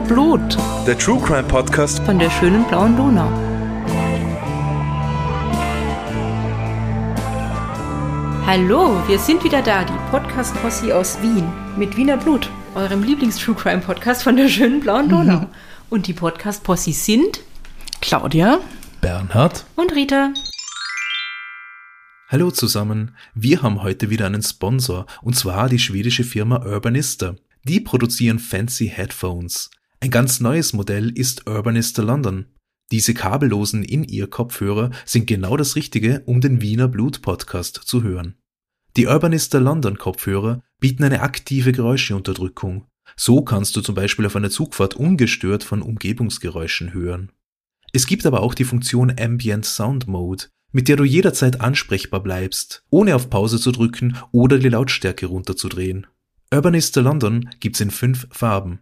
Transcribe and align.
Wiener 0.00 0.14
Blut 0.14 0.56
Der 0.86 0.96
True 0.96 1.20
Crime 1.20 1.42
Podcast. 1.42 2.00
von 2.04 2.18
der 2.18 2.30
schönen 2.30 2.64
blauen 2.68 2.96
Donau. 2.96 3.28
Hallo, 8.46 9.02
wir 9.06 9.18
sind 9.18 9.44
wieder 9.44 9.60
da, 9.60 9.84
die 9.84 9.92
Podcast-Posse 10.10 10.96
aus 10.96 11.20
Wien 11.20 11.46
mit 11.76 11.98
Wiener 11.98 12.16
Blut, 12.16 12.48
eurem 12.74 13.02
Lieblings-True 13.02 13.54
Crime-Podcast 13.54 14.22
von 14.22 14.36
der 14.36 14.48
schönen 14.48 14.80
blauen 14.80 15.10
Donau. 15.10 15.46
Und 15.90 16.06
die 16.06 16.14
Podcast-Posse 16.14 16.92
sind 16.92 17.42
Claudia? 18.00 18.60
Bernhard. 19.02 19.66
und 19.76 19.94
Rita. 19.94 20.32
Hallo 22.28 22.50
zusammen. 22.50 23.14
Wir 23.34 23.60
haben 23.60 23.82
heute 23.82 24.08
wieder 24.08 24.26
einen 24.26 24.42
Sponsor, 24.42 25.04
und 25.20 25.36
zwar 25.36 25.68
die 25.68 25.78
schwedische 25.78 26.24
Firma 26.24 26.64
Urbanista. 26.64 27.34
Die 27.64 27.80
produzieren 27.80 28.38
fancy 28.38 28.88
Headphones. 28.88 29.68
Ein 30.02 30.10
ganz 30.10 30.40
neues 30.40 30.72
Modell 30.72 31.10
ist 31.10 31.46
Urbanista 31.46 32.00
London. 32.00 32.46
Diese 32.90 33.12
kabellosen 33.12 33.84
In-Ear-Kopfhörer 33.84 34.90
sind 35.04 35.26
genau 35.26 35.58
das 35.58 35.76
Richtige, 35.76 36.22
um 36.24 36.40
den 36.40 36.62
Wiener 36.62 36.88
Blut 36.88 37.20
Podcast 37.20 37.82
zu 37.84 38.02
hören. 38.02 38.34
Die 38.96 39.06
Urbanista 39.06 39.58
London 39.58 39.98
Kopfhörer 39.98 40.62
bieten 40.80 41.04
eine 41.04 41.20
aktive 41.20 41.72
Geräuscheunterdrückung. 41.72 42.86
So 43.14 43.42
kannst 43.42 43.76
du 43.76 43.82
zum 43.82 43.94
Beispiel 43.94 44.24
auf 44.24 44.36
einer 44.36 44.48
Zugfahrt 44.48 44.94
ungestört 44.94 45.64
von 45.64 45.82
Umgebungsgeräuschen 45.82 46.94
hören. 46.94 47.30
Es 47.92 48.06
gibt 48.06 48.24
aber 48.24 48.40
auch 48.40 48.54
die 48.54 48.64
Funktion 48.64 49.14
Ambient 49.20 49.66
Sound 49.66 50.06
Mode, 50.06 50.46
mit 50.72 50.88
der 50.88 50.96
du 50.96 51.04
jederzeit 51.04 51.60
ansprechbar 51.60 52.22
bleibst, 52.22 52.86
ohne 52.88 53.14
auf 53.14 53.28
Pause 53.28 53.60
zu 53.60 53.70
drücken 53.70 54.16
oder 54.32 54.58
die 54.58 54.70
Lautstärke 54.70 55.26
runterzudrehen. 55.26 56.06
Urbanista 56.50 57.02
London 57.02 57.50
gibt's 57.60 57.80
in 57.80 57.90
fünf 57.90 58.26
Farben. 58.30 58.80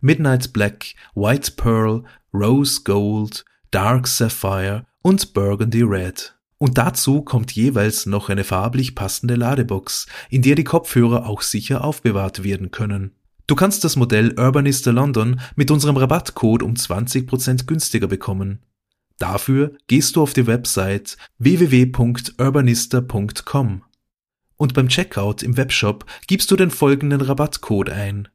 Midnight 0.00 0.52
Black, 0.52 0.94
White 1.14 1.52
Pearl, 1.56 2.04
Rose 2.32 2.82
Gold, 2.84 3.44
Dark 3.70 4.06
Sapphire 4.06 4.86
und 5.02 5.34
Burgundy 5.34 5.82
Red. 5.82 6.34
Und 6.58 6.78
dazu 6.78 7.22
kommt 7.22 7.52
jeweils 7.52 8.06
noch 8.06 8.28
eine 8.28 8.44
farblich 8.44 8.94
passende 8.94 9.34
Ladebox, 9.34 10.06
in 10.28 10.42
der 10.42 10.56
die 10.56 10.64
Kopfhörer 10.64 11.26
auch 11.26 11.42
sicher 11.42 11.84
aufbewahrt 11.84 12.44
werden 12.44 12.70
können. 12.70 13.12
Du 13.46 13.54
kannst 13.54 13.82
das 13.82 13.96
Modell 13.96 14.38
Urbanista 14.38 14.90
London 14.90 15.40
mit 15.56 15.70
unserem 15.70 15.96
Rabattcode 15.96 16.62
um 16.62 16.74
20% 16.74 17.64
günstiger 17.66 18.06
bekommen. 18.06 18.60
Dafür 19.18 19.72
gehst 19.86 20.16
du 20.16 20.22
auf 20.22 20.32
die 20.32 20.46
Website 20.46 21.18
www.urbanista.com 21.38 23.82
und 24.56 24.74
beim 24.74 24.88
Checkout 24.88 25.42
im 25.42 25.56
Webshop 25.56 26.04
gibst 26.26 26.50
du 26.50 26.56
den 26.56 26.70
folgenden 26.70 27.22
Rabattcode 27.22 27.90
ein. 27.90 28.28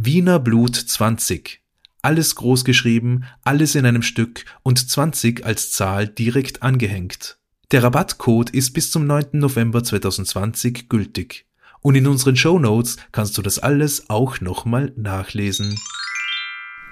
Wiener 0.00 0.38
Blut 0.38 0.76
20. 0.76 1.60
Alles 2.02 2.36
groß 2.36 2.64
geschrieben, 2.64 3.24
alles 3.42 3.74
in 3.74 3.84
einem 3.84 4.02
Stück 4.02 4.44
und 4.62 4.78
20 4.88 5.44
als 5.44 5.72
Zahl 5.72 6.06
direkt 6.06 6.62
angehängt. 6.62 7.38
Der 7.72 7.82
Rabattcode 7.82 8.50
ist 8.50 8.74
bis 8.74 8.92
zum 8.92 9.08
9. 9.08 9.30
November 9.32 9.82
2020 9.82 10.88
gültig. 10.88 11.46
Und 11.80 11.96
in 11.96 12.06
unseren 12.06 12.36
Shownotes 12.36 12.96
kannst 13.10 13.36
du 13.38 13.42
das 13.42 13.58
alles 13.58 14.08
auch 14.08 14.40
nochmal 14.40 14.92
nachlesen. 14.94 15.76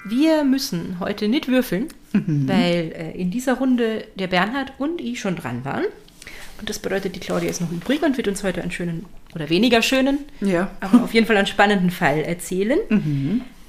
Wir 0.04 0.42
müssen 0.42 0.98
heute 0.98 1.28
nicht 1.28 1.46
würfeln, 1.46 1.86
weil 2.12 2.92
äh, 2.92 3.12
in 3.12 3.30
dieser 3.30 3.54
Runde 3.54 4.08
der 4.16 4.26
Bernhard 4.26 4.72
und 4.78 5.00
ich 5.00 5.20
schon 5.20 5.36
dran 5.36 5.64
waren. 5.64 5.84
Und 6.58 6.68
das 6.68 6.80
bedeutet, 6.80 7.14
die 7.14 7.20
Claudia 7.20 7.50
ist 7.50 7.60
noch 7.60 7.70
übrig 7.70 8.02
und 8.02 8.16
wird 8.16 8.26
uns 8.26 8.42
heute 8.42 8.62
einen 8.62 8.72
schönen 8.72 9.06
oder 9.36 9.48
weniger 9.50 9.82
schönen, 9.82 10.18
Ja. 10.40 10.70
aber 10.80 11.04
auf 11.04 11.14
jeden 11.14 11.26
Fall 11.26 11.36
einen 11.36 11.46
spannenden 11.46 11.90
Fall 11.90 12.20
erzählen. 12.22 12.78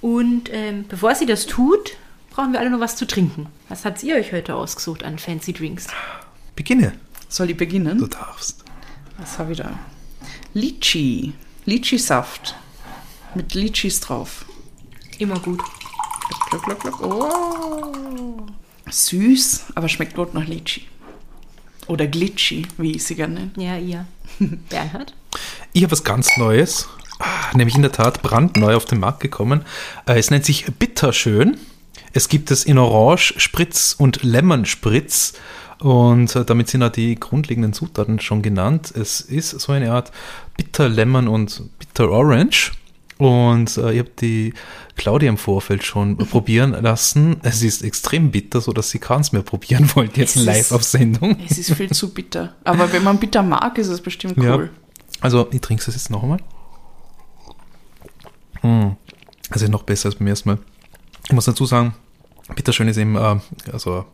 Und 0.01 0.49
ähm, 0.51 0.85
bevor 0.87 1.13
sie 1.13 1.25
das 1.27 1.45
tut, 1.45 1.91
brauchen 2.31 2.53
wir 2.53 2.59
alle 2.59 2.69
noch 2.71 2.79
was 2.79 2.95
zu 2.95 3.05
trinken. 3.05 3.47
Was 3.69 3.83
habt 3.85 4.01
ihr 4.03 4.15
euch 4.15 4.31
heute 4.31 4.55
ausgesucht 4.55 5.03
an 5.03 5.19
Fancy 5.19 5.53
Drinks? 5.53 5.87
Beginne. 6.55 6.93
Soll 7.29 7.49
ich 7.51 7.57
beginnen? 7.57 7.97
Du 7.99 8.07
darfst. 8.07 8.63
Was 9.17 9.37
habe 9.37 9.51
ich 9.51 9.57
da? 9.59 9.77
Litchi. 10.53 11.33
Litchi-Saft. 11.65 12.55
Mit 13.35 13.53
Litchis 13.53 13.99
drauf. 13.99 14.45
Immer 15.19 15.37
gut. 15.39 15.61
Glock, 16.49 16.63
glock, 16.63 16.79
glock. 16.79 17.01
Oh. 17.03 18.45
Süß, 18.89 19.65
aber 19.75 19.89
schmeckt 19.89 20.15
gut 20.15 20.33
nach 20.33 20.47
Litchi. 20.47 20.87
Oder 21.87 22.07
Glitchy, 22.07 22.65
wie 22.77 22.91
ich 22.95 23.03
sie 23.05 23.15
gerne 23.15 23.35
nenne. 23.35 23.51
Ja, 23.57 23.77
ihr. 23.77 24.05
Bernhard? 24.69 25.13
Ich 25.73 25.83
habe 25.83 25.91
was 25.91 26.03
ganz 26.03 26.37
Neues, 26.37 26.87
ah, 27.19 27.55
nämlich 27.55 27.75
in 27.75 27.81
der 27.81 27.91
Tat 27.91 28.21
brandneu 28.21 28.75
auf 28.75 28.85
den 28.85 28.99
Markt 28.99 29.19
gekommen. 29.19 29.63
Äh, 30.05 30.17
Es 30.19 30.31
nennt 30.31 30.45
sich 30.45 30.65
Bitterschön. 30.79 31.57
Es 32.13 32.29
gibt 32.29 32.51
es 32.51 32.63
in 32.65 32.77
Orange, 32.77 33.33
Spritz 33.37 33.95
und 33.97 34.23
Lemon 34.23 34.65
Spritz. 34.65 35.33
Und 35.79 36.35
äh, 36.35 36.43
damit 36.43 36.69
sind 36.69 36.81
auch 36.83 36.91
die 36.91 37.15
grundlegenden 37.15 37.73
Zutaten 37.73 38.19
schon 38.19 38.41
genannt. 38.41 38.91
Es 38.95 39.21
ist 39.21 39.51
so 39.51 39.71
eine 39.71 39.91
Art 39.91 40.11
Bitter 40.57 40.89
Lemon 40.89 41.27
und 41.27 41.61
Bitter 41.77 42.09
Orange. 42.09 42.71
Und 43.17 43.77
äh, 43.77 43.93
ich 43.93 43.99
habe 43.99 44.11
die 44.21 44.53
Claudia 44.95 45.29
im 45.29 45.37
Vorfeld 45.37 45.83
schon 45.83 46.17
probieren 46.29 46.71
lassen. 46.83 47.37
Es 47.41 47.63
ist 47.63 47.81
extrem 47.81 48.29
bitter, 48.31 48.61
so 48.61 48.71
dass 48.73 48.89
sie 48.91 48.99
keins 48.99 49.31
mehr 49.31 49.41
probieren 49.41 49.89
wollte, 49.95 50.19
jetzt 50.19 50.35
Es 50.35 50.43
live 50.45 50.59
ist- 50.59 50.71
auf 50.73 50.83
Sendung. 50.83 51.35
Es 51.49 51.57
ist 51.57 51.73
viel 51.73 51.91
zu 51.91 52.13
bitter. 52.13 52.55
Aber 52.63 52.91
wenn 52.93 53.03
man 53.03 53.17
bitter 53.17 53.41
mag, 53.43 53.77
ist 53.77 53.87
es 53.87 54.01
bestimmt 54.01 54.37
Ja. 54.37 54.55
cool. 54.55 54.69
Also, 55.19 55.47
ich 55.51 55.61
trinke 55.61 55.83
es 55.87 55.93
jetzt 55.95 56.11
noch 56.11 56.21
einmal. 56.21 56.39
Mm. 58.61 58.91
Also 59.49 59.67
noch 59.67 59.83
besser 59.83 60.07
als 60.09 60.15
beim 60.15 60.27
ersten 60.27 60.49
Mal. 60.49 60.57
Ich 61.27 61.33
muss 61.33 61.45
dazu 61.45 61.65
sagen, 61.65 61.93
Bitterschön 62.55 62.87
ist 62.87 62.97
eben 62.97 63.15
äh, 63.15 63.39
also 63.71 64.05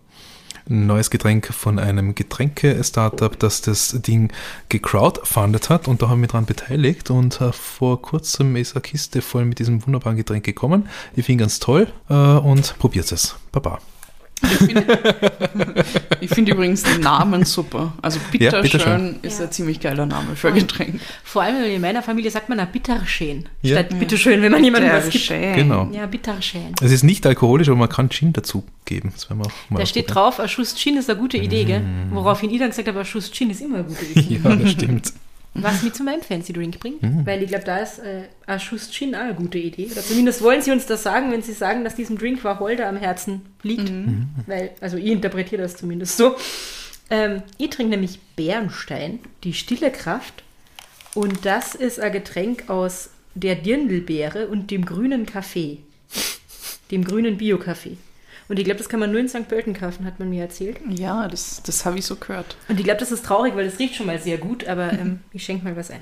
ein 0.69 0.87
neues 0.87 1.09
Getränk 1.09 1.47
von 1.53 1.79
einem 1.79 2.15
Getränke-Startup, 2.15 3.37
das 3.37 3.61
das 3.61 4.01
Ding 4.01 4.31
gecrowdfundet 4.69 5.69
hat 5.69 5.87
und 5.87 6.01
da 6.01 6.09
haben 6.09 6.21
wir 6.21 6.27
dran 6.27 6.45
beteiligt 6.45 7.09
und 7.09 7.41
äh, 7.41 7.51
vor 7.51 8.01
kurzem 8.01 8.55
ist 8.55 8.75
eine 8.75 8.81
Kiste 8.81 9.21
voll 9.21 9.45
mit 9.45 9.59
diesem 9.59 9.85
wunderbaren 9.85 10.17
Getränk 10.17 10.43
gekommen. 10.43 10.87
Ich 11.15 11.25
finde 11.25 11.43
ganz 11.43 11.59
toll 11.59 11.87
äh, 12.09 12.13
und 12.13 12.77
probiert 12.79 13.11
es. 13.11 13.35
Baba. 13.51 13.79
Ich 16.21 16.29
finde 16.29 16.51
übrigens 16.53 16.83
den 16.83 17.01
Namen 17.01 17.45
super. 17.45 17.93
Also 18.01 18.19
Ja, 18.19 18.31
bitterschön 18.31 18.61
bitterschön. 18.61 19.15
ist 19.21 19.39
Ja. 19.39 19.45
ein 19.45 19.51
ziemlich 19.51 19.79
geiler 19.79 20.05
Name 20.05 20.35
für 20.35 20.49
ein 20.49 20.55
Getränk. 20.55 21.01
Vor 21.23 21.41
allem 21.43 21.63
in 21.63 21.81
meiner 21.81 22.01
Familie 22.01 22.31
sagt 22.31 22.49
man 22.49 22.57
da 22.57 22.65
bitterschön. 22.65 23.45
Ja. 23.61 23.79
Statt 23.79 23.97
bitteschön, 23.99 24.41
wenn 24.41 24.51
man 24.51 24.63
jemandem 24.63 24.91
was 24.91 25.09
gibt. 25.09 25.27
Bitterschön. 25.27 25.55
Genau. 25.55 25.89
Ja, 25.91 26.05
bitterschön. 26.05 26.73
Es 26.81 26.91
ist 26.91 27.03
nicht 27.03 27.25
alkoholisch, 27.25 27.67
aber 27.69 27.77
man 27.77 27.89
kann 27.89 28.09
Gin 28.09 28.33
dazu 28.33 28.63
geben. 28.85 29.11
Das 29.15 29.29
wir 29.29 29.37
auch 29.45 29.51
mal 29.69 29.79
Da 29.79 29.85
steht 29.85 30.13
drauf, 30.13 30.39
ein 30.39 30.47
Schuss 30.49 30.75
Gin 30.75 30.97
ist 30.97 31.09
eine 31.09 31.19
gute 31.19 31.37
Idee, 31.37 31.65
gell? 31.65 31.81
Woraufhin 32.11 32.49
ich 32.51 32.59
dann 32.59 32.69
gesagt 32.69 32.87
habe, 32.87 32.99
ein 32.99 33.05
Schuss 33.05 33.31
Gin 33.31 33.49
ist 33.49 33.61
immer 33.61 33.77
eine 33.79 33.85
gute 33.85 34.05
Idee. 34.19 34.39
Ja, 34.43 34.55
das 34.55 34.71
stimmt. 34.71 35.13
Was 35.55 35.83
mich 35.83 35.93
zu 35.93 36.03
meinem 36.03 36.21
Fancy 36.21 36.51
Drink 36.51 36.79
bringt. 36.79 37.03
Mhm. 37.03 37.25
Weil 37.25 37.43
ich 37.43 37.49
glaube, 37.49 37.63
da 37.63 37.77
ist 37.77 37.99
äh, 37.99 38.23
ein 38.47 38.59
Schuss 38.59 38.91
Gin 38.91 39.15
auch 39.15 39.19
eine 39.19 39.35
gute 39.35 39.59
Idee. 39.59 39.89
Oder 39.91 40.01
zumindest 40.01 40.41
wollen 40.41 40.61
sie 40.61 40.71
uns 40.71 40.85
das 40.85 41.03
sagen, 41.03 41.31
wenn 41.31 41.43
sie 41.43 41.53
sagen, 41.53 41.83
dass 41.83 41.95
diesem 41.95 42.17
Drink 42.17 42.43
Wacholder 42.43 42.87
am 42.87 42.97
Herzen 42.97 43.41
liegt. 43.61 43.89
Mhm. 43.89 44.29
Weil, 44.47 44.71
also 44.81 44.97
ich 44.97 45.05
interpretiere 45.05 45.61
das 45.61 45.75
zumindest 45.75 46.17
so. 46.17 46.35
Ähm, 47.09 47.43
ich 47.57 47.69
trinke 47.69 47.91
nämlich 47.91 48.19
Bärenstein, 48.35 49.19
die 49.43 49.53
stille 49.53 49.91
Kraft. 49.91 50.43
Und 51.13 51.45
das 51.45 51.75
ist 51.75 51.99
ein 51.99 52.11
Getränk 52.11 52.69
aus 52.69 53.11
der 53.35 53.55
Dirndlbeere 53.55 54.47
und 54.47 54.71
dem 54.71 54.85
grünen 54.85 55.25
Kaffee. 55.25 55.79
Dem 56.89 57.03
grünen 57.03 57.37
Bio-Kaffee. 57.37 57.97
Und 58.53 58.59
ich 58.59 58.65
glaube, 58.65 58.77
das 58.77 58.87
kann 58.87 58.99
man 58.99 59.09
nur 59.11 59.19
in 59.19 59.27
St. 59.27 59.47
Pölten 59.47 59.73
kaufen, 59.73 60.05
hat 60.05 60.19
man 60.19 60.29
mir 60.29 60.43
erzählt. 60.43 60.77
Ja, 60.87 61.27
das, 61.27 61.63
das 61.65 61.85
habe 61.87 61.97
ich 61.97 62.05
so 62.05 62.17
gehört. 62.17 62.55
Und 62.67 62.77
ich 62.79 62.83
glaube, 62.83 62.99
das 62.99 63.11
ist 63.11 63.25
traurig, 63.25 63.55
weil 63.55 63.65
es 63.65 63.79
riecht 63.79 63.95
schon 63.95 64.05
mal 64.05 64.19
sehr 64.21 64.37
gut, 64.37 64.67
aber 64.67 64.93
ähm, 64.93 65.21
ich 65.33 65.43
schenke 65.43 65.63
mal 65.65 65.75
was 65.75 65.89
ein. 65.89 66.01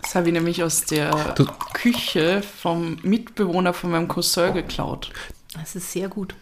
Das 0.00 0.14
habe 0.14 0.28
ich 0.28 0.32
nämlich 0.32 0.62
aus 0.62 0.84
der 0.84 1.10
Du- 1.34 1.44
Küche 1.72 2.40
vom 2.42 3.00
Mitbewohner 3.02 3.72
von 3.74 3.90
meinem 3.90 4.06
Cousin 4.06 4.54
geklaut. 4.54 5.10
Das 5.58 5.74
ist 5.74 5.90
sehr 5.90 6.06
gut. 6.08 6.36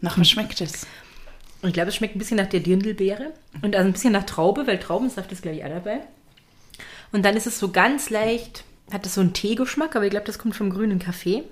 Nach 0.00 0.18
was 0.18 0.28
schmeckt 0.28 0.60
es? 0.60 0.84
Und 1.62 1.68
ich 1.68 1.74
glaube, 1.74 1.90
es 1.90 1.94
schmeckt 1.94 2.16
ein 2.16 2.18
bisschen 2.18 2.38
nach 2.38 2.48
der 2.48 2.58
Dirndlbeere 2.58 3.34
und 3.62 3.76
also 3.76 3.86
ein 3.88 3.92
bisschen 3.92 4.14
nach 4.14 4.26
Traube, 4.26 4.66
weil 4.66 4.80
Traubensaft 4.80 5.30
ist, 5.30 5.42
glaube 5.42 5.58
ich, 5.58 5.64
auch 5.64 5.68
dabei. 5.68 6.00
Und 7.12 7.24
dann 7.24 7.36
ist 7.36 7.46
es 7.46 7.60
so 7.60 7.70
ganz 7.70 8.10
leicht, 8.10 8.64
hat 8.92 9.06
es 9.06 9.14
so 9.14 9.20
einen 9.20 9.32
Teegeschmack, 9.32 9.94
aber 9.94 10.06
ich 10.06 10.10
glaube, 10.10 10.26
das 10.26 10.40
kommt 10.40 10.56
vom 10.56 10.70
grünen 10.70 10.98
Kaffee. 10.98 11.44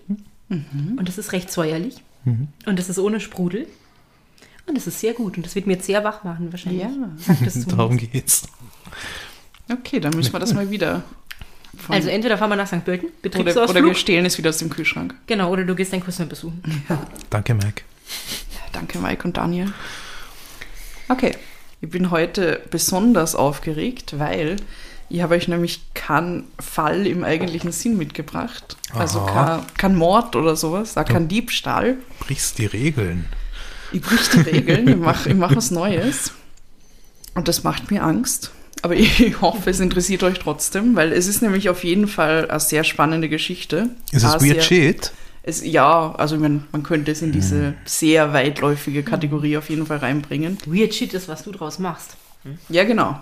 Und 0.48 1.08
es 1.08 1.16
ist 1.16 1.30
recht 1.30 1.52
säuerlich. 1.52 2.02
Und 2.24 2.78
es 2.78 2.88
ist 2.88 2.98
ohne 2.98 3.20
Sprudel. 3.20 3.66
Und 4.66 4.76
es 4.78 4.86
ist 4.86 4.98
sehr 5.00 5.12
gut. 5.12 5.36
Und 5.36 5.44
das 5.44 5.54
wird 5.54 5.66
mir 5.66 5.74
jetzt 5.74 5.86
sehr 5.86 6.02
wach 6.04 6.24
machen, 6.24 6.50
wahrscheinlich. 6.50 6.82
Ja. 6.82 6.90
Das. 7.44 7.66
Darum 7.66 7.98
geht's. 7.98 8.44
Okay, 9.70 10.00
dann 10.00 10.14
müssen 10.14 10.32
wir 10.32 10.40
das 10.40 10.54
mal 10.54 10.70
wieder. 10.70 11.02
von- 11.76 11.94
Also 11.94 12.08
entweder 12.08 12.38
fahren 12.38 12.50
wir 12.50 12.56
nach 12.56 12.66
St. 12.66 12.84
Pölten, 12.84 13.08
oder, 13.08 13.14
Betriebsausflug. 13.22 13.70
oder 13.70 13.84
wir 13.84 13.94
stehlen 13.94 14.24
es 14.24 14.38
wieder 14.38 14.50
aus 14.50 14.58
dem 14.58 14.70
Kühlschrank. 14.70 15.14
genau, 15.26 15.50
oder 15.50 15.64
du 15.64 15.74
gehst 15.74 15.92
deinen 15.92 16.02
Cousin 16.04 16.28
besuchen. 16.28 16.62
Danke, 17.30 17.54
Mike. 17.54 17.82
Danke, 18.72 18.98
Mike 18.98 19.24
und 19.26 19.36
Daniel. 19.36 19.72
Okay, 21.08 21.36
ich 21.80 21.90
bin 21.90 22.10
heute 22.10 22.62
besonders 22.70 23.34
aufgeregt, 23.34 24.18
weil 24.18 24.56
Ich 25.14 25.22
habe 25.22 25.36
euch 25.36 25.46
nämlich 25.46 25.80
keinen 25.94 26.42
Fall 26.58 27.06
im 27.06 27.22
eigentlichen 27.22 27.70
Sinn 27.70 27.96
mitgebracht. 27.96 28.76
Also 28.92 29.20
Aha. 29.20 29.58
kein, 29.58 29.76
kein 29.76 29.94
Mord 29.94 30.34
oder 30.34 30.56
sowas, 30.56 30.96
auch 30.96 31.04
kein 31.04 31.28
Diebstahl. 31.28 31.98
Brichst 32.18 32.58
die 32.58 32.66
Regeln. 32.66 33.26
Ich 33.92 34.00
brich 34.02 34.28
die 34.30 34.40
Regeln, 34.40 34.88
ich 34.88 34.96
mache 34.96 35.28
ich 35.28 35.36
mach 35.36 35.54
was 35.54 35.70
Neues. 35.70 36.32
Und 37.36 37.46
das 37.46 37.62
macht 37.62 37.92
mir 37.92 38.02
Angst. 38.02 38.50
Aber 38.82 38.96
ich 38.96 39.40
hoffe, 39.40 39.70
es 39.70 39.78
interessiert 39.78 40.24
euch 40.24 40.40
trotzdem, 40.40 40.96
weil 40.96 41.12
es 41.12 41.28
ist 41.28 41.42
nämlich 41.42 41.68
auf 41.68 41.84
jeden 41.84 42.08
Fall 42.08 42.50
eine 42.50 42.58
sehr 42.58 42.82
spannende 42.82 43.28
Geschichte. 43.28 43.90
Ist 44.10 44.24
es 44.24 44.42
weird 44.42 44.64
shit? 44.64 45.12
Es, 45.44 45.64
ja, 45.64 46.12
also 46.16 46.38
man, 46.38 46.66
man 46.72 46.82
könnte 46.82 47.12
es 47.12 47.22
in 47.22 47.30
diese 47.30 47.54
Mhm. 47.54 47.74
sehr 47.84 48.32
weitläufige 48.32 49.04
Kategorie 49.04 49.58
auf 49.58 49.70
jeden 49.70 49.86
Fall 49.86 49.98
reinbringen. 49.98 50.58
Weird 50.66 50.92
Shit 50.92 51.14
ist, 51.14 51.28
was 51.28 51.44
du 51.44 51.52
draus 51.52 51.78
machst. 51.78 52.16
Ja, 52.68 52.82
genau. 52.82 53.20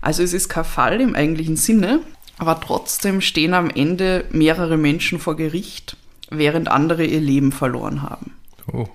Also 0.00 0.22
es 0.22 0.32
ist 0.32 0.48
kein 0.48 0.64
Fall 0.64 1.00
im 1.00 1.14
eigentlichen 1.14 1.56
Sinne, 1.56 2.00
aber 2.38 2.60
trotzdem 2.60 3.20
stehen 3.20 3.54
am 3.54 3.70
Ende 3.70 4.24
mehrere 4.30 4.76
Menschen 4.76 5.18
vor 5.18 5.36
Gericht, 5.36 5.96
während 6.30 6.68
andere 6.68 7.04
ihr 7.04 7.20
Leben 7.20 7.52
verloren 7.52 8.02
haben. 8.02 8.32
Oh. 8.72 8.86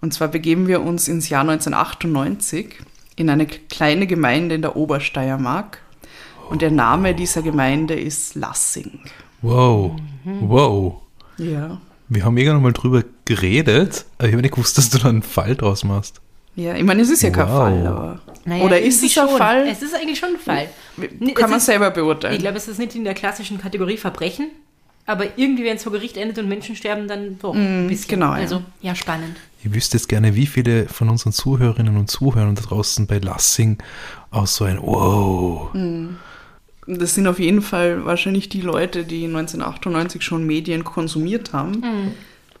Und 0.00 0.14
zwar 0.14 0.28
begeben 0.28 0.66
wir 0.66 0.80
uns 0.80 1.08
ins 1.08 1.28
Jahr 1.28 1.42
1998 1.42 2.76
in 3.16 3.28
eine 3.28 3.46
kleine 3.46 4.06
Gemeinde 4.06 4.54
in 4.54 4.62
der 4.62 4.76
Obersteiermark. 4.76 5.82
Und 6.48 6.62
der 6.62 6.70
Name 6.70 7.14
dieser 7.14 7.42
Gemeinde 7.42 7.94
ist 7.94 8.34
Lassing. 8.34 9.00
Wow. 9.42 9.92
Wow. 10.24 11.02
Ja. 11.38 11.80
Wir 12.08 12.24
haben 12.24 12.36
irgendwann 12.36 12.62
mal 12.62 12.72
drüber 12.72 13.04
geredet, 13.24 14.04
aber 14.18 14.26
ich 14.28 14.32
habe 14.32 14.42
nicht 14.42 14.54
gewusst, 14.54 14.76
dass 14.78 14.90
du 14.90 14.98
da 14.98 15.08
einen 15.08 15.22
Fall 15.22 15.54
draus 15.54 15.84
machst. 15.84 16.20
Ja, 16.56 16.74
ich 16.74 16.82
meine, 16.82 17.02
es 17.02 17.10
ist 17.10 17.22
ja 17.22 17.30
kein 17.30 17.46
Wow. 17.46 17.56
Fall, 17.56 17.86
aber. 17.86 18.20
Naja, 18.44 18.64
Oder 18.64 18.80
ist 18.80 18.96
es 19.04 19.16
ein 19.18 19.28
schon. 19.28 19.36
Fall? 19.38 19.66
Es 19.68 19.82
ist 19.82 19.94
eigentlich 19.94 20.18
schon 20.18 20.30
ein 20.30 20.38
Fall. 20.38 20.68
Kann 20.98 21.44
es 21.44 21.50
man 21.50 21.58
ist- 21.58 21.66
selber 21.66 21.90
beurteilen. 21.90 22.34
Ich 22.36 22.40
glaube, 22.40 22.56
es 22.56 22.68
ist 22.68 22.78
nicht 22.78 22.94
in 22.94 23.04
der 23.04 23.14
klassischen 23.14 23.58
Kategorie 23.60 23.96
Verbrechen, 23.96 24.48
aber 25.06 25.24
irgendwie, 25.36 25.64
wenn 25.64 25.76
es 25.76 25.82
vor 25.82 25.92
Gericht 25.92 26.16
endet 26.16 26.38
und 26.38 26.48
Menschen 26.48 26.74
sterben, 26.76 27.06
dann 27.08 27.38
doch 27.38 27.54
ein 27.54 27.86
bisschen. 27.88 28.08
genau, 28.08 28.28
ja. 28.28 28.40
Also, 28.40 28.62
ja, 28.80 28.94
spannend. 28.94 29.36
Ihr 29.62 29.74
wüsst 29.74 29.92
jetzt 29.92 30.08
gerne, 30.08 30.34
wie 30.36 30.46
viele 30.46 30.88
von 30.88 31.10
unseren 31.10 31.32
Zuhörerinnen 31.32 31.96
und 31.98 32.10
Zuhörern 32.10 32.54
da 32.54 32.62
draußen 32.62 33.06
bei 33.06 33.18
Lassing 33.18 33.76
auch 34.30 34.46
so 34.46 34.64
ein 34.64 34.78
Wow. 34.80 35.70
Das 36.86 37.14
sind 37.14 37.26
auf 37.26 37.38
jeden 37.38 37.60
Fall 37.62 38.04
wahrscheinlich 38.06 38.48
die 38.48 38.62
Leute, 38.62 39.04
die 39.04 39.24
1998 39.26 40.22
schon 40.22 40.46
Medien 40.46 40.82
konsumiert 40.82 41.52
haben. 41.52 41.82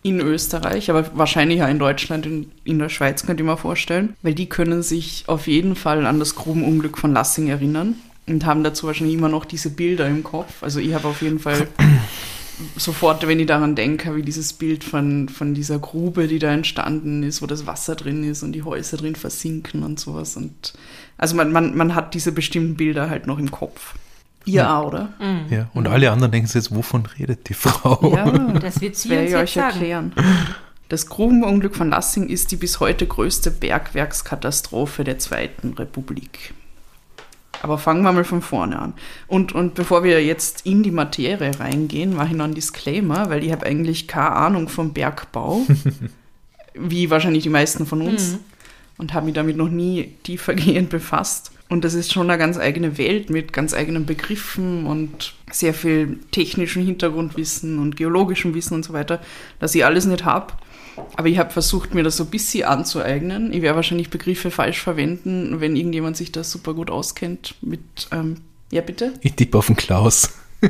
In 0.02 0.20
Österreich, 0.20 0.88
aber 0.88 1.10
wahrscheinlich 1.14 1.62
auch 1.62 1.68
in 1.68 1.78
Deutschland, 1.78 2.24
in, 2.24 2.50
in 2.64 2.78
der 2.78 2.88
Schweiz, 2.88 3.26
könnte 3.26 3.42
ich 3.42 3.46
mir 3.46 3.58
vorstellen. 3.58 4.16
Weil 4.22 4.34
die 4.34 4.48
können 4.48 4.82
sich 4.82 5.24
auf 5.26 5.46
jeden 5.46 5.76
Fall 5.76 6.06
an 6.06 6.18
das 6.18 6.34
Grubenunglück 6.36 6.96
von 6.96 7.12
Lassing 7.12 7.48
erinnern 7.48 7.96
und 8.26 8.46
haben 8.46 8.64
dazu 8.64 8.86
wahrscheinlich 8.86 9.16
immer 9.16 9.28
noch 9.28 9.44
diese 9.44 9.70
Bilder 9.70 10.08
im 10.08 10.22
Kopf. 10.22 10.62
Also 10.62 10.80
ich 10.80 10.94
habe 10.94 11.08
auf 11.08 11.20
jeden 11.20 11.38
Fall 11.38 11.68
sofort, 12.76 13.26
wenn 13.26 13.40
ich 13.40 13.46
daran 13.46 13.74
denke, 13.74 14.16
wie 14.16 14.22
dieses 14.22 14.52
Bild 14.52 14.84
von, 14.84 15.28
von 15.28 15.52
dieser 15.52 15.78
Grube, 15.78 16.28
die 16.28 16.38
da 16.38 16.50
entstanden 16.52 17.22
ist, 17.22 17.42
wo 17.42 17.46
das 17.46 17.66
Wasser 17.66 17.94
drin 17.94 18.24
ist 18.24 18.42
und 18.42 18.52
die 18.52 18.62
Häuser 18.62 18.96
drin 18.96 19.16
versinken 19.16 19.82
und 19.82 20.00
sowas. 20.00 20.36
Und 20.36 20.72
also 21.18 21.36
man, 21.36 21.52
man, 21.52 21.76
man 21.76 21.94
hat 21.94 22.14
diese 22.14 22.32
bestimmten 22.32 22.76
Bilder 22.76 23.10
halt 23.10 23.26
noch 23.26 23.38
im 23.38 23.50
Kopf. 23.50 23.94
Ihr 24.46 24.70
auch, 24.70 24.86
oder? 24.86 25.10
Ja, 25.50 25.68
und 25.74 25.86
alle 25.86 26.10
anderen 26.10 26.32
denken 26.32 26.46
sich 26.46 26.54
jetzt, 26.56 26.74
wovon 26.74 27.04
redet 27.18 27.48
die 27.48 27.54
Frau? 27.54 28.14
Ja, 28.14 28.30
Das 28.58 28.80
wird 28.80 28.96
sie 28.96 29.16
uns 29.16 29.34
euch 29.34 29.52
sagen. 29.52 29.72
erklären. 29.72 30.12
Das 30.88 31.06
Grubenunglück 31.08 31.76
von 31.76 31.90
Lassing 31.90 32.28
ist 32.28 32.50
die 32.50 32.56
bis 32.56 32.80
heute 32.80 33.06
größte 33.06 33.50
Bergwerkskatastrophe 33.50 35.04
der 35.04 35.18
Zweiten 35.18 35.74
Republik. 35.74 36.52
Aber 37.62 37.76
fangen 37.78 38.02
wir 38.02 38.12
mal 38.12 38.24
von 38.24 38.40
vorne 38.40 38.78
an. 38.78 38.94
Und, 39.28 39.52
und 39.52 39.74
bevor 39.74 40.02
wir 40.02 40.24
jetzt 40.24 40.64
in 40.64 40.82
die 40.82 40.90
Materie 40.90 41.58
reingehen, 41.60 42.14
mache 42.16 42.28
ich 42.28 42.32
noch 42.34 42.46
einen 42.46 42.54
Disclaimer, 42.54 43.28
weil 43.28 43.44
ich 43.44 43.52
habe 43.52 43.66
eigentlich 43.66 44.08
keine 44.08 44.32
Ahnung 44.32 44.68
vom 44.68 44.92
Bergbau, 44.94 45.62
wie 46.74 47.10
wahrscheinlich 47.10 47.42
die 47.42 47.50
meisten 47.50 47.84
von 47.84 48.00
uns, 48.00 48.38
und 48.96 49.12
habe 49.12 49.26
mich 49.26 49.34
damit 49.34 49.56
noch 49.58 49.68
nie 49.68 50.14
tiefergehend 50.22 50.88
befasst. 50.90 51.52
Und 51.70 51.84
das 51.84 51.94
ist 51.94 52.12
schon 52.12 52.28
eine 52.28 52.38
ganz 52.38 52.58
eigene 52.58 52.98
Welt 52.98 53.30
mit 53.30 53.52
ganz 53.52 53.72
eigenen 53.72 54.04
Begriffen 54.04 54.86
und 54.86 55.34
sehr 55.50 55.72
viel 55.72 56.18
technischem 56.32 56.84
Hintergrundwissen 56.84 57.78
und 57.78 57.96
geologischem 57.96 58.54
Wissen 58.54 58.74
und 58.74 58.84
so 58.84 58.92
weiter, 58.92 59.20
das 59.60 59.74
ich 59.74 59.84
alles 59.84 60.04
nicht 60.04 60.24
habe. 60.24 60.52
Aber 61.16 61.28
ich 61.28 61.38
habe 61.38 61.50
versucht, 61.50 61.94
mir 61.94 62.02
das 62.02 62.16
so 62.16 62.24
ein 62.24 62.30
bisschen 62.30 62.64
anzueignen. 62.64 63.52
Ich 63.52 63.62
werde 63.62 63.76
wahrscheinlich 63.76 64.10
Begriffe 64.10 64.50
falsch 64.50 64.82
verwenden, 64.82 65.60
wenn 65.60 65.76
irgendjemand 65.76 66.16
sich 66.16 66.32
da 66.32 66.44
super 66.44 66.74
gut 66.74 66.90
auskennt 66.90 67.54
mit, 67.62 67.80
ähm, 68.10 68.38
ja 68.70 68.82
bitte? 68.82 69.14
Ich 69.22 69.34
tippe 69.34 69.56
auf 69.56 69.68
den 69.68 69.76
Klaus. 69.76 70.30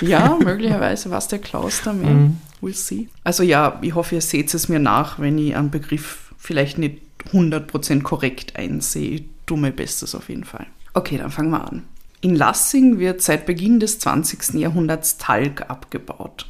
Ja, 0.00 0.38
möglicherweise 0.42 1.10
war 1.10 1.18
es 1.18 1.28
der 1.28 1.38
Klaus 1.38 1.82
da 1.82 1.92
mehr. 1.92 2.30
We'll 2.60 2.74
see. 2.74 3.08
Also 3.22 3.42
ja, 3.42 3.78
ich 3.82 3.94
hoffe, 3.94 4.14
ihr 4.14 4.20
seht 4.20 4.52
es 4.54 4.68
mir 4.68 4.78
nach, 4.78 5.18
wenn 5.18 5.38
ich 5.38 5.54
einen 5.54 5.70
Begriff 5.70 6.34
vielleicht 6.38 6.78
nicht 6.78 7.00
100% 7.32 8.02
korrekt 8.02 8.56
einsehe. 8.56 9.24
Mein 9.50 9.74
Bestes 9.74 10.14
auf 10.14 10.28
jeden 10.28 10.44
Fall. 10.44 10.66
Okay, 10.94 11.18
dann 11.18 11.30
fangen 11.30 11.50
wir 11.50 11.66
an. 11.66 11.82
In 12.20 12.34
Lassing 12.34 12.98
wird 12.98 13.20
seit 13.20 13.44
Beginn 13.44 13.80
des 13.80 13.98
20. 13.98 14.54
Jahrhunderts 14.54 15.18
Talg 15.18 15.68
abgebaut. 15.68 16.46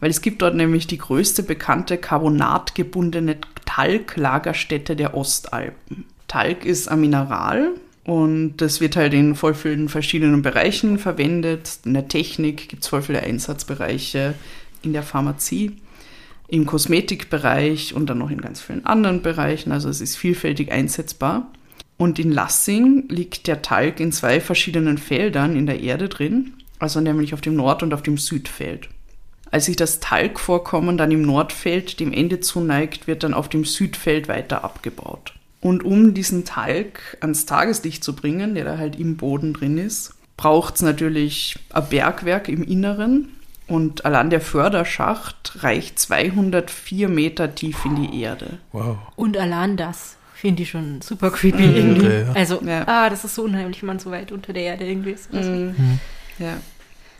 Weil 0.00 0.10
es 0.10 0.22
gibt 0.22 0.40
dort 0.40 0.54
nämlich 0.54 0.86
die 0.86 0.98
größte 0.98 1.42
bekannte 1.42 1.98
carbonatgebundene 1.98 3.36
Talglagerstätte 3.66 4.96
der 4.96 5.14
Ostalpen. 5.14 6.06
Talg 6.26 6.64
ist 6.64 6.88
ein 6.88 7.00
Mineral 7.02 7.72
und 8.04 8.56
das 8.56 8.80
wird 8.80 8.96
halt 8.96 9.12
in 9.12 9.34
voll 9.34 9.54
vielen 9.54 9.88
verschiedenen 9.88 10.42
Bereichen 10.42 10.98
verwendet. 10.98 11.80
In 11.84 11.94
der 11.94 12.08
Technik 12.08 12.68
gibt 12.68 12.82
es 12.82 12.88
voll 12.88 13.02
viele 13.02 13.22
Einsatzbereiche, 13.22 14.34
in 14.82 14.92
der 14.92 15.02
Pharmazie, 15.02 15.76
im 16.48 16.66
Kosmetikbereich 16.66 17.94
und 17.94 18.08
dann 18.08 18.18
noch 18.18 18.30
in 18.30 18.40
ganz 18.40 18.60
vielen 18.60 18.86
anderen 18.86 19.22
Bereichen. 19.22 19.70
Also 19.70 19.88
es 19.88 20.00
ist 20.00 20.16
vielfältig 20.16 20.72
einsetzbar. 20.72 21.50
Und 22.00 22.18
in 22.18 22.32
Lassing 22.32 23.10
liegt 23.10 23.46
der 23.46 23.60
Talg 23.60 24.00
in 24.00 24.10
zwei 24.10 24.40
verschiedenen 24.40 24.96
Feldern 24.96 25.54
in 25.54 25.66
der 25.66 25.80
Erde 25.80 26.08
drin, 26.08 26.54
also 26.78 26.98
nämlich 26.98 27.34
auf 27.34 27.42
dem 27.42 27.56
Nord- 27.56 27.82
und 27.82 27.92
auf 27.92 28.00
dem 28.00 28.16
Südfeld. 28.16 28.88
Als 29.50 29.66
sich 29.66 29.76
das 29.76 30.00
Talgvorkommen 30.00 30.96
dann 30.96 31.10
im 31.10 31.20
Nordfeld 31.20 32.00
dem 32.00 32.14
Ende 32.14 32.40
zuneigt, 32.40 33.06
wird 33.06 33.22
dann 33.22 33.34
auf 33.34 33.50
dem 33.50 33.66
Südfeld 33.66 34.28
weiter 34.28 34.64
abgebaut. 34.64 35.34
Und 35.60 35.84
um 35.84 36.14
diesen 36.14 36.46
Talg 36.46 37.18
ans 37.20 37.44
Tageslicht 37.44 38.02
zu 38.02 38.16
bringen, 38.16 38.54
der 38.54 38.64
da 38.64 38.78
halt 38.78 38.98
im 38.98 39.18
Boden 39.18 39.52
drin 39.52 39.76
ist, 39.76 40.14
braucht 40.38 40.76
es 40.76 40.80
natürlich 40.80 41.58
ein 41.68 41.86
Bergwerk 41.90 42.48
im 42.48 42.62
Inneren. 42.62 43.28
Und 43.66 44.06
allein 44.06 44.30
der 44.30 44.40
Förderschacht 44.40 45.62
reicht 45.62 45.98
204 45.98 47.10
Meter 47.10 47.54
tief 47.54 47.84
in 47.84 47.96
die 47.96 48.22
Erde. 48.22 48.56
Wow. 48.72 48.96
Und 49.16 49.36
allein 49.36 49.76
das 49.76 50.16
finde 50.40 50.62
ich 50.62 50.70
schon 50.70 51.02
super 51.02 51.30
creepy 51.30 51.62
irgendwie. 51.64 52.06
ja, 52.06 52.20
ja. 52.20 52.32
Also, 52.32 52.60
Ja. 52.64 52.84
ah, 52.86 53.10
das 53.10 53.24
ist 53.24 53.34
so 53.34 53.42
unheimlich, 53.42 53.82
wenn 53.82 53.88
man 53.88 53.98
so 53.98 54.10
weit 54.10 54.32
unter 54.32 54.52
der 54.52 54.62
Erde 54.62 54.86
irgendwie 54.86 55.10
ist. 55.10 55.28
Also, 55.32 55.74
Ja. 56.38 56.56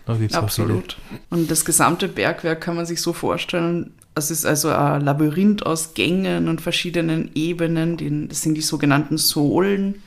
Da 0.06 0.14
gibt's 0.14 0.34
auch 0.34 0.42
Absolut. 0.42 0.96
Und 1.28 1.50
das 1.50 1.64
gesamte 1.64 2.08
Bergwerk 2.08 2.62
kann 2.62 2.76
man 2.76 2.86
sich 2.86 3.00
so 3.00 3.12
vorstellen, 3.12 3.92
es 4.14 4.30
ist 4.30 4.44
also 4.44 4.70
ein 4.70 5.02
Labyrinth 5.02 5.64
aus 5.64 5.94
Gängen 5.94 6.48
und 6.48 6.60
verschiedenen 6.60 7.30
Ebenen, 7.34 8.28
das 8.28 8.42
sind 8.42 8.54
die 8.54 8.60
sogenannten 8.62 9.18
Sohlen. 9.18 10.02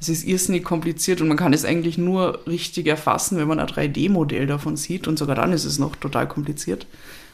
Es 0.00 0.08
ist 0.08 0.24
irrsinnig 0.24 0.64
kompliziert 0.64 1.20
und 1.20 1.28
man 1.28 1.36
kann 1.36 1.52
es 1.52 1.64
eigentlich 1.64 1.98
nur 1.98 2.40
richtig 2.46 2.86
erfassen, 2.86 3.38
wenn 3.38 3.48
man 3.48 3.58
ein 3.58 3.66
3D-Modell 3.66 4.46
davon 4.46 4.76
sieht 4.76 5.08
und 5.08 5.18
sogar 5.18 5.34
dann 5.34 5.52
ist 5.52 5.64
es 5.64 5.78
noch 5.78 5.96
total 5.96 6.28
kompliziert. 6.28 6.86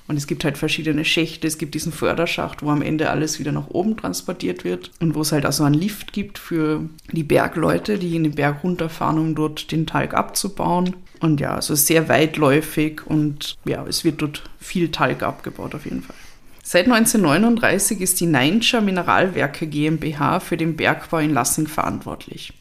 Und 0.06 0.16
es 0.16 0.26
gibt 0.26 0.44
halt 0.44 0.58
verschiedene 0.58 1.04
Schächte, 1.04 1.46
es 1.46 1.56
gibt 1.56 1.74
diesen 1.74 1.92
Förderschacht, 1.92 2.62
wo 2.62 2.70
am 2.70 2.82
Ende 2.82 3.08
alles 3.08 3.38
wieder 3.38 3.52
nach 3.52 3.68
oben 3.68 3.96
transportiert 3.96 4.62
wird 4.62 4.90
und 5.00 5.14
wo 5.14 5.22
es 5.22 5.32
halt 5.32 5.46
also 5.46 5.64
einen 5.64 5.74
Lift 5.74 6.12
gibt 6.12 6.38
für 6.38 6.82
die 7.12 7.22
Bergleute, 7.22 7.98
die 7.98 8.14
in 8.14 8.24
den 8.24 8.34
Berg 8.34 8.62
runterfahren, 8.62 9.18
um 9.18 9.34
dort 9.34 9.72
den 9.72 9.86
Talg 9.86 10.12
abzubauen. 10.12 10.96
Und 11.20 11.40
ja, 11.40 11.54
also 11.54 11.74
sehr 11.74 12.08
weitläufig 12.10 13.06
und 13.06 13.56
ja, 13.64 13.86
es 13.86 14.04
wird 14.04 14.20
dort 14.20 14.42
viel 14.60 14.90
Talg 14.90 15.22
abgebaut 15.22 15.74
auf 15.74 15.86
jeden 15.86 16.02
Fall. 16.02 16.16
Seit 16.62 16.86
1939 16.86 18.00
ist 18.00 18.20
die 18.20 18.26
Neinscher 18.26 18.80
Mineralwerke 18.80 19.66
GmbH 19.66 20.40
für 20.40 20.56
den 20.56 20.76
Bergbau 20.76 21.18
in 21.18 21.32
Lassing 21.32 21.66
verantwortlich. 21.66 22.52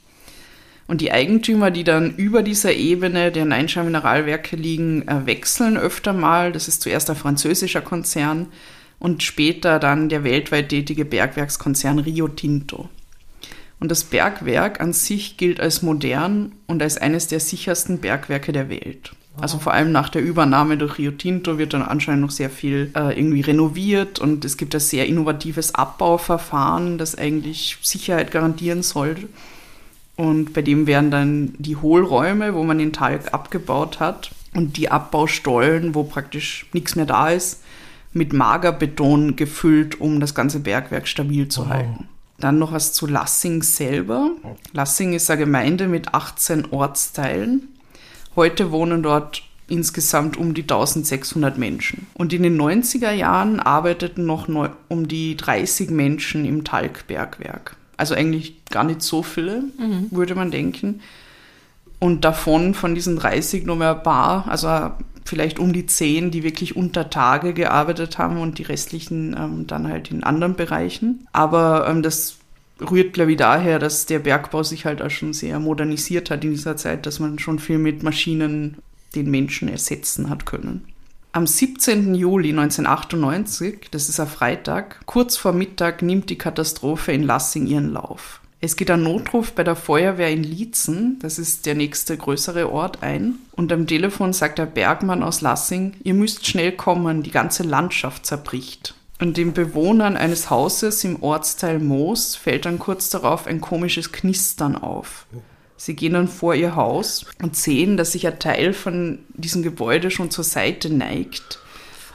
Und 0.88 1.02
die 1.02 1.12
Eigentümer, 1.12 1.72
die 1.72 1.84
dann 1.84 2.16
über 2.16 2.44
dieser 2.44 2.74
Ebene 2.74 3.32
der 3.32 3.46
Neinscher 3.46 3.84
Mineralwerke 3.84 4.56
liegen, 4.56 5.08
äh, 5.08 5.26
wechseln 5.26 5.78
öfter 5.78 6.14
mal. 6.14 6.52
Das 6.52 6.68
ist 6.68 6.82
zuerst 6.82 7.10
ein 7.10 7.16
französischer 7.16 7.82
Konzern 7.82 8.48
und 9.00 9.24
später 9.24 9.80
dann 9.80 10.10
der 10.10 10.24
weltweit 10.24 10.70
tätige 10.70 11.06
Bergwerkskonzern 11.06 12.00
Rio 12.00 12.28
Tinto. 12.28 12.90
Und 13.80 13.92
das 13.92 14.06
Bergwerk 14.06 14.80
an 14.80 14.94
sich 14.94 15.36
gilt 15.36 15.60
als 15.60 15.82
modern 15.82 16.54
und 16.68 16.82
als 16.82 16.98
eines 16.98 17.28
der 17.28 17.42
sichersten 17.42 18.00
Bergwerke 18.00 18.54
der 18.54 18.70
Welt. 18.70 19.12
Also 19.36 19.58
vor 19.58 19.74
allem 19.74 19.92
nach 19.92 20.10
der 20.10 20.22
Übernahme 20.22 20.78
durch 20.78 21.00
Rio 21.00 21.12
Tinto 21.12 21.58
wird 21.58 21.74
dann 21.74 21.82
anscheinend 21.82 22.22
noch 22.22 22.32
sehr 22.32 22.50
viel 22.50 22.92
äh, 22.96 23.18
irgendwie 23.18 23.42
renoviert 23.42 24.20
und 24.20 24.46
es 24.46 24.58
gibt 24.58 24.76
ein 24.76 24.80
sehr 24.80 25.08
innovatives 25.08 25.74
Abbauverfahren, 25.74 26.98
das 26.98 27.18
eigentlich 27.18 27.78
Sicherheit 27.82 28.32
garantieren 28.32 28.84
soll. 28.84 29.16
Und 30.16 30.54
bei 30.54 30.62
dem 30.62 30.86
werden 30.88 31.12
dann 31.12 31.54
die 31.58 31.76
Hohlräume, 31.76 32.54
wo 32.54 32.64
man 32.64 32.78
den 32.78 32.94
Talg 32.94 33.34
abgebaut 33.34 34.00
hat, 34.00 34.32
und 34.54 34.78
die 34.78 34.92
Abbaustollen, 34.92 35.96
wo 35.96 36.04
praktisch 36.04 36.68
nichts 36.74 36.96
mehr 36.96 37.08
da 37.08 37.30
ist, 37.30 37.64
mit 38.12 38.34
Magerbeton 38.34 39.36
gefüllt, 39.36 40.00
um 40.00 40.20
das 40.20 40.36
ganze 40.36 40.60
Bergwerk 40.60 41.08
stabil 41.08 41.48
zu 41.48 41.62
Wow. 41.62 41.70
halten. 41.70 42.08
Dann 42.40 42.60
noch 42.60 42.72
was 42.72 42.94
zu 42.94 43.08
Lassing 43.08 43.64
selber. 43.64 44.32
Lassing 44.74 45.14
ist 45.14 45.32
eine 45.32 45.40
Gemeinde 45.40 45.88
mit 45.88 46.14
18 46.14 46.72
Ortsteilen. 46.72 47.70
Heute 48.36 48.72
wohnen 48.72 49.02
dort 49.02 49.44
insgesamt 49.68 50.38
um 50.38 50.54
die 50.54 50.64
1600 50.64 51.58
Menschen. 51.58 52.06
Und 52.14 52.34
in 52.34 52.44
den 52.44 52.60
90er 52.60 53.12
Jahren 53.12 53.60
arbeiteten 53.60 54.26
noch 54.26 54.48
um 54.90 55.08
die 55.08 55.38
30 55.38 55.90
Menschen 55.90 56.46
im 56.46 56.64
Talgbergwerk. 56.64 57.78
Also 57.98 58.16
eigentlich 58.16 58.66
gar 58.66 58.84
nicht 58.84 59.02
so 59.02 59.24
viele, 59.24 59.64
würde 60.12 60.36
man 60.36 60.52
denken. 60.52 61.02
Und 62.00 62.26
davon, 62.26 62.74
von 62.74 62.96
diesen 62.96 63.16
30, 63.16 63.66
nur 63.66 63.76
mehr 63.76 63.96
ein 63.96 64.04
paar, 64.04 64.48
also 64.50 64.92
vielleicht 65.26 65.60
um 65.60 65.74
die 65.74 65.86
10, 65.86 66.32
die 66.32 66.44
wirklich 66.44 66.76
unter 66.76 67.10
Tage 67.10 67.54
gearbeitet 67.54 68.18
haben 68.18 68.38
und 68.38 68.58
die 68.58 68.64
restlichen 68.64 69.36
ähm, 69.38 69.68
dann 69.68 69.88
halt 69.88 70.12
in 70.12 70.24
anderen 70.24 70.56
Bereichen. 70.56 71.28
Aber 71.32 71.88
ähm, 71.88 72.04
das 72.04 72.38
rührt, 72.82 73.14
glaube 73.14 73.32
ich, 73.32 73.38
daher, 73.38 73.80
dass 73.80 74.06
der 74.06 74.20
Bergbau 74.20 74.64
sich 74.64 74.86
halt 74.86 75.02
auch 75.02 75.10
schon 75.10 75.34
sehr 75.34 75.60
modernisiert 75.60 76.30
hat 76.30 76.44
in 76.44 76.52
dieser 76.52 76.76
Zeit, 76.78 77.06
dass 77.06 77.20
man 77.20 77.40
schon 77.40 77.60
viel 77.60 77.78
mit 77.78 78.04
Maschinen 78.04 78.78
den 79.16 79.30
Menschen 79.30 79.68
ersetzen 79.68 80.30
hat 80.30 80.46
können. 80.46 80.86
Am 81.36 81.48
17. 81.48 82.14
Juli 82.14 82.52
1998, 82.52 83.88
das 83.90 84.08
ist 84.08 84.20
ein 84.20 84.28
Freitag, 84.28 85.00
kurz 85.08 85.36
vor 85.36 85.52
Mittag 85.52 86.04
nimmt 86.04 86.30
die 86.30 86.38
Katastrophe 86.38 87.12
in 87.12 87.24
Lassing 87.24 87.66
ihren 87.66 87.92
Lauf. 87.92 88.40
Es 88.62 88.76
geht 88.76 88.92
ein 88.92 89.02
Notruf 89.02 89.54
bei 89.54 89.64
der 89.64 89.76
Feuerwehr 89.76 90.30
in 90.30 90.44
Liezen, 90.44 91.18
das 91.24 91.40
ist 91.40 91.66
der 91.66 91.74
nächste 91.74 92.18
größere 92.18 92.72
Ort, 92.72 93.02
ein. 93.02 93.40
Und 93.54 93.72
am 93.74 93.88
Telefon 93.88 94.32
sagt 94.32 94.60
der 94.60 94.68
Bergmann 94.68 95.24
aus 95.24 95.42
Lassing, 95.42 95.96
ihr 96.04 96.14
müsst 96.14 96.46
schnell 96.46 96.74
kommen, 96.74 97.24
die 97.24 97.32
ganze 97.32 97.64
Landschaft 97.64 98.28
zerbricht. 98.28 98.94
Und 99.20 99.36
den 99.36 99.54
Bewohnern 99.54 100.18
eines 100.18 100.52
Hauses 100.52 101.04
im 101.04 101.24
Ortsteil 101.24 101.80
Moos 101.80 102.36
fällt 102.36 102.66
dann 102.66 102.78
kurz 102.78 103.10
darauf 103.10 103.48
ein 103.48 103.60
komisches 103.60 104.12
Knistern 104.12 104.76
auf. 104.76 105.26
Sie 105.78 105.96
gehen 105.96 106.14
dann 106.14 106.28
vor 106.28 106.56
ihr 106.56 106.76
Haus 106.76 107.26
und 107.42 107.56
sehen, 107.56 107.98
dass 107.98 108.14
sich 108.14 108.28
ein 108.28 108.40
Teil 108.40 108.74
von 108.74 109.20
diesem 109.30 109.64
Gebäude 109.64 110.12
schon 110.12 110.32
zur 110.32 110.44
Seite 110.44 110.90
neigt 110.90 111.60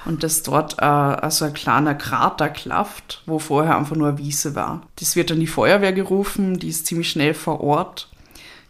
und 0.05 0.23
dass 0.23 0.43
dort 0.43 0.79
äh, 0.79 0.85
also 0.85 1.45
ein 1.45 1.53
kleiner 1.53 1.95
Krater 1.95 2.49
klafft, 2.49 3.23
wo 3.27 3.39
vorher 3.39 3.77
einfach 3.77 3.97
nur 3.97 4.09
eine 4.09 4.19
Wiese 4.19 4.55
war. 4.55 4.83
Das 4.97 5.17
wird 5.17 5.31
dann 5.31 5.41
die 5.41 5.47
Feuerwehr 5.47 5.93
gerufen, 5.93 6.59
die 6.59 6.69
ist 6.69 6.87
ziemlich 6.87 7.11
schnell 7.11 7.35
vor 7.35 7.61
Ort. 7.61 8.09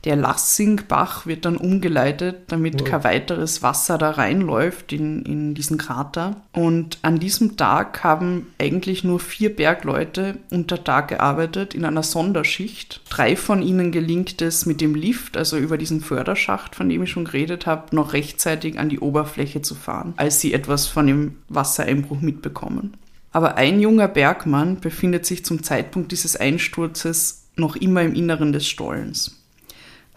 Der 0.05 0.15
Lassingbach 0.15 1.27
wird 1.27 1.45
dann 1.45 1.57
umgeleitet, 1.57 2.43
damit 2.49 2.85
kein 2.85 3.03
weiteres 3.03 3.63
Wasser 3.63 3.99
da 3.99 4.13
reinläuft 4.13 4.93
in, 4.93 5.23
in 5.25 5.55
diesen 5.55 5.77
Krater. 5.77 6.37
Und 6.53 6.99
an 7.03 7.19
diesem 7.19 7.57
Tag 7.57 8.05
haben 8.05 8.47
eigentlich 8.61 9.03
nur 9.03 9.19
vier 9.19 9.55
Bergleute 9.55 10.39
unter 10.51 10.83
Tag 10.85 11.09
gearbeitet 11.09 11.75
in 11.75 11.85
einer 11.85 12.05
Sonderschicht. 12.05 13.01
Drei 13.09 13.35
von 13.35 13.61
ihnen 13.61 13.91
gelingt 13.91 14.41
es 14.41 14.67
mit 14.67 14.81
dem 14.81 14.95
Lift, 14.95 15.37
also 15.37 15.59
über 15.59 15.77
diesen 15.77 16.01
Förderschacht, 16.01 16.77
von 16.77 16.89
dem 16.89 17.03
ich 17.03 17.11
schon 17.11 17.25
geredet 17.25 17.67
habe, 17.67 17.95
noch 17.95 18.13
rechtzeitig 18.13 18.79
an 18.79 18.89
die 18.89 19.01
Oberfläche 19.01 19.63
zu 19.63 19.75
fahren, 19.75 20.15
als 20.17 20.41
sie 20.41 20.55
etwas 20.55 20.87
von 20.87 21.09
dem 21.09 21.37
Wassereinbruch 21.49 22.21
mitbekommen. 22.21 22.97
Aber 23.33 23.57
ein 23.57 23.81
junger 23.81 24.09
Bergmann 24.09 24.81
befindet 24.81 25.27
sich 25.27 25.45
zum 25.45 25.63
Zeitpunkt 25.63 26.13
dieses 26.13 26.37
Einsturzes 26.37 27.49
noch 27.57 27.77
immer 27.77 28.03
im 28.03 28.15
Inneren 28.15 28.53
des 28.53 28.67
Stollens. 28.67 29.38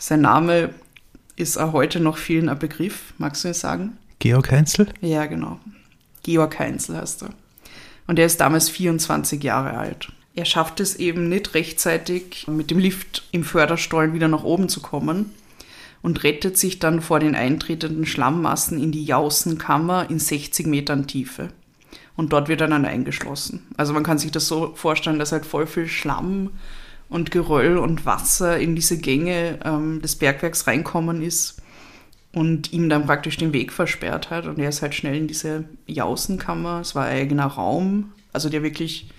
Sein 0.03 0.21
Name 0.21 0.73
ist 1.35 1.57
auch 1.57 1.73
heute 1.73 1.99
noch 1.99 2.17
vielen 2.17 2.49
ein 2.49 2.57
Begriff, 2.57 3.13
magst 3.19 3.43
du 3.43 3.49
es 3.49 3.59
sagen? 3.59 3.99
Georg 4.17 4.49
Heinzel? 4.49 4.87
Ja, 4.99 5.27
genau. 5.27 5.59
Georg 6.23 6.57
Heinzel 6.57 6.97
heißt 6.97 7.21
er. 7.21 7.29
Und 8.07 8.17
er 8.17 8.25
ist 8.25 8.41
damals 8.41 8.67
24 8.67 9.43
Jahre 9.43 9.77
alt. 9.77 10.11
Er 10.33 10.45
schafft 10.45 10.79
es 10.79 10.95
eben 10.95 11.29
nicht 11.29 11.53
rechtzeitig, 11.53 12.47
mit 12.47 12.71
dem 12.71 12.79
Lift 12.79 13.27
im 13.31 13.43
Förderstollen 13.43 14.15
wieder 14.15 14.27
nach 14.27 14.43
oben 14.43 14.69
zu 14.69 14.81
kommen 14.81 15.29
und 16.01 16.23
rettet 16.23 16.57
sich 16.57 16.79
dann 16.79 17.03
vor 17.03 17.19
den 17.19 17.35
eintretenden 17.35 18.07
Schlammmassen 18.07 18.81
in 18.81 18.91
die 18.91 19.05
Jausenkammer 19.05 20.09
in 20.09 20.17
60 20.17 20.65
Metern 20.65 21.05
Tiefe. 21.05 21.49
Und 22.15 22.33
dort 22.33 22.47
wird 22.47 22.61
er 22.61 22.67
dann 22.67 22.85
eingeschlossen. 22.85 23.67
Also 23.77 23.93
man 23.93 24.03
kann 24.03 24.17
sich 24.17 24.31
das 24.31 24.47
so 24.47 24.73
vorstellen, 24.73 25.19
dass 25.19 25.31
halt 25.31 25.45
voll 25.45 25.67
viel 25.67 25.87
Schlamm 25.87 26.49
und 27.11 27.29
Geröll 27.29 27.77
und 27.77 28.05
Wasser 28.05 28.57
in 28.57 28.73
diese 28.73 28.97
Gänge 28.97 29.59
ähm, 29.65 30.01
des 30.01 30.15
Bergwerks 30.15 30.65
reinkommen 30.65 31.21
ist 31.21 31.61
und 32.31 32.71
ihm 32.71 32.87
dann 32.87 33.05
praktisch 33.05 33.35
den 33.35 33.51
Weg 33.51 33.73
versperrt 33.73 34.29
hat. 34.29 34.47
Und 34.47 34.57
er 34.57 34.69
ist 34.69 34.81
halt 34.81 34.95
schnell 34.95 35.17
in 35.17 35.27
diese 35.27 35.65
Jausenkammer. 35.87 36.79
Es 36.79 36.95
war 36.95 37.05
ein 37.05 37.17
eigener 37.17 37.47
Raum, 37.47 38.13
also 38.31 38.47
der 38.47 38.63
wirklich 38.63 39.09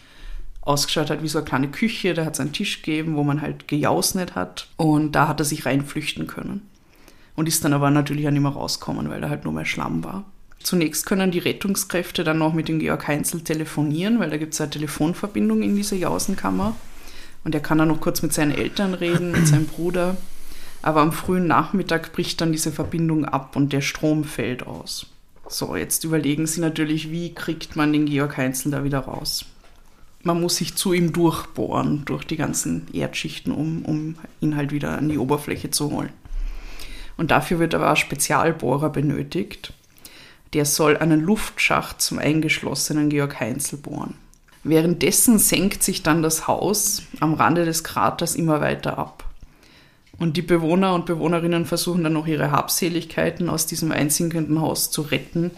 ausgeschaut 0.63 1.11
hat 1.11 1.23
wie 1.23 1.29
so 1.29 1.39
eine 1.39 1.45
kleine 1.45 1.69
Küche. 1.69 2.15
Da 2.15 2.25
hat 2.25 2.33
es 2.33 2.41
einen 2.41 2.55
Tisch 2.55 2.81
gegeben, 2.81 3.15
wo 3.15 3.25
man 3.25 3.43
halt 3.43 3.69
gejausnet 3.69 4.35
hat. 4.35 4.69
Und 4.79 5.13
da 5.13 5.29
hat 5.29 5.41
er 5.41 5.45
sich 5.45 5.67
reinflüchten 5.67 6.27
können. 6.27 6.63
Und 7.37 7.47
ist 7.47 7.63
dann 7.63 7.75
aber 7.75 7.91
natürlich 7.91 8.27
auch 8.27 8.33
nicht 8.33 8.43
mehr 8.43 8.53
rauskommen, 8.53 9.11
weil 9.11 9.21
da 9.21 9.29
halt 9.29 9.45
nur 9.45 9.53
mehr 9.53 9.67
Schlamm 9.67 10.03
war. 10.03 10.25
Zunächst 10.63 11.05
können 11.05 11.31
die 11.31 11.41
Rettungskräfte 11.41 12.25
dann 12.25 12.39
noch 12.39 12.55
mit 12.55 12.69
dem 12.69 12.79
Georg 12.79 13.07
Heinzel 13.07 13.43
telefonieren, 13.43 14.19
weil 14.19 14.31
da 14.31 14.39
gibt 14.39 14.55
es 14.55 14.61
eine 14.63 14.71
Telefonverbindung 14.71 15.61
in 15.61 15.77
dieser 15.77 15.97
Jausenkammer. 15.97 16.75
Und 17.45 17.55
er 17.55 17.61
kann 17.61 17.79
dann 17.79 17.89
noch 17.89 18.01
kurz 18.01 18.23
mit 18.23 18.33
seinen 18.33 18.53
Eltern 18.53 18.95
reden, 18.95 19.33
mit 19.33 19.47
seinem 19.47 19.67
Bruder. 19.67 20.17
Aber 20.81 21.01
am 21.01 21.13
frühen 21.13 21.47
Nachmittag 21.47 22.13
bricht 22.13 22.41
dann 22.41 22.53
diese 22.53 22.73
Verbindung 22.73 23.25
ab 23.25 23.57
und 23.57 23.73
der 23.73 23.81
Strom 23.81 24.25
fällt 24.25 24.67
aus. 24.67 25.07
So, 25.49 25.77
jetzt 25.77 26.05
überlegen 26.05 26.47
sie 26.47 26.61
natürlich, 26.61 27.11
wie 27.11 27.35
kriegt 27.35 27.77
man 27.77 27.93
den 27.93 28.07
Georg 28.07 28.37
Heinzel 28.37 28.73
da 28.73 28.85
wieder 28.85 29.01
raus? 29.01 29.45
Man 30.23 30.41
muss 30.41 30.57
sich 30.57 30.77
zu 30.77 30.93
ihm 30.93 31.13
durchbohren, 31.13 32.05
durch 32.05 32.25
die 32.25 32.37
ganzen 32.37 32.87
Erdschichten, 32.95 33.53
um, 33.53 33.85
um 33.85 34.15
ihn 34.41 34.57
halt 34.57 34.71
wieder 34.71 34.97
an 34.97 35.09
die 35.09 35.19
Oberfläche 35.19 35.71
zu 35.71 35.91
holen. 35.91 36.13
Und 37.17 37.31
dafür 37.31 37.59
wird 37.59 37.75
aber 37.75 37.91
ein 37.91 37.97
Spezialbohrer 37.97 38.91
benötigt. 38.91 39.73
Der 40.55 40.65
soll 40.65 40.97
einen 40.97 41.21
Luftschacht 41.21 42.01
zum 42.01 42.19
eingeschlossenen 42.19 43.09
Georg 43.09 43.41
Heinzel 43.41 43.79
bohren. 43.79 44.15
Währenddessen 44.65 45.39
senkt 45.39 45.83
sich 45.83 46.03
dann 46.03 46.23
das 46.23 46.47
Haus 46.47 47.03
am 47.21 47.35
Rande 47.35 47.65
des 47.65 47.83
Kraters 47.83 48.37
immer 48.37 48.61
weiter 48.61 48.99
ab. 48.99 49.25
Und 50.19 50.37
die 50.37 50.43
Bewohner 50.43 50.95
und 50.95 51.07
Bewohnerinnen 51.07 51.67
versuchen 51.67 52.05
dann 52.05 52.13
noch 52.13 52.29
ihre 52.29 52.53
Habseligkeiten 52.53 53.49
aus 53.49 53.67
diesem 53.67 53.91
einsinkenden 53.91 54.61
Haus 54.61 54.91
zu 54.91 55.03
retten. 55.03 55.51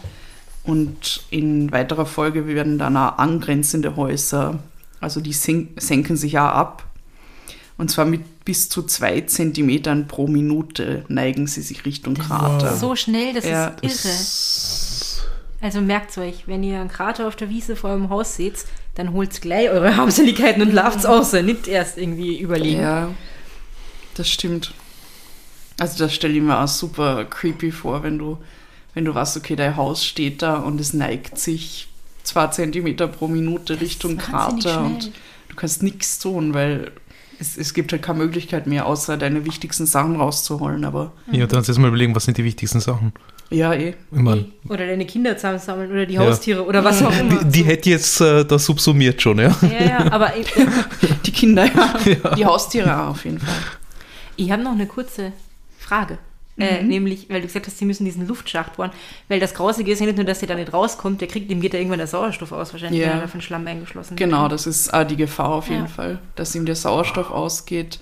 Und 0.63 1.23
in 1.29 1.71
weiterer 1.71 2.07
Folge 2.07 2.47
werden 2.47 2.79
dann 2.79 2.97
auch 2.97 3.19
angrenzende 3.19 3.95
Häuser, 3.95 4.57
also 4.99 5.21
die 5.21 5.33
senken 5.33 6.17
sich 6.17 6.39
auch 6.39 6.45
ab. 6.45 6.83
Und 7.77 7.91
zwar 7.91 8.05
mit 8.05 8.45
bis 8.45 8.69
zu 8.69 8.83
zwei 8.83 9.21
Zentimetern 9.21 10.07
pro 10.07 10.27
Minute 10.27 11.03
neigen 11.07 11.45
sie 11.45 11.61
sich 11.61 11.85
Richtung 11.85 12.15
Krater. 12.15 12.75
So 12.75 12.95
schnell, 12.95 13.33
das 13.33 13.45
Ja, 13.45 13.67
ist 13.81 14.05
irre. 14.05 15.25
Also 15.61 15.81
merkt 15.81 16.17
euch, 16.17 16.47
wenn 16.47 16.63
ihr 16.63 16.79
einen 16.79 16.89
Krater 16.89 17.27
auf 17.27 17.35
der 17.35 17.49
Wiese 17.49 17.75
vor 17.75 17.89
eurem 17.89 18.09
Haus 18.09 18.35
seht, 18.35 18.65
dann 18.95 19.13
holt's 19.13 19.41
gleich 19.41 19.69
eure 19.69 19.95
Habseligkeiten 19.97 20.61
und 20.61 20.73
lauft's 20.73 21.05
aus, 21.05 21.33
nicht 21.33 21.67
erst 21.67 21.97
irgendwie 21.97 22.39
überlegen. 22.39 22.81
Ja, 22.81 23.09
das 24.15 24.29
stimmt. 24.29 24.73
Also 25.77 25.99
das 25.99 26.13
stelle 26.13 26.33
ich 26.33 26.41
mir 26.41 26.57
auch 26.57 26.67
super 26.67 27.25
creepy 27.25 27.71
vor, 27.71 28.03
wenn 28.03 28.17
du, 28.17 28.37
wenn 28.93 29.05
du 29.05 29.13
weißt, 29.13 29.37
okay, 29.37 29.55
dein 29.55 29.75
Haus 29.75 30.05
steht 30.05 30.41
da 30.41 30.55
und 30.55 30.79
es 30.79 30.93
neigt 30.93 31.37
sich 31.37 31.89
zwei 32.23 32.47
Zentimeter 32.47 33.07
pro 33.07 33.27
Minute 33.27 33.79
Richtung 33.81 34.17
Krater 34.17 34.83
und 34.85 35.11
du 35.49 35.55
kannst 35.55 35.83
nichts 35.83 36.17
tun, 36.19 36.53
weil 36.53 36.91
es, 37.39 37.57
es 37.57 37.73
gibt 37.73 37.91
halt 37.91 38.01
keine 38.01 38.19
Möglichkeit 38.19 38.67
mehr, 38.67 38.85
außer 38.85 39.17
deine 39.17 39.45
wichtigsten 39.45 39.85
Sachen 39.85 40.15
rauszuholen. 40.15 40.85
Aber 40.85 41.11
Ja, 41.31 41.45
dann 41.45 41.63
jetzt 41.63 41.77
mal 41.77 41.89
überlegen, 41.89 42.15
was 42.15 42.23
sind 42.23 42.37
die 42.37 42.45
wichtigsten 42.45 42.79
Sachen? 42.79 43.11
Ja, 43.49 43.73
eh. 43.73 43.89
Ich 44.11 44.17
meine, 44.19 44.45
Oder 44.69 44.87
deine 44.87 45.05
Kinder 45.05 45.35
zusammensammeln 45.37 45.91
oder 45.91 46.05
die 46.05 46.15
Ja. 46.15 46.21
Haustiere 46.21 46.65
oder 46.65 46.83
was 46.83 47.01
auch 47.03 47.17
immer. 47.17 47.43
die, 47.43 47.51
die 47.51 47.63
hätte 47.63 47.89
jetzt 47.89 48.19
äh, 48.21 48.43
da 48.45 48.57
subsumiert 48.59 49.21
schon, 49.21 49.37
ja. 49.39 49.55
ja, 49.61 49.85
ja, 49.85 50.11
aber 50.11 50.35
ich, 50.37 50.47
Die 51.25 51.31
Kinder, 51.31 51.65
ja. 51.65 52.33
Die 52.35 52.45
Haustiere 52.45 52.95
auch 53.01 53.09
auf 53.09 53.23
jeden 53.25 53.39
Fall. 53.39 53.53
ich 54.35 54.51
habe 54.51 54.63
noch 54.63 54.71
eine 54.73 54.87
kurze 54.87 55.31
Frage. 55.77 56.17
Äh, 56.57 56.81
Mhm. 56.81 56.87
nämlich, 56.87 57.29
weil 57.29 57.41
du 57.41 57.47
gesagt 57.47 57.67
hast, 57.67 57.77
sie 57.79 57.83
müssen 57.85 58.05
diesen 58.05 58.25
Luftschacht 58.29 58.77
bohren. 58.77 58.91
Weil 59.27 59.41
das 59.41 59.53
Grausige 59.53 59.91
ist 59.91 59.99
ja 59.99 60.05
nicht 60.05 60.15
nur, 60.15 60.25
dass 60.25 60.39
der 60.39 60.47
da 60.47 60.55
nicht 60.55 60.71
rauskommt, 60.71 61.19
der 61.19 61.27
kriegt, 61.27 61.51
dem 61.51 61.59
geht 61.59 61.73
ja 61.73 61.79
irgendwann 61.79 61.97
der 61.99 62.07
Sauerstoff 62.07 62.53
aus, 62.53 62.71
wahrscheinlich, 62.71 63.01
Ja. 63.01 63.09
wenn 63.11 63.19
er 63.19 63.27
von 63.27 63.41
Schlamm 63.41 63.67
eingeschlossen 63.67 64.15
Genau, 64.15 64.43
wird. 64.43 64.53
das 64.53 64.65
ist 64.65 64.93
auch 64.93 65.03
die 65.03 65.17
Gefahr 65.17 65.49
auf 65.49 65.67
jeden 65.67 65.81
Ja. 65.83 65.87
Fall, 65.87 66.19
dass 66.35 66.55
ihm 66.55 66.65
der 66.65 66.75
Sauerstoff 66.77 67.29
ausgeht, 67.29 67.99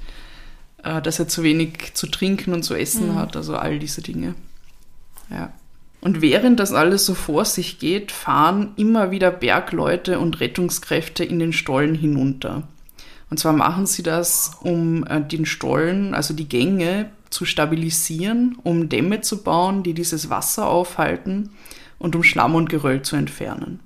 äh, 0.83 1.01
dass 1.01 1.17
er 1.17 1.27
zu 1.27 1.41
wenig 1.41 1.95
zu 1.95 2.05
trinken 2.05 2.53
und 2.53 2.61
zu 2.61 2.75
essen 2.75 3.15
hat, 3.15 3.35
also 3.35 3.55
all 3.57 3.79
diese 3.79 4.03
Dinge. 4.03 4.35
Ja. 5.33 5.51
Und 5.99 6.21
während 6.21 6.59
das 6.59 6.73
alles 6.73 7.05
so 7.05 7.13
vor 7.13 7.45
sich 7.45 7.79
geht, 7.79 8.11
fahren 8.11 8.73
immer 8.75 9.11
wieder 9.11 9.31
Bergleute 9.31 10.19
und 10.19 10.41
Rettungskräfte 10.41 11.23
in 11.23 11.39
den 11.39 11.53
Stollen 11.53 11.95
hinunter. 11.95 12.63
Und 13.29 13.37
zwar 13.37 13.53
machen 13.53 13.85
sie 13.85 14.03
das, 14.03 14.51
um 14.61 15.07
äh, 15.07 15.21
den 15.21 15.45
Stollen, 15.45 16.13
also 16.13 16.33
die 16.33 16.47
Gänge, 16.47 17.09
zu 17.29 17.45
stabilisieren, 17.45 18.57
um 18.63 18.89
Dämme 18.89 19.21
zu 19.21 19.43
bauen, 19.43 19.81
die 19.81 19.93
dieses 19.93 20.29
Wasser 20.29 20.67
aufhalten 20.67 21.49
und 21.97 22.15
um 22.15 22.21
Schlamm 22.21 22.53
und 22.53 22.69
Geröll 22.69 23.01
zu 23.01 23.15
entfernen. 23.15 23.79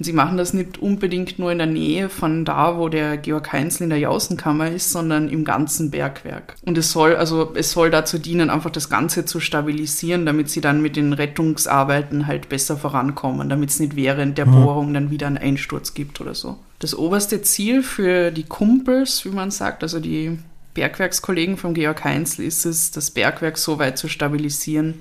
Und 0.00 0.04
sie 0.04 0.14
machen 0.14 0.38
das 0.38 0.54
nicht 0.54 0.78
unbedingt 0.78 1.38
nur 1.38 1.52
in 1.52 1.58
der 1.58 1.66
Nähe 1.66 2.08
von 2.08 2.46
da, 2.46 2.78
wo 2.78 2.88
der 2.88 3.18
Georg 3.18 3.52
Heinzel 3.52 3.82
in 3.82 3.90
der 3.90 3.98
Jausenkammer 3.98 4.70
ist, 4.70 4.92
sondern 4.92 5.28
im 5.28 5.44
ganzen 5.44 5.90
Bergwerk. 5.90 6.54
Und 6.62 6.78
es 6.78 6.90
soll, 6.90 7.16
also 7.16 7.52
es 7.54 7.72
soll 7.72 7.90
dazu 7.90 8.18
dienen, 8.18 8.48
einfach 8.48 8.70
das 8.70 8.88
Ganze 8.88 9.26
zu 9.26 9.40
stabilisieren, 9.40 10.24
damit 10.24 10.48
sie 10.48 10.62
dann 10.62 10.80
mit 10.80 10.96
den 10.96 11.12
Rettungsarbeiten 11.12 12.26
halt 12.26 12.48
besser 12.48 12.78
vorankommen, 12.78 13.50
damit 13.50 13.68
es 13.68 13.78
nicht 13.78 13.94
während 13.94 14.38
der 14.38 14.46
Bohrung 14.46 14.94
dann 14.94 15.10
wieder 15.10 15.26
einen 15.26 15.36
Einsturz 15.36 15.92
gibt 15.92 16.18
oder 16.22 16.34
so. 16.34 16.56
Das 16.78 16.96
oberste 16.96 17.42
Ziel 17.42 17.82
für 17.82 18.30
die 18.30 18.44
Kumpels, 18.44 19.26
wie 19.26 19.32
man 19.32 19.50
sagt, 19.50 19.82
also 19.82 20.00
die 20.00 20.38
Bergwerkskollegen 20.72 21.58
von 21.58 21.74
Georg 21.74 22.04
Heinzel, 22.04 22.46
ist 22.46 22.64
es, 22.64 22.90
das 22.90 23.10
Bergwerk 23.10 23.58
so 23.58 23.78
weit 23.78 23.98
zu 23.98 24.08
stabilisieren, 24.08 24.94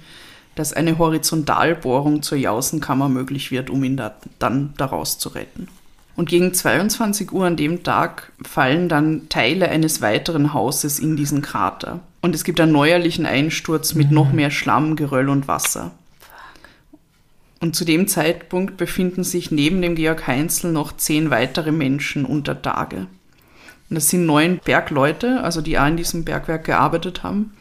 dass 0.59 0.73
eine 0.73 0.97
Horizontalbohrung 0.97 2.21
zur 2.21 2.37
Jausenkammer 2.37 3.07
möglich 3.07 3.49
wird, 3.49 3.69
um 3.69 3.81
ihn 3.85 3.95
da, 3.95 4.15
dann 4.39 4.73
daraus 4.75 5.17
zu 5.17 5.29
retten. 5.29 5.69
Und 6.17 6.27
gegen 6.27 6.53
22 6.53 7.31
Uhr 7.31 7.45
an 7.45 7.55
dem 7.55 7.81
Tag 7.81 8.33
fallen 8.45 8.89
dann 8.89 9.29
Teile 9.29 9.69
eines 9.69 10.01
weiteren 10.01 10.53
Hauses 10.53 10.99
in 10.99 11.15
diesen 11.15 11.41
Krater. 11.41 12.01
Und 12.19 12.35
es 12.35 12.43
gibt 12.43 12.59
einen 12.59 12.73
neuerlichen 12.73 13.25
Einsturz 13.25 13.93
mit 13.93 14.11
noch 14.11 14.33
mehr 14.33 14.51
Schlamm, 14.51 14.97
Geröll 14.97 15.29
und 15.29 15.47
Wasser. 15.47 15.91
Und 17.61 17.77
zu 17.77 17.85
dem 17.85 18.09
Zeitpunkt 18.09 18.75
befinden 18.75 19.23
sich 19.23 19.51
neben 19.51 19.81
dem 19.81 19.95
Georg 19.95 20.27
Heinzel 20.27 20.73
noch 20.73 20.97
zehn 20.97 21.29
weitere 21.29 21.71
Menschen 21.71 22.25
unter 22.25 22.61
Tage. 22.61 23.07
Und 23.89 23.95
das 23.95 24.09
sind 24.09 24.25
neun 24.25 24.59
Bergleute, 24.59 25.41
also 25.41 25.61
die 25.61 25.79
auch 25.79 25.87
in 25.87 25.95
diesem 25.95 26.25
Bergwerk 26.25 26.65
gearbeitet 26.65 27.23
haben 27.23 27.53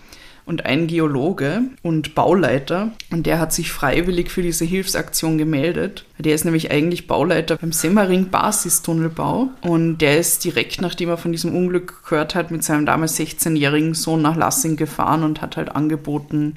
und 0.48 0.64
ein 0.64 0.86
Geologe 0.86 1.62
und 1.82 2.14
Bauleiter. 2.14 2.90
Und 3.10 3.26
der 3.26 3.38
hat 3.38 3.52
sich 3.52 3.70
freiwillig 3.70 4.30
für 4.30 4.40
diese 4.40 4.64
Hilfsaktion 4.64 5.36
gemeldet. 5.36 6.06
Der 6.18 6.34
ist 6.34 6.44
nämlich 6.44 6.70
eigentlich 6.70 7.06
Bauleiter 7.06 7.56
beim 7.56 7.70
Semmering 7.70 8.30
Basistunnelbau. 8.30 9.50
Und 9.60 9.98
der 9.98 10.18
ist 10.18 10.42
direkt, 10.44 10.80
nachdem 10.80 11.10
er 11.10 11.18
von 11.18 11.32
diesem 11.32 11.54
Unglück 11.54 12.02
gehört 12.04 12.34
hat, 12.34 12.50
mit 12.50 12.64
seinem 12.64 12.86
damals 12.86 13.18
16-jährigen 13.18 13.92
Sohn 13.92 14.22
nach 14.22 14.36
Lassing 14.36 14.76
gefahren 14.76 15.22
und 15.22 15.42
hat 15.42 15.58
halt 15.58 15.76
angeboten, 15.76 16.54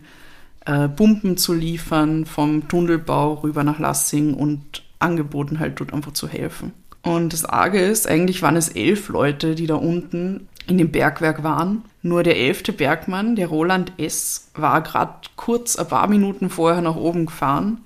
äh, 0.66 0.88
Pumpen 0.88 1.36
zu 1.36 1.54
liefern 1.54 2.26
vom 2.26 2.70
Tunnelbau 2.70 3.36
rüber 3.44 3.64
nach 3.66 3.80
Lassing 3.80 4.34
und 4.34 4.84
angeboten 5.00 5.60
halt 5.60 5.80
dort 5.80 5.94
einfach 5.94 6.14
zu 6.14 6.30
helfen. 6.30 6.72
Und 7.04 7.34
das 7.34 7.46
Arge 7.46 7.80
ist, 7.80 8.08
eigentlich 8.08 8.44
waren 8.44 8.56
es 8.56 8.70
elf 8.70 9.10
Leute, 9.10 9.56
die 9.56 9.66
da 9.66 9.76
unten 9.76 10.48
in 10.68 10.78
dem 10.78 10.92
Bergwerk 10.92 11.44
waren. 11.44 11.84
Nur 12.02 12.24
der 12.24 12.38
elfte 12.38 12.74
Bergmann, 12.74 13.36
der 13.36 13.48
Roland 13.48 13.94
S., 13.98 14.50
war 14.56 14.82
gerade 14.82 15.14
kurz 15.36 15.76
ein 15.76 15.88
paar 15.88 16.08
Minuten 16.08 16.50
vorher 16.50 16.82
nach 16.82 16.96
oben 16.96 17.26
gefahren, 17.28 17.80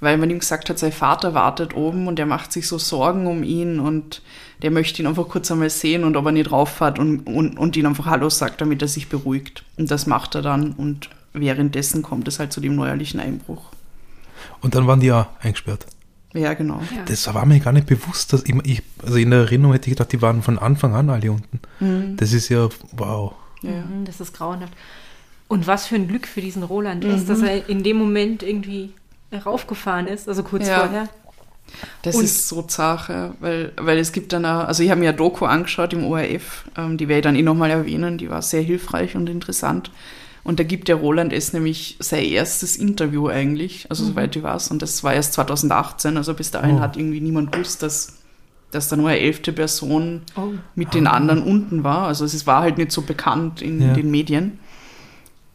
weil 0.00 0.16
man 0.16 0.30
ihm 0.30 0.38
gesagt 0.38 0.70
hat, 0.70 0.78
sein 0.78 0.92
Vater 0.92 1.34
wartet 1.34 1.74
oben 1.74 2.08
und 2.08 2.18
er 2.18 2.26
macht 2.26 2.52
sich 2.52 2.66
so 2.66 2.78
Sorgen 2.78 3.26
um 3.26 3.42
ihn 3.42 3.78
und 3.80 4.22
der 4.62 4.70
möchte 4.70 5.02
ihn 5.02 5.08
einfach 5.08 5.28
kurz 5.28 5.50
einmal 5.50 5.70
sehen 5.70 6.04
und 6.04 6.16
ob 6.16 6.26
er 6.26 6.32
nicht 6.32 6.50
rauffahrt 6.50 6.98
und, 6.98 7.26
und, 7.26 7.58
und 7.58 7.76
ihn 7.76 7.86
einfach 7.86 8.06
Hallo 8.06 8.28
sagt, 8.28 8.60
damit 8.60 8.82
er 8.82 8.88
sich 8.88 9.08
beruhigt. 9.08 9.64
Und 9.76 9.90
das 9.90 10.06
macht 10.06 10.34
er 10.34 10.42
dann 10.42 10.72
und 10.72 11.10
währenddessen 11.32 12.02
kommt 12.02 12.28
es 12.28 12.38
halt 12.38 12.52
zu 12.52 12.60
dem 12.60 12.76
neuerlichen 12.76 13.20
Einbruch. 13.20 13.70
Und 14.62 14.74
dann 14.74 14.86
waren 14.86 15.00
die 15.00 15.06
ja 15.06 15.28
eingesperrt. 15.40 15.86
Ja, 16.32 16.54
genau. 16.54 16.80
Ja. 16.94 17.02
Das 17.06 17.32
war 17.34 17.44
mir 17.44 17.58
gar 17.60 17.72
nicht 17.72 17.86
bewusst, 17.86 18.32
dass 18.32 18.44
ich, 18.44 18.54
ich, 18.64 18.82
also 19.02 19.16
in 19.16 19.30
der 19.30 19.40
Erinnerung 19.40 19.72
hätte 19.72 19.88
ich 19.90 19.96
gedacht, 19.96 20.12
die 20.12 20.22
waren 20.22 20.42
von 20.42 20.58
Anfang 20.58 20.94
an 20.94 21.10
alle 21.10 21.32
unten. 21.32 21.60
Mhm. 21.80 22.16
Das 22.16 22.32
ist 22.32 22.48
ja, 22.48 22.68
wow. 22.92 23.34
Ja. 23.62 23.70
Mhm, 23.72 24.04
das 24.04 24.20
ist 24.20 24.32
grauenhaft. 24.34 24.72
Und 25.48 25.66
was 25.66 25.86
für 25.86 25.96
ein 25.96 26.06
Glück 26.06 26.28
für 26.28 26.40
diesen 26.40 26.62
Roland 26.62 27.04
ist, 27.04 27.28
dass 27.28 27.40
er 27.42 27.68
in 27.68 27.82
dem 27.82 27.96
Moment 27.96 28.42
irgendwie 28.44 28.92
raufgefahren 29.44 30.06
ist, 30.06 30.28
also 30.28 30.42
kurz 30.44 30.68
Ja. 30.68 30.80
vorher. 30.80 31.08
Das 32.02 32.16
Und- 32.16 32.24
ist 32.24 32.48
so 32.48 32.64
Sache, 32.68 33.34
weil, 33.40 33.72
weil 33.76 33.98
es 33.98 34.12
gibt 34.12 34.32
dann 34.32 34.44
auch, 34.44 34.66
also 34.66 34.82
ich 34.82 34.90
habe 34.90 35.00
mir 35.00 35.06
ja 35.06 35.12
Doku 35.12 35.44
angeschaut 35.46 35.92
im 35.92 36.04
ORF, 36.04 36.64
ähm, 36.76 36.96
die 36.98 37.08
werde 37.08 37.18
ich 37.20 37.24
dann 37.24 37.36
eh 37.36 37.42
nochmal 37.42 37.70
erwähnen, 37.70 38.18
die 38.18 38.28
war 38.30 38.42
sehr 38.42 38.62
hilfreich 38.62 39.14
und 39.16 39.28
interessant. 39.28 39.90
Und 40.42 40.58
da 40.58 40.64
gibt 40.64 40.88
der 40.88 40.96
Roland 40.96 41.32
S. 41.32 41.52
nämlich 41.52 41.96
sein 42.00 42.24
erstes 42.24 42.76
Interview 42.76 43.28
eigentlich, 43.28 43.86
also 43.90 44.04
soweit 44.04 44.34
ich 44.36 44.42
weiß, 44.42 44.70
und 44.70 44.80
das 44.82 45.04
war 45.04 45.12
erst 45.12 45.34
2018, 45.34 46.16
also 46.16 46.32
bis 46.34 46.50
dahin 46.50 46.76
Oh. 46.76 46.80
hat 46.80 46.96
irgendwie 46.96 47.20
niemand 47.20 47.52
gewusst, 47.52 47.82
dass, 47.82 48.14
dass 48.70 48.88
da 48.88 48.96
nur 48.96 49.10
eine 49.10 49.20
elfte 49.20 49.52
Person 49.52 50.22
Oh. 50.36 50.52
mit 50.74 50.94
den 50.94 51.06
anderen 51.06 51.42
unten 51.42 51.84
war. 51.84 52.06
Also 52.06 52.24
es 52.24 52.46
war 52.46 52.62
halt 52.62 52.78
nicht 52.78 52.90
so 52.92 53.02
bekannt 53.02 53.60
in 53.60 53.82
Ja. 53.82 53.92
den 53.92 54.10
Medien. 54.10 54.58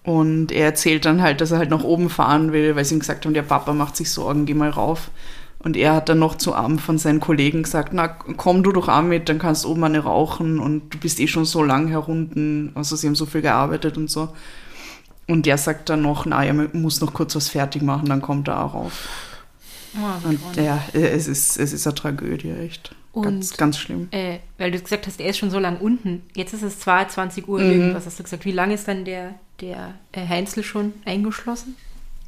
Und 0.04 0.52
er 0.52 0.65
erzählt 0.65 1.06
dann 1.06 1.21
halt, 1.21 1.41
dass 1.41 1.50
er 1.52 1.58
halt 1.58 1.71
nach 1.71 1.84
oben 1.84 2.10
fahren 2.12 2.52
will, 2.52 2.76
weil 2.76 2.86
sie 2.86 2.93
ihm 2.95 3.00
gesagt 3.00 3.26
haben, 3.26 3.34
der 3.34 3.41
Papa 3.41 3.74
macht 3.74 3.95
sich 3.95 4.12
Sorgen, 4.12 4.45
geh 4.45 4.54
mal 4.54 4.69
rauf. 4.69 5.10
Und 5.58 5.76
er 5.76 5.95
hat 5.95 6.10
dann 6.10 6.19
noch 6.19 6.36
zu 6.36 6.54
einem 6.54 6.78
von 6.78 7.00
seinen 7.00 7.19
Kollegen 7.19 7.63
gesagt, 7.63 7.89
na 7.91 8.08
komm 8.08 8.62
du 8.62 8.71
doch 8.71 8.88
auch 8.88 9.02
mit, 9.02 9.30
dann 9.30 9.39
kannst 9.39 9.63
du 9.65 9.69
oben 9.69 9.84
eine 9.84 9.98
rauchen 10.00 10.60
und 10.60 10.93
du 10.93 11.00
bist 11.00 11.19
eh 11.19 11.26
schon 11.28 11.45
so 11.45 11.63
lang 11.63 11.88
herunten. 11.88 12.69
Also 12.76 12.95
sie 12.95 13.08
haben 13.08 13.15
so 13.15 13.26
viel 13.26 13.41
gearbeitet 13.41 13.98
und 13.98 14.12
so. 14.12 14.30
Und 15.28 15.46
der 15.46 15.58
sagt 15.58 15.90
dann 15.90 16.02
noch, 16.04 16.26
na, 16.26 16.44
er 16.46 16.54
muss 16.54 17.02
noch 17.02 17.14
kurz 17.14 17.36
was 17.36 17.50
fertig 17.50 17.82
machen, 17.82 18.08
dann 18.10 18.22
kommt 18.22 18.48
er 18.48 18.64
auch 18.64 18.74
rauf. 18.76 19.10
Oh, 19.98 20.28
Und 20.28 20.40
ja, 20.58 20.84
es 20.94 21.28
ist, 21.28 21.58
es 21.58 21.74
ist 21.74 21.88
eine 21.88 21.96
Tragödie, 21.96 22.52
echt. 22.52 22.94
ganz, 23.14 23.52
Und- 23.52 23.58
ganz 23.58 23.78
schlimm. 23.78 24.08
Äh, 24.12 24.40
weil 24.58 24.72
du 24.72 24.80
gesagt 24.80 25.08
hast, 25.08 25.20
er 25.22 25.30
ist 25.30 25.38
schon 25.38 25.50
so 25.50 25.58
lang 25.58 25.78
unten. 25.78 26.22
Jetzt 26.36 26.54
ist 26.54 26.64
es 26.64 26.80
22 26.80 27.48
Uhr 27.48 27.60
Mhm. 27.60 27.72
irgendwas, 27.72 28.06
hast 28.06 28.20
du 28.20 28.24
gesagt. 28.24 28.44
Wie 28.46 28.52
lange 28.52 28.74
ist 28.74 28.88
dann 28.90 29.06
der, 29.06 29.36
der 29.62 29.94
äh, 30.12 30.28
Heinzel 30.28 30.64
schon 30.64 30.94
eingeschlossen? 31.06 31.76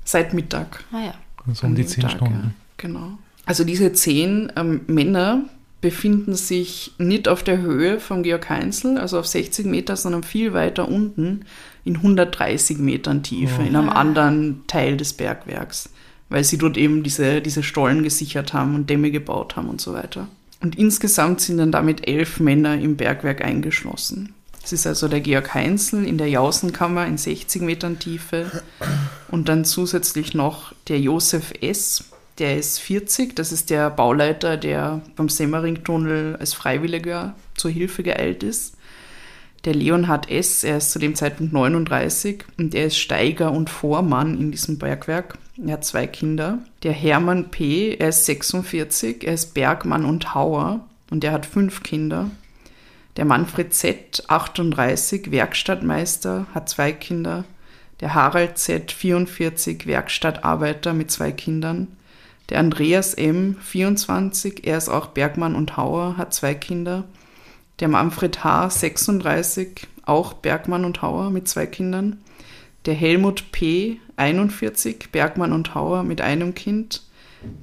Seit 0.05 0.33
Mittag. 0.33 0.83
Ah 0.93 1.05
ja. 1.07 1.13
So 1.53 1.67
um 1.67 1.75
die 1.75 1.81
An 1.81 1.87
dem 1.87 1.87
zehn 1.87 2.01
Tag, 2.03 2.11
Stunden. 2.11 2.33
Ja, 2.45 2.51
genau. 2.77 3.11
Also 3.45 3.63
diese 3.65 3.91
zehn 3.93 4.51
ähm, 4.55 4.81
Männer 4.87 5.41
befinden 5.81 6.35
sich 6.35 6.93
nicht 6.97 7.27
auf 7.27 7.43
der 7.43 7.59
Höhe 7.59 7.99
vom 7.99 8.23
Georg 8.23 8.49
Heinzel, 8.49 8.97
also 8.97 9.19
auf 9.19 9.27
60 9.27 9.65
Meter, 9.65 9.95
sondern 9.97 10.23
viel 10.23 10.53
weiter 10.53 10.87
unten 10.87 11.41
in 11.87 11.95
130 11.97 12.77
Metern 12.77 13.23
Tiefe, 13.23 13.61
in 13.63 13.75
einem 13.75 13.89
Ah. 13.89 13.93
anderen 13.93 14.63
Teil 14.67 14.97
des 14.97 15.13
Bergwerks, 15.13 15.89
weil 16.29 16.43
sie 16.43 16.57
dort 16.57 16.77
eben 16.77 17.03
diese, 17.03 17.41
diese 17.41 17.63
Stollen 17.63 18.03
gesichert 18.03 18.53
haben 18.53 18.75
und 18.75 18.89
Dämme 18.89 19.11
gebaut 19.11 19.55
haben 19.55 19.69
und 19.69 19.81
so 19.81 19.93
weiter. 19.93 20.27
Und 20.61 20.77
insgesamt 20.77 21.41
sind 21.41 21.57
dann 21.57 21.71
damit 21.71 22.07
elf 22.07 22.39
Männer 22.39 22.75
im 22.79 22.97
Bergwerk 22.97 23.43
eingeschlossen. 23.43 24.33
Es 24.63 24.73
ist 24.73 24.85
also 24.85 25.07
der 25.07 25.21
Georg 25.21 25.53
Heinzel 25.53 26.03
in 26.05 26.17
der 26.17 26.27
Jausenkammer 26.27 27.05
in 27.05 27.17
60 27.17 27.61
Metern 27.61 27.99
Tiefe 27.99 28.63
und 29.29 29.47
dann 29.47 29.63
zusätzlich 29.63 30.33
noch 30.33 30.73
der 30.89 30.99
Josef 30.99 31.53
S., 31.61 32.03
der 32.37 32.57
ist 32.57 32.79
40, 32.79 33.35
das 33.35 33.51
ist 33.51 33.69
der 33.71 33.89
Bauleiter, 33.89 34.57
der 34.57 35.01
beim 35.15 35.27
Semmering-Tunnel 35.29 36.35
als 36.35 36.53
Freiwilliger 36.53 37.33
zur 37.55 37.71
Hilfe 37.71 38.03
geeilt 38.03 38.43
ist. 38.43 38.76
Der 39.67 39.75
Leonhard 39.75 40.31
S., 40.31 40.63
er 40.63 40.77
ist 40.77 40.91
zu 40.91 40.97
dem 40.97 41.13
Zeitpunkt 41.13 41.51
39 41.51 42.45
und 42.57 42.73
er 42.73 42.85
ist 42.85 42.97
Steiger 42.97 43.51
und 43.51 43.69
Vormann 43.69 44.39
in 44.39 44.49
diesem 44.49 44.77
Bergwerk. 44.77 45.37
Er 45.61 45.73
hat 45.73 45.83
zwei 45.83 46.07
Kinder. 46.07 46.59
Der 46.83 46.93
Hermann 46.93 47.51
P., 47.51 47.93
er 47.93 48.07
ist 48.07 48.23
46, 48.23 49.27
er 49.27 49.33
ist 49.33 49.53
Bergmann 49.53 50.05
und 50.05 50.33
Hauer 50.33 50.87
und 51.11 51.25
er 51.25 51.33
hat 51.33 51.45
fünf 51.45 51.83
Kinder. 51.83 52.31
Der 53.17 53.25
Manfred 53.25 53.73
Z., 53.73 54.23
38, 54.29 55.31
Werkstattmeister, 55.31 56.45
hat 56.53 56.69
zwei 56.69 56.93
Kinder. 56.93 57.43
Der 57.99 58.13
Harald 58.13 58.57
Z., 58.57 58.93
44, 58.93 59.85
Werkstattarbeiter 59.85 60.93
mit 60.93 61.11
zwei 61.11 61.33
Kindern. 61.33 61.89
Der 62.51 62.59
Andreas 62.59 63.15
M., 63.15 63.57
24, 63.61 64.65
er 64.65 64.77
ist 64.77 64.87
auch 64.87 65.07
Bergmann 65.07 65.55
und 65.55 65.75
Hauer, 65.75 66.15
hat 66.15 66.33
zwei 66.33 66.53
Kinder. 66.53 67.03
Der 67.79 67.87
Manfred 67.87 68.43
H., 68.43 68.69
36, 68.69 69.87
auch 70.03 70.33
Bergmann 70.33 70.85
und 70.85 71.01
Hauer 71.01 71.29
mit 71.29 71.47
zwei 71.47 71.67
Kindern. 71.67 72.17
Der 72.85 72.95
Helmut 72.95 73.51
P., 73.51 73.99
41, 74.15 75.09
Bergmann 75.11 75.53
und 75.53 75.75
Hauer 75.75 76.03
mit 76.03 76.21
einem 76.21 76.55
Kind. 76.55 77.03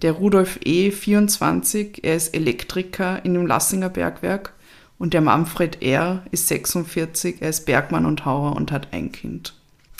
Der 0.02 0.12
Rudolf 0.12 0.60
E., 0.64 0.90
24, 0.92 2.04
er 2.04 2.14
ist 2.14 2.34
Elektriker 2.34 3.24
in 3.24 3.34
dem 3.34 3.46
Lassinger 3.46 3.88
Bergwerk. 3.88 4.52
Und 4.98 5.14
der 5.14 5.20
Manfred 5.20 5.82
R. 5.82 6.22
ist 6.30 6.46
46, 6.46 7.36
er 7.40 7.50
ist 7.50 7.66
Bergmann 7.66 8.06
und 8.06 8.24
Hauer 8.24 8.54
und 8.54 8.70
hat 8.70 8.88
ein 8.92 9.10
Kind. 9.10 9.54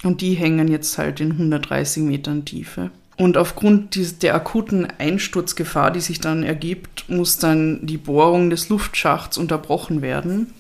Und 0.04 0.20
die 0.20 0.34
hängen 0.34 0.68
jetzt 0.68 0.96
halt 0.98 1.20
in 1.20 1.32
130 1.32 2.04
Metern 2.04 2.44
Tiefe. 2.44 2.90
Und 3.16 3.36
aufgrund 3.36 4.22
der 4.22 4.34
akuten 4.34 4.88
Einsturzgefahr, 4.98 5.90
die 5.92 6.00
sich 6.00 6.20
dann 6.20 6.42
ergibt, 6.42 7.08
muss 7.08 7.38
dann 7.38 7.86
die 7.86 7.96
Bohrung 7.96 8.50
des 8.50 8.68
Luftschachts 8.68 9.38
unterbrochen 9.38 10.02
werden, 10.02 10.52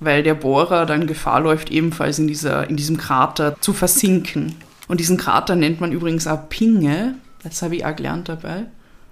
weil 0.00 0.22
der 0.22 0.34
Bohrer 0.34 0.84
dann 0.84 1.06
Gefahr 1.06 1.40
läuft, 1.40 1.70
ebenfalls 1.70 2.18
in, 2.18 2.26
dieser, 2.26 2.68
in 2.68 2.76
diesem 2.76 2.98
Krater 2.98 3.56
zu 3.60 3.72
versinken. 3.72 4.54
Und 4.86 5.00
diesen 5.00 5.16
Krater 5.16 5.56
nennt 5.56 5.80
man 5.80 5.92
übrigens 5.92 6.26
auch 6.26 6.48
Pinge, 6.50 7.14
das 7.42 7.62
habe 7.62 7.76
ich 7.76 7.86
auch 7.86 7.96
gelernt 7.96 8.28
dabei. 8.28 8.64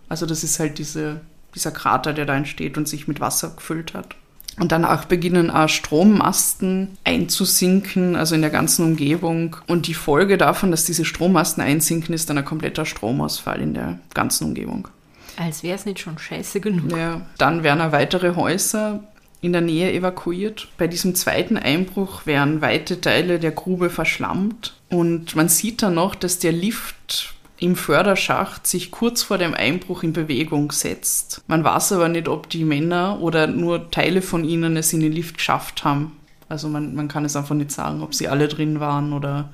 Also 0.09 0.27
das 0.27 0.45
ist 0.45 0.59
halt 0.59 0.79
diese, 0.79 1.21
dieser 1.55 1.71
Krater, 1.71 2.13
der 2.13 2.27
da 2.27 2.35
entsteht 2.35 2.77
und 2.77 2.89
sich 2.89 3.09
mit 3.09 3.21
Wasser 3.21 3.53
gefüllt 3.57 3.95
hat. 3.95 4.15
Und 4.59 4.71
danach 4.71 5.07
beginnen 5.07 5.51
auch 5.51 5.69
Strommasten 5.69 6.99
einzusinken, 7.05 8.17
also 8.17 8.35
in 8.35 8.43
der 8.43 8.51
ganzen 8.51 8.85
Umgebung. 8.85 9.57
Und 9.67 9.87
die 9.87 9.95
Folge 9.95 10.37
davon, 10.37 10.71
dass 10.71 10.85
diese 10.85 11.05
Strommasten 11.05 11.63
einsinken, 11.63 12.15
ist 12.15 12.29
dann 12.29 12.39
ein 12.39 12.45
kompletter 12.45 12.85
Stromausfall 12.85 13.61
in 13.61 13.75
der 13.75 13.99
ganzen 14.15 14.49
Umgebung. 14.49 14.89
Als 15.37 15.63
wäre 15.63 15.77
es 15.77 15.87
nicht 15.87 16.01
schon 16.01 16.19
scheiße 16.19 16.61
genug. 16.61 16.97
Ja, 16.97 17.23
dann 17.39 17.63
werden 17.63 17.81
auch 17.81 17.93
weitere 17.93 18.35
Häuser 18.35 19.01
in 19.41 19.53
der 19.53 19.63
Nähe 19.63 19.93
evakuiert. 19.93 20.69
Bei 20.79 20.87
diesem 20.87 21.15
zweiten 21.15 21.57
Einbruch 21.57 22.27
werden 22.27 22.61
weite 22.61 23.01
Teile 23.01 23.39
der 23.39 23.51
Grube 23.51 23.91
verschlammt. 23.91 24.75
Und 24.89 25.35
man 25.35 25.49
sieht 25.49 25.83
dann 25.83 25.95
noch, 25.95 26.15
dass 26.15 26.39
der 26.39 26.53
Lift 26.53 27.32
im 27.63 27.77
Förderschacht 27.77 28.67
sich 28.67 28.91
kurz 28.91 29.23
vor 29.23 29.39
dem 29.39 29.55
Einbruch 29.55 30.03
in 30.03 30.13
Bewegung 30.13 30.73
setzt. 30.73 31.43
Man 31.47 31.63
weiß 31.63 31.93
aber 31.93 32.09
nicht, 32.09 32.27
ob 32.27 32.49
die 32.49 32.65
Männer 32.65 33.21
oder 33.21 33.47
nur 33.47 33.91
Teile 33.91 34.21
von 34.21 34.45
ihnen 34.45 34.77
es 34.77 34.93
in 34.93 35.01
den 35.01 35.13
Lift 35.13 35.37
geschafft 35.37 35.85
haben. 35.85 36.13
Also 36.49 36.69
man, 36.69 36.95
man 36.95 37.07
kann 37.07 37.25
es 37.25 37.37
einfach 37.37 37.55
nicht 37.55 37.71
sagen, 37.71 38.03
ob 38.03 38.15
sie 38.15 38.27
alle 38.27 38.49
drin 38.49 38.81
waren 38.81 39.13
oder 39.13 39.51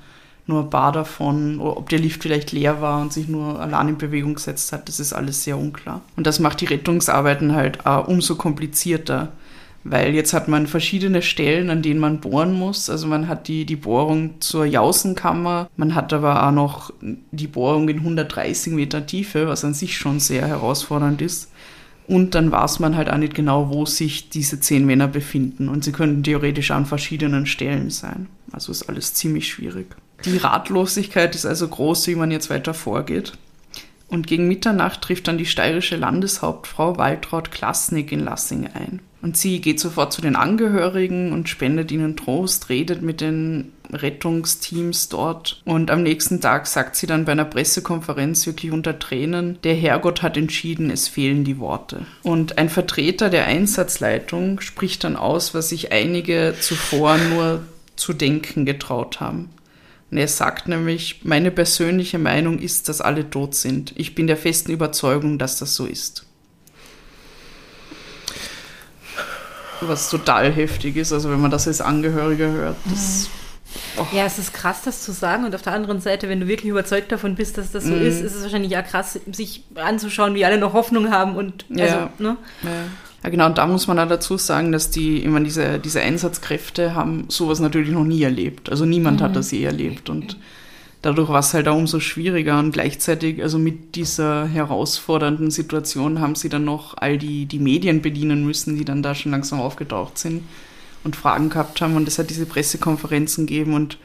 nur 0.47 0.63
ein 0.63 0.71
paar 0.71 0.93
davon, 0.93 1.61
oder 1.61 1.77
ob 1.77 1.91
der 1.91 1.99
Lift 1.99 2.23
vielleicht 2.23 2.53
leer 2.53 2.81
war 2.81 3.03
und 3.03 3.13
sich 3.13 3.29
nur 3.29 3.61
allein 3.61 3.89
in 3.89 3.99
Bewegung 3.99 4.35
gesetzt 4.35 4.73
hat. 4.73 4.89
Das 4.89 4.99
ist 4.99 5.13
alles 5.13 5.45
sehr 5.45 5.59
unklar. 5.59 6.01
Und 6.17 6.27
das 6.27 6.41
macht 6.41 6.63
die 6.63 6.67
Rettungsarbeiten 6.67 7.55
halt 7.55 7.85
auch 7.85 8.09
umso 8.09 8.37
komplizierter 8.37 9.29
weil 9.91 10.15
jetzt 10.15 10.35
hat 10.35 10.49
man 10.49 10.67
verschiedene 10.67 11.23
Stellen, 11.23 11.71
an 11.71 11.83
denen 11.83 12.01
man 12.01 12.21
bohren 12.21 12.53
muss. 12.53 12.91
Also 12.91 13.07
man 13.07 13.27
hat 13.27 13.49
die, 13.49 13.65
die 13.65 13.77
Bohrung 13.77 14.41
zur 14.41 14.67
Jausenkammer, 14.67 15.71
man 15.77 15.95
hat 15.95 16.13
aber 16.13 16.47
auch 16.47 16.53
noch 16.53 16.93
die 17.01 17.47
Bohrung 17.47 17.89
in 17.89 17.99
130 17.99 18.75
Meter 18.75 19.07
Tiefe, 19.07 19.49
was 19.49 19.65
an 19.65 19.75
sich 19.75 19.97
schon 19.97 20.21
sehr 20.21 20.47
herausfordernd 20.47 21.23
ist. 21.23 21.51
Und 22.07 22.35
dann 22.35 22.51
weiß 22.51 22.79
man 22.81 22.97
halt 22.97 23.11
auch 23.11 23.19
nicht 23.19 23.35
genau, 23.35 23.71
wo 23.71 23.85
sich 23.85 24.31
diese 24.31 24.61
zehn 24.61 24.87
Männer 24.87 25.09
befinden. 25.09 25.69
Und 25.69 25.85
sie 25.85 25.93
könnten 25.93 26.23
theoretisch 26.23 26.71
an 26.71 26.87
verschiedenen 26.87 27.47
Stellen 27.47 27.91
sein. 27.91 28.29
Also 28.51 28.73
ist 28.73 28.89
alles 28.89 29.15
ziemlich 29.15 29.49
schwierig. 29.49 29.95
Die 30.25 30.39
Ratlosigkeit 30.39 31.35
ist 31.35 31.45
also 31.47 31.69
groß, 31.69 32.07
wie 32.09 32.15
man 32.15 32.31
jetzt 32.31 32.51
weiter 32.51 32.75
vorgeht. 32.75 33.35
Und 34.09 34.27
gegen 34.27 34.49
Mitternacht 34.49 35.03
trifft 35.03 35.29
dann 35.29 35.37
die 35.37 35.47
steirische 35.47 35.97
Landeshauptfrau 35.97 36.97
Waltraud 36.97 37.51
Klasnik 37.51 38.11
in 38.11 38.21
Lassing 38.21 38.69
ein. 38.73 39.01
Und 39.21 39.37
sie 39.37 39.61
geht 39.61 39.81
sofort 39.81 40.13
zu 40.13 40.21
den 40.21 40.37
Angehörigen 40.37 41.33
und 41.33 41.49
spendet 41.49 41.91
ihnen 41.91 42.17
Trost, 42.17 42.69
redet 42.69 43.03
mit 43.03 43.21
den 43.21 43.73
Rettungsteams 43.93 45.09
dort. 45.09 45.61
Und 45.65 45.91
am 45.91 46.03
nächsten 46.03 46.41
Tag 46.41 46.67
sagt 46.67 46.95
sie 46.95 47.07
dann 47.07 47.25
bei 47.25 47.33
einer 47.33 47.45
Pressekonferenz 47.45 48.47
wirklich 48.47 48.71
unter 48.71 48.99
Tränen, 48.99 49.59
der 49.65 49.75
Herrgott 49.75 50.23
hat 50.23 50.37
entschieden, 50.37 50.91
es 50.91 51.09
fehlen 51.09 51.43
die 51.43 51.59
Worte. 51.59 52.07
Und 52.23 52.59
ein 52.59 52.69
Vertreter 52.69 53.29
der 53.29 53.47
Einsatzleitung 53.47 54.61
spricht 54.61 55.03
dann 55.03 55.17
aus, 55.17 55.53
was 55.53 55.71
sich 55.71 55.91
einige 55.91 56.55
zuvor 56.61 57.19
nur 57.19 57.63
zu 57.97 58.13
denken 58.13 58.65
getraut 58.65 59.19
haben. 59.19 59.51
Und 60.11 60.19
er 60.19 60.29
sagt 60.29 60.69
nämlich, 60.69 61.21
meine 61.25 61.51
persönliche 61.51 62.19
Meinung 62.19 62.61
ist, 62.61 62.89
dass 62.89 63.01
alle 63.01 63.29
tot 63.29 63.55
sind. 63.55 63.93
Ich 63.97 64.15
bin 64.15 64.27
der 64.27 64.39
festen 64.39 64.73
Überzeugung, 64.73 65.39
dass 65.39 65.59
das 65.59 65.75
so 65.75 65.85
ist. 65.85 66.28
Was 69.81 70.11
total 70.11 70.53
heftig 70.53 70.97
ist. 70.97 71.13
Also 71.13 71.31
wenn 71.31 71.41
man 71.41 71.51
das 71.51 71.67
als 71.67 71.81
Angehöriger 71.81 72.51
hört, 72.51 72.77
das. 72.87 73.29
Oh. 73.99 74.07
Ja, 74.13 74.25
es 74.25 74.39
ist 74.39 74.55
krass, 74.55 74.83
das 74.85 75.03
zu 75.03 75.13
sagen. 75.13 75.45
Und 75.45 75.55
auf 75.55 75.63
der 75.63 75.75
anderen 75.75 76.01
Seite, 76.01 76.29
wenn 76.29 76.41
du 76.41 76.49
wirklich 76.49 76.71
überzeugt 76.71 77.13
davon 77.13 77.35
bist, 77.35 77.59
dass 77.59 77.71
das 77.71 77.85
so 77.85 77.93
mm. 77.93 78.07
ist, 78.07 78.21
ist 78.21 78.35
es 78.35 78.43
wahrscheinlich 78.43 78.73
ja 78.73 78.81
krass, 78.81 79.21
sich 79.31 79.65
anzuschauen, 79.75 80.35
wie 80.35 80.45
alle 80.45 80.57
noch 80.57 80.73
Hoffnung 80.73 81.11
haben 81.11 81.37
und 81.37 81.67
ja. 81.69 81.85
also, 81.85 81.97
ne? 82.19 82.37
Ja. 82.63 82.71
ja. 83.25 83.31
genau. 83.31 83.47
Und 83.47 83.59
da 83.59 83.67
muss 83.67 83.87
man 83.87 83.99
auch 83.99 84.09
dazu 84.09 84.39
sagen, 84.39 84.73
dass 84.73 84.91
die, 84.91 85.23
immer 85.23 85.41
diese, 85.41 85.79
diese 85.79 86.01
Einsatzkräfte 86.01 86.95
haben 86.95 87.27
sowas 87.29 87.61
natürlich 87.61 87.91
noch 87.91 88.05
nie 88.05 88.23
erlebt. 88.23 88.71
Also 88.71 88.87
niemand 88.87 89.21
mhm. 89.21 89.25
hat 89.25 89.37
das 89.37 89.51
je 89.51 89.65
erlebt. 89.65 90.09
Und 90.09 90.39
dadurch 91.03 91.29
war 91.29 91.41
es 91.41 91.55
halt 91.55 91.69
auch 91.69 91.77
umso 91.77 92.01
schwieriger 92.01 92.59
und 92.59 92.73
gleichzeitig, 92.73 93.43
also 93.43 93.59
mit 93.59 93.95
dieser 93.95 94.47
herausfordernden 94.47 95.51
Situation 95.51 96.21
haben 96.21 96.35
sie 96.35 96.49
dann 96.49 96.65
noch 96.65 96.97
all 96.97 97.19
die, 97.19 97.47
die 97.47 97.59
Medien 97.59 98.03
bedienen 98.03 98.45
müssen, 98.45 98.77
die 98.77 98.85
dann 98.85 99.03
da 99.03 99.15
schon 99.15 99.33
langsam 99.33 99.61
aufgetaucht 99.61 100.19
sind 100.19 100.43
und 101.05 101.17
Fragen 101.17 101.51
gehabt 101.51 101.81
haben 101.81 101.97
und 101.97 102.09
es 102.09 102.19
hat 102.19 102.31
diese 102.31 102.47
Pressekonferenzen 102.47 103.47
gegeben 103.47 103.75
und 103.75 103.99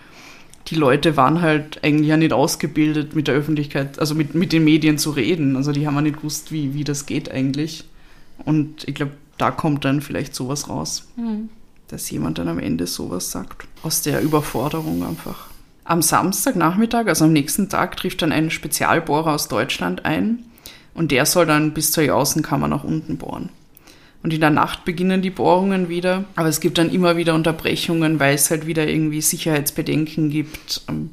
die 0.68 0.76
Leute 0.76 1.18
waren 1.18 1.42
halt 1.42 1.84
eigentlich 1.84 2.08
ja 2.08 2.18
nicht 2.18 2.32
ausgebildet, 2.32 3.16
mit 3.16 3.28
der 3.28 3.36
Öffentlichkeit, 3.36 4.00
also 4.00 4.16
mit, 4.16 4.34
mit 4.34 4.54
den 4.54 4.64
Medien 4.64 4.98
zu 4.98 5.12
reden. 5.12 5.58
Also 5.58 5.74
die 5.74 5.86
haben 5.86 5.96
ja 5.96 6.02
nicht 6.02 6.18
gewusst, 6.18 6.54
wie, 6.54 6.74
wie 6.74 6.86
das 6.86 7.06
geht 7.06 7.30
eigentlich. 7.30 7.84
Und 8.46 8.88
ich 8.88 8.96
glaube, 8.96 9.12
da 9.38 9.52
kommt 9.52 9.84
dann 9.84 10.02
vielleicht 10.02 10.34
sowas 10.34 10.70
raus, 10.70 11.08
mhm. 11.18 11.50
dass 11.90 12.10
jemand 12.10 12.38
dann 12.38 12.48
am 12.48 12.60
Ende 12.60 12.88
sowas 12.88 13.30
sagt. 13.30 13.68
Aus 13.84 14.04
der 14.04 14.22
Überforderung 14.22 15.04
einfach. 15.04 15.50
Am 15.86 16.02
Samstagnachmittag, 16.02 17.08
also 17.08 17.26
am 17.26 17.34
nächsten 17.34 17.70
Tag, 17.70 17.98
trifft 17.98 18.22
dann 18.22 18.32
ein 18.32 18.52
Spezialbohrer 18.52 19.34
aus 19.34 19.48
Deutschland 19.48 20.06
ein 20.06 20.46
und 20.94 21.12
der 21.12 21.26
soll 21.26 21.46
dann 21.46 21.74
bis 21.74 21.92
zur 21.92 22.14
Außenkammer 22.14 22.68
nach 22.68 22.84
unten 22.84 23.18
bohren. 23.18 23.50
Und 24.24 24.34
in 24.34 24.40
der 24.40 24.50
Nacht 24.50 24.86
beginnen 24.86 25.22
die 25.22 25.30
Bohrungen 25.30 25.90
wieder, 25.90 26.24
aber 26.36 26.48
es 26.48 26.62
gibt 26.62 26.78
dann 26.78 26.90
immer 26.90 27.18
wieder 27.18 27.36
Unterbrechungen, 27.36 28.22
weil 28.22 28.36
es 28.36 28.50
halt 28.50 28.66
wieder 28.66 28.88
irgendwie 28.88 29.20
Sicherheitsbedenken 29.20 30.30
gibt 30.30 30.82
ähm, 30.88 31.10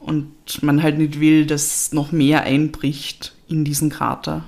und 0.00 0.62
man 0.62 0.82
halt 0.82 0.96
nicht 0.96 1.20
will, 1.20 1.44
dass 1.44 1.92
noch 1.92 2.10
mehr 2.10 2.44
einbricht 2.44 3.34
in 3.48 3.64
diesen 3.64 3.90
Krater. 3.90 4.44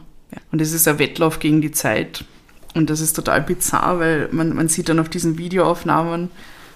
Und 0.50 0.62
es 0.62 0.72
ist 0.72 0.88
ein 0.88 0.98
Wettlauf 0.98 1.40
gegen 1.40 1.60
die 1.60 1.72
Zeit. 1.72 2.24
Und 2.74 2.88
das 2.88 3.00
ist 3.00 3.14
total 3.14 3.42
bizarr, 3.42 3.98
weil 3.98 4.28
man, 4.32 4.54
man 4.54 4.68
sieht 4.68 4.88
dann 4.88 5.00
auf 5.00 5.08
diesen 5.08 5.36
Videoaufnahmen, 5.36 6.30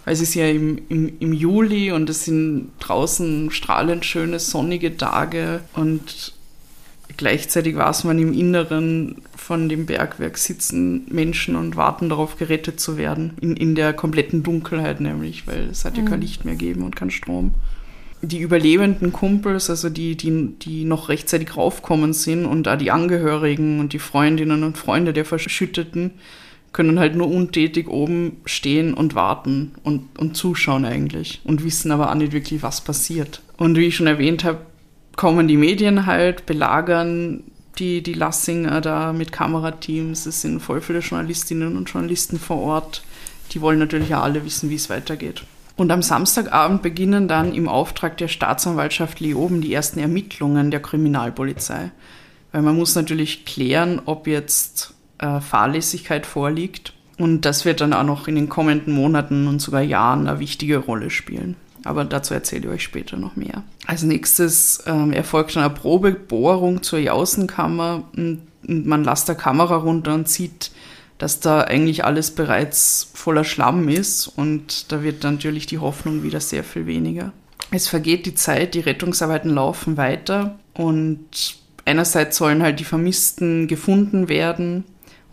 weil 0.05 0.15
es 0.15 0.21
ist 0.21 0.35
ja 0.35 0.49
im, 0.49 0.81
im, 0.89 1.13
im 1.19 1.33
Juli 1.33 1.93
und 1.93 2.11
es 2.11 2.25
sind 2.25 2.73
draußen 2.81 3.51
strahlend 3.51 4.05
schöne 4.05 4.39
sonnige 4.39 4.97
Tage 4.97 5.61
und 5.75 6.35
gleichzeitig 7.17 7.77
weiß 7.77 8.05
man 8.05 8.19
im 8.19 8.33
Inneren 8.33 9.23
von 9.37 9.69
dem 9.69 9.87
Bergwerk 9.87 10.37
sitzen 10.37 11.07
Menschen 11.09 11.57
und 11.57 11.77
warten 11.77 12.09
darauf, 12.09 12.37
gerettet 12.37 12.81
zu 12.81 12.97
werden. 12.97 13.35
In, 13.41 13.57
in 13.57 13.75
der 13.75 13.93
kompletten 13.93 14.43
Dunkelheit 14.43 15.01
nämlich, 15.01 15.47
weil 15.47 15.69
es 15.71 15.85
hat 15.85 15.97
ja 15.97 16.03
mhm. 16.03 16.09
kein 16.09 16.21
Licht 16.21 16.45
mehr 16.45 16.55
gegeben 16.55 16.83
und 16.83 16.97
kein 16.97 17.11
Strom. 17.11 17.55
Die 18.23 18.41
überlebenden 18.41 19.13
Kumpels, 19.13 19.69
also 19.69 19.91
die, 19.91 20.17
die, 20.17 20.55
die 20.59 20.85
noch 20.85 21.11
rechtzeitig 21.11 21.57
raufkommen 21.57 22.15
sind 22.15 22.47
und 22.47 22.67
auch 22.69 22.79
die 22.79 22.91
Angehörigen 22.91 23.81
und 23.81 23.93
die 23.93 23.99
Freundinnen 23.99 24.65
und 24.65 24.79
Freunde 24.79 25.13
der 25.13 25.27
Verschütteten, 25.27 26.13
können 26.75 26.99
halt 26.99 27.15
nur 27.15 27.31
untätig 27.31 27.89
oben 27.89 28.39
stehen 28.45 28.95
und 28.95 29.15
warten 29.15 29.73
und, 29.85 30.19
und 30.19 30.37
zuschauen 30.37 30.85
eigentlich 30.85 31.41
und 31.45 31.65
wissen 31.65 31.93
aber 31.93 32.11
auch 32.11 32.17
nicht 32.17 32.33
wirklich, 32.33 32.63
was 32.65 32.83
passiert. 32.83 33.41
Und 33.57 33.79
wie 33.79 33.87
ich 33.87 33.97
schon 33.97 34.09
erwähnt 34.09 34.43
habe, 34.43 34.59
kommen 35.15 35.47
die 35.47 35.57
Medien 35.57 36.05
halt, 36.05 36.47
belagern 36.47 37.45
die, 37.79 38.03
die 38.03 38.13
Lassinger 38.13 38.81
da 38.81 39.13
mit 39.13 39.31
Kamerateams. 39.31 40.27
Es 40.27 40.41
sind 40.41 40.61
voll 40.61 40.81
viele 40.81 40.99
Journalistinnen 40.99 41.77
und 41.77 41.89
Journalisten 41.89 42.41
vor 42.41 42.59
Ort. 42.59 43.05
Die 43.53 43.61
wollen 43.61 43.79
natürlich 43.79 44.13
auch 44.13 44.25
alle 44.25 44.45
wissen, 44.45 44.69
wie 44.69 44.75
es 44.75 44.91
weitergeht. 44.91 45.45
Und 45.77 45.93
am 45.93 46.03
Samstagabend 46.03 46.83
beginnen 46.83 47.29
dann 47.29 47.55
im 47.55 47.69
Auftrag 47.69 48.17
der 48.17 48.29
Staatsanwaltschaft 48.29 49.21
Leoben 49.21 49.61
die 49.61 49.73
ersten 49.73 50.01
Ermittlungen 50.01 50.73
der 50.73 50.81
Kriminalpolizei. 50.81 51.93
Weil 52.51 52.63
man 52.63 52.77
muss 52.77 52.97
natürlich 52.97 53.45
klären, 53.45 54.03
ob 54.05 54.27
jetzt 54.27 54.94
äh, 55.19 55.41
Fahrlässigkeit 55.41 56.27
vorliegt. 56.27 56.93
Und 57.19 57.43
das 57.43 57.65
wird 57.65 57.81
dann 57.81 57.93
auch 57.93 58.05
noch 58.05 58.27
in 58.27 58.35
den 58.35 58.49
kommenden 58.49 58.93
Monaten 58.93 59.47
und 59.47 59.61
sogar 59.61 59.83
Jahren 59.83 60.27
eine 60.27 60.41
wichtige 60.41 60.79
Rolle 60.79 61.11
spielen. 61.11 61.57
Aber 61.85 62.05
dazu 62.05 62.35
erzähle 62.35 62.69
ich 62.69 62.75
euch 62.75 62.83
später 62.83 63.17
noch 63.17 63.37
mehr. 63.37 63.63
Als 63.87 64.03
nächstes 64.03 64.83
ähm, 64.87 65.13
erfolgt 65.13 65.57
eine 65.57 65.71
Probebohrung 65.71 66.83
zur 66.83 66.99
Jausenkammer 66.99 68.05
und, 68.17 68.41
und 68.67 68.87
man 68.87 69.05
lässt 69.05 69.29
der 69.29 69.35
Kamera 69.35 69.77
runter 69.77 70.15
und 70.15 70.29
sieht, 70.29 70.71
dass 71.19 71.41
da 71.41 71.61
eigentlich 71.61 72.05
alles 72.05 72.31
bereits 72.31 73.11
voller 73.15 73.45
Schlamm 73.45 73.89
ist 73.89 74.27
und 74.27 74.91
da 74.91 75.03
wird 75.03 75.23
natürlich 75.23 75.67
die 75.67 75.79
Hoffnung 75.79 76.23
wieder 76.23 76.41
sehr 76.41 76.65
viel 76.65 76.87
weniger. 76.87 77.33
Es 77.71 77.87
vergeht 77.87 78.27
die 78.27 78.35
Zeit, 78.35 78.75
die 78.75 78.81
Rettungsarbeiten 78.81 79.51
laufen 79.51 79.97
weiter 79.97 80.59
und 80.73 81.57
einerseits 81.85 82.37
sollen 82.37 82.63
halt 82.63 82.81
die 82.81 82.85
Vermissten 82.85 83.69
gefunden 83.69 84.29
werden 84.29 84.85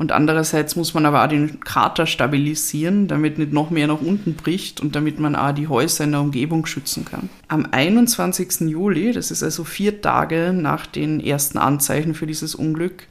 und 0.01 0.11
andererseits 0.11 0.75
muss 0.75 0.95
man 0.95 1.05
aber 1.05 1.23
auch 1.23 1.27
den 1.27 1.59
Krater 1.59 2.07
stabilisieren, 2.07 3.07
damit 3.07 3.37
nicht 3.37 3.53
noch 3.53 3.69
mehr 3.69 3.85
nach 3.85 4.01
unten 4.01 4.33
bricht 4.33 4.81
und 4.81 4.95
damit 4.95 5.19
man 5.19 5.35
auch 5.35 5.51
die 5.51 5.67
Häuser 5.67 6.05
in 6.05 6.13
der 6.13 6.21
Umgebung 6.21 6.65
schützen 6.65 7.05
kann. 7.05 7.29
Am 7.47 7.67
21. 7.69 8.61
Juli, 8.61 9.11
das 9.11 9.29
ist 9.29 9.43
also 9.43 9.63
vier 9.63 10.01
Tage 10.01 10.53
nach 10.53 10.87
den 10.87 11.19
ersten 11.19 11.59
Anzeichen 11.59 12.15
für 12.15 12.25
dieses 12.25 12.55
Unglück, 12.55 13.03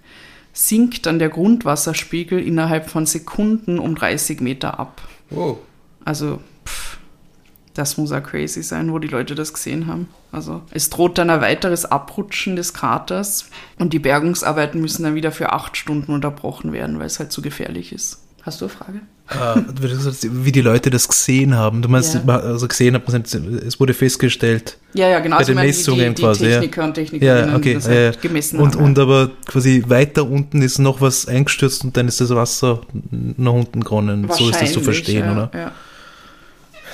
sinkt 0.53 1.07
dann 1.07 1.20
der 1.20 1.29
Grundwasserspiegel 1.29 2.40
innerhalb 2.40 2.90
von 2.90 3.07
Sekunden 3.07 3.79
um 3.79 3.94
30 3.94 4.40
Meter 4.40 4.81
ab. 4.81 5.00
Oh. 5.31 5.59
Also 6.05 6.40
das 7.80 7.96
muss 7.96 8.12
auch 8.12 8.22
crazy 8.22 8.62
sein, 8.62 8.92
wo 8.92 8.98
die 8.98 9.08
Leute 9.08 9.34
das 9.34 9.52
gesehen 9.54 9.86
haben. 9.86 10.08
Also 10.32 10.62
es 10.70 10.90
droht 10.90 11.18
dann 11.18 11.30
ein 11.30 11.40
weiteres 11.40 11.86
Abrutschen 11.86 12.54
des 12.54 12.74
Kraters 12.74 13.46
und 13.78 13.92
die 13.92 13.98
Bergungsarbeiten 13.98 14.80
müssen 14.80 15.02
dann 15.02 15.14
wieder 15.14 15.32
für 15.32 15.52
acht 15.52 15.76
Stunden 15.76 16.12
unterbrochen 16.12 16.72
werden, 16.72 16.98
weil 16.98 17.06
es 17.06 17.18
halt 17.18 17.32
zu 17.32 17.42
gefährlich 17.42 17.92
ist. 17.92 18.22
Hast 18.42 18.60
du 18.60 18.66
eine 18.66 18.74
Frage? 18.74 19.00
äh, 19.30 19.62
wie 20.22 20.52
die 20.52 20.60
Leute 20.60 20.90
das 20.90 21.08
gesehen 21.08 21.54
haben. 21.54 21.82
Du 21.82 21.88
meinst, 21.88 22.14
Ja. 22.14 22.38
also 22.38 22.66
gesehen 22.68 22.94
hat 22.94 23.08
man, 23.08 23.22
es 23.22 23.78
wurde 23.78 23.94
festgestellt 23.94 24.76
Ja, 24.92 25.08
ja, 25.08 25.20
genau. 25.20 25.36
bei 25.36 25.40
Also 25.40 25.52
den 25.52 25.56
meine, 25.56 25.68
Messungen 25.68 26.08
die, 26.08 26.14
die 26.14 26.22
quasi. 26.22 26.44
Techniker 26.46 26.80
ja. 26.80 26.86
und 26.88 26.94
Technikerinnen, 26.94 27.50
ja, 27.50 27.56
okay, 27.56 27.74
das 27.74 27.86
ja, 27.86 27.92
halt 27.92 28.14
ja. 28.16 28.20
gemessen 28.20 28.58
und, 28.58 28.74
haben. 28.76 28.84
und 28.84 28.98
aber 28.98 29.30
quasi 29.46 29.84
weiter 29.86 30.26
unten 30.28 30.62
ist 30.62 30.78
noch 30.78 31.00
was 31.00 31.28
eingestürzt 31.28 31.84
und 31.84 31.96
dann 31.96 32.08
ist 32.08 32.20
das 32.20 32.30
Wasser 32.30 32.80
nach 33.10 33.52
unten 33.52 33.80
geronnen. 33.82 34.28
So 34.30 34.50
ist 34.50 34.60
das 34.60 34.72
zu 34.72 34.80
verstehen, 34.80 35.24
ja, 35.24 35.32
oder? 35.32 35.50
Ja. 35.54 35.72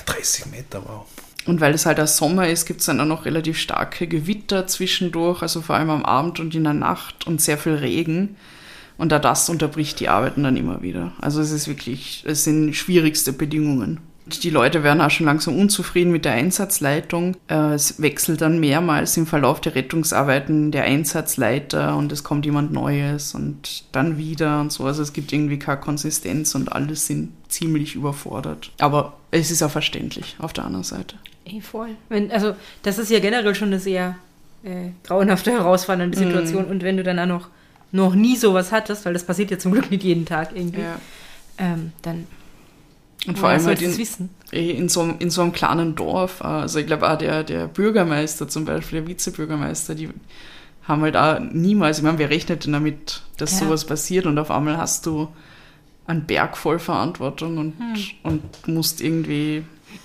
30 0.07 0.47
Meter, 0.47 0.83
wow. 0.87 1.05
Und 1.47 1.61
weil 1.61 1.75
es 1.75 1.87
halt 1.87 1.99
der 1.99 2.07
Sommer 2.09 2.49
ist, 2.49 2.66
gibt 2.66 2.81
es 2.81 2.87
dann 2.87 3.01
auch 3.01 3.07
noch 3.07 3.25
relativ 3.25 3.59
starke 3.59 4.07
Gewitter 4.09 4.66
zwischendurch, 4.66 5.42
also 5.42 5.62
vor 5.62 5.77
allem 5.77 5.90
am 5.90 6.05
Abend 6.05 6.40
und 6.40 6.55
in 6.55 6.64
der 6.64 6.75
Nacht 6.75 7.27
und 7.27 7.40
sehr 7.40 7.57
viel 7.57 7.75
Regen. 7.75 8.37
Und 8.99 9.12
da 9.12 9.19
das 9.19 9.49
unterbricht 9.49 10.01
die 10.01 10.09
Arbeiten 10.09 10.42
dann 10.42 10.57
immer 10.57 10.83
wieder. 10.83 11.12
Also 11.21 11.40
es 11.40 11.53
ist 11.53 11.69
wirklich, 11.69 12.25
es 12.27 12.45
sind 12.45 12.75
schwierigste 12.75 13.33
Bedingungen. 13.33 14.01
Die 14.42 14.51
Leute 14.51 14.83
werden 14.83 15.01
auch 15.01 15.11
schon 15.11 15.27
langsam 15.27 15.57
unzufrieden 15.57 16.11
mit 16.11 16.25
der 16.25 16.33
Einsatzleitung. 16.33 17.37
Äh, 17.47 17.75
Es 17.75 18.03
wechselt 18.03 18.40
dann 18.40 18.59
mehrmals 18.59 19.16
im 19.16 19.25
Verlauf 19.25 19.61
der 19.61 19.77
Rettungsarbeiten 19.77 20.73
der 20.73 20.83
Einsatzleiter 20.83 21.97
und 21.97 22.11
es 22.11 22.25
kommt 22.25 22.45
jemand 22.45 22.73
Neues 22.73 23.37
und 23.37 23.85
dann 23.92 24.19
wieder 24.19 24.61
und 24.61 24.73
so. 24.73 24.85
Also 24.85 25.03
es 25.03 25.12
gibt 25.12 25.33
irgendwie 25.33 25.61
keine 25.61 25.79
Konsistenz 25.79 26.57
und 26.57 26.73
alles 26.73 27.07
sind 27.07 27.35
ziemlich 27.49 27.95
überfordert. 27.95 28.73
Aber 28.81 29.12
es 29.40 29.51
ist 29.51 29.62
auch 29.62 29.70
verständlich 29.70 30.37
auf 30.38 30.53
der 30.53 30.64
anderen 30.64 30.85
Seite. 30.85 31.16
Ey, 31.44 31.61
voll. 31.61 31.90
Wenn, 32.09 32.31
also, 32.33 32.55
das 32.83 32.99
ist 32.99 33.11
ja 33.11 33.18
generell 33.20 33.55
schon 33.55 33.68
eine 33.68 33.79
sehr 33.79 34.16
äh, 34.64 34.90
grauenhafte, 35.05 35.53
herausfordernde 35.53 36.16
Situation. 36.18 36.64
Und 36.64 36.83
wenn 36.83 36.96
du 36.96 37.03
dann 37.05 37.18
auch 37.20 37.27
noch, 37.27 37.49
noch 37.92 38.14
nie 38.14 38.37
sowas 38.37 38.72
hattest, 38.72 39.05
weil 39.07 39.12
das 39.12 39.25
passiert 39.25 39.51
ja 39.51 39.59
zum 39.59 39.72
Glück 39.72 39.90
nicht 39.90 40.03
jeden 40.03 40.25
Tag 40.27 40.51
irgendwie, 40.55 40.81
Ja. 40.81 40.96
ähm, 41.59 41.92
dann 42.03 42.27
Und 43.27 43.38
vor 43.38 43.44
woher 43.49 43.57
allem 43.59 43.66
halt 43.66 43.81
in, 43.83 43.96
wissen. 43.96 44.29
in, 44.51 44.88
so, 44.88 45.03
einem- 45.03 45.16
in 45.20 45.31
so 45.31 45.42
einem 45.42 45.53
kleinen 45.53 45.94
Dorf, 45.94 46.40
äh, 46.40 46.44
also 46.44 46.79
ich 46.81 46.87
glaube 46.87 47.09
auch 47.09 47.16
der, 47.16 47.44
der 47.44 47.68
Bürgermeister 47.68 48.49
zum 48.49 48.64
Beispiel, 48.64 49.01
der 49.03 49.09
Vizebürgermeister, 49.09 49.94
die 49.94 50.09
haben 50.85 51.03
halt 51.03 51.16
auch 51.16 51.38
niemals, 51.40 51.99
ich 51.99 52.05
meine, 52.05 52.18
wer 52.18 52.31
rechnet 52.31 52.64
denn 52.64 52.72
damit, 52.72 53.22
dass 53.38 53.53
Ja. 53.61 53.66
sowas 53.66 53.85
passiert 53.85 54.27
und 54.27 54.38
auf 54.38 54.51
einmal 54.51 54.77
hast 54.79 55.07
du 55.07 55.29
einen 56.07 56.25
Berg 56.27 56.57
voll 56.57 56.79
Verantwortung 56.79 57.59
und, 57.59 57.79
Hm. 57.79 57.95
und 58.23 58.69
musst 58.69 59.01
irgendwie 59.01 59.64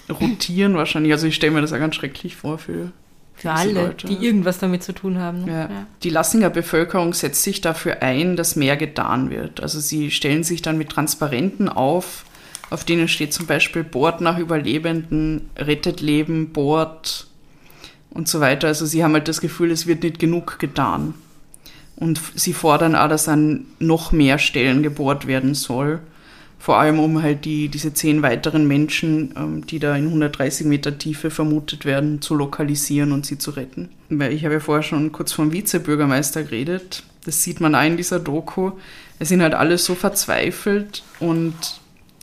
rotieren 0.10 0.76
wahrscheinlich. 0.76 1.12
Also 1.14 1.28
ich 1.28 1.36
stelle 1.36 1.54
mir 1.54 1.62
das 1.62 1.74
auch 1.74 1.80
ganz 1.80 1.96
schrecklich 1.96 2.36
vor 2.36 2.58
für, 2.58 2.92
Für 3.36 3.50
diese 3.50 3.52
alle, 3.52 3.74
Leute. 3.88 4.08
die 4.08 4.16
irgendwas 4.26 4.60
damit 4.60 4.84
zu 4.84 4.94
tun 4.94 5.18
haben. 5.20 5.46
ne? 5.46 5.52
Ja. 5.52 5.70
Die 6.04 6.10
Lassinger 6.10 6.50
Bevölkerung 6.50 7.14
setzt 7.14 7.44
sich 7.44 7.62
dafür 7.62 8.02
ein, 8.02 8.36
dass 8.36 8.56
mehr 8.56 8.78
getan 8.78 9.30
wird. 9.30 9.62
Also 9.62 9.80
sie 9.80 10.12
stellen 10.12 10.44
sich 10.44 10.62
dann 10.62 10.78
mit 10.78 10.90
Transparenten 10.90 11.70
auf, 11.70 12.26
auf 12.70 12.84
denen 12.86 13.08
steht 13.08 13.34
zum 13.34 13.48
Beispiel 13.48 13.84
Bohrt 13.84 14.22
nach 14.22 14.38
Überlebenden, 14.38 15.50
rettet 15.58 16.02
Leben, 16.02 16.54
Bohrt 16.54 17.28
und 18.12 18.28
so 18.28 18.40
weiter. 18.40 18.68
Also 18.68 18.86
sie 18.86 19.04
haben 19.04 19.14
halt 19.14 19.28
das 19.28 19.42
Gefühl, 19.42 19.72
es 19.72 19.88
wird 19.88 20.04
nicht 20.04 20.20
genug 20.20 20.58
getan. 20.60 21.14
Und 22.02 22.20
sie 22.34 22.54
fordern 22.54 22.96
auch, 22.96 23.08
dass 23.08 23.30
an 23.30 23.68
noch 23.78 24.12
mehr 24.12 24.40
Stellen 24.40 24.82
gebohrt 24.82 25.28
werden 25.28 25.54
soll. 25.54 26.00
Vor 26.58 26.78
allem, 26.78 27.00
um 27.00 27.22
halt 27.22 27.46
die, 27.46 27.70
diese 27.70 27.94
zehn 27.94 28.24
weiteren 28.24 28.68
Menschen, 28.68 29.36
ähm, 29.38 29.68
die 29.68 29.78
da 29.78 29.96
in 29.96 30.08
130 30.08 30.66
Meter 30.66 30.98
Tiefe 30.98 31.30
vermutet 31.30 31.86
werden, 31.86 32.20
zu 32.20 32.34
lokalisieren 32.34 33.12
und 33.12 33.28
sie 33.28 33.38
zu 33.38 33.52
retten. 33.52 33.90
Weil 34.10 34.34
ich 34.34 34.46
habe 34.46 34.56
ja 34.56 34.60
vorher 34.60 34.82
schon 34.82 35.12
kurz 35.12 35.32
vom 35.32 35.54
Vizebürgermeister 35.54 36.42
geredet. 36.42 37.04
Das 37.24 37.44
sieht 37.44 37.62
man 37.62 37.76
auch 37.76 37.86
in 37.86 37.98
dieser 37.98 38.20
Doku. 38.20 38.72
Es 39.20 39.30
sind 39.30 39.44
halt 39.44 39.54
alle 39.54 39.78
so 39.78 39.94
verzweifelt 39.94 41.04
und 41.20 41.54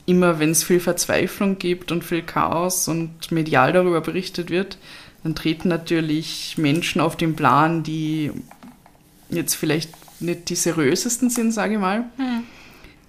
immer 0.06 0.40
wenn 0.40 0.50
es 0.50 0.64
viel 0.64 0.80
Verzweiflung 0.80 1.58
gibt 1.58 1.92
und 1.92 2.02
viel 2.02 2.22
Chaos 2.22 2.88
und 2.88 3.30
medial 3.30 3.72
darüber 3.72 4.00
berichtet 4.00 4.50
wird, 4.50 4.76
dann 5.22 5.36
treten 5.36 5.68
natürlich 5.68 6.56
Menschen 6.58 7.00
auf 7.00 7.14
den 7.14 7.36
Plan, 7.36 7.84
die 7.84 8.32
jetzt 9.30 9.54
vielleicht 9.54 9.90
nicht 10.20 10.48
die 10.48 10.54
seriösesten 10.54 11.30
sind, 11.30 11.52
sage 11.52 11.74
ich 11.74 11.80
mal. 11.80 12.04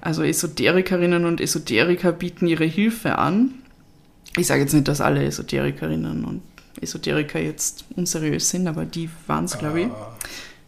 Also 0.02 0.24
Esoterikerinnen 0.24 1.26
und 1.26 1.42
Esoteriker 1.42 2.12
bieten 2.12 2.48
ihre 2.48 2.66
Hilfe 2.66 3.18
an. 3.18 3.56
Ich 4.38 4.48
sage 4.48 4.62
jetzt 4.62 4.74
nicht, 4.74 4.88
dass 4.88 5.02
alle 5.02 5.24
Esoterikerinnen 5.24 6.24
und 6.24 6.42
Esoteriker 6.82 7.40
jetzt 7.40 7.86
unseriös 7.96 8.50
sind, 8.50 8.68
aber 8.68 8.86
die 8.86 9.10
waren 9.28 9.46
es, 9.46 9.58
glaube 9.58 9.82
ich. 9.82 9.88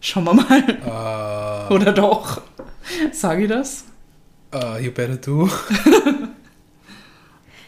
Schauen 0.00 0.24
wir 0.24 0.34
mal. 0.34 1.68
Oder 1.70 1.92
doch? 1.92 2.42
Sage 3.12 3.44
ich 3.44 3.48
das? 3.48 3.84
Uh, 4.54 4.76
you 4.78 4.90
better 4.90 5.16
do. 5.16 5.48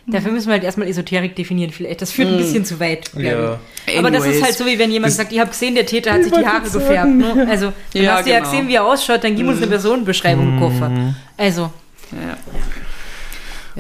Dafür 0.07 0.33
müssen 0.33 0.49
wir 0.49 0.53
halt 0.55 0.65
erstmal 0.65 0.87
Esoterik 0.89 1.35
definieren. 1.35 1.71
Vielleicht. 1.71 2.03
Das 2.03 2.13
führt 2.13 2.29
ein 2.29 2.37
bisschen 2.37 2.65
zu 2.65 2.79
weit. 2.79 3.11
Ja. 3.17 3.59
Aber 3.99 4.11
das 4.11 4.23
ist 4.25 4.29
Anyways. 4.29 4.43
halt 4.43 4.55
so, 4.55 4.67
wie 4.67 4.79
wenn 4.79 4.91
jemand 4.91 5.13
sagt, 5.15 5.33
ich 5.33 5.39
habe 5.41 5.51
gesehen, 5.51 5.75
der 5.75 5.87
Täter 5.87 6.13
hat 6.13 6.25
sich 6.25 6.33
die 6.33 6.47
Haare 6.47 6.63
gefärbt. 6.63 7.11
Ne? 7.11 7.47
Also, 7.49 7.73
dann 7.95 8.03
Ja, 8.03 8.15
hast 8.17 8.27
du 8.27 8.31
ja 8.31 8.39
genau. 8.41 8.51
gesehen, 8.51 8.69
wie 8.69 8.75
er 8.75 8.85
ausschaut, 8.85 9.25
dann 9.25 9.35
gib 9.35 9.47
uns 9.49 9.59
eine 9.59 9.67
Personenbeschreibung 9.69 10.55
im 10.55 10.61
Koffer. 10.61 10.91
Also, 11.39 11.71
Ja. 12.13 12.37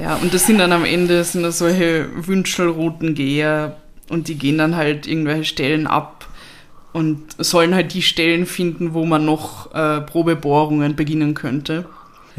Ja, 0.02 0.14
und 0.16 0.34
das 0.34 0.46
sind 0.46 0.58
dann 0.58 0.72
am 0.72 0.84
Ende 0.84 1.22
sind 1.22 1.44
das 1.44 1.58
solche 1.58 2.08
Wünschelroutengeher 2.16 3.76
und 4.08 4.26
die 4.28 4.36
gehen 4.36 4.58
dann 4.58 4.74
halt 4.76 5.06
irgendwelche 5.06 5.44
Stellen 5.44 5.86
ab 5.86 6.26
und 6.92 7.22
sollen 7.38 7.74
halt 7.74 7.94
die 7.94 8.02
Stellen 8.02 8.46
finden, 8.46 8.94
wo 8.94 9.04
man 9.04 9.24
noch 9.24 9.72
äh, 9.74 10.00
Probebohrungen 10.00 10.96
beginnen 10.96 11.34
könnte. 11.34 11.86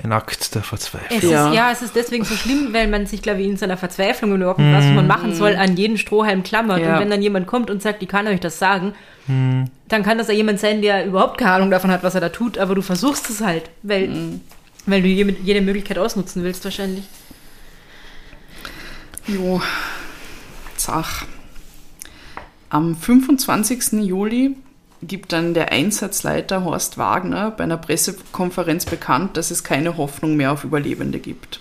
Ein 0.03 0.11
Akt 0.11 0.53
der 0.55 0.61
Verzweiflung. 0.63 1.17
es 1.19 1.23
Ja. 1.29 1.47
ist, 1.49 1.55
ja, 1.55 1.71
es 1.71 1.81
ist 1.81 1.95
deswegen 1.95 2.25
so 2.25 2.35
schlimm, 2.35 2.73
weil 2.73 2.87
man 2.89 3.05
sich, 3.05 3.21
glaube 3.21 3.41
ich, 3.41 3.47
in 3.47 3.55
seiner 3.57 3.77
Verzweiflung 3.77 4.31
und 4.33 4.41
überhaupt 4.41 4.59
nicht 4.59 4.73
weiß, 4.75 4.85
was 4.87 4.93
man 4.93 5.07
machen 5.07 5.33
soll, 5.33 5.55
an 5.55 5.77
jeden 5.77 5.97
Strohhalm 5.97 6.43
klammert. 6.43 6.81
Ja. 6.81 6.93
Und 6.95 6.99
wenn 7.01 7.09
dann 7.09 7.21
jemand 7.21 7.47
kommt 7.47 7.69
und 7.69 7.81
sagt, 7.81 8.03
ich 8.03 8.09
kann 8.09 8.27
euch 8.27 8.39
das 8.41 8.59
sagen, 8.59 8.93
dann 9.27 10.03
kann 10.03 10.17
das 10.17 10.27
ja 10.27 10.33
jemand 10.33 10.59
sein, 10.59 10.81
der 10.81 11.05
überhaupt 11.05 11.37
keine 11.39 11.51
Ahnung 11.53 11.71
davon 11.71 11.89
hat, 11.91 12.03
was 12.03 12.13
er 12.13 12.21
da 12.21 12.29
tut, 12.29 12.57
aber 12.57 12.75
du 12.75 12.81
versuchst 12.81 13.29
es 13.29 13.41
halt, 13.41 13.69
weil, 13.83 14.09
weil 14.85 15.01
du 15.01 15.07
jede, 15.07 15.35
jede 15.43 15.61
Möglichkeit 15.61 15.97
ausnutzen 15.97 16.43
willst 16.43 16.63
wahrscheinlich. 16.65 17.05
Jo, 19.27 19.61
Zach. 20.77 21.25
Am 22.69 22.95
25. 22.95 23.93
Juli 24.03 24.55
gibt 25.07 25.33
dann 25.33 25.53
der 25.53 25.71
Einsatzleiter 25.71 26.63
Horst 26.63 26.97
Wagner 26.97 27.51
bei 27.51 27.63
einer 27.63 27.77
Pressekonferenz 27.77 28.85
bekannt, 28.85 29.37
dass 29.37 29.51
es 29.51 29.63
keine 29.63 29.97
Hoffnung 29.97 30.35
mehr 30.35 30.51
auf 30.51 30.63
Überlebende 30.63 31.19
gibt. 31.19 31.59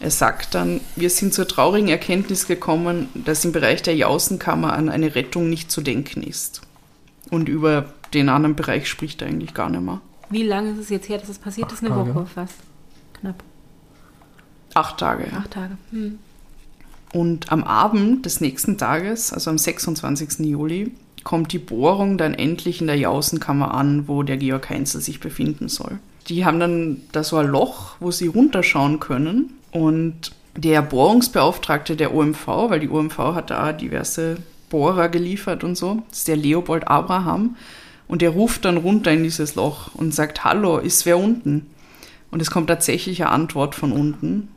Er 0.00 0.10
sagt 0.10 0.54
dann, 0.54 0.80
wir 0.96 1.10
sind 1.10 1.32
zur 1.32 1.46
traurigen 1.46 1.88
Erkenntnis 1.88 2.46
gekommen, 2.48 3.08
dass 3.14 3.44
im 3.44 3.52
Bereich 3.52 3.82
der 3.82 3.94
Jausenkammer 3.94 4.72
an 4.72 4.88
eine 4.88 5.14
Rettung 5.14 5.48
nicht 5.48 5.70
zu 5.70 5.80
denken 5.80 6.22
ist. 6.22 6.62
Und 7.30 7.48
über 7.48 7.92
den 8.12 8.28
anderen 8.28 8.56
Bereich 8.56 8.88
spricht 8.88 9.22
er 9.22 9.28
eigentlich 9.28 9.54
gar 9.54 9.70
nicht 9.70 9.80
mehr. 9.82 10.00
Wie 10.28 10.42
lange 10.42 10.72
ist 10.72 10.78
es 10.78 10.88
jetzt 10.88 11.08
her, 11.08 11.18
dass 11.18 11.28
das 11.28 11.38
passiert 11.38 11.70
ist? 11.72 11.84
Eine 11.84 11.94
Tage. 11.94 12.14
Woche 12.14 12.26
fast. 12.26 12.54
Knapp. 13.20 13.44
Acht 14.74 14.98
Tage. 14.98 15.28
Ja. 15.30 15.38
Acht 15.38 15.50
Tage. 15.52 15.76
Hm. 15.90 16.18
Und 17.12 17.52
am 17.52 17.62
Abend 17.62 18.24
des 18.24 18.40
nächsten 18.40 18.78
Tages, 18.78 19.32
also 19.32 19.50
am 19.50 19.58
26. 19.58 20.40
Juli, 20.46 20.92
kommt 21.24 21.52
die 21.52 21.58
Bohrung 21.58 22.18
dann 22.18 22.34
endlich 22.34 22.80
in 22.80 22.86
der 22.86 22.96
Jausenkammer 22.96 23.74
an, 23.74 24.08
wo 24.08 24.22
der 24.22 24.36
Georg 24.36 24.68
Heinzel 24.70 25.00
sich 25.00 25.20
befinden 25.20 25.68
soll. 25.68 25.98
Die 26.28 26.44
haben 26.44 26.60
dann 26.60 27.02
da 27.12 27.24
so 27.24 27.36
ein 27.36 27.48
Loch, 27.48 27.96
wo 28.00 28.10
sie 28.10 28.28
runterschauen 28.28 29.00
können. 29.00 29.54
Und 29.70 30.32
der 30.56 30.82
Bohrungsbeauftragte 30.82 31.96
der 31.96 32.14
OMV, 32.14 32.46
weil 32.46 32.80
die 32.80 32.88
OMV 32.88 33.18
hat 33.18 33.50
da 33.50 33.72
diverse 33.72 34.36
Bohrer 34.68 35.08
geliefert 35.08 35.64
und 35.64 35.76
so, 35.76 36.02
das 36.08 36.18
ist 36.18 36.28
der 36.28 36.36
Leopold 36.36 36.88
Abraham. 36.88 37.56
Und 38.08 38.22
der 38.22 38.30
ruft 38.30 38.64
dann 38.64 38.76
runter 38.76 39.12
in 39.12 39.22
dieses 39.22 39.54
Loch 39.54 39.94
und 39.94 40.14
sagt, 40.14 40.44
hallo, 40.44 40.78
ist 40.78 41.06
wer 41.06 41.18
unten? 41.18 41.66
Und 42.30 42.42
es 42.42 42.50
kommt 42.50 42.68
tatsächlich 42.68 43.22
eine 43.22 43.30
Antwort 43.30 43.74
von 43.74 43.92
unten. 43.92 44.48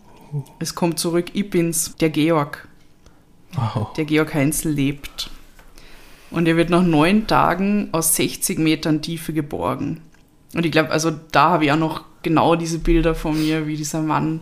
Es 0.60 0.75
kommt 0.75 0.99
zurück, 0.99 1.28
ich 1.34 1.49
bin's, 1.49 1.95
der 1.99 2.10
Georg. 2.10 2.67
Wow. 3.54 3.93
Der 3.93 4.06
Georg 4.06 4.34
Heinzel 4.34 4.73
lebt. 4.73 5.30
Und 6.31 6.47
er 6.47 6.57
wird 6.57 6.69
nach 6.69 6.83
neun 6.83 7.27
Tagen 7.27 7.89
aus 7.91 8.15
60 8.15 8.59
Metern 8.59 9.01
Tiefe 9.01 9.31
geborgen. 9.33 10.01
Und 10.53 10.65
ich 10.65 10.71
glaube, 10.71 10.89
also 10.91 11.11
da 11.31 11.51
habe 11.51 11.65
ich 11.65 11.71
auch 11.71 11.77
noch 11.77 12.03
genau 12.23 12.55
diese 12.55 12.79
Bilder 12.79 13.13
von 13.15 13.39
mir, 13.39 13.67
wie 13.67 13.75
dieser 13.77 14.01
Mann 14.01 14.41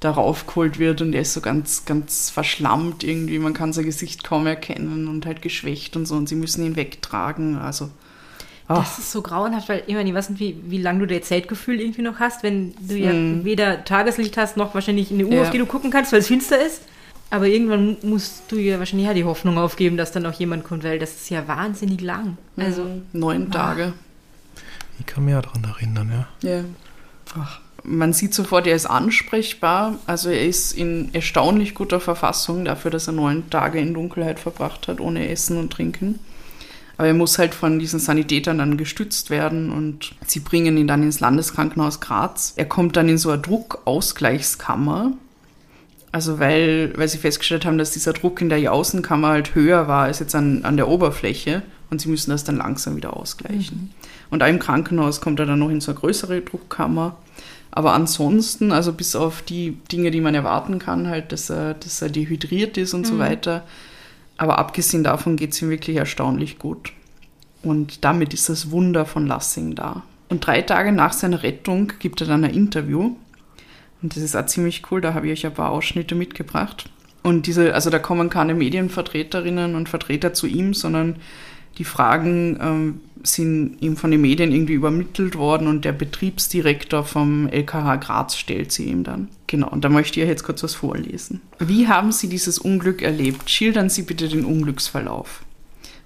darauf 0.00 0.46
geholt 0.46 0.78
wird 0.78 1.02
und 1.02 1.12
er 1.12 1.20
ist 1.20 1.34
so 1.34 1.42
ganz, 1.42 1.84
ganz 1.84 2.30
verschlammt 2.30 3.04
irgendwie. 3.04 3.38
Man 3.38 3.52
kann 3.52 3.74
sein 3.74 3.84
Gesicht 3.84 4.24
kaum 4.24 4.46
erkennen 4.46 5.08
und 5.08 5.26
halt 5.26 5.42
geschwächt 5.42 5.94
und 5.94 6.06
so 6.06 6.14
und 6.14 6.26
sie 6.28 6.36
müssen 6.36 6.64
ihn 6.64 6.74
wegtragen. 6.76 7.58
Also, 7.58 7.90
Das 8.66 8.98
ist 8.98 9.12
so 9.12 9.20
grauenhaft, 9.20 9.68
weil 9.68 9.82
ich 9.86 9.94
meine, 9.94 10.08
ich 10.08 10.14
weiß 10.14 10.30
nicht, 10.30 10.40
wie, 10.40 10.56
wie 10.68 10.78
lange 10.78 11.06
du 11.06 11.06
das 11.18 11.28
Zeltgefühl 11.28 11.80
irgendwie 11.80 12.00
noch 12.02 12.18
hast, 12.18 12.42
wenn 12.42 12.72
du 12.80 12.94
ja 12.96 13.10
Hm. 13.10 13.44
weder 13.44 13.84
Tageslicht 13.84 14.38
hast, 14.38 14.56
noch 14.56 14.72
wahrscheinlich 14.74 15.10
eine 15.10 15.26
Uhr, 15.26 15.34
Ja. 15.34 15.42
auf 15.42 15.50
die 15.50 15.58
du 15.58 15.66
gucken 15.66 15.90
kannst, 15.90 16.12
weil 16.12 16.20
es 16.20 16.28
finster 16.28 16.64
ist. 16.64 16.82
Aber 17.30 17.46
irgendwann 17.46 17.96
musst 18.02 18.42
du 18.48 18.56
ja 18.56 18.78
wahrscheinlich 18.80 19.06
ja 19.06 19.14
die 19.14 19.24
Hoffnung 19.24 19.56
aufgeben, 19.56 19.96
dass 19.96 20.10
dann 20.10 20.26
auch 20.26 20.32
jemand 20.32 20.64
kommt, 20.64 20.82
weil 20.82 20.98
das 20.98 21.12
ist 21.12 21.30
ja 21.30 21.46
wahnsinnig 21.46 22.00
lang. 22.00 22.36
Also, 22.56 22.84
neun 23.12 23.50
Tage. 23.52 23.92
Ich 24.98 25.06
kann 25.06 25.24
mich 25.24 25.34
auch 25.34 25.42
daran 25.42 25.64
erinnern, 25.64 26.10
ja. 26.42 26.50
Ja. 26.50 26.64
Ach, 27.38 27.60
man 27.84 28.12
sieht 28.12 28.34
sofort, 28.34 28.66
er 28.66 28.74
ist 28.74 28.86
ansprechbar. 28.86 29.96
Also 30.06 30.30
er 30.30 30.44
ist 30.44 30.72
in 30.72 31.14
erstaunlich 31.14 31.74
guter 31.74 32.00
Verfassung 32.00 32.64
dafür, 32.64 32.90
dass 32.90 33.06
er 33.06 33.12
neun 33.12 33.48
Tage 33.50 33.78
in 33.78 33.94
Dunkelheit 33.94 34.40
verbracht 34.40 34.88
hat, 34.88 35.00
ohne 35.00 35.28
Essen 35.28 35.56
und 35.56 35.72
Trinken. 35.72 36.18
Aber 36.96 37.06
er 37.06 37.14
muss 37.14 37.38
halt 37.38 37.54
von 37.54 37.78
diesen 37.78 37.98
Sanitätern 37.98 38.58
dann 38.58 38.76
gestützt 38.76 39.30
werden 39.30 39.72
und 39.72 40.14
sie 40.26 40.40
bringen 40.40 40.76
ihn 40.76 40.86
dann 40.86 41.02
ins 41.02 41.20
Landeskrankenhaus 41.20 42.00
Graz. 42.00 42.52
Er 42.56 42.66
kommt 42.66 42.96
dann 42.96 43.08
in 43.08 43.16
so 43.16 43.30
eine 43.30 43.40
Druckausgleichskammer. 43.40 45.12
Also 46.12 46.40
weil, 46.40 46.92
weil 46.96 47.08
sie 47.08 47.18
festgestellt 47.18 47.64
haben, 47.64 47.78
dass 47.78 47.92
dieser 47.92 48.12
Druck 48.12 48.40
in 48.40 48.48
der 48.48 48.58
Jausenkammer 48.58 49.28
halt 49.28 49.54
höher 49.54 49.86
war 49.86 50.04
als 50.04 50.18
jetzt 50.18 50.34
an, 50.34 50.64
an 50.64 50.76
der 50.76 50.88
Oberfläche 50.88 51.62
und 51.90 52.00
sie 52.00 52.08
müssen 52.08 52.30
das 52.30 52.44
dann 52.44 52.56
langsam 52.56 52.96
wieder 52.96 53.16
ausgleichen. 53.16 53.78
Mhm. 53.78 53.90
Und 54.30 54.42
auch 54.42 54.48
im 54.48 54.58
Krankenhaus 54.58 55.20
kommt 55.20 55.38
er 55.40 55.46
dann 55.46 55.58
noch 55.58 55.70
in 55.70 55.80
so 55.80 55.92
eine 55.92 56.00
größere 56.00 56.40
Druckkammer. 56.40 57.16
Aber 57.72 57.92
ansonsten, 57.92 58.72
also 58.72 58.92
bis 58.92 59.14
auf 59.14 59.42
die 59.42 59.78
Dinge, 59.92 60.10
die 60.10 60.20
man 60.20 60.34
erwarten 60.34 60.80
kann, 60.80 61.08
halt, 61.08 61.30
dass 61.30 61.50
er, 61.50 61.74
dass 61.74 62.02
er 62.02 62.08
dehydriert 62.08 62.76
ist 62.76 62.94
und 62.94 63.02
mhm. 63.02 63.06
so 63.06 63.18
weiter. 63.18 63.64
Aber 64.36 64.58
abgesehen 64.58 65.04
davon 65.04 65.36
geht 65.36 65.52
es 65.52 65.62
ihm 65.62 65.70
wirklich 65.70 65.96
erstaunlich 65.96 66.58
gut. 66.58 66.92
Und 67.62 68.04
damit 68.04 68.34
ist 68.34 68.48
das 68.48 68.70
Wunder 68.70 69.06
von 69.06 69.26
Lassing 69.26 69.74
da. 69.74 70.02
Und 70.28 70.46
drei 70.46 70.62
Tage 70.62 70.92
nach 70.92 71.12
seiner 71.12 71.42
Rettung 71.42 71.92
gibt 71.98 72.20
er 72.20 72.26
dann 72.26 72.44
ein 72.44 72.54
Interview. 72.54 73.16
Und 74.02 74.16
das 74.16 74.22
ist 74.22 74.36
auch 74.36 74.46
ziemlich 74.46 74.82
cool, 74.90 75.00
da 75.00 75.14
habe 75.14 75.26
ich 75.26 75.32
euch 75.32 75.46
ein 75.46 75.54
paar 75.54 75.70
Ausschnitte 75.70 76.14
mitgebracht. 76.14 76.88
Und 77.22 77.46
diese, 77.46 77.74
also 77.74 77.90
da 77.90 77.98
kommen 77.98 78.30
keine 78.30 78.54
Medienvertreterinnen 78.54 79.74
und 79.74 79.88
Vertreter 79.88 80.32
zu 80.32 80.46
ihm, 80.46 80.72
sondern 80.72 81.16
die 81.78 81.84
Fragen 81.84 82.58
ähm, 82.60 83.00
sind 83.22 83.76
ihm 83.80 83.96
von 83.96 84.10
den 84.10 84.22
Medien 84.22 84.52
irgendwie 84.52 84.72
übermittelt 84.72 85.36
worden 85.36 85.66
und 85.66 85.84
der 85.84 85.92
Betriebsdirektor 85.92 87.04
vom 87.04 87.48
LKH 87.48 87.96
Graz 87.96 88.36
stellt 88.36 88.72
sie 88.72 88.84
ihm 88.84 89.04
dann. 89.04 89.28
Genau, 89.46 89.68
und 89.68 89.84
da 89.84 89.88
möchte 89.88 90.20
ich 90.20 90.26
jetzt 90.26 90.44
kurz 90.44 90.62
was 90.62 90.74
vorlesen. 90.74 91.40
Wie 91.58 91.88
haben 91.88 92.12
Sie 92.12 92.28
dieses 92.28 92.58
Unglück 92.58 93.02
erlebt? 93.02 93.50
Schildern 93.50 93.90
Sie 93.90 94.02
bitte 94.02 94.28
den 94.28 94.44
Unglücksverlauf. 94.44 95.42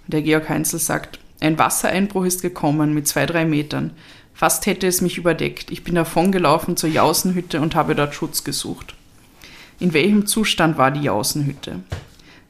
Der 0.06 0.22
Georg 0.22 0.48
Heinzel 0.48 0.80
sagt, 0.80 1.18
ein 1.40 1.58
Wassereinbruch 1.58 2.24
ist 2.24 2.42
gekommen 2.42 2.94
mit 2.94 3.06
zwei, 3.06 3.26
drei 3.26 3.44
Metern. 3.44 3.92
Fast 4.34 4.66
hätte 4.66 4.88
es 4.88 5.00
mich 5.00 5.16
überdeckt. 5.16 5.70
Ich 5.70 5.84
bin 5.84 5.94
davongelaufen 5.94 6.76
zur 6.76 6.90
Jausenhütte 6.90 7.60
und 7.60 7.76
habe 7.76 7.94
dort 7.94 8.14
Schutz 8.14 8.42
gesucht. 8.42 8.94
In 9.78 9.92
welchem 9.92 10.26
Zustand 10.26 10.76
war 10.76 10.90
die 10.90 11.02
Jausenhütte? 11.02 11.80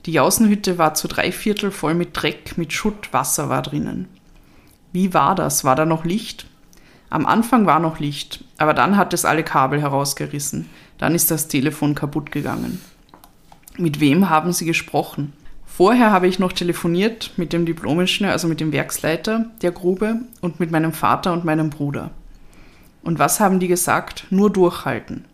Die 0.07 0.13
Jausenhütte 0.13 0.79
war 0.79 0.95
zu 0.95 1.09
drei 1.09 1.31
Viertel 1.31 1.71
voll 1.71 1.95
mit 1.95 2.11
Dreck, 2.13 2.57
mit 2.57 2.73
Schutt, 2.73 3.13
Wasser 3.13 3.49
war 3.49 3.63
drinnen. 3.63 4.09
Wie 4.93 5.13
war 5.15 5.35
das? 5.35 5.65
War 5.65 5.77
da 5.77 5.85
noch 5.85 6.05
Licht? 6.05 6.47
Am 7.11 7.27
Anfang 7.27 7.67
war 7.67 7.81
noch 7.81 8.01
Licht, 8.01 8.45
aber 8.59 8.75
dann 8.75 8.97
hat 8.97 9.13
es 9.15 9.25
alle 9.25 9.45
Kabel 9.45 9.81
herausgerissen. 9.81 10.69
Dann 10.99 11.15
ist 11.15 11.31
das 11.31 11.49
Telefon 11.49 11.95
kaputt 11.95 12.33
gegangen. 12.33 12.81
Mit 13.77 14.01
wem 14.01 14.31
haben 14.31 14.53
Sie 14.53 14.65
gesprochen? 14.65 15.33
Vorher 15.77 16.13
habe 16.13 16.29
ich 16.29 16.39
noch 16.39 16.53
telefoniert 16.53 17.33
mit 17.37 17.53
dem 17.53 17.67
Diplomingenieur, 17.67 18.31
also 18.31 18.47
mit 18.47 18.61
dem 18.61 18.71
Werksleiter 18.71 19.51
der 19.61 19.73
Grube 19.73 20.21
und 20.41 20.61
mit 20.61 20.71
meinem 20.71 20.93
Vater 20.93 21.33
und 21.33 21.45
meinem 21.45 21.71
Bruder. 21.71 22.13
Und 23.03 23.19
was 23.19 23.41
haben 23.41 23.59
die 23.59 23.67
gesagt? 23.67 24.29
Nur 24.31 24.53
durchhalten. 24.53 25.25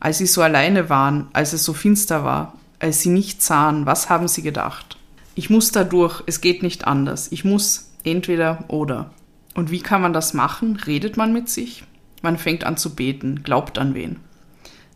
Als 0.00 0.16
sie 0.16 0.24
so 0.24 0.40
alleine 0.40 0.88
waren, 0.88 1.28
als 1.34 1.52
es 1.52 1.62
so 1.62 1.74
finster 1.74 2.24
war, 2.24 2.54
als 2.78 3.00
sie 3.00 3.10
nicht 3.10 3.42
sahen, 3.42 3.84
was 3.84 4.08
haben 4.08 4.28
sie 4.28 4.40
gedacht? 4.40 4.96
Ich 5.34 5.50
muss 5.50 5.72
da 5.72 5.84
durch, 5.84 6.22
es 6.24 6.40
geht 6.40 6.62
nicht 6.62 6.86
anders. 6.86 7.30
Ich 7.30 7.44
muss 7.44 7.90
entweder 8.02 8.64
oder. 8.68 9.10
Und 9.54 9.70
wie 9.70 9.80
kann 9.80 10.00
man 10.00 10.14
das 10.14 10.32
machen? 10.32 10.76
Redet 10.86 11.18
man 11.18 11.34
mit 11.34 11.50
sich? 11.50 11.84
Man 12.22 12.38
fängt 12.38 12.64
an 12.64 12.78
zu 12.78 12.94
beten, 12.94 13.42
glaubt 13.42 13.76
an 13.76 13.92
wen. 13.92 14.20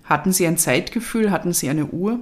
Hatten 0.05 0.33
Sie 0.33 0.46
ein 0.46 0.57
Zeitgefühl? 0.57 1.31
Hatten 1.31 1.53
Sie 1.53 1.68
eine 1.68 1.85
Uhr? 1.85 2.20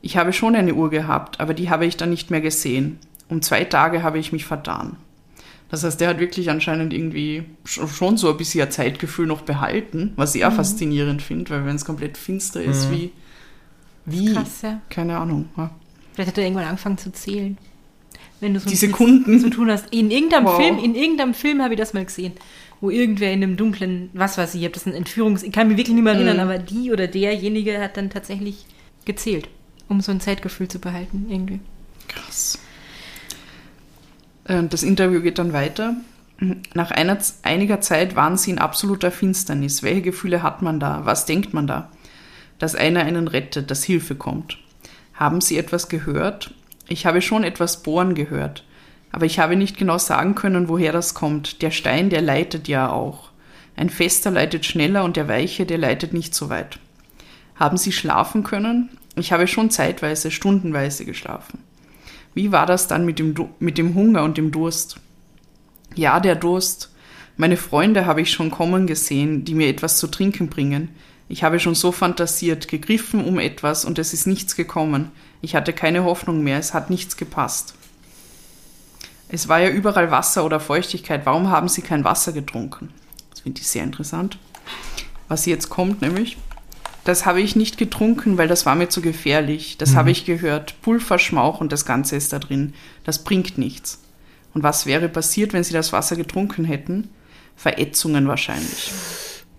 Ich 0.00 0.16
habe 0.16 0.32
schon 0.32 0.54
eine 0.54 0.74
Uhr 0.74 0.90
gehabt, 0.90 1.40
aber 1.40 1.54
die 1.54 1.70
habe 1.70 1.86
ich 1.86 1.96
dann 1.96 2.10
nicht 2.10 2.30
mehr 2.30 2.40
gesehen. 2.40 2.98
Um 3.28 3.42
zwei 3.42 3.64
Tage 3.64 4.02
habe 4.02 4.18
ich 4.18 4.32
mich 4.32 4.44
vertan. 4.44 4.96
Das 5.70 5.84
heißt, 5.84 6.00
der 6.00 6.08
hat 6.08 6.18
wirklich 6.18 6.50
anscheinend 6.50 6.94
irgendwie 6.94 7.44
schon 7.64 8.16
so 8.16 8.30
ein 8.30 8.36
bisschen 8.38 8.62
ein 8.64 8.70
Zeitgefühl 8.70 9.26
noch 9.26 9.42
behalten, 9.42 10.12
was 10.16 10.34
ich 10.34 10.44
auch 10.44 10.50
mhm. 10.52 10.56
faszinierend 10.56 11.20
finde, 11.20 11.50
weil 11.50 11.66
wenn 11.66 11.76
es 11.76 11.84
komplett 11.84 12.16
finster 12.16 12.62
ist, 12.62 12.88
mhm. 12.88 12.94
wie 12.94 13.12
wie? 14.10 14.32
Krass, 14.32 14.62
ja. 14.62 14.80
Keine 14.88 15.18
Ahnung. 15.18 15.48
Ja. 15.56 15.70
Vielleicht 16.14 16.30
hat 16.30 16.38
er 16.38 16.44
irgendwann 16.44 16.66
angefangen 16.66 16.98
zu 16.98 17.12
zählen. 17.12 17.58
Wenn 18.40 18.54
du 18.54 18.60
so 18.60 18.68
die 18.68 18.76
Sekunden 18.76 19.40
zu 19.40 19.50
tun 19.50 19.70
hast. 19.70 19.92
In 19.92 20.10
irgendeinem 20.10 20.46
wow. 20.46 20.56
Film, 20.56 20.78
in 20.78 20.94
irgendeinem 20.94 21.34
Film 21.34 21.62
habe 21.62 21.74
ich 21.74 21.80
das 21.80 21.92
mal 21.92 22.04
gesehen, 22.04 22.32
wo 22.80 22.90
irgendwer 22.90 23.32
in 23.32 23.42
einem 23.42 23.56
dunklen, 23.56 24.10
was 24.14 24.38
weiß 24.38 24.54
ich, 24.54 24.60
ich 24.60 24.64
habe 24.64 24.74
das 24.74 24.86
ein 24.86 24.94
Entführungs, 24.94 25.42
ich 25.42 25.52
kann 25.52 25.68
mich 25.68 25.76
wirklich 25.76 25.94
nicht 25.94 26.04
mehr 26.04 26.14
erinnern, 26.14 26.36
mhm. 26.36 26.42
aber 26.42 26.58
die 26.58 26.92
oder 26.92 27.08
derjenige 27.08 27.80
hat 27.80 27.96
dann 27.96 28.10
tatsächlich 28.10 28.64
gezählt, 29.04 29.48
um 29.88 30.00
so 30.00 30.12
ein 30.12 30.20
Zeitgefühl 30.20 30.68
zu 30.68 30.78
behalten 30.78 31.26
irgendwie. 31.28 31.60
Krass. 32.08 32.58
Das 34.44 34.82
Interview 34.82 35.20
geht 35.20 35.38
dann 35.38 35.52
weiter. 35.52 35.94
Nach 36.72 36.90
einer, 36.90 37.18
einiger 37.42 37.80
Zeit 37.80 38.16
waren 38.16 38.36
sie 38.36 38.50
in 38.50 38.58
absoluter 38.58 39.10
Finsternis. 39.10 39.82
Welche 39.82 40.02
Gefühle 40.02 40.42
hat 40.42 40.62
man 40.62 40.80
da? 40.80 41.00
Was 41.04 41.26
denkt 41.26 41.52
man 41.52 41.66
da? 41.66 41.90
dass 42.58 42.74
einer 42.74 43.04
einen 43.04 43.28
rettet, 43.28 43.70
dass 43.70 43.84
Hilfe 43.84 44.14
kommt. 44.14 44.58
Haben 45.14 45.40
Sie 45.40 45.56
etwas 45.56 45.88
gehört? 45.88 46.54
Ich 46.88 47.06
habe 47.06 47.22
schon 47.22 47.44
etwas 47.44 47.82
bohren 47.82 48.14
gehört, 48.14 48.64
aber 49.12 49.26
ich 49.26 49.38
habe 49.38 49.56
nicht 49.56 49.78
genau 49.78 49.98
sagen 49.98 50.34
können, 50.34 50.68
woher 50.68 50.92
das 50.92 51.14
kommt. 51.14 51.62
Der 51.62 51.70
Stein, 51.70 52.10
der 52.10 52.22
leitet 52.22 52.68
ja 52.68 52.90
auch. 52.90 53.30
Ein 53.76 53.90
fester 53.90 54.30
leitet 54.30 54.64
schneller 54.64 55.04
und 55.04 55.16
der 55.16 55.28
weiche, 55.28 55.66
der 55.66 55.78
leitet 55.78 56.12
nicht 56.12 56.34
so 56.34 56.48
weit. 56.48 56.78
Haben 57.54 57.76
Sie 57.76 57.92
schlafen 57.92 58.42
können? 58.42 58.90
Ich 59.18 59.32
habe 59.32 59.46
schon 59.46 59.70
zeitweise, 59.70 60.30
stundenweise 60.30 61.04
geschlafen. 61.04 61.60
Wie 62.34 62.52
war 62.52 62.66
das 62.66 62.86
dann 62.86 63.04
mit 63.04 63.18
dem, 63.18 63.34
mit 63.58 63.78
dem 63.78 63.94
Hunger 63.94 64.22
und 64.22 64.38
dem 64.38 64.52
Durst? 64.52 65.00
Ja, 65.94 66.20
der 66.20 66.36
Durst. 66.36 66.92
Meine 67.36 67.56
Freunde 67.56 68.06
habe 68.06 68.20
ich 68.20 68.30
schon 68.30 68.50
kommen 68.50 68.86
gesehen, 68.86 69.44
die 69.44 69.54
mir 69.54 69.68
etwas 69.68 69.98
zu 69.98 70.08
trinken 70.08 70.48
bringen. 70.48 70.90
Ich 71.28 71.44
habe 71.44 71.60
schon 71.60 71.74
so 71.74 71.92
fantasiert, 71.92 72.68
gegriffen 72.68 73.24
um 73.24 73.38
etwas 73.38 73.84
und 73.84 73.98
es 73.98 74.12
ist 74.12 74.26
nichts 74.26 74.56
gekommen. 74.56 75.10
Ich 75.40 75.54
hatte 75.54 75.72
keine 75.72 76.04
Hoffnung 76.04 76.42
mehr, 76.42 76.58
es 76.58 76.74
hat 76.74 76.90
nichts 76.90 77.16
gepasst. 77.16 77.74
Es 79.28 79.48
war 79.48 79.60
ja 79.60 79.68
überall 79.68 80.10
Wasser 80.10 80.44
oder 80.44 80.58
Feuchtigkeit. 80.58 81.26
Warum 81.26 81.50
haben 81.50 81.68
Sie 81.68 81.82
kein 81.82 82.02
Wasser 82.02 82.32
getrunken? 82.32 82.90
Das 83.30 83.40
finde 83.40 83.60
ich 83.60 83.68
sehr 83.68 83.84
interessant. 83.84 84.38
Was 85.28 85.44
jetzt 85.44 85.68
kommt, 85.68 86.00
nämlich, 86.00 86.38
das 87.08 87.24
habe 87.24 87.40
ich 87.40 87.56
nicht 87.56 87.78
getrunken, 87.78 88.36
weil 88.36 88.48
das 88.48 88.66
war 88.66 88.74
mir 88.74 88.90
zu 88.90 89.00
gefährlich. 89.00 89.78
Das 89.78 89.92
mhm. 89.92 89.96
habe 89.96 90.10
ich 90.10 90.26
gehört. 90.26 90.74
Pulverschmauch 90.82 91.60
und 91.60 91.72
das 91.72 91.86
Ganze 91.86 92.16
ist 92.16 92.34
da 92.34 92.38
drin. 92.38 92.74
Das 93.04 93.24
bringt 93.24 93.56
nichts. 93.56 94.02
Und 94.52 94.62
was 94.62 94.84
wäre 94.84 95.08
passiert, 95.08 95.54
wenn 95.54 95.64
Sie 95.64 95.72
das 95.72 95.92
Wasser 95.92 96.16
getrunken 96.16 96.64
hätten? 96.64 97.08
Verätzungen 97.56 98.28
wahrscheinlich. 98.28 98.92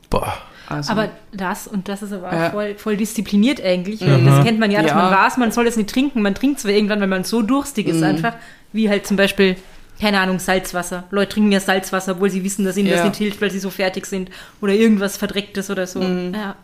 Boah. 0.09 0.33
Also, 0.67 0.91
aber 0.91 1.09
das, 1.31 1.67
und 1.67 1.89
das 1.89 2.03
ist 2.03 2.13
aber 2.13 2.31
ja. 2.31 2.51
voll, 2.51 2.75
voll 2.75 2.95
diszipliniert 2.95 3.59
eigentlich, 3.59 4.01
mhm. 4.01 4.23
das 4.23 4.45
kennt 4.45 4.59
man 4.59 4.69
ja, 4.69 4.83
dass 4.83 4.91
ja. 4.91 4.97
man 4.97 5.12
weiß, 5.12 5.38
man 5.38 5.51
soll 5.51 5.65
das 5.65 5.75
nicht 5.75 5.89
trinken. 5.89 6.21
Man 6.21 6.35
trinkt 6.35 6.59
zwar 6.59 6.71
irgendwann, 6.71 7.01
wenn 7.01 7.09
man 7.09 7.23
so 7.23 7.41
durstig 7.41 7.88
ist, 7.88 7.97
mhm. 7.97 8.03
einfach, 8.03 8.35
wie 8.71 8.88
halt 8.88 9.07
zum 9.07 9.17
Beispiel, 9.17 9.55
keine 9.99 10.19
Ahnung, 10.19 10.38
Salzwasser. 10.38 11.05
Leute 11.09 11.33
trinken 11.33 11.51
ja 11.51 11.59
Salzwasser, 11.59 12.12
obwohl 12.12 12.29
sie 12.29 12.43
wissen, 12.43 12.63
dass 12.63 12.77
ihnen 12.77 12.89
ja. 12.89 12.97
das 12.97 13.05
nicht 13.05 13.15
hilft, 13.15 13.41
weil 13.41 13.49
sie 13.49 13.57
so 13.57 13.71
fertig 13.71 14.05
sind. 14.05 14.29
Oder 14.62 14.73
irgendwas 14.73 15.17
Verdrecktes 15.17 15.71
oder 15.71 15.88
so. 15.88 15.99
Mhm. 15.99 16.35
Ja. 16.35 16.55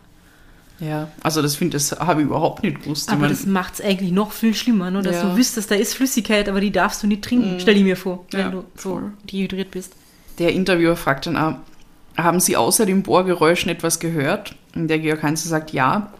Ja, 0.79 1.07
also 1.23 1.41
das 1.41 1.55
finde 1.55 1.77
das 1.77 1.91
habe 1.91 2.21
ich 2.21 2.27
überhaupt 2.27 2.63
nicht 2.63 2.83
gewusst. 2.83 3.09
Aber 3.09 3.27
das 3.27 3.45
macht 3.45 3.75
es 3.75 3.81
eigentlich 3.81 4.11
noch 4.11 4.31
viel 4.31 4.53
schlimmer, 4.53 4.91
ne? 4.91 5.01
dass 5.01 5.15
ja. 5.15 5.23
du 5.23 5.37
wüsstest, 5.37 5.71
da 5.71 5.75
ist 5.75 5.93
Flüssigkeit, 5.93 6.49
aber 6.49 6.59
die 6.59 6.71
darfst 6.71 7.01
du 7.01 7.07
nicht 7.07 7.23
trinken. 7.23 7.53
Mhm. 7.53 7.59
Stell 7.59 7.75
dir 7.75 7.83
mir 7.83 7.95
vor, 7.95 8.25
wenn 8.31 8.39
ja, 8.39 8.49
du 8.49 8.65
so 8.75 8.95
voll. 8.95 9.13
dehydriert 9.31 9.71
bist. 9.71 9.93
Der 10.37 10.51
Interviewer 10.51 10.97
fragt 10.97 11.27
dann 11.27 11.37
auch, 11.37 11.55
haben 12.17 12.39
Sie 12.39 12.57
außer 12.57 12.85
dem 12.85 13.03
Bohrgeräuschen 13.03 13.71
etwas 13.71 13.99
gehört? 13.99 14.55
Und 14.73 14.87
der 14.87 14.99
Georg 14.99 15.23
Heinze 15.23 15.47
sagt 15.47 15.71
ja. 15.71 16.11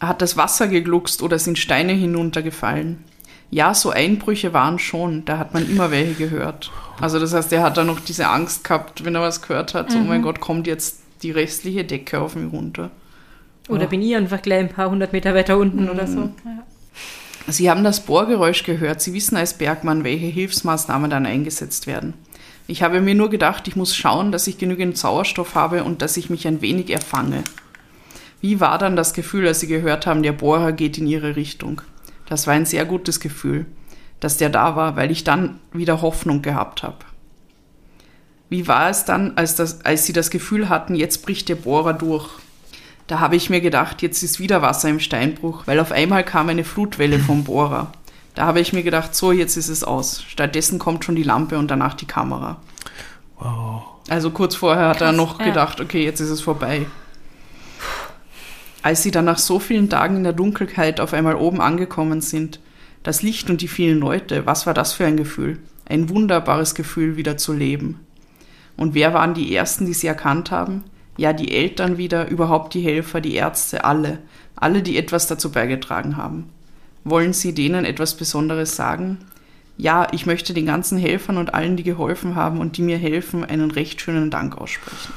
Hat 0.00 0.20
das 0.20 0.36
Wasser 0.36 0.66
gegluckst 0.66 1.22
oder 1.22 1.38
sind 1.38 1.58
Steine 1.58 1.92
hinuntergefallen? 1.92 3.04
Ja, 3.50 3.74
so 3.74 3.90
Einbrüche 3.90 4.52
waren 4.52 4.80
schon. 4.80 5.24
Da 5.24 5.38
hat 5.38 5.54
man 5.54 5.68
immer 5.68 5.90
welche 5.92 6.14
gehört. 6.14 6.72
Also 7.00 7.20
das 7.20 7.32
heißt, 7.34 7.52
er 7.52 7.62
hat 7.62 7.76
da 7.76 7.84
noch 7.84 8.00
diese 8.00 8.28
Angst 8.28 8.64
gehabt, 8.64 9.04
wenn 9.04 9.14
er 9.14 9.20
was 9.20 9.42
gehört 9.42 9.74
hat. 9.74 9.90
Mhm. 9.90 9.92
So, 9.92 9.98
oh 9.98 10.02
mein 10.02 10.20
mhm. 10.20 10.24
Gott, 10.24 10.40
kommt 10.40 10.66
jetzt 10.66 11.00
die 11.22 11.30
restliche 11.30 11.84
Decke 11.84 12.20
auf 12.20 12.34
mich 12.34 12.52
runter. 12.52 12.90
Oder 13.68 13.86
oh. 13.86 13.88
bin 13.88 14.02
ich 14.02 14.14
einfach 14.16 14.42
gleich 14.42 14.60
ein 14.60 14.68
paar 14.68 14.90
hundert 14.90 15.12
Meter 15.12 15.34
weiter 15.34 15.58
unten 15.58 15.84
mhm. 15.84 15.90
oder 15.90 16.06
so. 16.06 16.30
Ja. 16.44 16.64
Sie 17.48 17.70
haben 17.70 17.84
das 17.84 18.00
Bohrgeräusch 18.00 18.62
gehört. 18.62 19.00
Sie 19.00 19.12
wissen 19.12 19.36
als 19.36 19.54
Bergmann, 19.54 20.04
welche 20.04 20.26
Hilfsmaßnahmen 20.26 21.10
dann 21.10 21.26
eingesetzt 21.26 21.86
werden. 21.86 22.14
Ich 22.68 22.82
habe 22.82 23.00
mir 23.00 23.14
nur 23.14 23.30
gedacht, 23.30 23.66
ich 23.66 23.76
muss 23.76 23.96
schauen, 23.96 24.30
dass 24.30 24.46
ich 24.46 24.58
genügend 24.58 24.96
Sauerstoff 24.96 25.54
habe 25.54 25.84
und 25.84 26.00
dass 26.02 26.16
ich 26.16 26.30
mich 26.30 26.46
ein 26.46 26.62
wenig 26.62 26.90
erfange. 26.90 27.42
Wie 28.40 28.60
war 28.60 28.78
dann 28.78 28.96
das 28.96 29.12
Gefühl, 29.12 29.46
als 29.46 29.60
Sie 29.60 29.66
gehört 29.66 30.06
haben, 30.06 30.22
der 30.22 30.32
Bohrer 30.32 30.72
geht 30.72 30.98
in 30.98 31.06
Ihre 31.06 31.36
Richtung? 31.36 31.82
Das 32.28 32.46
war 32.46 32.54
ein 32.54 32.66
sehr 32.66 32.84
gutes 32.84 33.20
Gefühl, 33.20 33.66
dass 34.20 34.36
der 34.36 34.48
da 34.48 34.76
war, 34.76 34.96
weil 34.96 35.10
ich 35.10 35.24
dann 35.24 35.58
wieder 35.72 36.02
Hoffnung 36.02 36.42
gehabt 36.42 36.82
habe. 36.82 37.04
wie 38.48 38.68
war 38.68 38.90
es 38.90 39.04
dann, 39.04 39.36
als, 39.36 39.56
das, 39.56 39.84
als 39.84 40.06
sie 40.06 40.12
das 40.12 40.30
Gefühl 40.30 40.68
hatten, 40.68 40.94
jetzt 40.94 41.24
bricht 41.24 41.48
der 41.48 41.56
Bohrer 41.56 41.94
durch? 41.94 42.28
Da 43.06 43.20
habe 43.20 43.36
ich 43.36 43.50
mir 43.50 43.60
gedacht, 43.60 44.02
jetzt 44.02 44.22
ist 44.22 44.40
wieder 44.40 44.62
Wasser 44.62 44.88
im 44.88 45.00
Steinbruch, 45.00 45.66
weil 45.66 45.80
auf 45.80 45.92
einmal 45.92 46.24
kam 46.24 46.48
eine 46.48 46.64
Flutwelle 46.64 47.18
vom 47.18 47.44
Bohrer. 47.44 47.92
Da 48.34 48.46
habe 48.46 48.60
ich 48.60 48.72
mir 48.72 48.82
gedacht, 48.82 49.14
so, 49.14 49.32
jetzt 49.32 49.56
ist 49.56 49.68
es 49.68 49.84
aus. 49.84 50.22
Stattdessen 50.26 50.78
kommt 50.78 51.04
schon 51.04 51.16
die 51.16 51.22
Lampe 51.22 51.58
und 51.58 51.70
danach 51.70 51.94
die 51.94 52.06
Kamera. 52.06 52.60
Wow. 53.38 53.82
Also 54.08 54.30
kurz 54.30 54.54
vorher 54.54 54.88
hat 54.88 55.00
er 55.00 55.08
Krass, 55.08 55.16
noch 55.16 55.38
ja. 55.38 55.46
gedacht, 55.46 55.80
okay, 55.80 56.04
jetzt 56.04 56.20
ist 56.20 56.30
es 56.30 56.40
vorbei. 56.40 56.86
Als 58.82 59.02
sie 59.02 59.10
dann 59.10 59.26
nach 59.26 59.38
so 59.38 59.60
vielen 59.60 59.90
Tagen 59.90 60.16
in 60.16 60.24
der 60.24 60.32
Dunkelheit 60.32 61.00
auf 61.00 61.12
einmal 61.12 61.36
oben 61.36 61.60
angekommen 61.60 62.20
sind, 62.20 62.58
das 63.02 63.22
Licht 63.22 63.50
und 63.50 63.60
die 63.60 63.68
vielen 63.68 63.98
Leute, 63.98 64.46
was 64.46 64.66
war 64.66 64.74
das 64.74 64.92
für 64.92 65.04
ein 65.04 65.16
Gefühl? 65.16 65.58
Ein 65.88 66.08
wunderbares 66.08 66.74
Gefühl, 66.74 67.16
wieder 67.16 67.36
zu 67.36 67.52
leben. 67.52 68.00
Und 68.76 68.94
wer 68.94 69.12
waren 69.12 69.34
die 69.34 69.54
Ersten, 69.54 69.86
die 69.86 69.94
sie 69.94 70.06
erkannt 70.06 70.50
haben? 70.50 70.84
Ja, 71.16 71.32
die 71.32 71.52
Eltern 71.52 71.98
wieder, 71.98 72.28
überhaupt 72.28 72.74
die 72.74 72.80
Helfer, 72.80 73.20
die 73.20 73.34
Ärzte, 73.34 73.84
alle. 73.84 74.18
Alle, 74.56 74.82
die 74.82 74.96
etwas 74.96 75.26
dazu 75.26 75.50
beigetragen 75.50 76.16
haben. 76.16 76.48
Wollen 77.04 77.32
Sie 77.32 77.52
denen 77.52 77.84
etwas 77.84 78.16
Besonderes 78.16 78.76
sagen? 78.76 79.18
Ja, 79.76 80.06
ich 80.12 80.26
möchte 80.26 80.54
den 80.54 80.66
ganzen 80.66 80.98
Helfern 80.98 81.36
und 81.36 81.54
allen, 81.54 81.76
die 81.76 81.82
geholfen 81.82 82.36
haben 82.36 82.60
und 82.60 82.76
die 82.76 82.82
mir 82.82 82.98
helfen, 82.98 83.44
einen 83.44 83.70
recht 83.70 84.00
schönen 84.00 84.30
Dank 84.30 84.56
aussprechen. 84.56 85.12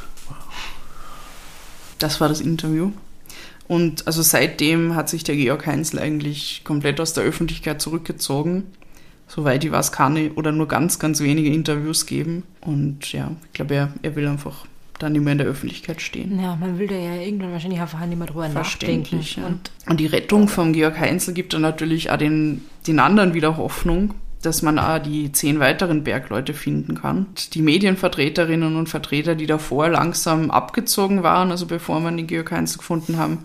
Das 1.99 2.19
war 2.19 2.27
das 2.27 2.41
Interview. 2.41 2.91
Und 3.67 4.05
also 4.07 4.21
seitdem 4.21 4.95
hat 4.95 5.09
sich 5.09 5.23
der 5.23 5.35
Georg 5.35 5.65
Heinzel 5.65 5.99
eigentlich 5.99 6.61
komplett 6.63 6.99
aus 6.99 7.13
der 7.13 7.23
Öffentlichkeit 7.23 7.81
zurückgezogen. 7.81 8.63
Soweit 9.27 9.63
ich 9.63 9.71
weiß, 9.71 9.91
kann 9.91 10.15
ich 10.17 10.37
oder 10.37 10.51
nur 10.51 10.67
ganz, 10.67 10.99
ganz 10.99 11.19
wenige 11.19 11.49
Interviews 11.49 12.05
geben. 12.05 12.43
Und 12.61 13.11
ja, 13.11 13.31
ich 13.47 13.53
glaube, 13.53 13.75
er, 13.75 13.93
er 14.03 14.15
will 14.15 14.27
einfach 14.27 14.65
da 14.99 15.09
nicht 15.09 15.21
mehr 15.21 15.33
in 15.33 15.37
der 15.37 15.47
Öffentlichkeit 15.47 16.01
stehen. 16.01 16.39
Ja, 16.39 16.55
man 16.55 16.79
will 16.79 16.87
da 16.87 16.95
ja 16.95 17.15
irgendwann 17.15 17.51
wahrscheinlich 17.51 17.81
einfach 17.81 18.05
nicht 18.05 18.17
mehr 18.17 18.27
drüber 18.27 18.47
nachdenken. 18.47 19.21
Ja. 19.21 19.45
Und 19.45 19.71
Und 19.87 19.99
die 19.99 20.05
Rettung 20.05 20.47
vom 20.47 20.73
Georg 20.73 20.99
Heinzel 20.99 21.33
gibt 21.33 21.53
dann 21.53 21.61
natürlich 21.61 22.11
auch 22.11 22.17
den, 22.17 22.63
den 22.87 22.99
anderen 22.99 23.33
wieder 23.33 23.57
Hoffnung, 23.57 24.13
dass 24.41 24.61
man 24.61 24.79
auch 24.79 24.99
die 24.99 25.31
zehn 25.31 25.59
weiteren 25.59 26.03
Bergleute 26.03 26.53
finden 26.53 26.95
kann. 26.95 27.27
Die 27.53 27.61
Medienvertreterinnen 27.61 28.75
und 28.75 28.89
Vertreter, 28.89 29.35
die 29.35 29.47
davor 29.47 29.89
langsam 29.89 30.51
abgezogen 30.51 31.23
waren, 31.23 31.51
also 31.51 31.65
bevor 31.65 31.99
man 31.99 32.15
den 32.15 32.27
Georg 32.27 32.51
Heinzel 32.51 32.77
gefunden 32.77 33.17
haben, 33.17 33.39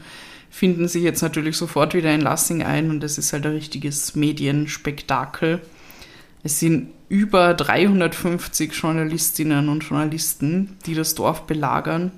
finden 0.51 0.88
sich 0.88 1.03
jetzt 1.03 1.22
natürlich 1.22 1.57
sofort 1.57 1.94
wieder 1.94 2.12
in 2.12 2.20
Lassing 2.20 2.62
ein 2.62 2.90
und 2.90 3.01
das 3.01 3.18
ist 3.18 3.32
halt 3.32 3.46
ein 3.46 3.53
richtiges 3.53 4.14
Medienspektakel. 4.14 5.61
Es 6.42 6.59
sind 6.59 6.90
über 7.11 7.53
350 7.55 8.73
Journalistinnen 8.73 9.69
und 9.69 9.81
Journalisten, 9.85 10.79
die 10.87 10.95
das 10.95 11.15
Dorf 11.15 11.43
belagern. 11.43 12.13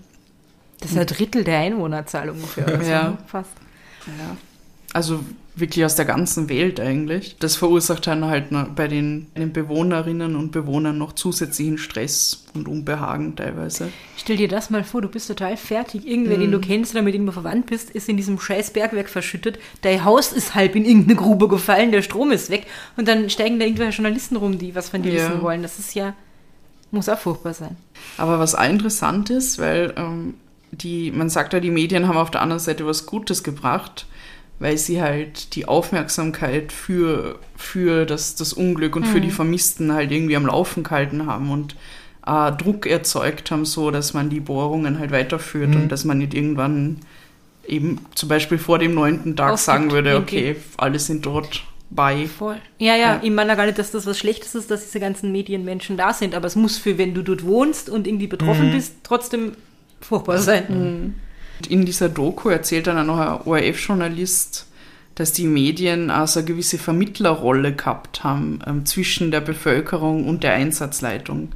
das 0.81 0.93
ist 0.93 0.99
ein 0.99 1.07
Drittel 1.07 1.43
der 1.45 1.59
Einwohnerzahl 1.59 2.29
ungefähr. 2.31 2.67
Oder 2.69 2.83
so, 2.85 2.91
Ja. 2.91 3.19
Fast. 3.27 3.51
Ja. 4.07 4.37
Also 4.95 5.21
wirklich 5.55 5.85
aus 5.85 5.97
der 5.97 6.05
ganzen 6.05 6.49
Welt 6.49 6.81
eigentlich. 6.81 7.37
Das 7.39 7.57
verursacht 7.57 8.07
dann 8.07 8.25
halt 8.27 8.47
bei 8.75 8.89
den, 8.89 9.27
den 9.37 9.53
Bewohnerinnen 9.53 10.35
und 10.37 10.51
Bewohnern 10.53 10.97
noch 10.99 11.13
zusätzlichen 11.15 11.77
Stress 11.79 12.45
und 12.55 12.69
Unbehagen 12.69 13.37
teilweise. 13.37 13.91
Stell 14.17 14.37
dir 14.37 14.49
das 14.49 14.71
mal 14.71 14.85
vor, 14.85 15.03
du 15.03 15.09
bist 15.09 15.29
total 15.29 15.57
fertig. 15.57 16.07
Irgendwer, 16.07 16.39
den 16.39 16.53
du 16.53 16.59
kennst 16.61 16.95
oder 16.95 17.03
mit 17.03 17.15
dem 17.15 17.27
du 17.27 17.33
verwandt 17.33 17.67
bist, 17.67 17.91
ist 17.91 18.09
in 18.09 18.17
diesem 18.17 18.39
scheiß 18.39 18.73
Bergwerk 18.73 19.09
verschüttet. 19.09 19.59
Dein 19.83 20.05
Haus 20.05 20.33
ist 20.33 20.55
halb 20.55 20.75
in 20.77 20.85
irgendeine 20.85 21.17
Grube 21.17 21.49
gefallen, 21.49 21.93
der 21.93 22.03
Strom 22.03 22.31
ist 22.33 22.49
weg. 22.51 22.67
Und 22.97 23.09
dann 23.09 23.29
steigen 23.31 23.59
da 23.59 23.67
irgendwelche 23.67 23.97
Journalisten 24.03 24.37
rum, 24.37 24.59
die 24.59 24.75
was 24.75 24.89
von 24.91 25.03
dir 25.03 25.13
Ja. 25.13 25.29
wissen 25.29 25.43
wollen. 25.43 25.63
Das 25.63 25.79
ist 25.79 25.95
ja, 25.95 26.15
muss 26.91 27.09
auch 27.09 27.19
furchtbar 27.19 27.55
sein. 27.55 27.77
Aber 28.17 28.39
was 28.39 28.55
auch 28.55 28.69
interessant 28.69 29.29
ist, 29.31 29.59
weil 29.59 29.93
ähm, 29.97 30.35
die, 30.71 31.11
man 31.11 31.29
sagt 31.29 31.53
ja, 31.53 31.61
die 31.61 31.71
Medien 31.71 32.09
haben 32.09 32.17
auf 32.17 32.31
der 32.31 32.41
anderen 32.41 32.61
Seite 32.61 32.87
was 32.87 33.05
Gutes 33.07 33.43
gebracht, 33.43 34.07
weil 34.63 34.79
sie 34.79 35.03
halt 35.03 35.57
die 35.57 35.67
Aufmerksamkeit 35.67 36.71
für, 36.73 37.41
für 37.57 38.07
das, 38.07 38.37
das 38.37 38.53
Unglück 38.53 38.95
und 38.95 39.05
für 39.07 39.21
die 39.21 39.33
Vermissten 39.33 39.93
halt 39.93 40.13
irgendwie 40.13 40.37
am 40.37 40.47
Laufen 40.47 40.85
gehalten 40.85 41.27
haben 41.27 41.51
und 41.51 41.75
äh, 42.25 42.53
Druck 42.53 42.87
erzeugt 42.87 43.51
haben, 43.51 43.65
so 43.65 43.91
dass 43.91 44.15
man 44.15 44.31
die 44.31 44.39
Bohrungen 44.39 45.01
halt 45.01 45.11
weiterführt 45.11 45.75
und 45.75 45.89
dass 45.89 46.05
man 46.05 46.19
nicht 46.19 46.33
irgendwann 46.33 47.01
eben 47.67 47.99
zum 48.15 48.29
Beispiel 48.29 48.59
vor 48.59 48.79
dem 48.79 48.95
neunten 48.95 49.35
Tag 49.35 49.53
Aufgibt, 49.55 49.65
sagen 49.65 49.91
würde, 49.91 50.11
irgendwie. 50.11 50.51
okay, 50.51 50.57
alle 50.77 51.01
sind 51.01 51.27
dort 51.27 51.65
bei. 51.91 52.27
Voll. 52.29 52.59
Ja, 52.79 52.95
ja, 52.95 53.15
Ja. 53.15 53.21
ich 53.21 53.31
meine 53.33 53.57
gar 53.57 53.67
nicht, 53.67 53.79
dass 53.79 53.91
das 53.91 54.07
was 54.07 54.17
Schlechtes 54.17 54.55
ist, 54.55 54.71
dass 54.71 54.85
diese 54.85 55.01
ganzen 55.01 55.33
Medienmenschen 55.33 55.97
da 55.97 56.13
sind, 56.13 56.37
aber 56.37 56.47
es 56.47 56.55
muss 56.55 56.79
für, 56.79 56.99
wenn 56.99 57.15
du 57.15 57.23
dort 57.23 57.45
wohnst 57.45 57.91
und 57.91 58.07
irgendwie 58.07 58.29
betroffen 58.29 58.71
bist, 58.71 58.95
trotzdem 59.03 59.57
furchtbar 60.01 60.39
sein. 60.39 60.67
Und 60.69 61.15
in 61.69 61.85
dieser 61.85 62.09
Doku 62.09 62.49
erzählt 62.49 62.87
dann 62.87 63.09
auch 63.09 63.19
ein 63.19 63.47
ORF-Journalist, 63.47 64.67
dass 65.15 65.33
die 65.33 65.47
Medien 65.47 66.11
also 66.11 66.41
eine 66.41 66.47
gewisse 66.47 66.79
Vermittlerrolle 66.79 67.75
gehabt 67.75 68.25
haben 68.25 68.61
ähm, 68.67 68.87
zwischen 68.87 69.31
der 69.31 69.41
Bevölkerung 69.41 70.27
und 70.27 70.43
der 70.43 70.55
Einsatzleitung, 70.55 71.51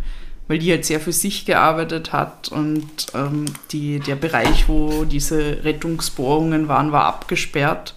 weil 0.49 0.59
die 0.59 0.71
halt 0.71 0.85
sehr 0.85 1.01
für 1.01 1.13
sich 1.13 1.47
gearbeitet 1.47 2.13
hat 2.13 2.49
und 2.49 2.87
ähm, 3.15 3.47
die, 3.73 4.01
der 4.01 4.17
Bereich, 4.17 4.69
wo 4.69 5.05
diese 5.05 5.65
Rettungsbohrungen 5.65 6.69
waren, 6.69 6.93
war 6.93 7.05
abgesperrt 7.05 7.95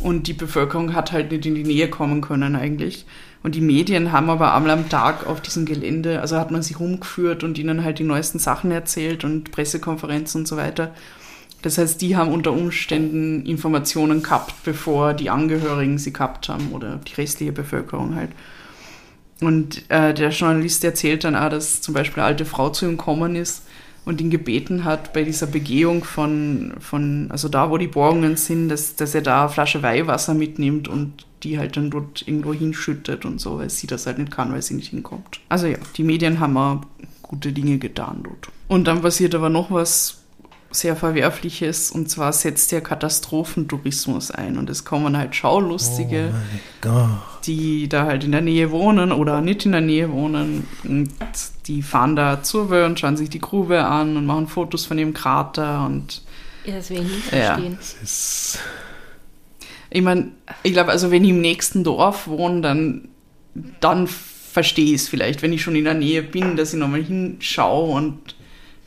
und 0.00 0.26
die 0.26 0.34
Bevölkerung 0.34 0.94
hat 0.94 1.12
halt 1.12 1.32
nicht 1.32 1.46
in 1.46 1.54
die 1.54 1.64
Nähe 1.64 1.88
kommen 1.88 2.20
können 2.20 2.54
eigentlich. 2.54 3.06
Und 3.42 3.54
die 3.54 3.60
Medien 3.60 4.12
haben 4.12 4.30
aber 4.30 4.54
einmal 4.54 4.72
am 4.72 4.88
Tag 4.88 5.26
auf 5.26 5.40
diesem 5.40 5.64
Gelände, 5.64 6.20
also 6.20 6.36
hat 6.36 6.50
man 6.50 6.62
sie 6.62 6.74
rumgeführt 6.74 7.44
und 7.44 7.56
ihnen 7.56 7.84
halt 7.84 7.98
die 7.98 8.04
neuesten 8.04 8.38
Sachen 8.38 8.70
erzählt 8.70 9.24
und 9.24 9.52
Pressekonferenzen 9.52 10.42
und 10.42 10.48
so 10.48 10.56
weiter. 10.56 10.92
Das 11.62 11.78
heißt, 11.78 12.00
die 12.00 12.16
haben 12.16 12.30
unter 12.30 12.52
Umständen 12.52 13.44
Informationen 13.44 14.22
gehabt, 14.22 14.54
bevor 14.64 15.12
die 15.12 15.30
Angehörigen 15.30 15.98
sie 15.98 16.12
gehabt 16.12 16.48
haben 16.48 16.70
oder 16.72 17.00
die 17.06 17.14
restliche 17.14 17.52
Bevölkerung 17.52 18.14
halt. 18.14 18.30
Und 19.40 19.88
äh, 19.90 20.14
der 20.14 20.30
Journalist 20.30 20.84
erzählt 20.84 21.24
dann 21.24 21.36
auch, 21.36 21.50
dass 21.50 21.80
zum 21.80 21.94
Beispiel 21.94 22.22
eine 22.22 22.28
alte 22.28 22.44
Frau 22.44 22.70
zu 22.70 22.86
ihm 22.86 22.96
gekommen 22.96 23.36
ist 23.36 23.64
und 24.04 24.20
ihn 24.20 24.30
gebeten 24.30 24.84
hat, 24.84 25.12
bei 25.12 25.22
dieser 25.22 25.46
Begehung 25.46 26.02
von, 26.02 26.74
von 26.80 27.30
also 27.30 27.48
da, 27.48 27.70
wo 27.70 27.76
die 27.76 27.88
Bohrungen 27.88 28.36
sind, 28.36 28.68
dass, 28.68 28.96
dass 28.96 29.14
er 29.14 29.22
da 29.22 29.42
eine 29.42 29.50
Flasche 29.50 29.82
Weihwasser 29.82 30.34
mitnimmt 30.34 30.88
und 30.88 31.26
die 31.42 31.58
halt 31.58 31.76
dann 31.76 31.90
dort 31.90 32.26
irgendwo 32.26 32.52
hinschüttet 32.52 33.24
und 33.24 33.40
so, 33.40 33.58
weil 33.58 33.70
sie 33.70 33.86
das 33.86 34.06
halt 34.06 34.18
nicht 34.18 34.32
kann, 34.32 34.52
weil 34.52 34.62
sie 34.62 34.74
nicht 34.74 34.90
hinkommt. 34.90 35.40
Also 35.48 35.66
ja, 35.66 35.78
die 35.96 36.02
Medien 36.02 36.40
haben 36.40 36.56
auch 36.56 36.80
gute 37.22 37.52
Dinge 37.52 37.78
getan 37.78 38.20
dort. 38.24 38.48
Und 38.66 38.88
dann 38.88 39.02
passiert 39.02 39.34
aber 39.34 39.50
noch 39.50 39.70
was 39.70 40.17
sehr 40.70 40.96
Verwerfliches 40.96 41.90
und 41.90 42.10
zwar 42.10 42.32
setzt 42.32 42.72
der 42.72 42.82
Katastrophentourismus 42.82 44.30
ein 44.30 44.58
und 44.58 44.68
es 44.68 44.84
kommen 44.84 45.16
halt 45.16 45.34
Schaulustige, 45.34 46.34
Gott. 46.82 47.08
die 47.46 47.88
da 47.88 48.04
halt 48.04 48.24
in 48.24 48.32
der 48.32 48.42
Nähe 48.42 48.70
wohnen 48.70 49.10
oder 49.12 49.40
nicht 49.40 49.64
in 49.64 49.72
der 49.72 49.80
Nähe 49.80 50.10
wohnen 50.12 50.66
und 50.84 51.10
die 51.66 51.82
fahren 51.82 52.16
da 52.16 52.42
zur 52.42 52.68
Wöhr 52.70 52.86
und 52.86 53.00
schauen 53.00 53.16
sich 53.16 53.30
die 53.30 53.38
Grube 53.40 53.84
an 53.84 54.16
und 54.16 54.26
machen 54.26 54.46
Fotos 54.46 54.84
von 54.84 54.96
dem 54.98 55.14
Krater 55.14 55.86
und 55.86 56.22
Ja, 56.64 56.74
das 56.76 56.90
will 56.90 57.00
ich 57.06 57.32
Ja. 57.32 57.54
verstehen. 57.54 57.76
Das 57.78 57.96
ist. 58.02 58.58
ich 59.90 60.02
meine, 60.02 60.32
ich 60.62 60.72
glaube, 60.74 60.90
also 60.90 61.10
wenn 61.10 61.24
ich 61.24 61.30
im 61.30 61.40
nächsten 61.40 61.82
Dorf 61.82 62.26
wohne, 62.28 62.60
dann, 62.60 63.08
dann 63.80 64.06
verstehe 64.06 64.86
ich 64.94 65.02
es 65.02 65.08
vielleicht, 65.08 65.40
wenn 65.40 65.52
ich 65.52 65.62
schon 65.62 65.76
in 65.76 65.84
der 65.84 65.94
Nähe 65.94 66.22
bin, 66.22 66.56
dass 66.56 66.74
ich 66.74 66.78
nochmal 66.78 67.02
hinschaue 67.02 67.94
und 67.94 68.34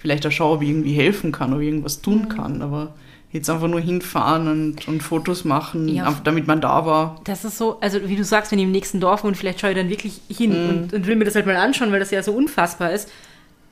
vielleicht 0.01 0.25
auch 0.27 0.31
schaue, 0.31 0.55
ob 0.57 0.61
ich 0.63 0.69
irgendwie 0.69 0.93
helfen 0.93 1.31
kann 1.31 1.53
oder 1.53 1.61
irgendwas 1.61 2.01
tun 2.01 2.27
kann. 2.29 2.61
Aber 2.61 2.93
jetzt 3.31 3.49
einfach 3.49 3.67
nur 3.69 3.79
hinfahren 3.79 4.47
und, 4.49 4.87
und 4.89 5.01
Fotos 5.01 5.45
machen, 5.45 5.87
Ja. 5.87 6.13
damit 6.25 6.47
man 6.47 6.59
da 6.59 6.85
war. 6.85 7.21
Das 7.23 7.45
ist 7.45 7.57
so, 7.57 7.79
also 7.79 7.99
wie 8.09 8.15
du 8.17 8.25
sagst, 8.25 8.51
wenn 8.51 8.59
ich 8.59 8.65
im 8.65 8.71
nächsten 8.71 8.99
Dorf 8.99 9.23
wohne, 9.23 9.35
vielleicht 9.35 9.61
schaue 9.61 9.69
ich 9.71 9.77
dann 9.77 9.89
wirklich 9.89 10.19
hin 10.27 10.49
Mhm. 10.51 10.69
und, 10.69 10.93
und 10.93 11.07
will 11.07 11.15
mir 11.15 11.23
das 11.25 11.35
halt 11.35 11.45
mal 11.45 11.55
anschauen, 11.55 11.91
weil 11.93 11.99
das 12.01 12.11
ja 12.11 12.21
so 12.23 12.33
unfassbar 12.33 12.91
ist. 12.91 13.09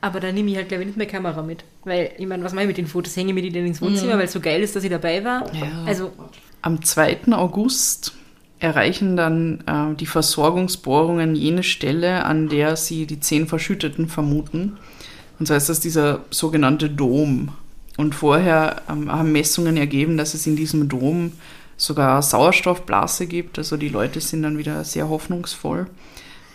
Aber 0.00 0.18
dann 0.18 0.34
nehme 0.34 0.48
ich 0.50 0.56
halt, 0.56 0.68
glaube 0.68 0.82
ich, 0.84 0.86
nicht 0.86 0.96
mehr 0.96 1.06
Kamera 1.06 1.42
mit. 1.42 1.62
Weil, 1.84 2.12
ich 2.16 2.26
meine, 2.26 2.42
was 2.42 2.54
mache 2.54 2.62
ich 2.62 2.68
mit 2.68 2.78
den 2.78 2.86
Fotos? 2.86 3.14
Hänge 3.16 3.28
ich 3.30 3.34
mir 3.34 3.42
die 3.42 3.50
denn 3.50 3.66
ins 3.66 3.82
Wohnzimmer, 3.82 4.14
weil 4.16 4.24
es 4.24 4.32
so 4.32 4.40
geil 4.40 4.62
ist, 4.62 4.74
dass 4.74 4.82
ich 4.82 4.88
dabei 4.90 5.22
war? 5.24 5.40
Mhm. 5.52 5.58
Ja. 5.60 5.84
Also, 5.84 6.10
Am 6.62 6.82
2. 6.82 7.18
August 7.32 8.14
erreichen 8.60 9.14
dann 9.16 9.62
äh, 9.66 9.94
die 9.96 10.06
Versorgungsbohrungen 10.06 11.34
jene 11.34 11.62
Stelle, 11.62 12.24
an 12.24 12.48
der 12.48 12.76
sie 12.76 13.06
die 13.06 13.20
zehn 13.20 13.46
Verschütteten 13.46 14.08
vermuten. 14.08 14.78
Und 15.40 15.46
zwar 15.46 15.56
ist 15.56 15.70
das 15.70 15.80
dieser 15.80 16.20
sogenannte 16.30 16.90
Dom. 16.90 17.48
Und 17.96 18.14
vorher 18.14 18.82
ähm, 18.88 19.10
haben 19.10 19.32
Messungen 19.32 19.76
ergeben, 19.76 20.16
dass 20.16 20.34
es 20.34 20.46
in 20.46 20.54
diesem 20.54 20.88
Dom 20.88 21.32
sogar 21.78 22.20
Sauerstoffblase 22.22 23.26
gibt. 23.26 23.58
Also 23.58 23.76
die 23.78 23.88
Leute 23.88 24.20
sind 24.20 24.42
dann 24.42 24.58
wieder 24.58 24.84
sehr 24.84 25.08
hoffnungsvoll. 25.08 25.86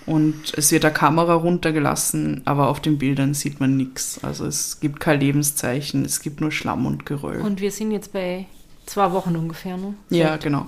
Und 0.05 0.53
es 0.55 0.71
wird 0.71 0.85
eine 0.85 0.93
Kamera 0.93 1.33
runtergelassen, 1.33 2.43
aber 2.45 2.67
auf 2.67 2.79
den 2.79 2.99
Bildern 2.99 3.33
sieht 3.33 3.59
man 3.59 3.75
nichts. 3.75 4.23
Also 4.23 4.45
es 4.45 4.79
gibt 4.79 4.99
kein 4.99 5.19
Lebenszeichen, 5.19 6.05
es 6.05 6.21
gibt 6.21 6.41
nur 6.41 6.51
Schlamm 6.51 6.85
und 6.85 7.07
Geröll. 7.07 7.41
und 7.41 7.59
wir 7.59 7.71
sind 7.71 7.91
jetzt 7.91 8.13
bei 8.13 8.45
zwei 8.85 9.11
Wochen 9.13 9.35
ungefähr, 9.35 9.77
ne? 9.77 9.95
Ja, 10.11 10.37
genau. 10.37 10.67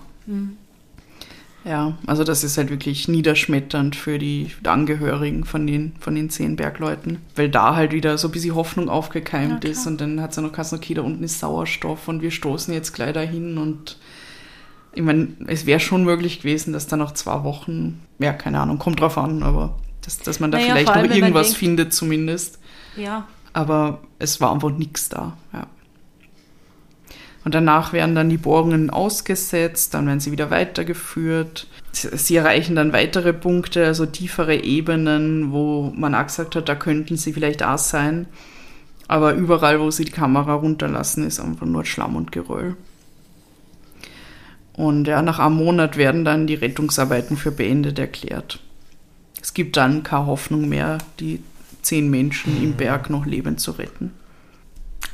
Ja, 1.67 1.97
also 2.05 2.23
das 2.23 2.43
ist 2.45 2.57
halt 2.57 2.69
wirklich 2.69 3.07
niederschmetternd 3.09 3.95
für 3.95 4.17
die 4.19 4.49
Angehörigen 4.63 5.43
von 5.43 5.67
den, 5.67 5.93
von 5.99 6.15
den 6.15 6.29
zehn 6.29 6.55
Bergleuten, 6.55 7.17
weil 7.35 7.49
da 7.49 7.75
halt 7.75 7.91
wieder 7.91 8.17
so 8.17 8.29
ein 8.29 8.31
bisschen 8.31 8.55
Hoffnung 8.55 8.87
aufgekeimt 8.89 9.63
Ja, 9.65 9.69
ist 9.69 9.85
und 9.85 9.99
dann 9.99 10.21
hat 10.21 10.29
es 10.29 10.37
ja 10.37 10.43
noch 10.43 10.53
gesagt, 10.53 10.71
okay, 10.81 10.93
da 10.93 11.01
unten 11.01 11.23
ist 11.23 11.39
Sauerstoff 11.39 12.07
und 12.07 12.21
wir 12.21 12.31
stoßen 12.31 12.73
jetzt 12.73 12.93
gleich 12.93 13.13
dahin 13.13 13.57
und 13.57 13.97
ich 14.93 15.01
meine, 15.03 15.27
es 15.47 15.65
wäre 15.65 15.79
schon 15.79 16.05
möglich 16.05 16.39
gewesen, 16.39 16.71
dass 16.73 16.87
da 16.87 16.95
noch 16.95 17.11
zwei 17.11 17.43
Wochen, 17.43 18.01
ja, 18.19 18.31
keine 18.33 18.59
Ahnung, 18.61 18.79
kommt 18.79 19.01
drauf 19.01 19.17
an, 19.17 19.43
aber 19.43 19.77
dass, 20.03 20.19
dass 20.19 20.39
man 20.39 20.51
da 20.51 20.57
Naja, 20.57 20.71
vielleicht 20.71 20.87
noch 20.87 20.95
allem, 20.95 21.09
man 21.09 21.17
irgendwas 21.19 21.47
denkt- 21.47 21.59
findet 21.59 21.93
zumindest. 21.93 22.59
Ja. 22.95 23.27
Aber 23.53 23.99
es 24.19 24.39
war 24.39 24.53
einfach 24.53 24.71
nichts 24.71 25.09
da, 25.09 25.35
ja. 25.53 25.67
Und 27.47 27.55
danach 27.55 27.93
werden 27.93 28.13
dann 28.13 28.27
die 28.27 28.35
Bohrungen 28.35 28.89
ausgesetzt, 28.89 29.93
dann 29.93 30.05
werden 30.05 30.19
sie 30.19 30.33
wieder 30.33 30.51
weitergeführt. 30.51 31.67
Sie 31.93 32.35
erreichen 32.35 32.75
dann 32.75 32.91
weitere 32.91 33.31
Punkte, 33.31 33.85
also 33.85 34.05
tiefere 34.05 34.65
Ebenen, 34.65 35.53
wo 35.53 35.93
man 35.95 36.13
auch 36.13 36.25
gesagt 36.25 36.57
hat, 36.57 36.67
da 36.67 36.75
könnten 36.75 37.15
sie 37.15 37.31
vielleicht 37.31 37.63
auch 37.63 37.77
sein. 37.77 38.25
Aber 39.07 39.33
überall, 39.33 39.79
wo 39.79 39.89
sie 39.91 40.03
die 40.03 40.11
Kamera 40.11 40.55
runterlassen, 40.55 41.25
ist 41.25 41.39
einfach 41.39 41.65
nur 41.65 41.85
Schlamm 41.85 42.17
und 42.17 42.33
Geröll. 42.33 42.75
Und 44.73 45.07
ja, 45.07 45.21
nach 45.21 45.39
einem 45.39 45.55
Monat 45.55 45.95
werden 45.95 46.25
dann 46.25 46.47
die 46.47 46.55
Rettungsarbeiten 46.55 47.37
für 47.37 47.51
beendet 47.51 47.97
erklärt. 47.97 48.59
Es 49.41 49.53
gibt 49.53 49.77
dann 49.77 50.03
keine 50.03 50.25
Hoffnung 50.25 50.67
mehr, 50.67 50.97
die 51.21 51.41
zehn 51.81 52.09
Menschen 52.09 52.61
im 52.61 52.73
Berg 52.73 53.09
noch 53.09 53.25
lebend 53.25 53.61
zu 53.61 53.71
retten. 53.71 54.11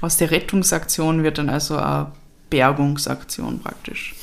Aus 0.02 0.18
der 0.18 0.32
Rettungsaktion 0.32 1.22
wird 1.22 1.38
dann 1.38 1.50
also 1.50 1.78
eine 1.78 2.12
Bergungsaktion 2.54 3.60
praktisch, 3.60 4.14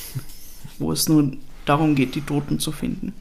wo 0.79 0.93
es 0.93 1.09
nur 1.09 1.33
darum 1.65 1.97
geht, 1.97 2.15
die 2.15 2.21
Toten 2.21 2.61
zu 2.61 2.71
finden. 2.71 3.13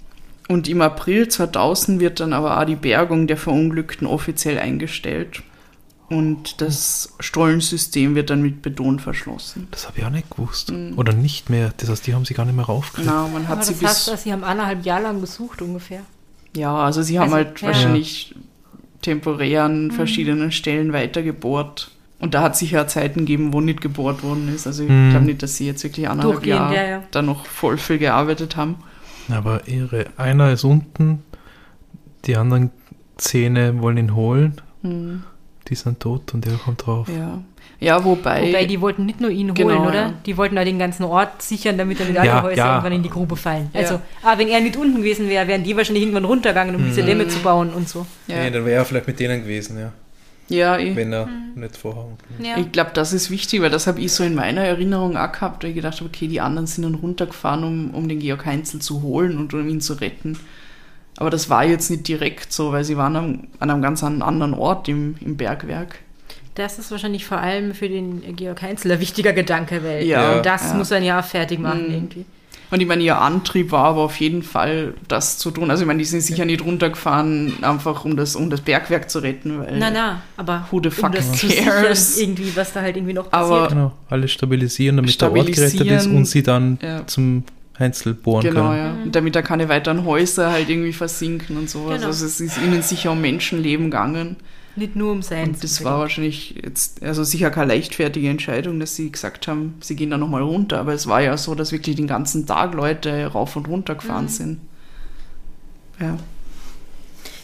Und 0.47 0.68
im 0.68 0.82
April 0.82 1.28
2000 1.28 1.99
wird 1.99 2.20
dann 2.20 2.32
aber 2.34 2.60
auch 2.60 2.66
die 2.66 2.76
Bergung 2.76 3.26
der 3.26 3.38
Verunglückten 3.38 4.05
offiziell 4.05 4.60
eingestellt. 4.60 5.41
Und 6.10 6.62
das 6.62 7.14
Stollensystem 7.20 8.14
wird 8.16 8.30
dann 8.30 8.41
mit 8.41 8.62
Beton 8.62 8.99
verschlossen. 8.99 9.68
Das 9.72 9.88
habe 9.88 9.99
ich 9.99 10.05
auch 10.05 10.10
nicht 10.12 10.30
gewusst. 10.30 10.72
Oder 10.95 11.14
nicht 11.14 11.49
mehr. 11.49 11.72
Das 11.78 11.89
heißt, 11.89 12.05
die 12.07 12.14
haben 12.16 12.26
sie 12.26 12.34
gar 12.36 12.45
nicht 12.45 12.55
mehr 12.55 12.66
raufgekriegt. 12.66 13.07
Na, 13.12 13.28
man 13.28 13.47
hat 13.47 13.57
Aber 13.57 13.64
sie 13.64 13.74
das 13.74 13.80
bis. 13.80 13.89
heißt, 13.89 14.07
dass 14.10 14.24
sie 14.24 14.32
haben 14.32 14.43
anderthalb 14.43 14.86
Jahre 14.86 15.03
lang 15.03 15.22
gesucht 15.22 15.62
ungefähr. 15.62 16.01
Ja, 16.55 16.76
also 16.76 17.01
sie 17.03 17.20
haben 17.20 17.34
Also, 17.34 17.36
halt 17.36 17.62
ja. 17.62 17.68
wahrscheinlich 17.68 18.34
temporär 19.01 19.64
an 19.66 19.91
verschiedenen 19.91 20.51
Stellen 20.51 20.93
weitergebohrt. 20.93 21.91
Und 22.20 22.34
da 22.34 22.41
hat 22.41 22.57
sich 22.57 22.72
ja 22.72 22.86
Zeiten 22.86 23.20
gegeben, 23.22 23.53
wo 23.53 23.61
nicht 23.61 23.80
gebohrt 23.82 24.24
worden 24.24 24.53
ist. 24.53 24.67
Also 24.67 24.84
ich 24.84 24.89
Mhm. 24.89 25.09
glaube 25.11 25.26
nicht, 25.26 25.41
dass 25.41 25.55
sie 25.55 25.65
jetzt 25.67 25.84
wirklich 25.84 26.09
anderthalb 26.09 26.45
Jahre 26.45 26.76
ja, 26.76 26.84
ja. 26.84 27.03
da 27.11 27.22
noch 27.22 27.45
voll 27.45 27.78
viel 27.78 27.97
gearbeitet 27.97 28.57
haben. 28.57 28.76
Aber 29.32 29.67
irre. 29.67 30.05
Einer 30.17 30.51
ist 30.51 30.63
unten, 30.63 31.24
die 32.26 32.36
anderen 32.36 32.72
Zähne 33.17 33.82
wollen 33.82 33.97
ihn 33.97 34.15
holen. 34.15 34.59
Mhm. 34.82 35.24
Die 35.67 35.76
sind 35.76 35.99
tot 35.99 36.34
und 36.34 36.45
er 36.47 36.53
kommt 36.53 36.86
drauf. 36.86 37.07
Ja. 37.07 37.39
Ja, 37.82 38.03
wobei. 38.03 38.41
Wobei, 38.47 38.65
die 38.65 38.82
wollten 38.82 39.05
nicht 39.05 39.22
nur 39.22 39.30
ihn 39.30 39.47
holen, 39.49 39.55
Genau, 39.55 39.88
oder? 39.88 39.93
ja. 40.07 40.13
Die 40.26 40.36
wollten 40.36 40.55
da 40.57 40.65
den 40.65 40.80
ganzen 40.80 41.03
Ort 41.03 41.41
sichern, 41.41 41.78
damit 41.78 41.99
dann 41.99 42.09
wieder 42.09 42.22
alle 42.22 42.30
Ja, 42.30 42.41
Häuser 42.43 42.57
ja. 42.57 42.72
irgendwann 42.74 42.91
in 42.93 43.03
die 43.03 43.09
Grube 43.09 43.38
fallen. 43.38 43.70
Ja. 43.74 43.80
Also, 43.82 44.01
aber 44.22 44.39
wenn 44.39 44.49
er 44.49 44.59
nicht 44.59 44.76
unten 44.76 44.97
gewesen 44.97 45.30
wäre, 45.30 45.47
wären 45.47 45.63
die 45.63 45.78
wahrscheinlich 45.78 46.03
irgendwann 46.03 46.26
runtergegangen, 46.26 46.76
um 46.76 46.84
diese 46.84 47.03
Dämme 47.03 47.28
zu 47.30 47.39
bauen 47.39 47.70
und 47.70 47.88
so. 47.88 48.05
ja, 48.28 48.38
dann 48.49 48.65
wäre 48.65 48.72
er 48.80 48.86
vielleicht 48.86 49.07
mit 49.07 49.20
denen 49.22 49.43
gewesen, 49.43 49.80
ja. 49.80 49.93
Ja 50.50 50.78
ich, 50.78 50.95
Wenn 50.95 51.14
er 51.14 51.28
nicht 51.56 51.78
vorher 51.78 52.04
unten. 52.06 52.43
Ja. 52.45 52.58
ich 52.58 52.72
glaube, 52.72 52.91
das 52.93 53.14
ist 53.14 53.30
wichtig, 53.32 53.62
weil 53.62 53.70
das 53.70 53.88
habe 53.88 54.00
ich 54.02 54.12
so 54.12 54.24
in 54.24 54.36
meiner 54.36 54.62
Erinnerung 54.62 55.18
auch 55.18 55.32
gehabt, 55.32 55.64
weil 55.64 55.72
ich 55.72 55.76
gedacht 55.76 55.97
habe, 56.00 56.06
okay, 56.10 56.28
die 56.28 56.41
anderen 56.41 56.68
sind 56.68 56.84
dann 56.84 56.95
runtergefahren, 56.95 57.64
um, 57.64 57.91
um 57.93 58.08
den 58.08 58.20
Georg 58.20 58.45
Heinzel 58.45 58.82
zu 58.82 59.02
holen 59.02 59.38
und 59.38 59.54
um 59.54 59.68
ihn 59.68 59.82
zu 59.82 59.93
retten. 59.93 60.38
Aber 61.18 61.30
das 61.30 61.50
war 61.50 61.66
jetzt 61.66 61.89
nicht 61.89 62.08
direkt 62.08 62.54
so, 62.54 62.72
weil 62.72 62.84
sie 62.84 62.95
waren 62.97 63.16
am, 63.16 63.47
an 63.60 63.70
einem 63.70 63.82
ganz 63.82 64.04
an- 64.04 64.22
anderen 64.22 64.54
Ort 64.54 64.88
im, 64.88 65.16
im 65.22 65.36
Bergwerk. 65.38 66.00
Das 66.56 66.80
ist 66.80 66.91
wahrscheinlich 66.91 67.26
vor 67.26 67.38
allem 67.39 67.74
für 67.74 67.88
den 67.89 68.36
Georg 68.36 68.62
Heinzel 68.62 68.91
ein 68.91 69.00
wichtiger 69.00 69.34
Gedanke, 69.34 69.84
weil 69.84 70.04
Ja, 70.04 70.41
das 70.41 70.72
ja. 70.72 70.74
muss 70.78 70.91
er 70.91 70.97
ein 70.97 71.04
Jahr 71.04 71.24
fertig 71.24 71.60
machen 71.60 71.88
Mhm. 71.88 71.93
irgendwie. 71.93 72.26
Und 72.72 72.82
ich 72.82 72.88
meine, 72.88 73.01
ihr 73.01 73.20
Antrieb 73.20 73.72
war 73.72 73.86
aber 73.86 74.01
auf 74.01 74.20
jeden 74.20 74.43
Fall, 74.43 74.93
das 75.07 75.38
zu 75.39 75.49
tun. 75.49 75.72
Also 75.72 75.84
ich 75.84 75.88
meine, 75.88 75.97
die 75.99 76.05
sind 76.05 76.22
sicher 76.22 76.45
nicht 76.45 76.63
runtergefahren, 76.63 77.63
einfach 77.63 78.05
um 78.05 78.15
das, 78.15 78.36
um 78.36 78.49
das 78.51 78.61
Bergwerk 78.61 79.09
zu 79.09 79.20
retten, 79.20 79.59
weil 79.59 79.80
Na, 79.80 79.89
na, 79.89 80.22
aber 80.38 80.67
Who 80.70 80.80
the 80.84 80.89
fuck 80.91 81.05
um 81.09 81.11
das 81.13 81.32
zu 81.34 81.47
cares? 81.47 82.15
sichern, 82.15 82.30
irgendwie, 82.38 82.55
was 82.55 82.72
da 82.74 82.82
halt 82.82 82.95
irgendwie 82.95 83.13
noch 83.13 83.32
Aber- 83.32 83.49
passiert. 83.61 83.70
Genau, 83.72 83.91
alles 84.09 84.32
stabilisieren, 84.32 84.97
damit 84.97 85.20
der 85.20 85.30
Ort 85.32 85.47
gerettet 85.47 85.57
ist 85.65 85.74
Stabilisieren. 85.76 86.15
und 86.17 86.26
sie 86.26 86.43
dann 86.43 86.78
Ja. 86.82 87.07
zum 87.07 87.43
Heinzel 87.80 88.13
bohren 88.13 88.43
Genau, 88.43 88.70
können. 88.70 88.78
ja. 88.78 89.03
Und 89.03 89.15
damit 89.15 89.36
da 89.36 89.41
keine 89.41 89.67
weiteren 89.70 90.05
Häuser 90.05 90.51
halt 90.51 90.70
irgendwie 90.70 90.93
versinken 90.93 91.57
und 91.57 91.70
sowas. 91.70 91.95
Genau. 91.95 92.07
Also 92.07 92.26
es 92.26 92.39
ist 92.41 92.57
ihnen 92.61 92.82
sicher 92.84 93.11
um 93.13 93.22
Menschenleben 93.22 93.86
gegangen. 93.89 94.36
Nicht 94.80 94.95
nur 94.95 95.11
um 95.11 95.21
sein 95.21 95.49
Und 95.49 95.63
das 95.63 95.84
war 95.84 95.99
wahrscheinlich 95.99 96.55
jetzt, 96.63 97.03
also 97.03 97.23
sicher 97.23 97.51
keine 97.51 97.73
leichtfertige 97.75 98.30
Entscheidung, 98.30 98.80
dass 98.80 98.95
sie 98.95 99.11
gesagt 99.11 99.47
haben, 99.47 99.75
sie 99.82 99.95
gehen 99.95 100.09
da 100.09 100.17
nochmal 100.17 100.41
runter. 100.41 100.80
Aber 100.80 100.93
es 100.93 101.05
war 101.05 101.21
ja 101.21 101.38
so, 101.38 101.53
dass 101.53 101.71
wirklich 101.71 101.95
den 101.97 102.07
ganzen 102.07 102.47
Tag 102.47 102.73
Leute 102.73 103.27
rauf 103.27 103.55
und 103.55 103.67
runter 103.67 103.95
gefahren 103.95 104.25
Mhm. 104.25 104.30
sind. 104.30 104.59
Ja. 105.99 106.17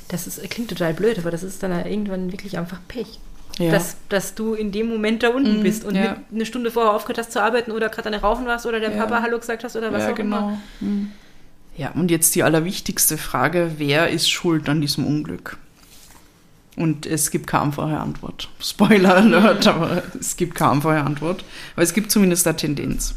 Das 0.08 0.28
ist, 0.28 0.42
klingt 0.50 0.70
total 0.70 0.94
blöd, 0.94 1.18
aber 1.20 1.32
das 1.32 1.44
ist 1.44 1.62
dann 1.64 1.72
irgendwann 1.86 2.32
wirklich 2.32 2.58
einfach 2.58 2.80
Pech. 2.88 3.20
ja. 3.58 3.72
Dass, 3.72 3.96
dass 4.10 4.36
du 4.36 4.54
in 4.54 4.72
dem 4.72 4.88
Moment 4.88 5.24
da 5.24 5.30
unten 5.30 5.60
Mhm, 5.60 5.64
bist 5.64 5.84
und 5.86 5.96
ja. 5.96 6.18
eine 6.34 6.46
Stunde 6.46 6.72
vorher 6.72 6.94
aufgehört 6.94 7.18
hast 7.18 7.32
zu 7.32 7.42
arbeiten 7.42 7.72
oder 7.72 7.90
gerade 7.90 8.08
eine 8.10 8.22
Rauchen 8.22 8.46
warst 8.46 8.66
oder 8.66 8.80
der 8.80 8.92
Ja. 8.92 8.98
Papa 9.06 9.22
Hallo 9.22 9.40
gesagt 9.40 9.64
hast 9.64 9.76
oder 9.76 9.92
was 9.92 10.06
auch 10.06 10.16
genau. 10.16 10.38
immer. 10.38 10.62
Mhm. 10.82 11.12
Ja, 11.78 11.92
und 11.92 12.10
jetzt 12.12 12.36
die 12.36 12.44
allerwichtigste 12.44 13.18
Frage, 13.18 13.72
wer 13.78 14.10
ist 14.10 14.30
schuld 14.30 14.70
an 14.70 14.80
diesem 14.80 15.06
Unglück? 15.06 15.58
Und 16.76 17.06
es 17.06 17.32
gibt 17.32 17.48
keine 17.48 17.66
einfache 17.66 18.00
Antwort. 18.00 18.50
Spoiler 18.60 19.16
Alert, 19.16 19.68
aber 19.68 20.04
es 20.20 20.36
gibt 20.36 20.56
keine 20.56 20.72
einfache 20.72 21.02
Antwort. 21.02 21.46
Aber 21.76 21.84
es 21.84 21.94
gibt 21.94 22.12
zumindest 22.12 22.48
eine 22.48 22.58
Tendenz. 22.58 23.16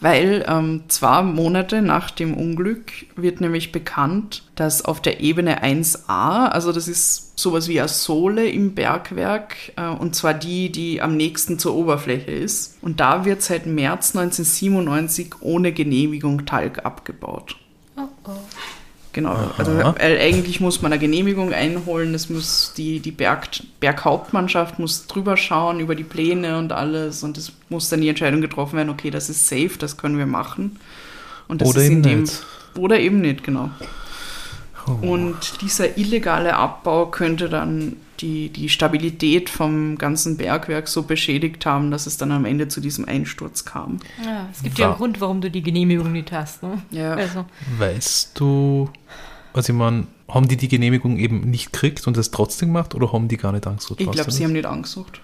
Weil 0.00 0.44
ähm, 0.48 0.82
zwei 0.88 1.22
Monate 1.22 1.80
nach 1.80 2.10
dem 2.10 2.34
Unglück 2.34 2.92
wird 3.16 3.40
nämlich 3.40 3.72
bekannt, 3.72 4.42
dass 4.54 4.84
auf 4.84 5.00
der 5.00 5.20
Ebene 5.20 5.64
1a, 5.64 6.48
also 6.48 6.72
das 6.72 6.88
ist 6.88 7.38
sowas 7.38 7.68
wie 7.68 7.80
eine 7.80 7.88
Sohle 7.88 8.46
im 8.46 8.74
Bergwerk, 8.74 9.56
äh, 9.76 9.88
und 9.88 10.14
zwar 10.14 10.34
die, 10.34 10.70
die 10.70 11.00
am 11.00 11.16
nächsten 11.16 11.58
zur 11.58 11.74
Oberfläche 11.74 12.32
ist. 12.32 12.76
Und 12.82 13.00
da 13.00 13.24
wird 13.24 13.40
seit 13.40 13.64
März 13.64 14.14
1997 14.14 15.40
ohne 15.40 15.72
Genehmigung 15.72 16.44
Talg 16.44 16.84
abgebaut. 16.84 17.56
Oh, 17.96 18.02
oh. 18.24 18.30
Genau, 19.14 19.36
also 19.56 19.70
Aha. 19.70 19.94
weil 19.96 20.18
eigentlich 20.18 20.58
muss 20.58 20.82
man 20.82 20.92
eine 20.92 21.00
Genehmigung 21.00 21.52
einholen, 21.52 22.14
es 22.14 22.28
muss 22.28 22.72
die, 22.76 22.98
die 22.98 23.12
Berg, 23.12 23.48
Berghauptmannschaft 23.78 24.80
muss 24.80 25.06
drüber 25.06 25.36
schauen 25.36 25.78
über 25.78 25.94
die 25.94 26.02
Pläne 26.02 26.58
und 26.58 26.72
alles 26.72 27.22
und 27.22 27.38
es 27.38 27.52
muss 27.68 27.88
dann 27.88 28.00
die 28.00 28.08
Entscheidung 28.08 28.40
getroffen 28.40 28.76
werden, 28.76 28.90
okay, 28.90 29.10
das 29.10 29.30
ist 29.30 29.46
safe, 29.48 29.70
das 29.78 29.96
können 29.96 30.18
wir 30.18 30.26
machen. 30.26 30.80
Und 31.46 31.60
das 31.60 31.68
Oder 31.68 31.82
ist 31.82 31.86
in 31.86 31.92
eben 31.92 32.02
dem, 32.02 32.20
nicht. 32.22 32.42
Oder 32.76 32.98
eben 32.98 33.20
nicht, 33.20 33.44
genau. 33.44 33.70
Oh. 34.88 35.06
Und 35.06 35.62
dieser 35.62 35.96
illegale 35.96 36.56
Abbau 36.56 37.06
könnte 37.06 37.48
dann 37.48 37.94
die, 38.24 38.48
die 38.48 38.70
Stabilität 38.70 39.50
vom 39.50 39.98
ganzen 39.98 40.38
Bergwerk 40.38 40.88
so 40.88 41.02
beschädigt 41.02 41.66
haben, 41.66 41.90
dass 41.90 42.06
es 42.06 42.16
dann 42.16 42.32
am 42.32 42.46
Ende 42.46 42.68
zu 42.68 42.80
diesem 42.80 43.06
Einsturz 43.06 43.66
kam. 43.66 43.98
Ja, 44.24 44.48
es 44.50 44.62
gibt 44.62 44.78
ja 44.78 44.88
einen. 44.88 44.96
Grund, 44.96 45.20
warum 45.20 45.42
du 45.42 45.50
die 45.50 45.62
Genehmigung 45.62 46.10
nicht 46.12 46.32
hast. 46.32 46.62
Ne? 46.62 46.82
Ja. 46.90 47.12
Also, 47.14 47.44
Weißt 47.78 48.40
du, 48.40 48.88
also 49.52 49.72
ich 49.72 49.78
meine, 49.78 50.06
haben 50.26 50.48
die 50.48 50.56
die 50.56 50.68
Genehmigung 50.68 51.18
eben 51.18 51.42
nicht 51.50 51.72
gekriegt 51.72 52.06
und 52.06 52.16
es 52.16 52.30
trotzdem 52.30 52.70
gemacht 52.70 52.94
oder 52.94 53.12
haben 53.12 53.28
die 53.28 53.36
gar 53.36 53.52
nicht 53.52 53.66
angesucht? 53.66 54.00
Ich 54.00 54.10
glaube, 54.10 54.30
sie 54.30 54.38
das? 54.38 54.46
haben 54.46 54.54
nicht 54.54 54.66
angesucht. 54.66 55.20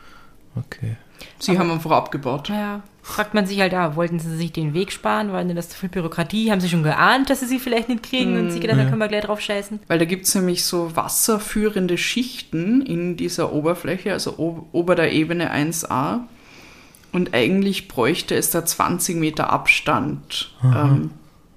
Okay. 0.56 0.96
Sie 1.38 1.58
haben 1.58 1.70
einfach 1.70 1.90
abgebaut. 1.90 2.48
naja, 2.48 2.82
fragt 3.02 3.34
man 3.34 3.46
sich 3.46 3.60
halt, 3.60 3.72
ah, 3.74 3.96
wollten 3.96 4.18
sie 4.18 4.36
sich 4.36 4.52
den 4.52 4.74
Weg 4.74 4.92
sparen? 4.92 5.32
War 5.32 5.42
denn 5.42 5.56
das 5.56 5.68
zu 5.70 5.76
viel 5.78 5.88
Bürokratie? 5.88 6.50
Haben 6.50 6.60
sie 6.60 6.68
schon 6.68 6.82
geahnt, 6.82 7.30
dass 7.30 7.40
sie 7.40 7.46
sie 7.46 7.58
vielleicht 7.58 7.88
nicht 7.88 8.02
kriegen 8.02 8.38
und 8.38 8.50
sie 8.50 8.60
gedacht, 8.60 8.78
da 8.78 8.82
Ja. 8.84 8.88
können 8.88 9.00
wir 9.00 9.08
gleich 9.08 9.24
drauf 9.24 9.40
scheißen? 9.40 9.80
Weil 9.88 9.98
da 9.98 10.04
gibt 10.04 10.26
es 10.26 10.34
nämlich 10.34 10.64
so 10.64 10.94
wasserführende 10.94 11.96
Schichten 11.98 12.82
in 12.82 13.16
dieser 13.16 13.52
Oberfläche, 13.52 14.12
also 14.12 14.34
ob 14.38 14.66
ober 14.72 14.94
der 14.94 15.12
Ebene 15.12 15.50
1a. 15.52 16.20
Und 17.12 17.34
eigentlich 17.34 17.88
bräuchte 17.88 18.36
es 18.36 18.50
da 18.50 18.64
20 18.64 19.16
Meter 19.16 19.50
Abstand, 19.50 20.54
ähm, 20.62 21.10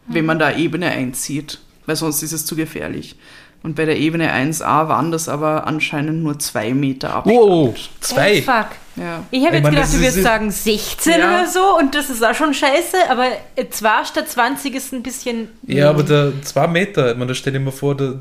wenn 0.07 0.25
man 0.25 0.39
da 0.39 0.55
Ebene 0.55 0.87
einzieht, 0.87 1.59
weil 1.85 1.95
sonst 1.95 2.23
ist 2.23 2.31
es 2.31 2.45
zu 2.45 2.55
gefährlich. 2.55 3.15
Und 3.63 3.75
bei 3.75 3.85
der 3.85 3.97
Ebene 3.97 4.31
1a 4.33 4.89
waren 4.89 5.11
das 5.11 5.29
aber 5.29 5.65
anscheinend 5.65 6.21
nur 6.21 6.37
zwei 6.37 6.73
Meter 6.73 7.15
Abstand. 7.15 7.39
Wow, 7.39 7.75
zwei. 8.01 8.39
Oh, 8.39 8.41
fuck. 8.51 8.67
Ja. 8.97 9.23
Ich 9.31 9.45
habe 9.45 9.47
Ich 9.47 9.53
jetzt 9.53 9.63
meine, 9.63 9.75
gedacht, 9.77 9.93
du 9.93 9.99
wirst 10.01 10.21
sagen 10.21 10.51
16 10.51 11.13
Ja. 11.13 11.17
oder 11.39 11.47
so 11.47 11.77
und 11.79 11.95
das 11.95 12.09
ist 12.09 12.23
auch 12.23 12.35
schon 12.35 12.53
scheiße, 12.53 12.97
aber 13.09 13.27
äh, 13.55 13.67
zwei 13.69 14.03
statt 14.03 14.27
20 14.29 14.75
ist 14.75 14.93
ein 14.93 15.01
bisschen. 15.01 15.47
Ja, 15.65 15.89
aber 15.89 16.03
der 16.03 16.33
zwei 16.43 16.67
Meter, 16.67 17.11
ich 17.11 17.17
meine, 17.17 17.29
da 17.29 17.33
stell 17.33 17.53
dir 17.53 17.59
mal 17.59 17.71
vor, 17.71 17.95
da, 17.95 18.15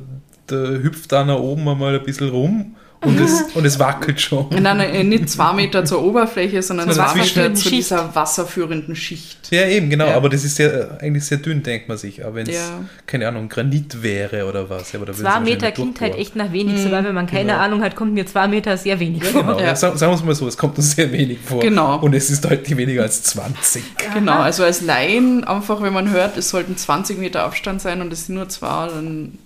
da 0.47 0.57
hüpft 0.57 1.13
einer 1.13 1.41
oben 1.41 1.69
einmal 1.69 1.95
ein 1.99 2.05
bisschen 2.05 2.31
rum 2.31 2.77
Und 3.03 3.21
es, 3.21 3.43
und 3.55 3.65
es 3.65 3.79
wackelt 3.79 4.21
schon. 4.21 4.47
Nein, 4.51 4.63
nein, 4.77 5.09
nicht 5.09 5.29
zwei 5.29 5.53
Meter 5.53 5.85
zur 5.85 6.03
Oberfläche, 6.05 6.63
sondern 6.63 6.89
So 6.89 6.95
zwei. 6.95 7.15
Meter 7.17 7.53
zu 7.55 7.63
Schicht. 7.63 7.75
dieser 7.77 8.15
wasserführenden 8.15 8.95
Schicht. 8.95 9.39
Ja, 9.51 9.67
eben, 9.67 9.91
genau. 9.91 10.07
Ja. 10.07 10.15
Aber 10.17 10.29
das 10.29 10.45
ist 10.45 10.59
ja 10.59 10.69
äh, 10.69 10.87
eigentlich 11.01 11.25
sehr 11.25 11.39
dünn, 11.39 11.63
denkt 11.63 11.89
man 11.89 11.99
sich. 11.99 12.25
Aber 12.25 12.37
wenn 12.37 12.47
es, 12.49 12.55
Ja. 12.55 12.81
keine 13.07 13.27
Ahnung, 13.29 13.49
Granit 13.49 14.03
wäre 14.03 14.47
oder 14.49 14.71
was. 14.71 14.93
Ja, 14.93 15.01
aber 15.01 15.07
da 15.07 15.15
Zwei 15.15 15.41
Meter 15.41 15.73
klingt 15.73 16.01
halt 16.01 16.15
echt 16.17 16.37
nach 16.37 16.53
wenig, 16.53 16.81
so, 16.81 16.91
weil 16.93 17.05
wenn 17.05 17.15
man 17.15 17.27
keine 17.27 17.51
Genau. 17.53 17.59
Ahnung 17.65 17.83
hat, 17.83 17.97
kommt 17.97 18.15
mir 18.15 18.25
zwei 18.27 18.47
Meter 18.49 18.77
sehr 18.77 18.99
wenig 19.01 19.25
vor. 19.25 19.43
Genau, 19.43 19.59
Ja. 19.59 19.67
ja. 19.67 19.77
sagen, 19.77 19.99
sagen 19.99 20.13
wir 20.13 20.17
es 20.17 20.25
mal 20.25 20.35
so, 20.35 20.47
es 20.47 20.57
kommt 20.57 20.79
uns 20.79 20.95
sehr 20.95 21.11
wenig 21.13 21.39
vor. 21.45 21.61
Genau. 21.61 21.99
Und 21.99 22.15
es 22.15 22.31
ist 22.31 22.45
deutlich 22.45 22.77
weniger 22.77 23.03
als 23.03 23.23
20. 23.25 23.83
Genau, 24.15 24.39
also 24.39 24.63
als 24.65 24.81
Laien, 24.81 25.45
einfach 25.45 25.83
wenn 25.83 25.93
man 25.93 26.11
hört, 26.11 26.37
es 26.39 26.51
sollten 26.51 26.77
20 26.77 27.19
Meter 27.19 27.43
Abstand 27.43 27.81
sein 27.83 28.01
und 28.01 28.13
es 28.13 28.27
sind 28.27 28.37
nur 28.37 28.49
zwei, 28.49 28.87
dann 28.89 29.39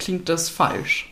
klingt 0.00 0.28
das 0.28 0.48
falsch. 0.48 1.08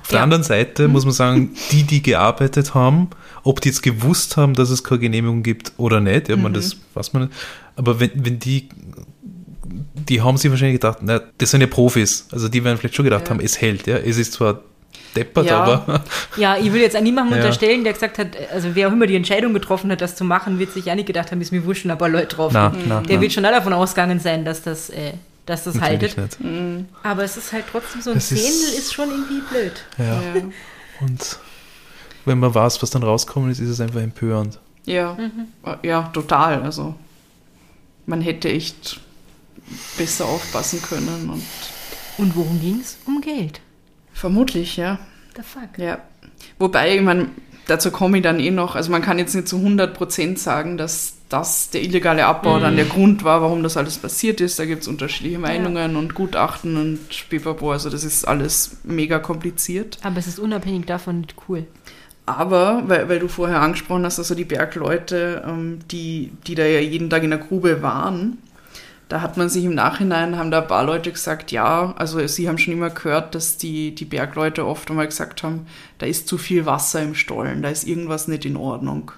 Auf 0.00 0.08
der 0.08 0.18
Ja. 0.18 0.22
anderen 0.22 0.42
Seite 0.44 0.86
muss 0.86 1.04
man 1.04 1.12
sagen, 1.14 1.50
die, 1.72 1.82
die 1.82 2.00
gearbeitet 2.02 2.74
haben, 2.74 3.08
ob 3.42 3.60
die 3.60 3.70
jetzt 3.70 3.82
gewusst 3.82 4.36
haben, 4.36 4.54
dass 4.54 4.70
es 4.70 4.84
keine 4.84 5.00
Genehmigung 5.00 5.42
gibt 5.42 5.72
oder 5.76 6.00
nicht, 6.00 6.28
ja, 6.28 6.36
man, 6.36 6.52
das 6.52 6.76
weiß 6.94 7.12
man 7.14 7.24
nicht. 7.24 7.34
Aber 7.76 7.98
wenn, 7.98 8.10
wenn 8.14 8.38
die, 8.38 8.68
die 10.08 10.22
haben 10.22 10.36
sich 10.36 10.50
wahrscheinlich 10.50 10.80
gedacht, 10.80 10.98
na, 11.02 11.20
das 11.38 11.50
sind 11.50 11.60
ja 11.60 11.66
Profis. 11.66 12.26
Also 12.32 12.48
die 12.48 12.62
werden 12.64 12.78
vielleicht 12.78 12.94
schon 12.94 13.04
gedacht 13.04 13.24
Ja. 13.24 13.30
haben, 13.30 13.40
es 13.40 13.60
hält, 13.60 13.86
ja. 13.86 13.96
Es 13.96 14.16
ist 14.16 14.32
zwar 14.34 14.60
deppert, 15.16 15.46
Ja. 15.46 15.62
aber 15.62 16.04
Ja, 16.36 16.56
ich 16.56 16.72
will 16.72 16.80
jetzt 16.80 16.96
an 16.96 17.04
niemandem 17.04 17.36
Ja. 17.38 17.42
unterstellen, 17.44 17.84
der 17.84 17.92
gesagt 17.92 18.18
hat, 18.18 18.28
also 18.52 18.68
wer 18.74 18.88
auch 18.88 18.92
immer 18.92 19.06
die 19.06 19.16
Entscheidung 19.16 19.52
getroffen 19.54 19.90
hat, 19.90 20.00
das 20.00 20.16
zu 20.16 20.24
machen, 20.24 20.58
wird 20.58 20.72
sich 20.72 20.84
ja 20.86 20.94
nicht 20.94 21.06
gedacht 21.06 21.30
haben, 21.30 21.40
ist 21.40 21.52
mir 21.52 21.64
wurscht, 21.64 21.86
aber 21.86 22.08
Leute 22.08 22.36
drauf. 22.36 22.52
na, 22.52 22.72
na, 22.86 23.00
Der 23.02 23.16
na, 23.16 23.22
wird 23.22 23.32
schon 23.32 23.44
alle 23.44 23.56
davon 23.56 23.72
ausgegangen 23.72 24.18
sein, 24.20 24.44
dass 24.44 24.62
das, 24.62 24.90
äh, 24.90 25.12
dass 25.48 25.64
das 25.64 25.74
natürlich 25.74 26.16
haltet. 26.16 26.40
nicht. 26.40 26.84
Aber 27.02 27.24
es 27.24 27.36
ist 27.36 27.52
halt 27.52 27.64
trotzdem 27.70 28.02
so 28.02 28.10
ein 28.10 28.16
ist- 28.18 28.28
Zehntel 28.28 28.74
ist 28.78 28.92
schon 28.92 29.10
irgendwie 29.10 29.40
blöd. 29.50 29.84
Ja. 29.98 30.04
Ja, 30.22 30.42
Und 31.00 31.38
wenn 32.24 32.38
man 32.38 32.54
weiß, 32.54 32.82
was 32.82 32.90
dann 32.90 33.02
rauskommen 33.02 33.50
ist, 33.50 33.58
ist 33.60 33.70
es 33.70 33.80
einfach 33.80 34.00
empörend. 34.00 34.58
ja, 34.84 35.16
ja 35.82 36.02
total. 36.12 36.62
Also 36.62 36.94
man 38.06 38.20
hätte 38.20 38.48
echt 38.50 39.00
besser 39.96 40.24
aufpassen 40.26 40.80
können 40.82 41.30
und 41.30 41.42
Und 42.18 42.34
worum 42.36 42.60
ging's? 42.60 42.98
Um 43.06 43.20
Geld. 43.20 43.60
vermutlich, 44.12 44.76
ja. 44.76 44.98
The 45.36 45.42
fuck. 45.42 45.78
Ja. 45.78 45.98
Wobei, 46.58 46.96
ich 46.96 47.02
meine, 47.02 47.28
dazu 47.68 47.90
komme 47.92 48.16
ich 48.18 48.22
dann 48.24 48.40
eh 48.40 48.50
noch, 48.50 48.74
also 48.74 48.90
man 48.90 49.02
kann 49.02 49.18
jetzt 49.18 49.34
nicht 49.34 49.46
zu 49.46 49.56
100% 49.58 50.36
sagen, 50.38 50.76
dass 50.76 51.14
das 51.28 51.70
der 51.70 51.82
illegale 51.82 52.24
Abbau 52.24 52.58
dann 52.58 52.76
der 52.76 52.86
Grund 52.86 53.22
war, 53.22 53.42
warum 53.42 53.62
das 53.62 53.76
alles 53.76 53.98
passiert 53.98 54.40
ist. 54.40 54.58
Da 54.58 54.64
gibt 54.64 54.82
es 54.82 54.88
unterschiedliche 54.88 55.38
Meinungen 55.38 55.96
und 55.96 56.14
Gutachten 56.14 56.76
und 56.76 57.28
Pipapo, 57.28 57.72
also 57.72 57.90
das 57.90 58.04
ist 58.04 58.26
alles 58.26 58.78
mega 58.84 59.18
kompliziert. 59.18 59.98
Aber 60.02 60.18
es 60.18 60.26
ist 60.26 60.38
unabhängig 60.38 60.86
davon 60.86 61.20
nicht 61.20 61.34
cool. 61.48 61.66
Aber, 62.24 62.82
weil, 62.86 63.08
weil 63.08 63.18
du 63.18 63.28
vorher 63.28 63.60
angesprochen 63.62 64.04
hast, 64.04 64.18
also 64.18 64.34
die 64.34 64.44
Bergleute, 64.44 65.42
ähm, 65.46 65.80
die, 65.90 66.32
die 66.46 66.54
da 66.54 66.64
ja 66.64 66.80
jeden 66.80 67.08
Tag 67.08 67.22
in 67.22 67.30
der 67.30 67.38
Grube 67.38 67.82
waren, 67.82 68.38
da 69.08 69.22
hat 69.22 69.38
man 69.38 69.48
sich 69.48 69.64
im 69.64 69.74
Nachhinein, 69.74 70.36
haben 70.36 70.50
da 70.50 70.60
ein 70.60 70.68
paar 70.68 70.84
Leute 70.84 71.10
gesagt, 71.10 71.52
ja, 71.52 71.94
also 71.96 72.26
sie 72.26 72.48
haben 72.48 72.58
schon 72.58 72.74
immer 72.74 72.90
gehört, 72.90 73.34
dass 73.34 73.56
die, 73.56 73.94
die 73.94 74.04
Bergleute 74.04 74.66
oft 74.66 74.90
einmal 74.90 75.06
gesagt 75.06 75.42
haben, 75.42 75.66
da 75.96 76.04
ist 76.04 76.28
zu 76.28 76.36
viel 76.36 76.66
Wasser 76.66 77.02
im 77.02 77.14
Stollen, 77.14 77.62
da 77.62 77.70
ist 77.70 77.84
irgendwas 77.84 78.28
nicht 78.28 78.44
in 78.44 78.56
Ordnung. 78.56 79.12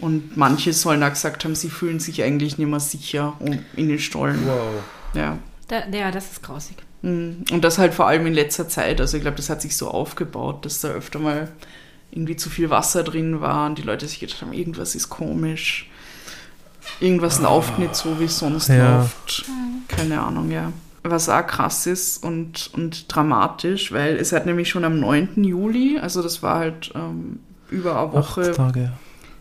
Und 0.00 0.36
manche 0.36 0.72
sollen 0.72 1.02
auch 1.02 1.10
gesagt 1.10 1.44
haben, 1.44 1.54
sie 1.54 1.70
fühlen 1.70 2.00
sich 2.00 2.22
eigentlich 2.22 2.58
nicht 2.58 2.68
mehr 2.68 2.80
sicher 2.80 3.34
um, 3.38 3.58
in 3.76 3.88
den 3.88 3.98
Stollen. 3.98 4.46
Wow. 4.46 4.82
Ja. 5.14 5.38
Da, 5.68 5.86
ja, 5.88 6.10
das 6.10 6.32
ist 6.32 6.42
grausig. 6.42 6.76
Mm, 7.02 7.42
Und 7.50 7.62
das 7.64 7.78
halt 7.78 7.94
vor 7.94 8.06
allem 8.06 8.26
in 8.26 8.34
letzter 8.34 8.68
Zeit. 8.68 9.00
Also 9.00 9.16
ich 9.16 9.22
glaube, 9.22 9.36
das 9.38 9.48
hat 9.50 9.62
sich 9.62 9.76
so 9.76 9.88
aufgebaut, 9.90 10.64
dass 10.66 10.80
da 10.80 10.88
öfter 10.88 11.18
mal 11.18 11.48
irgendwie 12.12 12.36
zu 12.36 12.50
viel 12.50 12.70
Wasser 12.70 13.02
drin 13.04 13.40
war 13.40 13.66
und 13.66 13.78
die 13.78 13.82
Leute 13.82 14.06
sich 14.06 14.20
gedacht 14.20 14.40
haben, 14.42 14.52
irgendwas 14.52 14.94
ist 14.94 15.08
komisch. 15.08 15.88
Irgendwas 17.00 17.40
läuft 17.40 17.78
nicht 17.78 17.94
so, 17.96 18.20
wie 18.20 18.24
es 18.24 18.38
sonst 18.38 18.68
Ja. 18.68 18.98
läuft. 19.00 19.44
Keine 19.88 20.20
Ahnung, 20.20 20.50
ja. 20.50 20.72
Was 21.02 21.28
auch 21.28 21.46
krass 21.46 21.86
ist 21.86 22.22
und, 22.22 22.70
und 22.74 23.14
dramatisch, 23.14 23.92
weil 23.92 24.16
es 24.16 24.32
hat 24.32 24.46
nämlich 24.46 24.68
schon 24.68 24.84
am 24.84 24.98
9. 25.00 25.44
Juli, 25.44 25.98
also 26.00 26.22
das 26.22 26.42
war 26.42 26.58
halt 26.58 26.92
ähm, 26.94 27.40
über 27.70 28.00
eine 28.00 28.12
Woche, 28.12 28.50
Acht 28.50 28.54
Tage. 28.56 28.92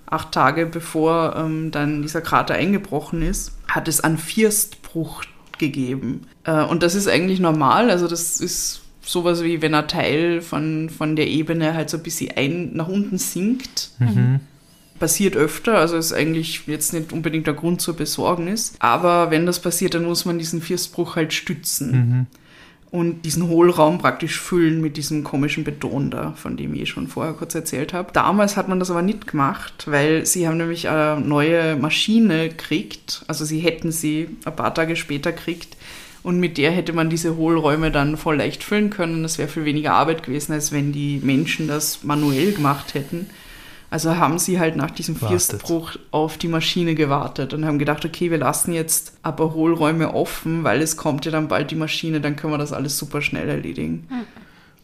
Acht 0.07 0.31
Tage 0.31 0.65
bevor 0.65 1.35
ähm, 1.35 1.71
dann 1.71 2.01
dieser 2.01 2.21
Krater 2.21 2.53
eingebrochen 2.55 3.21
ist, 3.21 3.53
hat 3.67 3.87
es 3.87 4.01
einen 4.01 4.17
Firstbruch 4.17 5.23
gegeben. 5.57 6.27
Äh, 6.43 6.63
und 6.63 6.83
das 6.83 6.95
ist 6.95 7.07
eigentlich 7.07 7.39
normal. 7.39 7.89
Also 7.89 8.07
das 8.07 8.39
ist 8.39 8.81
sowas 9.01 9.43
wie 9.43 9.61
wenn 9.61 9.73
ein 9.75 9.87
Teil 9.87 10.41
von, 10.41 10.89
von 10.89 11.15
der 11.15 11.27
Ebene 11.27 11.73
halt 11.73 11.89
so 11.89 11.97
ein 11.97 12.03
bisschen 12.03 12.31
ein, 12.35 12.71
nach 12.73 12.87
unten 12.87 13.17
sinkt. 13.17 13.91
Mhm. 13.99 14.39
Passiert 14.99 15.35
öfter, 15.35 15.77
also 15.77 15.97
ist 15.97 16.13
eigentlich 16.13 16.67
jetzt 16.67 16.93
nicht 16.93 17.11
unbedingt 17.11 17.47
der 17.47 17.53
Grund 17.53 17.81
zur 17.81 17.97
Besorgnis. 17.97 18.75
Aber 18.79 19.29
wenn 19.29 19.45
das 19.45 19.59
passiert, 19.59 19.93
dann 19.93 20.05
muss 20.05 20.23
man 20.23 20.39
diesen 20.39 20.61
Firstbruch 20.61 21.17
halt 21.17 21.33
stützen 21.33 21.91
Mhm. 21.91 22.27
Und 22.95 23.23
diesen 23.23 23.49
Hohlraum 23.49 23.97
praktisch 23.97 24.39
füllen 24.39 24.79
mit 24.79 24.95
diesem 24.95 25.23
komischen 25.23 25.65
Beton 25.65 26.11
da, 26.11 26.33
von 26.37 26.55
dem 26.55 26.73
ich 26.73 26.81
eh 26.81 26.85
schon 26.85 27.07
vorher 27.07 27.33
kurz 27.33 27.53
erzählt 27.53 27.91
habe. 27.91 28.13
Damals 28.13 28.55
hat 28.55 28.69
man 28.69 28.79
das 28.79 28.89
aber 28.89 29.01
nicht 29.01 29.27
gemacht, 29.27 29.85
weil 29.87 30.25
sie 30.25 30.47
haben 30.47 30.57
nämlich 30.57 30.87
eine 30.87 31.19
neue 31.19 31.75
Maschine 31.75 32.49
gekriegt, 32.49 33.23
also 33.27 33.43
sie 33.43 33.59
hätten 33.59 33.91
sie 33.91 34.29
ein 34.45 34.55
paar 34.55 34.73
Tage 34.73 34.95
später 34.95 35.33
gekriegt 35.33 35.75
und 36.23 36.39
mit 36.39 36.57
der 36.57 36.71
hätte 36.71 36.93
man 36.93 37.09
diese 37.09 37.35
Hohlräume 37.35 37.91
dann 37.91 38.17
voll 38.17 38.37
leicht 38.37 38.63
füllen 38.63 38.89
können. 38.89 39.21
Das 39.21 39.37
wäre 39.37 39.49
viel 39.49 39.65
weniger 39.65 39.93
Arbeit 39.93 40.23
gewesen, 40.23 40.53
als 40.53 40.71
wenn 40.71 40.91
die 40.91 41.19
Menschen 41.21 41.67
das 41.67 42.03
manuell 42.03 42.53
gemacht 42.53 42.93
hätten. 42.93 43.29
Also 43.95 44.17
haben 44.17 44.39
sie 44.39 44.59
halt 44.59 44.75
nach 44.75 44.91
diesem. 44.91 45.15
Firstbruch 45.15 45.95
auf 46.11 46.37
die 46.37 46.49
Maschine 46.49 46.95
gewartet 46.95 47.53
und 47.53 47.63
haben 47.63 47.79
gedacht, 47.79 48.03
okay, 48.03 48.29
wir 48.29 48.37
lassen 48.37 48.73
jetzt 48.73 49.13
paar 49.23 49.53
Hohlräume 49.53 50.13
offen, 50.13 50.65
weil 50.65 50.81
es 50.81 50.97
kommt 50.97 51.23
ja 51.23 51.31
dann 51.31 51.47
bald 51.47 51.71
die 51.71 51.75
Maschine, 51.77 52.19
dann 52.19 52.35
können 52.35 52.51
wir 52.51 52.57
das 52.57 52.73
alles 52.73 52.97
super 52.97 53.21
schnell 53.21 53.47
erledigen. 53.47 54.05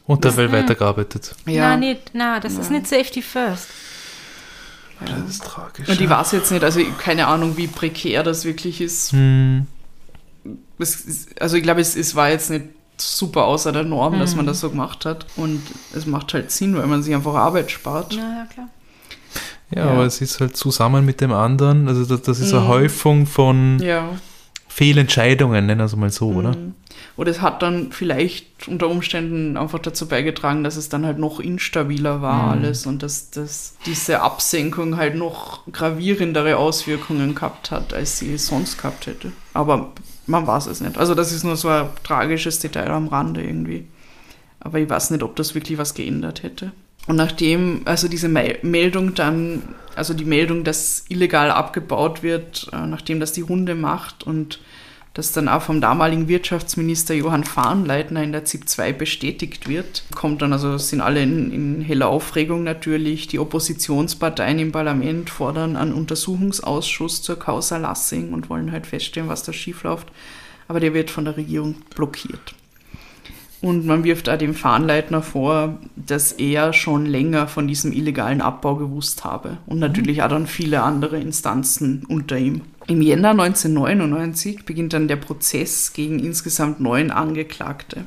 Und 0.07 0.24
derweil 0.24 0.49
weitergearbeitet. 0.53 1.36
Na, 1.45 1.76
nicht, 1.76 2.12
na, 2.14 2.39
das 2.39 2.53
ist 2.53 2.70
Ja. 2.72 2.78
nicht 2.78 2.88
Safety 2.88 3.22
First. 3.22 3.68
Das 5.01 5.30
ist 5.30 5.43
tragisch. 5.43 5.89
Und 5.89 5.99
ich 5.99 6.09
weiß 6.09 6.32
jetzt 6.32 6.49
nicht, 6.49 6.64
also 6.64 6.80
ich- 6.80 6.97
keine 6.97 7.28
Ahnung, 7.28 7.57
wie 7.57 7.68
prekär 7.68 8.24
das 8.24 8.45
wirklich 8.45 8.80
ist. 8.80 9.12
Hm. 9.12 9.68
Es, 10.80 11.01
ist- 11.01 11.41
also 11.41 11.57
ich 11.57 11.64
glaube, 11.64 11.82
es, 11.82 11.97
es 11.97 12.16
war 12.16 12.30
jetzt 12.30 12.49
nicht 12.49 12.64
super 12.95 13.43
außer 13.43 13.74
der 13.74 13.84
Norm, 13.84 14.20
dass 14.20 14.36
man 14.38 14.45
das 14.45 14.62
so 14.62 14.70
gemacht 14.70 15.03
hat. 15.05 15.26
Und 15.36 15.62
es 15.93 16.05
macht 16.05 16.34
halt 16.34 16.49
Sinn, 16.49 16.78
weil 16.78 16.88
man 16.88 17.03
sich 17.03 17.14
einfach 17.14 17.34
Arbeit 17.36 17.72
spart. 17.72 18.14
Ja, 18.14 18.20
ja, 18.22 18.45
klar. 18.45 18.70
Ja, 19.74 19.86
Ja. 19.86 19.92
aber 19.92 20.06
es 20.06 20.22
ist 20.22 20.40
halt 20.40 20.56
zusammen 20.58 21.06
mit 21.06 21.22
dem 21.22 21.32
anderen, 21.32 21.88
also 21.88 22.04
das, 22.06 22.22
das 22.24 22.40
ist 22.40 22.54
eine 22.54 22.64
Mhm. 22.64 22.68
Häufung 22.68 23.26
von 23.26 23.80
Ja. 23.80 24.10
Fehlentscheidungen, 24.68 25.66
nennen 25.66 25.80
wir 25.80 25.86
es 25.86 25.96
mal 25.96 26.10
so, 26.10 26.30
oder? 26.30 26.56
Mhm. 26.56 26.76
Oder 27.18 27.30
es 27.32 27.42
hat 27.42 27.62
dann 27.62 27.92
vielleicht 27.92 28.68
unter 28.68 28.88
Umständen 28.88 29.58
einfach 29.58 29.80
dazu 29.80 30.08
beigetragen, 30.08 30.64
dass 30.64 30.78
es 30.78 30.88
dann 30.88 31.06
halt 31.06 31.20
noch 31.20 31.40
instabiler 31.42 32.22
war 32.22 32.44
Mhm. 32.44 32.50
alles 32.64 32.86
und 32.86 33.04
dass, 33.04 33.30
dass 33.32 33.76
diese 33.86 34.22
Absenkung 34.22 34.96
halt 34.98 35.16
noch 35.16 35.68
gravierendere 35.72 36.56
Auswirkungen 36.58 37.36
gehabt 37.36 37.70
hat, 37.70 37.94
als 37.94 38.18
sie 38.20 38.38
sonst 38.38 38.78
gehabt 38.78 39.08
hätte. 39.08 39.34
Aber 39.54 39.92
man 40.26 40.48
weiß 40.48 40.68
es 40.68 40.80
nicht. 40.80 40.98
Also 40.98 41.14
das 41.16 41.32
ist 41.34 41.44
nur 41.44 41.58
so 41.58 41.68
ein 41.68 41.88
tragisches 42.04 42.60
Detail 42.60 42.90
am 42.92 43.08
Rande 43.10 43.44
irgendwie. 43.44 43.88
Aber 44.62 44.80
ich 44.80 44.90
weiß 44.90 45.10
nicht, 45.12 45.24
ob 45.24 45.36
das 45.36 45.54
wirklich 45.54 45.78
was 45.78 45.94
geändert 45.94 46.44
hätte. 46.44 46.72
Und 47.08 47.16
nachdem 47.16 47.82
also 47.86 48.08
diese 48.08 48.30
Mel- 48.30 48.60
Meldung 48.62 49.16
dann, 49.16 49.64
also 49.95 50.14
die 50.14 50.26
Meldung, 50.26 50.64
dass 50.64 51.06
illegal 51.10 51.52
abgebaut 51.52 52.24
wird, 52.24 52.70
äh, 52.72 52.86
nachdem 52.86 53.20
das 53.20 53.34
die 53.34 53.41
Runde 53.41 53.76
macht 53.76 54.24
und 54.24 54.60
das 55.14 55.34
dann 55.34 55.49
auch 55.49 55.62
vom 55.62 55.82
damaligen 55.82 56.30
Wirtschaftsminister 56.30 57.14
Johann 57.14 57.43
Fahnleitner 57.43 58.24
in 58.24 58.32
der 58.32 58.45
ZIP 58.45 58.70
2 58.70 58.93
bestätigt 58.93 59.68
wird, 59.68 60.04
kommt 60.16 60.41
dann, 60.41 60.54
also 60.54 60.78
sind 60.78 61.02
alle 61.02 61.22
in, 61.22 61.52
in 61.52 61.82
heller 61.82 62.08
Aufregung 62.08 62.64
natürlich. 62.64 63.28
Die 63.28 63.39
Oppositionsparteien 63.39 64.60
im 64.60 64.72
Parlament 64.72 65.30
fordern 65.30 65.76
einen 65.76 65.93
Untersuchungsausschuss 65.93 67.22
zur 67.22 67.38
Causa 67.38 67.76
Lassing 67.76 68.32
und 68.32 68.49
wollen 68.49 68.72
halt 68.72 68.88
feststellen, 68.88 69.28
was 69.28 69.43
da 69.43 69.52
schiefläuft. 69.52 70.08
Aber 70.70 70.80
der 70.80 70.93
wird 70.93 71.12
von 71.12 71.26
der 71.26 71.36
Regierung 71.36 71.76
blockiert. 71.93 72.54
Und 73.62 73.86
man 73.86 74.03
wirft 74.03 74.28
auch 74.28 74.38
dem 74.38 74.55
Fahnleitner 74.55 75.22
vor, 75.22 75.78
dass 75.95 76.32
er 76.32 76.74
schon 76.74 77.05
länger 77.05 77.47
von 77.47 77.68
diesem 77.68 77.91
illegalen 77.91 78.41
Abbau 78.41 78.76
gewusst 78.76 79.24
habe. 79.24 79.57
Und 79.68 79.78
natürlich 79.78 80.24
auch 80.24 80.30
dann 80.30 80.47
viele 80.47 80.82
andere 80.82 81.20
Instanzen 81.20 82.03
unter 82.07 82.38
ihm. 82.38 82.62
Im 82.88 83.03
Jänner 83.03 83.30
1999 83.30 84.66
beginnt 84.66 84.93
dann 84.93 85.07
der 85.07 85.18
Prozess 85.18 85.93
gegen 85.93 86.18
insgesamt 86.18 86.80
neun 86.80 87.12
Angeklagte. 87.12 88.05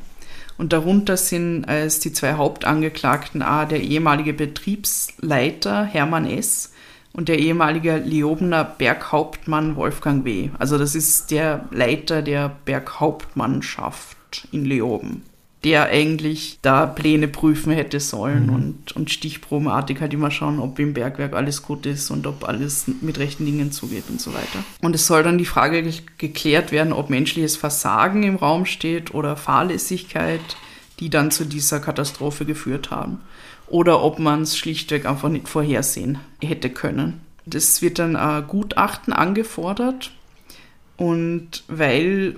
Und 0.59 0.73
darunter 0.73 1.17
sind 1.17 1.65
als 1.67 2.01
die 2.01 2.13
zwei 2.13 2.35
Hauptangeklagten 2.35 3.43
auch 3.43 3.67
der 3.67 3.81
ehemalige 3.81 4.33
Betriebsleiter 4.33 5.85
Hermann 5.85 6.27
S. 6.27 6.73
und 7.13 7.29
der 7.29 7.39
ehemalige 7.39 7.97
Leobener 7.97 8.65
Berghauptmann 8.65 9.77
Wolfgang 9.77 10.25
W. 10.25 10.51
Also 10.59 10.79
das 10.79 10.97
ist 10.97 11.31
der 11.31 11.65
Leiter 11.71 12.23
der 12.23 12.57
Berghauptmannschaft 12.65 14.49
in 14.51 14.65
Leoben. 14.65 15.23
Der 15.65 15.87
eigentlich 15.87 16.59
da 16.61 16.85
Pläne 16.85 17.27
prüfen 17.27 17.73
hätte 17.73 17.99
sollen 17.99 18.47
mhm. 18.47 18.55
und, 18.55 18.93
und 18.93 19.11
stichprobenartig 19.11 20.01
halt 20.01 20.13
immer 20.13 20.31
schauen, 20.31 20.61
ob 20.61 20.79
im 20.79 20.93
Bergwerk 20.93 21.33
alles 21.33 21.63
gut 21.63 21.87
ist 21.87 22.11
und 22.11 22.27
ob 22.27 22.47
alles 22.47 22.85
mit 23.01 23.19
rechten 23.19 23.47
Dingen 23.47 23.73
zugeht 23.73 24.05
und 24.11 24.21
so 24.21 24.35
weiter. 24.35 24.63
Und 24.83 24.95
es 24.95 25.07
soll 25.07 25.23
dann 25.23 25.39
die 25.39 25.47
Frage 25.47 25.83
geklärt 26.19 26.71
werden, 26.71 26.93
ob 26.93 27.09
menschliches 27.09 27.57
Versagen 27.57 28.23
im 28.25 28.37
Raum 28.37 28.67
steht 28.67 29.15
oder 29.15 29.37
Fahrlässigkeit, 29.37 30.41
die 31.01 31.09
dann 31.09 31.31
zu 31.31 31.47
dieser 31.47 31.81
Katastrophe 31.81 32.45
geführt 32.45 32.91
haben. 32.91 33.23
Oder 33.67 34.03
ob 34.03 34.19
man 34.19 34.43
es 34.43 34.59
schlichtweg 34.59 35.07
einfach 35.07 35.31
nicht 35.31 35.49
vorhersehen 35.49 36.19
hätte 36.43 36.69
können. 36.69 37.23
Das 37.47 37.81
wird 37.81 37.99
dann 37.99 38.17
ein 38.17 38.47
Gutachten 38.47 39.15
angefordert. 39.15 40.13
Und 40.97 41.65
weil 41.69 42.37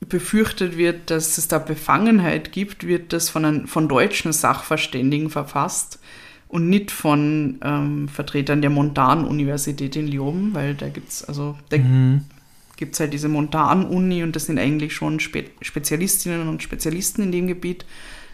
befürchtet 0.00 0.76
wird, 0.76 1.10
dass 1.10 1.38
es 1.38 1.48
da 1.48 1.58
Befangenheit 1.58 2.52
gibt, 2.52 2.86
wird 2.86 3.12
das 3.12 3.30
von, 3.30 3.44
einem, 3.44 3.66
von 3.66 3.88
deutschen 3.88 4.32
Sachverständigen 4.32 5.28
verfasst 5.28 5.98
und 6.48 6.68
nicht 6.68 6.90
von 6.90 7.58
ähm, 7.62 8.08
Vertretern 8.08 8.62
der 8.62 8.70
Montan-Universität 8.70 9.96
in 9.96 10.08
Lyon, 10.08 10.50
weil 10.54 10.74
da 10.74 10.88
gibt 10.88 11.08
es 11.08 11.24
also 11.24 11.56
da 11.68 11.78
mhm. 11.78 12.24
gibt's 12.76 13.00
halt 13.00 13.12
diese 13.12 13.28
Montan-Uni 13.28 14.22
und 14.22 14.34
das 14.34 14.46
sind 14.46 14.58
eigentlich 14.58 14.94
schon 14.94 15.20
Spe 15.20 15.44
Spezialistinnen 15.60 16.48
und 16.48 16.62
Spezialisten 16.62 17.22
in 17.22 17.32
dem 17.32 17.48
Gebiet, 17.48 17.84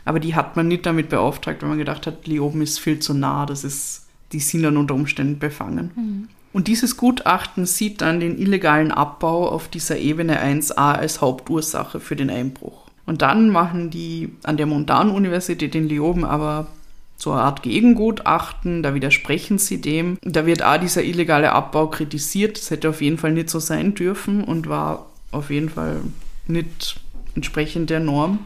aber 0.05 0.21
die 0.21 0.35
hat 0.35 0.57
man 0.57 0.69
nicht 0.69 0.87
damit 0.87 1.09
beauftragt, 1.09 1.63
weil 1.63 1.71
man 1.71 1.79
gedacht 1.79 2.07
hat, 2.07 2.27
Lyon 2.27 2.61
ist 2.61 2.79
viel 2.79 2.99
zu 2.99 3.15
nah, 3.15 3.47
das 3.47 3.65
ist, 3.65 4.07
die 4.33 4.41
sind 4.41 4.63
dann 4.63 4.77
unter 4.77 4.95
Umständen 4.95 5.39
befangen. 5.39 5.91
Mhm. 5.97 6.29
Und 6.55 6.69
dieses 6.69 6.97
Gutachten 6.97 7.67
sieht 7.67 8.01
dann 8.01 8.21
den 8.21 8.39
illegalen 8.39 8.93
Abbau 8.93 9.49
auf 9.49 9.67
dieser 9.67 9.99
Ebene 9.99 10.41
1a 10.41 10.93
als 10.95 11.21
Hauptursache 11.21 11.99
für 11.99 12.15
den 12.15 12.31
Einbruch. 12.31 12.85
Und 13.07 13.23
dann 13.23 13.51
machen 13.51 13.91
die 13.91 14.31
an 14.45 14.57
der 14.57 14.67
Montan-Universität 14.67 15.75
in 15.75 15.89
Lioben 15.89 16.25
aber 16.25 16.69
so 17.17 17.33
eine 17.33 17.43
Art 17.43 17.65
Gegengutachten, 17.65 18.85
da 18.85 18.95
widersprechen 18.95 19.59
sie 19.59 19.81
dem. 19.81 20.17
Da 20.23 20.47
wird 20.47 20.63
auch 20.63 20.79
dieser 20.79 21.03
illegale 21.03 21.51
Abbau 21.51 21.89
kritisiert, 21.89 22.57
das 22.57 22.71
hätte 22.71 22.89
auf 22.89 23.03
jeden 23.03 23.19
Fall 23.19 23.33
nicht 23.33 23.51
so 23.51 23.59
sein 23.59 23.97
dürfen 23.97 24.45
und 24.45 24.69
war 24.69 25.07
auf 25.33 25.51
jeden 25.51 25.71
Fall 25.71 26.03
nicht 26.47 27.01
entsprechend 27.35 27.91
der 27.91 27.99
Norm 27.99 28.39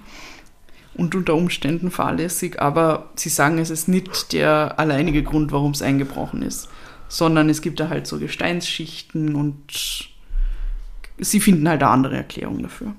und 0.94 1.14
unter 1.14 1.34
Umständen 1.34 1.90
fahrlässig, 1.90 2.58
aber 2.58 3.10
sie 3.16 3.28
sagen, 3.28 3.58
es 3.58 3.68
ist 3.68 3.86
nicht 3.86 4.32
der 4.32 4.78
alleinige 4.78 5.22
Grund, 5.22 5.52
warum 5.52 5.72
es 5.72 5.82
eingebrochen 5.82 6.40
ist 6.40 6.70
sondern 7.08 7.48
es 7.48 7.62
gibt 7.62 7.80
da 7.80 7.88
halt 7.88 8.06
so 8.06 8.18
Gesteinsschichten 8.18 9.34
und 9.34 10.08
sie 11.18 11.40
finden 11.40 11.68
halt 11.68 11.82
eine 11.82 11.90
andere 11.90 12.16
Erklärung 12.16 12.62
dafür. 12.62 12.94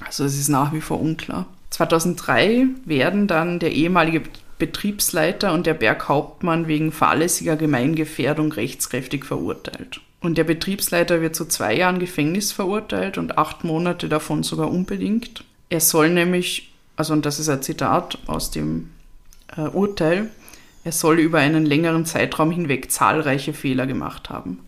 Also 0.00 0.24
es 0.24 0.38
ist 0.38 0.48
nach 0.48 0.72
wie 0.72 0.80
vor 0.80 1.00
unklar. 1.00 1.46
2003 1.70 2.66
werden 2.84 3.26
dann 3.26 3.58
der 3.58 3.72
ehemalige 3.72 4.22
Betriebsleiter 4.58 5.52
und 5.52 5.66
der 5.66 5.74
Berghauptmann 5.74 6.68
wegen 6.68 6.92
fahrlässiger 6.92 7.56
Gemeingefährdung 7.56 8.52
rechtskräftig 8.52 9.24
verurteilt. 9.24 10.00
Und 10.20 10.38
der 10.38 10.44
Betriebsleiter 10.44 11.20
wird 11.20 11.34
zu 11.34 11.46
zwei 11.46 11.74
Jahren 11.74 11.98
Gefängnis 11.98 12.52
verurteilt 12.52 13.18
und 13.18 13.38
acht 13.38 13.64
Monate 13.64 14.08
davon 14.08 14.44
sogar 14.44 14.70
unbedingt. 14.70 15.44
Er 15.68 15.80
soll 15.80 16.10
nämlich, 16.10 16.72
also 16.94 17.12
und 17.12 17.26
das 17.26 17.40
ist 17.40 17.48
ein 17.48 17.62
Zitat 17.62 18.18
aus 18.26 18.50
dem 18.52 18.90
äh, 19.56 19.62
Urteil, 19.62 20.30
er 20.84 20.92
soll 20.92 21.20
über 21.20 21.38
einen 21.38 21.64
längeren 21.64 22.04
Zeitraum 22.04 22.50
hinweg 22.50 22.90
zahlreiche 22.90 23.52
Fehler 23.52 23.86
gemacht 23.86 24.30
haben. 24.30 24.58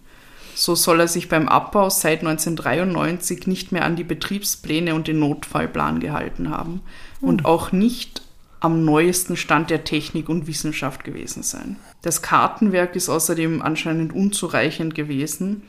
So 0.54 0.76
soll 0.76 1.00
er 1.00 1.08
sich 1.08 1.28
beim 1.28 1.48
Abbau 1.48 1.90
seit 1.90 2.20
1993 2.20 3.48
nicht 3.48 3.72
mehr 3.72 3.84
an 3.84 3.96
die 3.96 4.04
Betriebspläne 4.04 4.94
und 4.94 5.08
den 5.08 5.18
Notfallplan 5.18 5.98
gehalten 5.98 6.50
haben 6.50 6.82
hm. 7.20 7.28
und 7.28 7.44
auch 7.44 7.72
nicht 7.72 8.22
am 8.60 8.84
neuesten 8.84 9.36
Stand 9.36 9.68
der 9.70 9.84
Technik 9.84 10.28
und 10.28 10.46
Wissenschaft 10.46 11.04
gewesen 11.04 11.42
sein. 11.42 11.76
Das 12.02 12.22
Kartenwerk 12.22 12.96
ist 12.96 13.08
außerdem 13.08 13.60
anscheinend 13.60 14.14
unzureichend 14.14 14.94
gewesen 14.94 15.62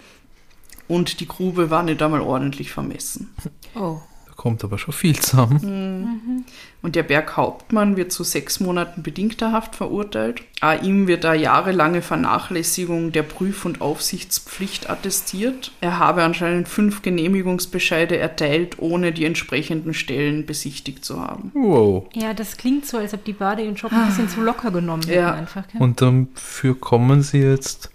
und 0.87 1.19
die 1.19 1.27
Grube 1.27 1.71
war 1.71 1.83
nicht 1.83 2.01
einmal 2.01 2.21
ordentlich 2.21 2.71
vermessen. 2.71 3.33
Oh 3.73 3.99
kommt 4.35 4.63
aber 4.63 4.77
schon 4.77 4.93
viel 4.93 5.17
zusammen. 5.19 5.59
Mhm. 5.63 6.45
Und 6.81 6.95
der 6.95 7.03
Berghauptmann 7.03 7.97
wird 7.97 8.11
zu 8.11 8.23
sechs 8.23 8.59
Monaten 8.59 9.01
bedingter 9.01 9.51
Haft 9.51 9.75
verurteilt. 9.75 10.41
Auch 10.61 10.81
ihm 10.83 11.07
wird 11.07 11.23
da 11.23 11.33
jahrelange 11.33 12.01
Vernachlässigung 12.01 13.11
der 13.11 13.23
Prüf- 13.23 13.65
und 13.65 13.81
Aufsichtspflicht 13.81 14.89
attestiert. 14.89 15.71
Er 15.81 15.97
habe 15.97 16.23
anscheinend 16.23 16.67
fünf 16.67 17.01
Genehmigungsbescheide 17.01 18.17
erteilt, 18.17 18.77
ohne 18.79 19.11
die 19.11 19.25
entsprechenden 19.25 19.93
Stellen 19.93 20.45
besichtigt 20.45 21.03
zu 21.03 21.21
haben. 21.21 21.51
Wow. 21.53 22.07
Ja, 22.13 22.33
das 22.33 22.57
klingt 22.57 22.85
so, 22.85 22.97
als 22.97 23.13
ob 23.13 23.23
die 23.25 23.33
Bade 23.33 23.63
ihren 23.63 23.75
Job 23.75 23.91
ein 23.91 24.07
bisschen 24.07 24.29
zu 24.29 24.41
locker 24.41 24.71
genommen 24.71 25.03
hätten. 25.03 25.19
Ja. 25.19 25.33
Einfach, 25.33 25.63
Und 25.79 26.01
dafür 26.01 26.79
kommen 26.79 27.23
sie 27.23 27.39
jetzt, 27.39 27.89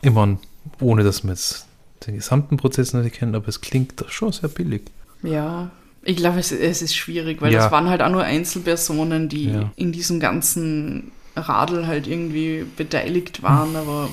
immer 0.00 0.38
ohne 0.80 1.02
dass 1.02 1.24
man 1.24 1.34
jetzt 1.34 1.66
den 2.06 2.16
gesamten 2.16 2.56
Prozess 2.56 2.94
nicht 2.94 3.14
kennt, 3.14 3.34
aber 3.34 3.48
es 3.48 3.60
klingt 3.60 4.04
schon 4.08 4.32
sehr 4.32 4.48
billig. 4.48 4.82
Ja, 5.22 5.70
ich 6.04 6.16
glaube, 6.16 6.40
es, 6.40 6.50
es, 6.50 6.82
ist 6.82 6.96
schwierig, 6.96 7.40
weil 7.40 7.52
ja. 7.52 7.60
das 7.60 7.72
waren 7.72 7.88
halt 7.88 8.02
auch 8.02 8.10
nur 8.10 8.24
Einzelpersonen, 8.24 9.28
die 9.28 9.50
ja. 9.50 9.70
in 9.76 9.92
diesem 9.92 10.18
ganzen 10.18 11.12
Radl 11.36 11.86
halt 11.86 12.06
irgendwie 12.06 12.64
beteiligt 12.76 13.42
waren, 13.42 13.76
aber. 13.76 14.08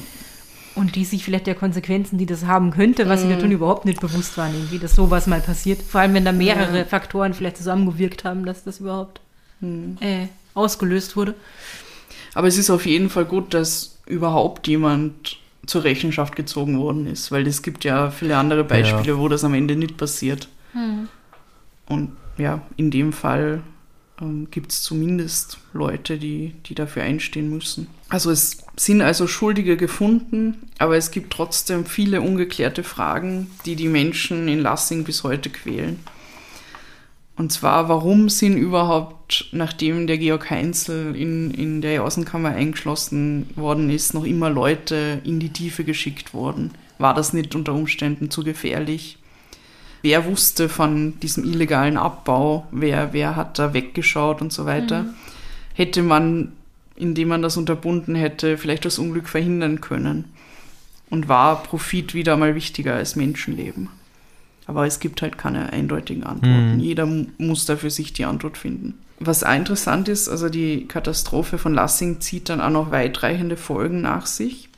Und 0.76 0.96
die 0.96 1.04
sich 1.04 1.26
vielleicht 1.26 1.48
der 1.48 1.56
Konsequenzen, 1.56 2.18
die 2.18 2.28
das 2.28 2.46
haben 2.46 2.72
könnte, 2.72 3.10
was 3.10 3.22
mm. 3.22 3.24
sie 3.24 3.34
da 3.34 3.40
tun, 3.42 3.52
überhaupt 3.52 3.86
nicht 3.86 4.00
bewusst 4.00 4.38
waren, 4.38 4.54
irgendwie, 4.54 4.78
dass 4.78 4.96
sowas 4.96 5.26
mal 5.26 5.42
passiert. 5.42 5.82
Vor 5.82 6.00
allem, 6.00 6.14
wenn 6.14 6.24
da 6.24 6.32
mehrere 6.32 6.78
ja. 6.78 6.86
Faktoren 6.86 7.34
vielleicht 7.34 7.58
zusammengewirkt 7.58 8.24
haben, 8.24 8.46
dass 8.46 8.64
das 8.64 8.80
überhaupt 8.80 9.20
mm. 9.60 9.96
äh, 10.00 10.28
ausgelöst 10.54 11.16
wurde. 11.18 11.34
Aber 12.36 12.48
es 12.48 12.58
ist 12.58 12.70
auf 12.70 12.86
jeden 12.86 13.10
Fall 13.10 13.26
gut, 13.26 13.54
dass 13.54 13.98
überhaupt 14.06 14.68
jemand 14.68 15.38
zur 15.66 15.84
Rechenschaft 15.84 16.36
gezogen 16.36 16.80
worden 16.80 17.08
ist, 17.08 17.32
weil 17.32 17.48
es 17.48 17.62
gibt 17.62 17.84
ja 17.84 18.12
viele 18.12 18.38
andere 18.38 18.64
Beispiele, 18.64 19.18
wo 19.18 19.28
das 19.28 19.44
am 19.44 19.56
Ende 19.56 19.76
nicht 19.76 19.98
passiert. 19.98 20.48
Hm. 20.74 21.08
Und 21.88 22.12
ja, 22.38 22.62
in 22.78 22.92
dem 22.92 23.12
Fall 23.14 23.64
ähm, 24.22 24.48
gibt 24.52 24.72
es 24.72 24.82
zumindest 24.84 25.58
Leute, 25.74 26.18
die, 26.18 26.54
die 26.66 26.76
dafür 26.76 27.04
einstehen 27.04 27.50
müssen. 27.50 27.88
Also 28.10 28.32
es 28.32 28.58
sind 28.76 29.02
also 29.02 29.28
Schuldige 29.28 29.78
gefunden, 29.78 30.70
aber 30.78 30.98
es 30.98 31.12
gibt 31.12 31.34
trotzdem 31.34 31.86
viele 31.86 32.22
ungeklärte 32.22 32.84
Fragen, 32.84 33.52
die 33.66 33.76
die 33.76 33.88
Menschen 33.88 34.48
in 34.48 34.60
Lassing 34.60 35.04
bis 35.04 35.24
heute 35.24 35.50
quälen. 35.50 36.00
Und 37.36 37.54
zwar, 37.54 37.88
warum 37.88 38.28
sind 38.28 38.58
überhaupt, 38.58 39.48
nachdem 39.54 40.08
der 40.08 40.18
Georg 40.18 40.50
Heinzel 40.50 41.16
in, 41.16 41.52
in 41.52 41.82
der 41.82 42.04
Außenkammer 42.04 42.50
eingeschlossen 42.50 43.50
worden 43.56 43.90
ist, 43.90 44.14
noch 44.14 44.26
immer 44.26 44.50
Leute 44.50 45.22
in 45.24 45.40
die 45.40 45.54
Tiefe 45.54 45.86
geschickt 45.86 46.34
worden? 46.34 46.72
War 46.98 47.14
das 47.14 47.32
nicht 47.32 47.56
unter 47.56 47.74
Umständen 47.74 48.30
zu 48.30 48.44
gefährlich? 48.44 49.18
Wer 50.02 50.26
wusste 50.26 50.70
von 50.70 51.20
diesem 51.20 51.44
illegalen 51.44 51.98
Abbau, 51.98 52.68
wer, 52.72 53.14
wer 53.14 53.36
hat 53.36 53.60
da 53.60 53.74
weggeschaut 53.74 54.42
und 54.42 54.54
so 54.54 54.66
weiter. 54.66 55.04
Mhm. 55.04 55.14
Hätte 55.74 56.04
man, 56.04 56.54
indem 56.96 57.30
man 57.30 57.42
das 57.42 57.58
unterbunden 57.58 58.16
hätte, 58.16 58.58
vielleicht 58.58 58.86
das 58.86 59.00
Unglück 59.00 59.30
verhindern 59.30 59.82
können. 59.82 60.26
Und 61.10 61.28
war 61.28 61.64
Profit 61.64 62.14
wieder 62.14 62.38
mal 62.38 62.54
wichtiger 62.54 62.94
als 62.94 63.16
Menschenleben. 63.16 63.90
Aber 64.68 64.86
es 64.86 65.00
gibt 65.00 65.24
halt 65.24 65.40
keine 65.40 65.74
eindeutigen 65.74 66.24
Antworten. 66.24 66.76
Mhm. 66.76 66.80
Jeder 66.80 67.08
muss 67.40 67.66
da 67.66 67.76
für 67.76 67.90
sich 67.90 68.14
die 68.14 68.26
Antwort 68.26 68.58
finden. 68.58 69.00
Was 69.20 69.44
auch 69.44 69.56
interessant 69.56 70.08
ist, 70.08 70.30
also 70.30 70.48
die 70.48 70.88
Katastrophe 70.88 71.58
von 71.58 71.74
Lassing 71.74 72.22
zieht 72.22 72.48
dann 72.48 72.62
auch 72.62 72.70
noch 72.70 72.92
weitreichende 72.92 73.58
Folgen 73.58 74.02
nach 74.02 74.28
sich. 74.28 74.70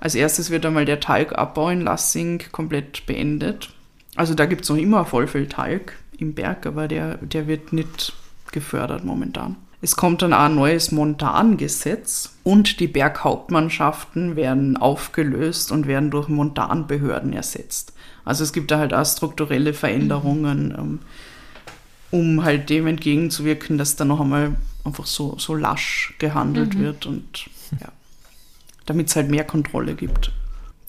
Als 0.00 0.14
erstes 0.14 0.50
wird 0.50 0.64
einmal 0.64 0.84
der 0.84 1.00
Talgabbau 1.00 1.70
in 1.70 1.82
Lassing 1.82 2.42
komplett 2.52 3.04
beendet. 3.06 3.71
Also 4.14 4.34
da 4.34 4.46
gibt 4.46 4.64
es 4.64 4.70
noch 4.70 4.76
immer 4.76 5.04
voll 5.04 5.26
viel 5.26 5.46
Talg 5.46 5.94
im 6.18 6.34
Berg, 6.34 6.66
aber 6.66 6.88
der, 6.88 7.16
der 7.18 7.46
wird 7.46 7.72
nicht 7.72 8.12
gefördert 8.52 9.04
momentan. 9.04 9.56
Es 9.84 9.96
kommt 9.96 10.22
dann 10.22 10.32
auch 10.32 10.44
ein 10.44 10.54
neues 10.54 10.92
Montangesetz 10.92 12.36
und 12.44 12.78
die 12.78 12.86
Berghauptmannschaften 12.86 14.36
werden 14.36 14.76
aufgelöst 14.76 15.72
und 15.72 15.88
werden 15.88 16.10
durch 16.10 16.28
Montanbehörden 16.28 17.32
ersetzt. 17.32 17.92
Also 18.24 18.44
es 18.44 18.52
gibt 18.52 18.70
da 18.70 18.78
halt 18.78 18.94
auch 18.94 19.04
strukturelle 19.04 19.74
Veränderungen, 19.74 20.68
mhm. 20.68 20.74
ähm, 20.78 20.98
um 22.12 22.44
halt 22.44 22.70
dem 22.70 22.86
entgegenzuwirken, 22.86 23.76
dass 23.76 23.96
da 23.96 24.04
noch 24.04 24.20
einmal 24.20 24.54
einfach 24.84 25.06
so, 25.06 25.36
so 25.38 25.54
lasch 25.54 26.14
gehandelt 26.18 26.74
mhm. 26.74 26.80
wird 26.80 27.06
und 27.06 27.48
ja, 27.80 27.88
damit 28.86 29.08
es 29.08 29.16
halt 29.16 29.30
mehr 29.30 29.44
Kontrolle 29.44 29.94
gibt. 29.94 30.30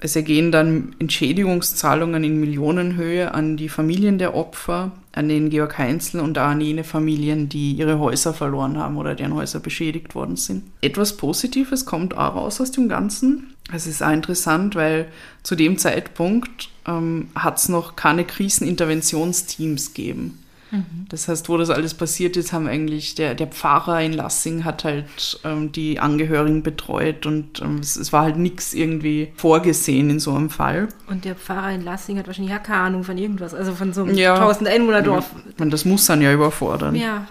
Es 0.04 0.18
ergehen 0.18 0.52
dann 0.52 0.98
Entschädigungszahlungen 1.00 2.26
in 2.26 2.38
Millionenhöhe 2.38 3.34
an 3.34 3.56
die 3.56 3.70
Familien 3.70 4.18
der 4.18 4.36
Opfer, 4.36 4.92
an 5.14 5.30
den 5.30 5.50
Georg 5.50 5.78
Heinzel 5.78 6.20
und 6.20 6.38
an 6.38 6.60
jene 6.60 6.84
Familien, 6.84 7.48
die 7.48 7.72
ihre 7.72 8.00
Häuser 8.00 8.34
verloren 8.34 8.78
haben 8.78 8.98
oder 8.98 9.16
deren 9.16 9.34
Häuser 9.34 9.62
beschädigt 9.62 10.14
worden 10.14 10.36
sind. 10.36 10.64
Etwas 10.82 11.16
Positives 11.16 11.86
kommt 11.86 12.18
auch 12.18 12.36
raus 12.36 12.60
aus 12.60 12.72
dem 12.72 12.90
Ganzen. 12.90 13.54
Es 13.72 13.88
ist 13.88 14.04
auch 14.04 14.12
interessant, 14.12 14.76
weil 14.76 15.08
zu 15.42 15.56
dem 15.56 15.78
Zeitpunkt 15.78 16.68
ähm, 16.86 17.30
hat 17.34 17.60
es 17.60 17.70
noch 17.70 17.96
keine 17.96 18.26
Kriseninterventionsteams 18.26 19.94
gegeben. 19.94 20.43
Das 21.10 21.28
heißt, 21.28 21.50
wo 21.50 21.58
das 21.58 21.70
alles 21.70 21.94
passiert 21.94 22.36
ist, 22.36 22.52
haben 22.52 22.68
eigentlich 22.68 23.14
der, 23.16 23.36
der 23.36 23.48
Pfarrer 23.48 24.02
in 24.02 24.14
Lassing 24.14 24.64
hat 24.66 24.84
halt 24.84 25.40
ähm, 25.44 25.72
die 25.72 26.00
Angehörigen 26.00 26.64
betreut 26.64 27.26
und 27.28 27.62
ähm, 27.62 27.78
es, 27.78 27.96
es 27.96 28.12
war 28.12 28.24
halt 28.24 28.38
nichts 28.38 28.74
irgendwie 28.74 29.32
vorgesehen 29.36 30.10
in 30.10 30.20
so 30.20 30.34
einem 30.34 30.50
Fall. 30.50 30.88
Und 31.08 31.26
der 31.26 31.36
Pfarrer 31.36 31.72
in 31.74 31.84
Lassing 31.84 32.18
hat 32.18 32.26
wahrscheinlich 32.26 32.52
ja 32.54 32.60
keine 32.60 32.80
Ahnung 32.82 33.04
von 33.04 33.18
irgendwas, 33.20 33.54
also 33.54 33.74
von 33.74 33.94
so 33.94 34.04
einem 34.04 34.16
Ja. 34.18 34.34
1000 34.36 34.68
Einwohner-Dorf. 34.70 35.26
Ich 35.52 35.60
meine, 35.60 35.70
das 35.72 35.86
muss 35.86 36.06
dann 36.08 36.22
ja 36.22 36.34
überfordern. 36.34 36.96
Ja. 36.96 37.28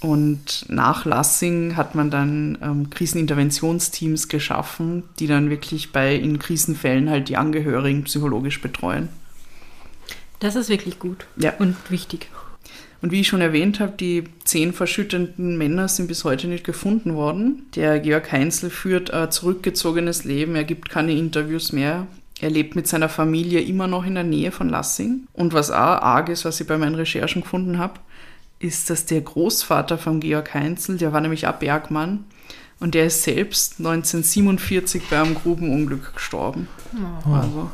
Und 0.00 0.64
nach 0.68 1.04
Lassing 1.04 1.76
hat 1.76 1.94
man 1.94 2.10
dann 2.10 2.56
ähm, 2.62 2.88
Kriseninterventionsteams 2.90 4.28
geschaffen, 4.28 5.02
die 5.18 5.26
dann 5.26 5.50
wirklich 5.50 5.92
bei 5.92 6.14
in 6.14 6.38
Krisenfällen 6.38 7.10
halt 7.10 7.28
die 7.28 7.36
Angehörigen 7.36 8.04
psychologisch 8.04 8.60
betreuen. 8.62 9.08
Das 10.38 10.56
ist 10.56 10.70
wirklich 10.70 10.98
gut 10.98 11.26
Ja. 11.36 11.52
und 11.58 11.76
wichtig. 11.90 12.28
Und 13.02 13.12
wie 13.12 13.20
ich 13.20 13.28
schon 13.28 13.40
erwähnt 13.40 13.80
habe, 13.80 13.92
die 13.98 14.24
zehn 14.44 14.72
verschüttenden 14.72 15.56
Männer 15.56 15.88
sind 15.88 16.08
bis 16.08 16.24
heute 16.24 16.48
nicht 16.48 16.64
gefunden 16.64 17.14
worden. 17.14 17.66
Der 17.74 17.98
Georg 17.98 18.30
Heinzel 18.30 18.68
führt 18.68 19.10
ein 19.10 19.30
zurückgezogenes 19.30 20.24
Leben, 20.24 20.54
er 20.54 20.64
gibt 20.64 20.90
keine 20.90 21.12
Interviews 21.12 21.72
mehr. 21.72 22.06
Er 22.40 22.50
lebt 22.50 22.74
mit 22.74 22.86
seiner 22.86 23.08
Familie 23.08 23.60
immer 23.60 23.86
noch 23.86 24.04
in 24.04 24.14
der 24.14 24.24
Nähe 24.24 24.50
von 24.50 24.68
Lassing. 24.68 25.26
Und 25.32 25.52
was 25.52 25.70
auch 25.70 25.76
arg 25.76 26.28
ist, 26.30 26.44
was 26.44 26.60
ich 26.60 26.66
bei 26.66 26.78
meinen 26.78 26.94
Recherchen 26.94 27.42
gefunden 27.42 27.78
habe, 27.78 28.00
ist, 28.58 28.90
dass 28.90 29.06
der 29.06 29.20
Großvater 29.20 29.98
von 29.98 30.20
Georg 30.20 30.52
Heinzel, 30.54 30.98
der 30.98 31.12
war 31.12 31.20
nämlich 31.20 31.46
auch 31.46 31.54
Bergmann, 31.54 32.24
und 32.78 32.94
der 32.94 33.06
ist 33.06 33.22
selbst 33.22 33.78
1947 33.78 35.02
bei 35.10 35.20
einem 35.20 35.34
Grubenunglück 35.34 36.14
gestorben. 36.14 36.66
Also 37.30 37.70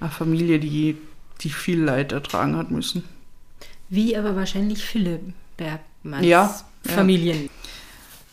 eine 0.00 0.10
Familie, 0.10 0.58
die, 0.58 0.96
die 1.40 1.50
viel 1.50 1.80
Leid 1.80 2.10
ertragen 2.10 2.56
hat 2.56 2.72
müssen. 2.72 3.04
Wie 3.92 4.16
aber 4.16 4.36
wahrscheinlich 4.36 4.82
viele 4.82 5.20
Bergmanns 5.58 6.24
Ja, 6.24 6.64
ja. 6.86 6.92
Familien. 6.94 7.50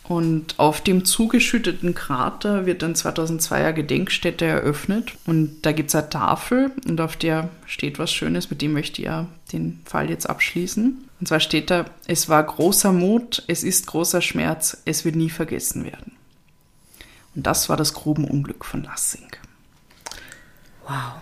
Und 0.08 0.58
auf 0.58 0.80
dem 0.82 1.04
zugeschütteten 1.04 1.94
Krater 1.94 2.66
wird 2.66 2.82
dann 2.82 2.96
2002 2.96 3.58
eine 3.66 3.74
Gedenkstätte 3.74 4.46
eröffnet. 4.46 5.12
Und 5.26 5.58
da 5.64 5.74
gibt 5.74 5.90
es 5.90 5.96
eine 5.96 6.10
Tafel 6.10 6.72
und 6.88 7.02
auf 7.02 7.18
der 7.18 7.50
steht 7.66 8.00
was 8.00 8.10
Schönes, 8.14 8.50
mit 8.50 8.62
dem 8.62 8.72
möchte 8.72 9.02
ich 9.02 9.08
ja 9.08 9.28
den 9.52 9.82
Fall 9.84 10.10
jetzt 10.10 10.30
abschließen. 10.30 11.10
Und 11.20 11.28
zwar 11.28 11.42
steht 11.42 11.70
da, 11.70 11.86
es 12.08 12.30
war 12.30 12.42
großer 12.42 12.94
Mut, 12.94 13.44
es 13.48 13.64
ist 13.64 13.86
großer 13.86 14.22
Schmerz, 14.22 14.82
es 14.86 15.04
wird 15.04 15.18
nie 15.18 15.30
vergessen 15.30 15.84
werden. 15.84 16.14
Und 17.36 17.46
das 17.46 17.68
war 17.68 17.76
das 17.76 17.94
Grubenunglück 17.94 18.64
von 18.64 18.84
Lassing. 18.84 19.28
Wow. 20.88 21.22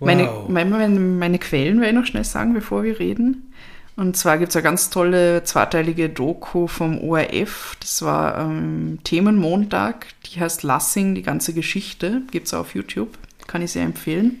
Meine, 0.00 0.26
Wow. 0.26 0.48
meine, 0.48 0.70
meine, 0.70 0.98
meine 1.00 1.38
Quellen 1.38 1.80
werde 1.80 1.92
ich 1.92 1.98
noch 2.00 2.06
schnell 2.06 2.24
sagen, 2.24 2.54
bevor 2.54 2.82
wir 2.82 2.98
reden. 2.98 3.52
Und 3.96 4.16
zwar 4.16 4.38
gibt 4.38 4.50
es 4.50 4.56
eine 4.56 4.62
ganz 4.62 4.88
tolle 4.88 5.44
zweiteilige 5.44 6.08
Doku 6.08 6.66
vom 6.68 6.98
ORF. 7.00 7.76
Das 7.80 8.00
war 8.02 8.38
ähm, 8.38 8.98
Themenmontag. 9.04 10.06
Die 10.24 10.40
heißt 10.40 10.62
Lassing, 10.62 11.14
die 11.14 11.22
ganze 11.22 11.52
Geschichte. 11.52 12.22
Gibt 12.30 12.46
es 12.46 12.54
auf 12.54 12.74
YouTube. 12.74 13.18
Kann 13.46 13.60
ich 13.60 13.72
sehr 13.72 13.84
empfehlen. 13.84 14.40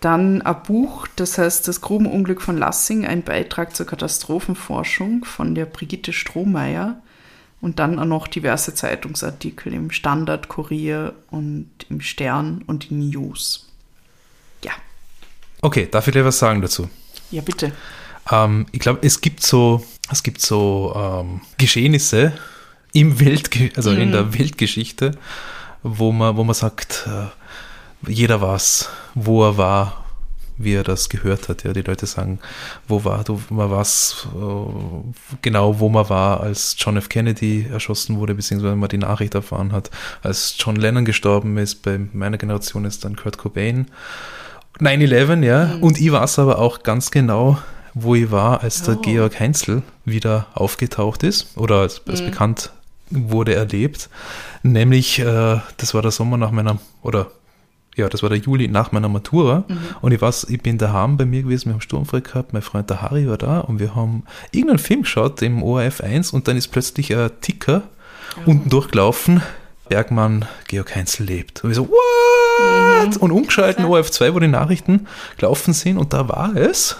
Dann 0.00 0.42
ein 0.42 0.56
Buch, 0.66 1.06
das 1.16 1.38
heißt 1.38 1.66
Das 1.66 1.80
Grubenunglück 1.80 2.42
von 2.42 2.58
Lassing, 2.58 3.06
ein 3.06 3.22
Beitrag 3.22 3.74
zur 3.74 3.86
Katastrophenforschung 3.86 5.24
von 5.24 5.54
der 5.54 5.64
Brigitte 5.64 6.12
Strohmeier. 6.12 7.00
Und 7.62 7.78
dann 7.78 7.98
auch 7.98 8.04
noch 8.04 8.28
diverse 8.28 8.74
Zeitungsartikel 8.74 9.72
im 9.72 9.90
Standard, 9.90 10.48
Kurier 10.48 11.14
und 11.30 11.70
im 11.88 12.02
Stern 12.02 12.62
und 12.66 12.90
in 12.90 13.08
News. 13.08 13.70
Ja, 14.64 14.72
Okay, 15.62 15.88
darf 15.90 16.06
ich 16.06 16.12
dir 16.12 16.24
was 16.24 16.38
sagen 16.38 16.60
dazu? 16.60 16.88
ja 17.30 17.40
bitte. 17.40 17.72
Ähm, 18.30 18.66
ich 18.72 18.80
glaube, 18.80 19.00
es 19.02 19.20
gibt 19.20 19.42
so, 19.42 19.84
es 20.10 20.22
gibt 20.22 20.40
so 20.40 20.92
ähm, 20.94 21.40
Geschehnisse 21.58 22.32
im 22.92 23.18
Weltge 23.18 23.70
also 23.74 23.90
in 23.90 24.12
der 24.12 24.38
Weltgeschichte, 24.38 25.12
wo 25.82 26.12
man, 26.12 26.36
wo 26.36 26.44
man 26.44 26.54
sagt, 26.54 27.06
äh, 27.08 28.10
jeder 28.10 28.40
weiß, 28.40 28.88
wo 29.14 29.44
er 29.44 29.56
war, 29.56 30.04
wie 30.58 30.74
er 30.74 30.84
das 30.84 31.08
gehört 31.08 31.48
hat. 31.48 31.64
Ja, 31.64 31.72
die 31.72 31.82
Leute 31.82 32.06
sagen, 32.06 32.38
wo 32.86 33.04
war 33.04 33.24
du, 33.24 33.40
man 33.50 33.70
weiß 33.70 34.28
äh, 34.34 35.36
genau, 35.42 35.80
wo 35.80 35.88
man 35.88 36.08
war, 36.08 36.40
als 36.40 36.76
John 36.78 36.96
F. 36.96 37.08
Kennedy 37.08 37.66
erschossen 37.72 38.18
wurde, 38.18 38.34
beziehungsweise 38.34 38.76
man 38.76 38.88
die 38.90 38.98
Nachricht 38.98 39.34
erfahren 39.34 39.72
hat, 39.72 39.90
als 40.22 40.54
John 40.58 40.76
Lennon 40.76 41.04
gestorben 41.06 41.56
ist. 41.58 41.76
Bei 41.82 41.98
meiner 42.12 42.38
Generation 42.38 42.84
ist 42.84 43.04
dann 43.04 43.16
Kurt 43.16 43.38
Cobain. 43.38 43.86
9-11, 44.80 45.44
ja. 45.44 45.76
Und 45.80 46.00
ich 46.00 46.10
weiß 46.10 46.38
aber 46.40 46.58
auch 46.58 46.82
ganz 46.82 47.10
genau, 47.10 47.58
wo 47.94 48.14
ich 48.14 48.30
war, 48.30 48.62
als 48.62 48.82
der 48.82 48.96
Oh. 48.96 49.00
Georg 49.00 49.38
Heinzel 49.38 49.82
wieder 50.04 50.46
aufgetaucht 50.54 51.22
ist 51.22 51.56
oder 51.56 51.76
als, 51.76 52.02
als 52.08 52.22
bekannt 52.22 52.70
wurde 53.10 53.54
erlebt. 53.54 54.08
Nämlich, 54.62 55.20
äh, 55.20 55.60
das 55.76 55.94
war 55.94 56.02
der 56.02 56.10
Sommer 56.10 56.36
nach 56.36 56.50
meiner, 56.50 56.78
oder 57.02 57.30
ja, 57.96 58.08
das 58.08 58.22
war 58.22 58.28
der 58.30 58.38
Juli 58.38 58.66
nach 58.66 58.90
meiner 58.90 59.08
Matura. 59.08 59.64
Und 60.00 60.12
ich 60.12 60.20
weiß, 60.20 60.48
ich 60.50 60.60
bin 60.60 60.78
daheim 60.78 61.16
bei 61.16 61.24
mir 61.24 61.42
gewesen, 61.44 61.66
wir 61.66 61.74
haben 61.74 61.80
sturmfrei 61.80 62.20
gehabt, 62.20 62.52
mein 62.52 62.62
Freund 62.62 62.90
der 62.90 63.02
Harry 63.02 63.28
war 63.28 63.38
da 63.38 63.60
und 63.60 63.78
wir 63.78 63.94
haben 63.94 64.24
irgendeinen 64.50 64.80
Film 64.80 65.02
geschaut, 65.02 65.40
im 65.42 65.62
ORF 65.62 66.00
1 66.00 66.32
und 66.32 66.48
dann 66.48 66.56
ist 66.56 66.68
plötzlich 66.68 67.14
ein 67.14 67.30
Ticker 67.40 67.82
unten 68.46 68.68
durchgelaufen. 68.68 69.42
Bergmann, 69.88 70.46
Georg 70.68 70.94
Heinzel 70.94 71.26
lebt. 71.26 71.62
Und 71.62 71.70
wir 71.70 71.74
so, 71.74 71.88
what? 71.88 73.16
Und 73.18 73.30
umgeschalten 73.30 73.84
ORF 73.84 74.10
2, 74.10 74.34
wo 74.34 74.38
die 74.40 74.48
Nachrichten 74.48 75.06
gelaufen 75.36 75.74
sind 75.74 75.98
und 75.98 76.12
da 76.12 76.28
war 76.28 76.54
es. 76.56 76.96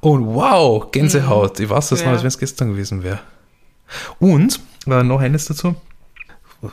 Und 0.00 0.26
wow, 0.26 0.90
Gänsehaut. 0.92 1.58
Ich 1.58 1.68
weiß 1.68 1.88
das 1.88 2.00
noch, 2.00 2.06
Ja. 2.06 2.12
als 2.12 2.22
wenn 2.22 2.28
es 2.28 2.38
gestern 2.38 2.68
gewesen 2.68 3.02
wäre. 3.02 3.18
Und 4.20 4.60
äh, 4.86 5.02
noch 5.02 5.20
eines 5.20 5.46
dazu. 5.46 5.74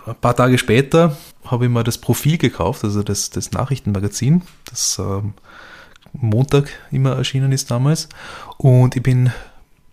Ein 0.05 0.15
paar 0.15 0.35
Tage 0.35 0.57
später 0.57 1.15
habe 1.45 1.65
ich 1.65 1.71
mir 1.71 1.83
das 1.83 1.97
Profil 1.99 2.37
gekauft, 2.37 2.83
also 2.83 3.03
das, 3.03 3.29
das 3.29 3.51
Nachrichtenmagazin, 3.51 4.41
das 4.69 4.97
ähm, 4.99 5.33
Montag 6.11 6.69
immer 6.91 7.15
erschienen 7.15 7.51
ist 7.51 7.69
damals. 7.69 8.09
Und 8.57 8.95
ich 8.95 9.03
bin 9.03 9.31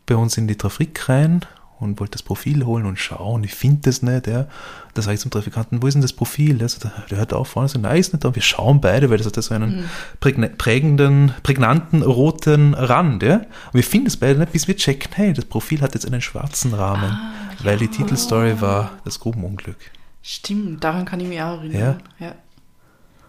bei 0.06 0.16
uns 0.16 0.38
in 0.38 0.46
die 0.48 0.56
Trafik 0.56 1.08
rein 1.08 1.44
und 1.82 2.00
wollte 2.00 2.12
das 2.12 2.22
Profil 2.22 2.64
holen 2.64 2.86
und 2.86 2.98
schauen. 2.98 3.44
Ich 3.44 3.54
finde 3.54 3.80
das 3.82 4.02
nicht. 4.02 4.26
Ja. 4.26 4.46
Da 4.94 5.02
sage 5.02 5.14
ich 5.14 5.20
zum 5.20 5.30
Trafikanten, 5.30 5.82
wo 5.82 5.86
ist 5.86 5.94
denn 5.94 6.02
das 6.02 6.12
Profil? 6.12 6.58
Der, 6.58 6.68
sagt, 6.68 6.86
der 7.10 7.18
hört 7.18 7.32
auf 7.32 7.48
vorne, 7.48 7.68
so, 7.68 7.78
nein, 7.78 7.96
ist 7.98 8.12
nicht 8.12 8.24
da. 8.24 8.34
Wir 8.34 8.42
schauen 8.42 8.80
beide, 8.80 9.10
weil 9.10 9.18
das 9.18 9.26
hat 9.26 9.36
ja 9.36 9.42
so 9.42 9.54
einen 9.54 9.88
prägn- 10.20 10.56
prägenden, 10.56 11.32
prägnanten 11.42 12.02
roten 12.02 12.74
Rand. 12.74 13.22
Ja. 13.22 13.36
Und 13.36 13.46
wir 13.74 13.84
finden 13.84 14.06
es 14.06 14.16
beide 14.16 14.38
nicht, 14.38 14.52
bis 14.52 14.68
wir 14.68 14.76
checken, 14.76 15.10
hey, 15.14 15.32
das 15.32 15.44
Profil 15.44 15.80
hat 15.82 15.94
jetzt 15.94 16.06
einen 16.06 16.20
schwarzen 16.20 16.72
Rahmen, 16.74 17.18
weil 17.62 17.78
die 17.78 17.88
Titelstory 17.88 18.60
war 18.60 18.90
das 19.04 19.18
Grubenunglück. 19.20 19.76
Stimmt, 20.22 20.84
daran 20.84 21.04
kann 21.04 21.20
ich 21.20 21.28
mich 21.28 21.42
auch 21.42 21.58
erinnern. 21.62 22.00
Ja. 22.18 22.34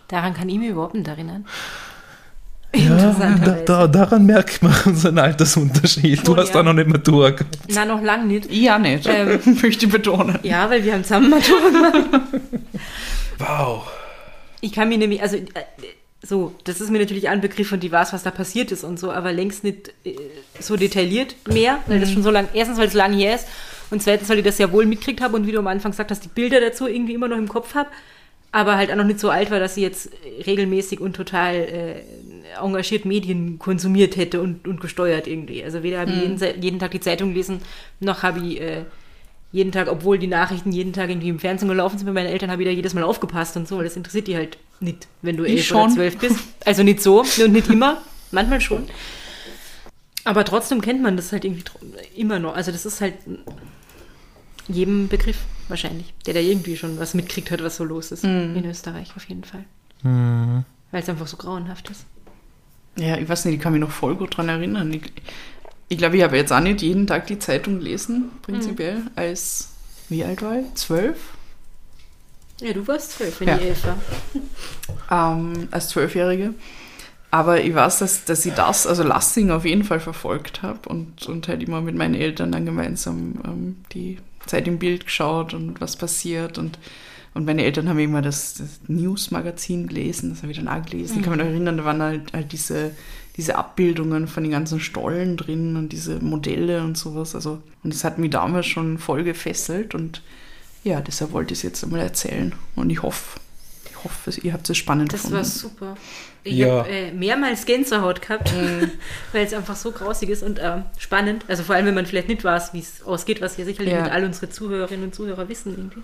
Daran 0.08 0.34
kann 0.34 0.47
ich 0.49 0.60
mich 0.60 0.70
überhaupt 0.70 0.93
nicht 0.93 1.08
erinnern. 1.08 1.45
Ja, 2.76 3.13
da, 3.45 3.51
da, 3.65 3.88
daran 3.88 4.26
merkt 4.26 4.63
man 4.63 4.74
unseren 4.86 5.19
Altersunterschied. 5.19 6.28
Du 6.28 6.34
Oh, 6.34 6.38
hast 6.38 6.49
ja. 6.49 6.53
da 6.55 6.63
noch 6.63 6.74
nicht 6.74 6.88
Matura 6.88 7.30
gehabt. 7.30 7.57
Na, 7.69 7.86
noch 7.86 8.01
lang 8.01 8.28
nicht. 8.28 8.51
Ich 8.51 8.69
auch 8.71 8.80
nicht, 8.80 9.07
Ähm. 9.07 9.39
möchte 9.61 9.86
ich 9.86 9.91
betonen. 9.91 10.39
Ja, 10.43 10.69
weil 10.69 10.84
wir 10.84 10.93
haben 10.93 11.03
zusammen 11.03 11.30
Matura 11.30 11.69
gemacht. 11.91 12.21
Wow. 13.39 13.84
Ich 14.61 14.71
kann 14.71 14.89
mir 14.89 14.97
nämlich, 14.97 15.21
also 15.21 15.36
äh, 15.38 15.43
so, 16.21 16.53
das 16.63 16.80
ist 16.80 16.89
mir 16.89 16.99
natürlich 16.99 17.28
ein 17.30 17.41
Begriff 17.41 17.71
und 17.71 17.82
die 17.84 17.91
weiß, 17.91 18.13
was 18.13 18.24
da 18.24 18.32
passiert 18.32 18.71
ist 18.71 18.84
und 18.84 18.97
so, 18.99 19.11
aber 19.11 19.34
längst 19.34 19.63
nicht 19.63 19.89
äh, 20.05 20.15
so 20.59 20.78
detailliert 20.78 21.36
mehr, 21.51 21.80
weil 21.88 21.99
das 21.99 22.11
schon 22.11 22.24
so 22.24 22.30
lang, 22.32 22.47
erstens, 22.53 22.78
weil 22.78 22.88
es 22.88 22.93
so 22.93 22.99
lange 22.99 23.17
her 23.17 23.36
ist 23.36 23.47
und 23.89 24.01
zweitens, 24.01 24.30
weil 24.30 24.38
ich 24.38 24.45
das 24.45 24.57
ja 24.59 24.71
wohl 24.71 24.86
mitgekriegt 24.86 25.19
habe 25.21 25.36
und 25.36 25.45
wie 25.47 25.51
du 25.51 25.59
am 25.59 25.67
Anfang 25.67 25.91
gesagt 25.91 26.11
hast, 26.11 26.24
die 26.24 26.30
Bilder 26.30 26.61
dazu 26.61 26.88
irgendwie 26.88 27.13
immer 27.13 27.28
noch 27.28 27.38
im 27.38 27.49
Kopf 27.49 27.76
habe, 27.76 27.89
aber 28.53 28.78
halt 28.78 28.91
auch 28.91 28.95
noch 28.95 29.03
nicht 29.03 29.19
so 29.19 29.30
alt 29.30 29.51
war, 29.51 29.59
dass 29.59 29.76
ich 29.76 29.84
jetzt 29.84 30.09
regelmäßig 30.45 31.01
und 31.01 31.15
total 31.15 31.55
äh, 31.55 31.95
engagiert 32.62 33.06
Medien 33.06 33.60
konsumiert 33.60 34.16
hätte 34.16 34.41
und, 34.41 34.68
und 34.68 34.82
gesteuert 34.82 35.28
irgendwie. 35.28 35.64
Also 35.64 35.84
weder 35.84 35.99
habe 36.01 36.12
ich 36.12 36.22
jeden, 36.22 36.38
Se- 36.38 36.56
jeden 36.60 36.80
Tag 36.80 36.91
die 36.91 36.99
Zeitung 36.99 37.30
gelesen, 37.30 37.60
noch 37.99 38.24
habe 38.24 38.39
ich 38.39 38.62
äh, 38.62 38.86
jeden 39.51 39.72
Tag, 39.72 39.88
obwohl 39.88 40.18
die 40.18 40.28
Nachrichten 40.28 40.72
jeden 40.72 40.93
Tag 40.93 41.10
irgendwie 41.10 41.30
im 41.30 41.39
Fernsehen 41.39 41.70
gelaufen 41.70 41.97
sind 41.97 42.08
bei 42.08 42.14
meinen 42.14 42.28
Eltern, 42.32 42.49
habe 42.49 42.64
ich 42.64 42.68
da 42.68 42.74
jedes 42.74 42.93
Mal 42.93 43.04
aufgepasst 43.04 43.56
und 43.58 43.68
so, 43.68 43.78
weil 43.78 43.84
das 43.84 43.95
interessiert 43.95 44.28
die 44.28 44.36
halt 44.36 44.58
nicht, 44.80 45.08
wenn 45.22 45.38
du 45.38 45.43
Ich 45.45 45.51
elf 45.51 45.72
oder 45.72 45.82
schon. 45.82 45.91
zwölf 45.91 46.18
bist. 46.18 46.38
Also 46.66 46.82
nicht 46.84 47.01
so 47.01 47.22
und 47.22 47.51
nicht 47.51 47.70
immer, 47.70 48.01
manchmal 48.32 48.62
schon. 48.62 48.86
Aber 50.24 50.43
trotzdem 50.45 50.82
kennt 50.82 51.01
man 51.01 51.18
das 51.18 51.32
halt 51.32 51.45
irgendwie 51.45 51.64
immer 52.16 52.39
noch. 52.39 52.56
Also 52.56 52.72
das 52.72 52.86
ist 52.86 52.99
halt 53.01 53.14
jedem 54.68 55.08
Begriff 55.10 55.38
wahrscheinlich, 55.68 56.14
der 56.26 56.34
da 56.34 56.39
irgendwie 56.39 56.78
schon 56.78 56.97
was 56.99 57.14
mitkriegt 57.14 57.51
hat, 57.51 57.62
was 57.64 57.76
so 57.78 57.84
los 57.84 58.12
ist 58.12 58.24
in 58.24 58.64
Österreich 58.66 59.12
auf 59.16 59.26
jeden 59.26 59.43
Fall. 59.43 59.66
Weil 60.01 61.01
es 61.01 61.10
einfach 61.10 61.28
so 61.28 61.38
grauenhaft 61.38 61.89
ist. 61.89 62.06
Ja, 62.95 63.17
ich 63.17 63.27
weiß 63.27 63.45
nicht, 63.45 63.55
ich 63.55 63.61
kann 63.61 63.73
mich 63.73 63.81
noch 63.81 63.91
voll 63.91 64.15
gut 64.15 64.37
dran 64.37 64.49
erinnern. 64.49 64.93
Ich, 64.93 65.01
ich 65.89 65.97
glaube, 65.97 66.17
ich 66.17 66.23
habe 66.23 66.37
jetzt 66.37 66.51
auch 66.53 66.59
nicht 66.59 66.81
jeden 66.81 67.07
Tag 67.07 67.27
die 67.27 67.39
Zeitung 67.39 67.79
gelesen, 67.79 68.29
prinzipiell, 68.41 69.01
als, 69.15 69.69
wie 70.09 70.23
alt 70.23 70.41
war 70.41 70.59
ich? 70.59 70.73
Zwölf? 70.75 71.17
Ja, 72.61 72.73
du 72.73 72.87
warst 72.87 73.13
zwölf, 73.13 73.39
wenn 73.39 73.47
Ja. 73.49 73.57
ich 73.57 73.63
elf 73.63 73.83
war. 75.09 75.33
ähm, 75.35 75.67
als 75.71 75.89
Zwölfjährige. 75.89 76.53
Aber 77.31 77.61
ich 77.61 77.73
weiß, 77.73 77.97
dass, 77.99 78.25
dass 78.25 78.45
ich 78.45 78.53
das, 78.53 78.85
also 78.85 79.01
Lassing 79.01 79.49
auf 79.49 79.65
jeden 79.65 79.83
Fall 79.83 79.99
verfolgt 79.99 80.61
habe 80.61 80.87
und, 80.87 81.25
und 81.27 81.47
halt 81.47 81.63
immer 81.63 81.81
mit 81.81 81.95
meinen 81.95 82.13
Eltern 82.13 82.51
dann 82.51 82.65
gemeinsam 82.65 83.33
ähm, 83.43 83.77
die 83.91 84.19
Zeit 84.45 84.67
im 84.67 84.77
Bild 84.77 85.05
geschaut 85.05 85.55
und 85.55 85.81
was 85.81 85.95
passiert 85.95 86.59
und 86.59 86.77
und 87.34 87.45
meine 87.45 87.63
Eltern 87.63 87.89
haben 87.89 87.99
immer 87.99 88.21
das, 88.21 88.55
das 88.55 88.79
News-Magazin 88.88 89.88
gelesen, 89.88 90.29
das 90.29 90.43
habe 90.43 90.51
ich 90.51 90.57
dann 90.57 90.67
auch 90.67 90.84
gelesen. 90.86 91.13
Mhm. 91.13 91.19
Ich 91.19 91.25
kann 91.25 91.38
mich 91.38 91.45
noch 91.45 91.51
erinnern, 91.51 91.77
da 91.77 91.86
waren 91.86 92.01
halt, 92.01 92.34
halt 92.34 92.51
diese, 92.51 92.91
diese 93.38 93.55
Abbildungen 93.55 94.27
von 94.27 94.43
den 94.43 94.51
ganzen 94.51 94.79
Stollen 94.79 95.38
drin 95.38 95.75
und 95.75 95.89
diese 95.89 96.19
Modelle 96.19 96.84
und 96.84 96.97
sowas. 96.97 97.34
Also, 97.34 97.61
und 97.84 97.93
das 97.93 98.03
hat 98.03 98.19
mich 98.19 98.29
damals 98.29 98.67
schon 98.67 98.99
voll 98.99 99.23
gefesselt 99.23 99.95
und 99.95 100.21
ja, 100.84 101.01
deshalb 101.01 101.31
wollte 101.31 101.53
ich 101.53 101.59
es 101.59 101.63
jetzt 101.63 101.84
einmal 101.84 102.01
erzählen. 102.01 102.53
Und 102.75 102.89
ich 102.89 103.01
hoffe, 103.01 103.39
ich 103.89 104.03
hoffe, 104.03 104.31
ihr 104.41 104.53
habt 104.53 104.69
es 104.69 104.77
spannend 104.77 105.13
das 105.13 105.21
gefunden. 105.21 105.38
Das 105.38 105.63
war 105.63 105.69
super. 105.69 105.97
Ich 106.43 106.55
ja. 106.55 106.79
habe 106.79 106.89
äh, 106.89 107.11
mehrmals 107.13 107.65
Gänsehaut 107.65 108.21
gehabt, 108.21 108.53
mhm. 108.53 108.91
weil 109.31 109.45
es 109.45 109.53
einfach 109.53 109.77
so 109.77 109.91
grausig 109.91 110.29
ist 110.29 110.43
und 110.43 110.59
äh, 110.59 110.81
spannend. 110.99 111.45
Also 111.47 111.63
vor 111.63 111.75
allem, 111.75 111.86
wenn 111.86 111.95
man 111.95 112.05
vielleicht 112.05 112.27
nicht 112.27 112.43
weiß, 112.43 112.73
wie 112.73 112.79
es 112.79 113.01
ausgeht, 113.03 113.41
was 113.41 113.55
ja 113.57 113.63
sicherlich 113.65 113.93
ja. 113.93 114.03
mit 114.03 114.11
all 114.11 114.25
unsere 114.25 114.49
Zuhörerinnen 114.49 115.05
und 115.05 115.15
Zuhörer 115.15 115.47
wissen 115.47 115.71
irgendwie. 115.71 116.01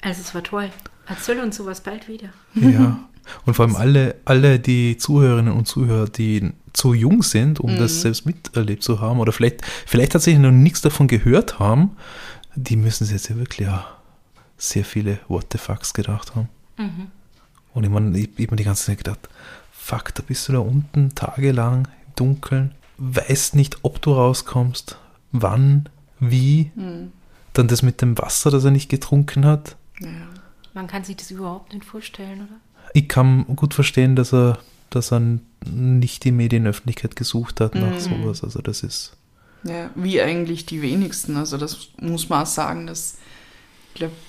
Also 0.00 0.20
es 0.20 0.34
war 0.34 0.42
toll. 0.42 0.70
Erzähl 1.06 1.40
uns 1.40 1.56
sowas 1.56 1.80
bald 1.80 2.08
wieder. 2.08 2.28
Ja. 2.54 2.98
Und 3.44 3.54
vor 3.54 3.66
allem 3.66 3.76
alle, 3.76 4.16
alle 4.24 4.58
die 4.58 4.96
Zuhörerinnen 4.96 5.52
und 5.52 5.66
Zuhörer, 5.66 6.08
die 6.08 6.52
zu 6.72 6.94
jung 6.94 7.22
sind, 7.22 7.60
um 7.60 7.74
mhm. 7.74 7.78
das 7.78 8.00
selbst 8.00 8.26
miterlebt 8.26 8.82
zu 8.82 9.00
haben, 9.00 9.20
oder 9.20 9.32
vielleicht, 9.32 9.62
vielleicht 9.86 10.12
tatsächlich 10.12 10.42
noch 10.42 10.50
nichts 10.50 10.80
davon 10.80 11.08
gehört 11.08 11.58
haben, 11.58 11.96
die 12.54 12.76
müssen 12.76 13.04
sich 13.04 13.14
jetzt 13.14 13.28
ja 13.28 13.36
wirklich 13.36 13.66
ja 13.66 13.86
sehr 14.56 14.84
viele 14.84 15.18
What 15.28 15.46
the 15.52 15.58
Fucks 15.58 15.94
gedacht 15.94 16.34
haben. 16.34 16.48
Mhm. 16.76 17.08
Und 17.74 17.84
ich 17.84 17.90
meine, 17.90 18.18
ich, 18.18 18.30
ich 18.36 18.46
habe 18.46 18.52
mir 18.52 18.56
die 18.56 18.64
ganze 18.64 18.86
Zeit 18.86 18.98
gedacht, 18.98 19.28
fuck, 19.72 20.14
da 20.14 20.22
bist 20.26 20.48
du 20.48 20.52
da 20.52 20.58
unten 20.58 21.14
tagelang 21.14 21.86
im 22.06 22.14
Dunkeln, 22.16 22.74
weißt 22.98 23.54
nicht, 23.54 23.78
ob 23.82 24.02
du 24.02 24.12
rauskommst, 24.12 24.98
wann, 25.32 25.88
wie. 26.20 26.70
Mhm. 26.74 27.12
Dann 27.54 27.68
das 27.68 27.82
mit 27.82 28.02
dem 28.02 28.18
Wasser, 28.18 28.50
das 28.50 28.64
er 28.64 28.70
nicht 28.70 28.88
getrunken 28.88 29.44
hat. 29.44 29.76
Ja. 30.00 30.28
Man 30.74 30.86
kann 30.86 31.04
sich 31.04 31.16
das 31.16 31.30
überhaupt 31.30 31.72
nicht 31.72 31.84
vorstellen, 31.84 32.42
oder? 32.42 32.60
Ich 32.94 33.08
kann 33.08 33.44
gut 33.56 33.74
verstehen, 33.74 34.16
dass 34.16 34.32
er, 34.32 34.58
dass 34.90 35.12
er 35.12 35.38
nicht 35.66 36.24
die 36.24 36.32
Medienöffentlichkeit 36.32 37.16
gesucht 37.16 37.60
hat 37.60 37.74
nach 37.74 37.92
mhm. 37.92 37.98
sowas. 37.98 38.44
Also 38.44 38.60
das 38.60 38.82
ist. 38.82 39.16
Ja, 39.64 39.90
wie 39.94 40.22
eigentlich 40.22 40.66
die 40.66 40.82
wenigsten. 40.82 41.36
Also 41.36 41.56
das 41.56 41.88
muss 42.00 42.28
man 42.28 42.42
auch 42.42 42.46
sagen, 42.46 42.86
dass 42.86 43.18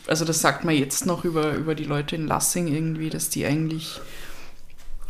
also 0.08 0.26
das 0.26 0.42
sagt 0.42 0.64
man 0.64 0.76
jetzt 0.76 1.06
noch 1.06 1.26
über, 1.26 1.54
über 1.54 1.76
die 1.76 1.84
Leute 1.84 2.16
in 2.16 2.28
Lassing 2.28 2.68
irgendwie, 2.68 3.10
dass 3.10 3.30
die 3.30 3.46
eigentlich 3.46 4.00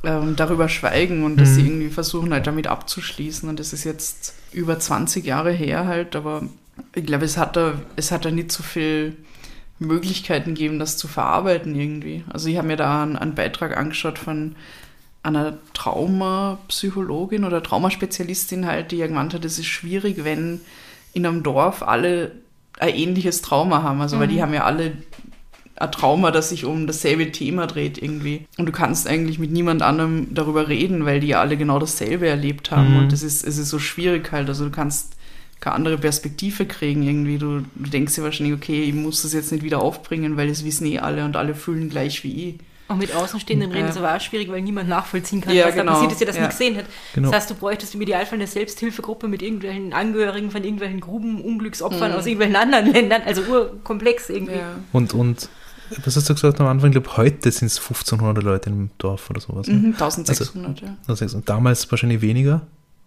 ähm, 0.03 0.35
darüber 0.35 0.69
schweigen 0.69 1.23
und 1.23 1.37
dass 1.37 1.55
sie 1.55 1.61
mhm. 1.61 1.67
irgendwie 1.67 1.89
versuchen 1.89 2.33
halt 2.33 2.47
damit 2.47 2.67
abzuschließen. 2.67 3.47
Und 3.47 3.59
das 3.59 3.73
ist 3.73 3.83
jetzt 3.83 4.33
über 4.51 4.79
20 4.79 5.25
Jahre 5.25 5.51
her 5.51 5.87
halt, 5.87 6.15
aber 6.15 6.43
ich 6.95 7.05
glaube, 7.05 7.25
es 7.25 7.37
hat 7.37 7.55
da, 7.55 7.73
es 7.95 8.11
hat 8.11 8.25
da 8.25 8.31
nicht 8.31 8.51
so 8.51 8.63
viel 8.63 9.15
Möglichkeiten 9.79 10.53
geben, 10.53 10.77
das 10.77 10.97
zu 10.97 11.07
verarbeiten 11.07 11.73
irgendwie. 11.73 12.23
Also 12.31 12.49
ich 12.49 12.57
habe 12.57 12.67
mir 12.67 12.77
da 12.77 13.03
einen, 13.03 13.15
einen 13.15 13.35
Beitrag 13.35 13.77
angeschaut 13.77 14.19
von 14.19 14.55
einer 15.23 15.57
Traumapsychologin 15.73 17.43
oder 17.43 17.63
Traumaspezialistin 17.63 18.65
halt, 18.65 18.91
die 18.91 18.97
ja 18.97 19.07
gemeint 19.07 19.33
hat, 19.33 19.45
es 19.45 19.59
ist 19.59 19.67
schwierig, 19.67 20.23
wenn 20.23 20.61
in 21.13 21.25
einem 21.25 21.43
Dorf 21.43 21.83
alle 21.83 22.33
ein 22.79 22.93
ähnliches 22.93 23.41
Trauma 23.41 23.83
haben. 23.83 24.01
Also 24.01 24.15
mhm. 24.15 24.21
weil 24.21 24.27
die 24.27 24.35
mhm. 24.35 24.41
haben 24.41 24.53
ja 24.53 24.63
alle 24.63 24.93
ein 25.75 25.91
Trauma, 25.91 26.31
das 26.31 26.49
sich 26.49 26.65
um 26.65 26.87
dasselbe 26.87 27.31
Thema 27.31 27.65
dreht 27.67 28.01
irgendwie. 28.01 28.45
Und 28.57 28.65
du 28.65 28.71
kannst 28.71 29.07
eigentlich 29.07 29.39
mit 29.39 29.51
niemand 29.51 29.81
anderem 29.81 30.27
darüber 30.33 30.67
reden, 30.67 31.05
weil 31.05 31.21
die 31.21 31.27
ja 31.27 31.39
alle 31.39 31.57
genau 31.57 31.79
dasselbe 31.79 32.27
erlebt 32.27 32.71
haben. 32.71 32.93
Mhm. 32.93 32.99
Und 32.99 33.13
es 33.13 33.23
ist, 33.23 33.45
es 33.45 33.57
ist 33.57 33.69
so 33.69 33.79
schwierig 33.79 34.31
halt. 34.31 34.49
Also 34.49 34.65
du 34.65 34.71
kannst 34.71 35.15
keine 35.59 35.75
andere 35.75 35.97
Perspektive 35.97 36.65
kriegen 36.65 37.03
irgendwie. 37.03 37.37
Du, 37.37 37.59
du 37.75 37.89
denkst 37.89 38.15
dir 38.15 38.23
wahrscheinlich, 38.23 38.55
okay, 38.55 38.83
ich 38.83 38.93
muss 38.93 39.21
das 39.23 39.33
jetzt 39.33 39.51
nicht 39.51 39.63
wieder 39.63 39.81
aufbringen, 39.81 40.37
weil 40.37 40.47
das 40.47 40.63
wissen 40.63 40.85
eh 40.87 40.99
alle 40.99 41.25
und 41.25 41.35
alle 41.35 41.55
fühlen 41.55 41.89
gleich 41.89 42.23
wie 42.23 42.49
ich. 42.49 42.55
Und 42.89 42.97
mit 42.97 43.13
Außenstehenden 43.13 43.71
reden 43.71 43.85
ja. 43.85 43.89
ist 43.91 43.97
aber 43.97 44.15
auch 44.15 44.19
schwierig, 44.19 44.49
weil 44.49 44.63
niemand 44.63 44.89
nachvollziehen 44.89 45.41
kann, 45.41 45.53
ja, 45.53 45.67
was 45.67 45.75
genau. 45.75 45.85
da 45.85 45.91
passiert 45.91 46.11
ist, 46.11 46.21
der 46.21 46.27
das 46.27 46.35
ja. 46.37 46.41
nicht 46.41 46.51
gesehen 46.57 46.75
hat. 46.75 46.85
Genau. 47.13 47.29
Das 47.29 47.41
heißt, 47.41 47.51
du 47.51 47.55
bräuchtest 47.55 47.93
im 47.93 48.01
Idealfall 48.01 48.39
eine 48.39 48.47
Selbsthilfegruppe 48.47 49.27
mit 49.27 49.43
irgendwelchen 49.43 49.93
Angehörigen 49.93 50.49
von 50.49 50.63
irgendwelchen 50.63 50.99
Gruben, 50.99 51.39
Unglücksopfern 51.39 52.11
mhm. 52.11 52.17
aus 52.17 52.25
irgendwelchen 52.25 52.55
anderen 52.55 52.91
Ländern, 52.91 53.21
also 53.27 53.43
urkomplex 53.43 54.31
irgendwie. 54.31 54.55
Ja. 54.55 54.79
Und, 54.91 55.13
und 55.13 55.49
was 56.03 56.15
hast 56.15 56.29
du 56.29 56.33
gesagt 56.33 56.59
am 56.61 56.65
Anfang? 56.65 56.89
Ich 56.89 56.93
glaube, 56.93 57.15
heute 57.17 57.51
sind 57.51 57.67
es 57.67 57.77
1500 57.77 58.43
Leute 58.43 58.71
im 58.71 58.89
Dorf 58.97 59.29
oder 59.29 59.39
sowas. 59.39 59.67
Ne? 59.67 59.75
Mhm, 59.75 59.93
1600, 59.93 60.69
also, 60.69 60.85
ja. 60.85 60.97
Also, 61.07 61.41
damals 61.41 61.91
wahrscheinlich 61.91 62.21
weniger. 62.21 62.61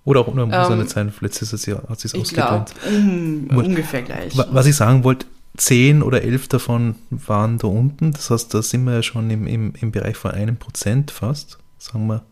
Oder 0.05 0.21
auch 0.21 0.35
nur 0.35 0.45
um 0.45 0.53
um, 0.53 0.65
seine 0.65 0.87
Zeit, 0.87 1.13
letztes 1.21 1.65
Jahr 1.67 1.83
hat 1.89 2.01
sich 2.01 2.15
ausgedehnt. 2.15 2.75
Um, 2.89 3.49
ungefähr 3.57 4.03
gleich. 4.03 4.37
Was 4.37 4.67
ich 4.67 4.75
sagen 4.75 5.05
wollte, 5.05 5.27
zehn 5.57 6.03
oder 6.03 6.23
elf 6.23 6.49
davon 6.49 6.97
waren 7.11 7.59
da 7.59 7.69
unten. 7.69 8.13
Das 8.13 8.31
heißt, 8.31 8.53
da 8.53 8.63
sind 8.63 8.85
wir 8.85 8.95
ja 8.95 9.03
schon 9.03 9.31
im, 9.31 9.47
im, 9.47 9.75
im 9.81 9.93
Bereich 9.93 10.17
von 10.17 10.33
einem 10.33 10.57
Prozent 10.57 11.11
fast, 11.11 11.59
sagen 11.79 12.07
wir. 12.07 12.23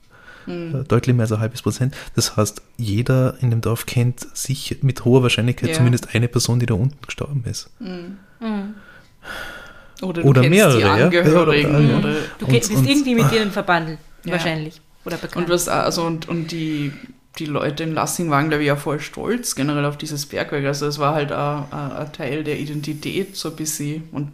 Mhm. 0.46 0.84
Deutlich 0.88 1.14
mehr 1.14 1.24
als 1.24 1.32
ein 1.32 1.40
halbes 1.40 1.62
Prozent. 1.62 1.94
Das 2.16 2.36
heißt, 2.36 2.62
jeder 2.76 3.36
in 3.40 3.50
dem 3.50 3.60
Dorf 3.60 3.86
kennt 3.86 4.26
sich 4.36 4.78
mit 4.82 5.04
hoher 5.04 5.22
Wahrscheinlichkeit 5.22 5.70
ja. 5.70 5.76
zumindest 5.76 6.14
eine 6.14 6.28
Person, 6.28 6.58
die 6.58 6.66
da 6.66 6.74
unten 6.74 6.98
gestorben 7.06 7.44
ist. 7.44 7.70
Mhm. 7.78 8.16
Oder, 10.02 10.24
oder 10.24 10.48
mehrere, 10.48 10.80
ja. 10.80 11.08
Oder, 11.08 11.42
oder, 11.42 11.54
ja. 11.54 11.68
Oder, 11.98 12.14
du 12.38 12.46
und, 12.46 12.52
bist 12.52 12.72
und, 12.72 12.88
irgendwie 12.88 13.14
mit 13.14 13.30
denen 13.30 13.50
verbandelt, 13.52 13.98
wahrscheinlich. 14.24 14.80
Oder 15.04 15.18
bekannt. 15.18 15.44
Und, 15.44 15.52
was, 15.52 15.68
also, 15.68 16.04
und, 16.04 16.28
und 16.28 16.52
die 16.52 16.92
die 17.39 17.47
Leute 17.47 17.85
in 17.85 17.95
Lassing 17.95 18.31
waren, 18.31 18.49
glaube 18.49 18.64
ich, 18.64 18.68
ja 18.68 18.76
voll 18.76 19.01
stolz 19.01 19.55
generell 19.55 19.85
auf 19.85 19.97
dieses 19.97 20.26
Bergwerk. 20.26 20.64
Also 20.64 20.87
es 20.87 20.99
war 20.99 21.14
halt 21.14 21.33
ein 21.33 22.12
Teil 22.12 22.45
der 22.45 22.59
Identität 22.59 23.37
so 23.37 23.51
ein 23.51 23.57
bisschen 23.57 24.09
und 24.12 24.33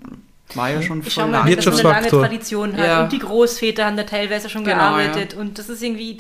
war 0.55 0.71
ja 0.71 0.81
schon 0.81 1.03
voll 1.03 1.27
mal, 1.27 1.55
dass 1.55 1.67
eine 1.67 1.83
lange 1.83 2.09
Tradition 2.09 2.77
hat. 2.77 2.87
Ja. 2.87 3.03
Und 3.03 3.13
die 3.13 3.19
Großväter 3.19 3.85
haben 3.85 3.97
da 3.97 4.05
teilweise 4.05 4.49
schon 4.49 4.65
genau, 4.65 4.77
gearbeitet. 4.77 5.33
Ja. 5.33 5.41
Und 5.41 5.59
das 5.59 5.69
ist 5.69 5.83
irgendwie, 5.83 6.17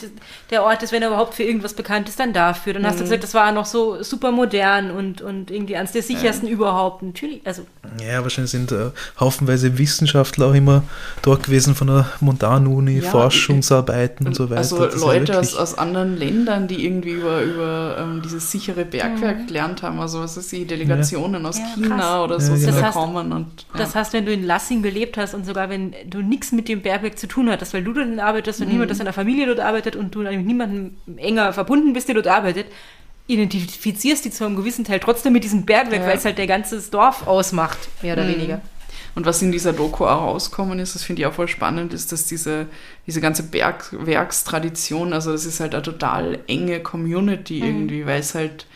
der 0.50 0.64
Ort 0.64 0.82
ist, 0.82 0.92
wenn 0.92 1.02
er 1.02 1.08
überhaupt 1.08 1.34
für 1.34 1.44
irgendwas 1.44 1.74
bekannt 1.74 2.08
ist, 2.08 2.18
dann 2.18 2.32
dafür. 2.32 2.72
Dann 2.72 2.82
mhm. 2.82 2.86
hast 2.86 2.96
du 2.96 3.00
mhm. 3.00 3.04
gesagt, 3.04 3.22
das 3.22 3.34
war 3.34 3.52
noch 3.52 3.66
so 3.66 4.02
super 4.02 4.32
modern 4.32 4.90
und, 4.90 5.22
und 5.22 5.50
irgendwie 5.50 5.76
eines 5.76 5.92
der 5.92 6.02
sichersten 6.02 6.48
ja. 6.48 6.54
überhaupt. 6.54 7.02
Natürlich, 7.02 7.40
also. 7.44 7.62
Ja, 8.04 8.22
wahrscheinlich 8.22 8.50
sind 8.50 8.72
äh, 8.72 8.90
haufenweise 9.20 9.78
Wissenschaftler 9.78 10.48
auch 10.48 10.54
immer 10.54 10.82
dort 11.22 11.44
gewesen 11.44 11.74
von 11.76 11.86
der 11.86 12.06
Montanuni, 12.20 13.02
Forschungsarbeiten 13.02 14.26
und 14.26 14.34
so 14.34 14.50
weiter. 14.50 14.58
Also 14.58 14.84
das 14.84 15.00
Leute 15.00 15.38
aus, 15.38 15.54
aus 15.54 15.78
anderen 15.78 16.16
Ländern, 16.16 16.66
die 16.66 16.84
irgendwie 16.84 17.12
über, 17.12 17.42
über 17.42 17.96
ähm, 18.00 18.22
dieses 18.22 18.50
sichere 18.50 18.84
Bergwerk 18.84 19.42
mhm. 19.42 19.46
gelernt 19.46 19.82
haben. 19.82 20.00
Also 20.00 20.20
was 20.20 20.36
ist 20.36 20.50
die 20.50 20.64
Delegationen 20.64 21.46
aus 21.46 21.58
China 21.74 21.96
krass. 21.96 22.24
oder 22.24 22.40
so 22.40 22.56
sind 22.56 22.76
da 22.76 22.90
kommen. 22.90 23.32
Und, 23.32 23.66
das 23.76 23.94
heißt, 23.94 24.15
wenn 24.16 24.26
du 24.26 24.32
in 24.32 24.44
Lassing 24.44 24.82
gelebt 24.82 25.16
hast 25.16 25.34
und 25.34 25.44
sogar 25.44 25.70
wenn 25.70 25.94
du 26.06 26.22
nichts 26.22 26.50
mit 26.52 26.68
dem 26.68 26.82
Bergwerk 26.82 27.18
zu 27.18 27.26
tun 27.26 27.50
hattest, 27.50 27.74
weil 27.74 27.84
du 27.84 27.92
dort 27.92 28.18
arbeitest 28.18 28.60
und 28.60 28.66
mhm. 28.66 28.72
niemand 28.72 28.90
aus 28.90 28.98
deiner 28.98 29.12
Familie 29.12 29.46
dort 29.46 29.60
arbeitet 29.60 29.94
und 29.94 30.14
du 30.14 30.20
mit 30.20 30.46
niemandem 30.46 30.96
enger 31.16 31.52
verbunden 31.52 31.92
bist, 31.92 32.08
der 32.08 32.14
dort 32.14 32.26
arbeitet, 32.26 32.66
identifizierst 33.28 34.24
die 34.24 34.30
zu 34.30 34.44
einem 34.44 34.56
gewissen 34.56 34.84
Teil 34.84 35.00
trotzdem 35.00 35.32
mit 35.32 35.44
diesem 35.44 35.66
Bergwerk, 35.66 36.02
ja. 36.02 36.08
weil 36.08 36.16
es 36.16 36.24
halt 36.24 36.38
der 36.38 36.46
ganze 36.46 36.80
Dorf 36.90 37.26
ausmacht, 37.26 37.78
mehr 38.02 38.14
oder 38.14 38.24
mhm. 38.24 38.34
weniger. 38.34 38.60
Und 39.14 39.24
was 39.24 39.40
in 39.40 39.50
dieser 39.50 39.72
Doku 39.72 40.04
auch 40.04 40.20
rauskommen 40.20 40.78
ist, 40.78 40.94
das 40.94 41.02
finde 41.02 41.22
ich 41.22 41.26
auch 41.26 41.32
voll 41.32 41.48
spannend, 41.48 41.94
ist, 41.94 42.12
dass 42.12 42.26
diese, 42.26 42.66
diese 43.06 43.20
ganze 43.22 43.44
Bergwerkstradition, 43.44 45.12
also 45.12 45.32
das 45.32 45.46
ist 45.46 45.60
halt 45.60 45.74
eine 45.74 45.82
total 45.82 46.40
enge 46.46 46.80
Community 46.80 47.60
mhm. 47.60 47.66
irgendwie, 47.66 48.06
weil 48.06 48.20
es 48.20 48.34
halt 48.34 48.66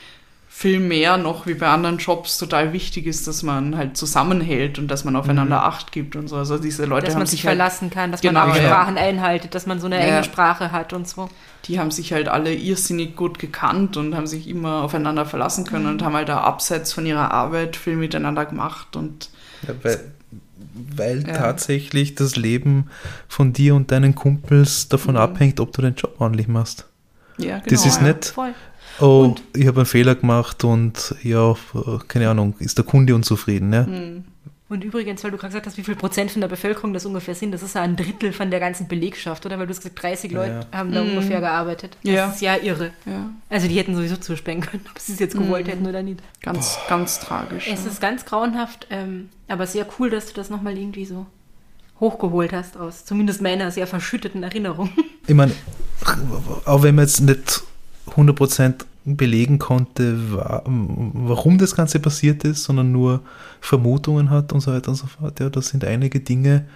viel 0.61 0.79
mehr 0.79 1.17
noch 1.17 1.47
wie 1.47 1.55
bei 1.55 1.69
anderen 1.69 1.97
Jobs 1.97 2.37
total 2.37 2.75
wichtig 2.75 3.07
ist, 3.07 3.27
dass 3.27 3.43
man 3.43 3.79
halt 3.79 3.97
zusammenhält 3.97 4.79
und 4.79 4.89
dass 4.89 5.05
man 5.05 5.17
aufeinander 5.17 5.57
mhm. 5.57 5.65
Acht 5.65 5.91
gibt 5.91 6.17
und 6.17 6.29
so. 6.29 6.37
Also 6.37 6.59
diese 6.59 6.85
Leute 6.85 7.07
dass 7.07 7.15
haben 7.15 7.21
man 7.21 7.27
sich 7.27 7.47
halt, 7.47 7.57
verlassen 7.57 7.89
kann, 7.89 8.11
dass 8.13 8.21
genau, 8.21 8.47
man 8.47 8.57
Sprachen 8.57 8.97
ja. 8.97 9.03
einhaltet, 9.03 9.55
dass 9.55 9.65
man 9.65 9.81
so 9.81 9.87
eine 9.87 9.99
ja. 9.99 10.03
enge 10.03 10.23
Sprache 10.23 10.71
hat 10.71 10.93
und 10.93 11.09
so. 11.09 11.31
Die 11.65 11.81
haben 11.81 11.91
sich 11.91 12.13
halt 12.13 12.29
alle 12.29 12.53
irrsinnig 12.53 13.17
gut 13.17 13.39
gekannt 13.39 13.97
und 13.97 14.15
haben 14.15 14.27
sich 14.27 14.49
immer 14.49 14.83
aufeinander 14.83 15.25
verlassen 15.25 15.65
können 15.65 15.85
mhm. 15.85 15.93
und 15.93 16.03
haben 16.03 16.15
halt 16.15 16.29
da 16.29 16.43
abseits 16.43 16.93
von 16.93 17.07
ihrer 17.07 17.31
Arbeit 17.31 17.75
viel 17.75 17.97
miteinander 17.97 18.45
gemacht 18.45 18.97
und 18.97 19.31
ja, 19.67 19.73
weil, 19.83 20.13
weil 20.95 21.23
tatsächlich 21.23 22.17
das 22.17 22.37
Leben 22.37 22.91
von 23.29 23.55
dir 23.55 23.75
und 23.75 23.93
deinen 23.93 24.15
Kumpels 24.15 24.91
davon 24.91 25.15
mhm. 25.15 25.23
abhängt, 25.23 25.59
ob 25.59 25.73
du 25.73 25.81
den 25.81 25.95
Job 25.95 26.17
ordentlich 26.19 26.49
machst. 26.49 26.85
Ja, 27.39 27.61
genau. 27.61 27.71
Das 27.71 27.87
ist 27.87 28.03
nicht, 28.03 28.27
Voll 28.27 28.53
oh, 29.01 29.25
und, 29.25 29.43
ich 29.55 29.67
habe 29.67 29.81
einen 29.81 29.87
Fehler 29.87 30.15
gemacht 30.15 30.65
und 30.65 31.15
ja, 31.23 31.55
keine 32.09 32.31
Ahnung, 32.31 32.55
ist 32.59 32.79
der 32.79 32.85
Kunde 32.85 33.15
unzufrieden. 33.15 33.73
Ja? 33.73 33.87
Hm. 33.87 34.25
Und 34.71 34.85
übrigens, 34.85 35.25
weil 35.25 35.33
du 35.33 35.37
gerade 35.37 35.49
gesagt 35.49 35.67
hast, 35.67 35.77
wie 35.79 35.83
viel 35.83 35.97
Prozent 35.97 36.31
von 36.31 36.41
der 36.41 36.47
Bevölkerung 36.47 36.95
das 36.95 37.05
ungefähr 37.05 37.35
sind, 37.35 37.51
das 37.51 37.61
ist 37.61 37.75
ja 37.75 37.83
ein 37.83 37.97
Drittel 37.97 38.33
von 38.33 38.53
der 38.53 38.61
ganzen 38.61 38.87
Belegschaft, 38.87 39.45
oder? 39.45 39.59
Weil 39.59 39.67
du 39.67 39.71
hast 39.71 39.81
gesagt, 39.81 40.01
30 40.01 40.31
Leute 40.31 40.67
ja. 40.71 40.79
haben 40.79 40.93
da 40.93 41.03
mhm. 41.03 41.11
ungefähr 41.11 41.41
gearbeitet. 41.41 41.97
Das 42.05 42.13
ja. 42.13 42.27
ist 42.29 42.41
ja 42.41 42.57
irre. 42.57 42.93
Ja. 43.05 43.31
Also 43.49 43.67
die 43.67 43.75
hätten 43.75 43.97
sowieso 43.97 44.17
zusperren 44.17 44.61
können, 44.61 44.87
ob 44.89 45.01
sie 45.01 45.15
es 45.15 45.19
jetzt 45.19 45.37
gewollt 45.37 45.67
mhm. 45.67 45.71
hätten 45.71 45.87
oder 45.89 46.05
nicht. 46.05 46.21
Ganz, 46.41 46.77
Boah. 46.77 46.89
ganz 46.89 47.19
tragisch. 47.19 47.69
Es 47.69 47.85
ist 47.85 48.01
ganz 48.01 48.25
grauenhaft, 48.25 48.87
ähm, 48.91 49.31
aber 49.49 49.67
sehr 49.67 49.85
cool, 49.99 50.09
dass 50.09 50.27
du 50.27 50.35
das 50.35 50.51
nochmal 50.51 50.79
irgendwie 50.79 51.05
so 51.05 51.27
hochgeholt 51.99 52.53
hast 52.53 52.77
aus 52.77 53.05
zumindest 53.05 53.43
meiner 53.43 53.73
sehr 53.73 53.89
verschütteten 53.89 54.45
Erinnerung. 54.45 54.91
Ich 55.27 55.35
meine, 55.35 55.53
auch 56.65 56.83
wenn 56.83 56.95
man 56.95 57.05
jetzt 57.05 57.21
nicht 57.21 57.63
100% 58.17 58.85
belegen 59.05 59.59
konnte, 59.59 60.33
wa- 60.33 60.63
warum 60.67 61.59
das 61.59 61.75
Ganze 61.75 61.99
passiert 62.01 62.45
ist, 62.45 62.65
sondern 62.65 62.93
nur 62.93 63.21
Vermutungen 63.61 64.31
hat 64.31 64.53
und 64.53 64.61
so 64.61 64.73
weiter 64.73 64.91
und 64.91 64.97
so 64.97 65.07
fort. 65.07 65.41
Ja, 65.41 65.49
das 65.49 65.69
sind 65.69 65.85
einige 65.85 66.21
Dinge, 66.21 66.67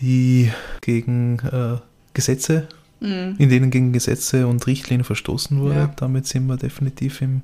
die 0.00 0.50
gegen 0.80 1.38
äh, 1.40 1.78
Gesetze, 2.14 2.68
Mhm. 3.00 3.34
in 3.38 3.48
denen 3.48 3.70
gegen 3.70 3.92
Gesetze 3.92 4.46
und 4.46 4.66
Richtlinien 4.66 5.04
verstoßen 5.04 5.58
wurde. 5.60 5.74
Ja. 5.74 5.90
Damit 5.96 6.26
sind 6.26 6.46
wir 6.46 6.56
definitiv 6.56 7.20
im 7.22 7.40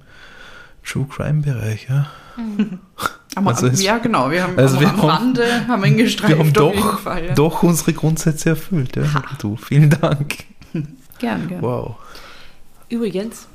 True 0.85 1.07
Crime 1.11 1.41
Bereich. 1.43 1.87
Ja. 1.89 2.07
Am, 3.35 3.49
Also 3.49 3.67
es- 3.67 3.83
ja, 3.83 3.99
genau. 3.99 4.31
Wir 4.31 4.45
haben 4.45 4.59
also 4.59 4.77
am, 4.77 4.81
wir 4.83 4.89
am 4.91 4.97
haben- 5.03 5.09
Rande 5.09 5.69
haben 5.69 5.85
ihn 5.85 5.97
gestreift 5.97 6.33
Wir 6.33 6.39
haben 6.39 6.53
doch, 6.53 7.01
Fall. 7.01 7.27
Ja. 7.27 7.35
doch 7.35 7.63
unsere 7.63 7.93
Grundsätze 7.93 8.51
erfüllt. 8.51 8.97
Ja. 8.97 9.05
Du, 9.39 9.57
vielen 9.57 9.91
Dank. 9.91 10.37
Gern, 11.19 11.49
gern. 11.49 11.61
Wow. 11.63 11.97
Übrigens, 12.89 13.47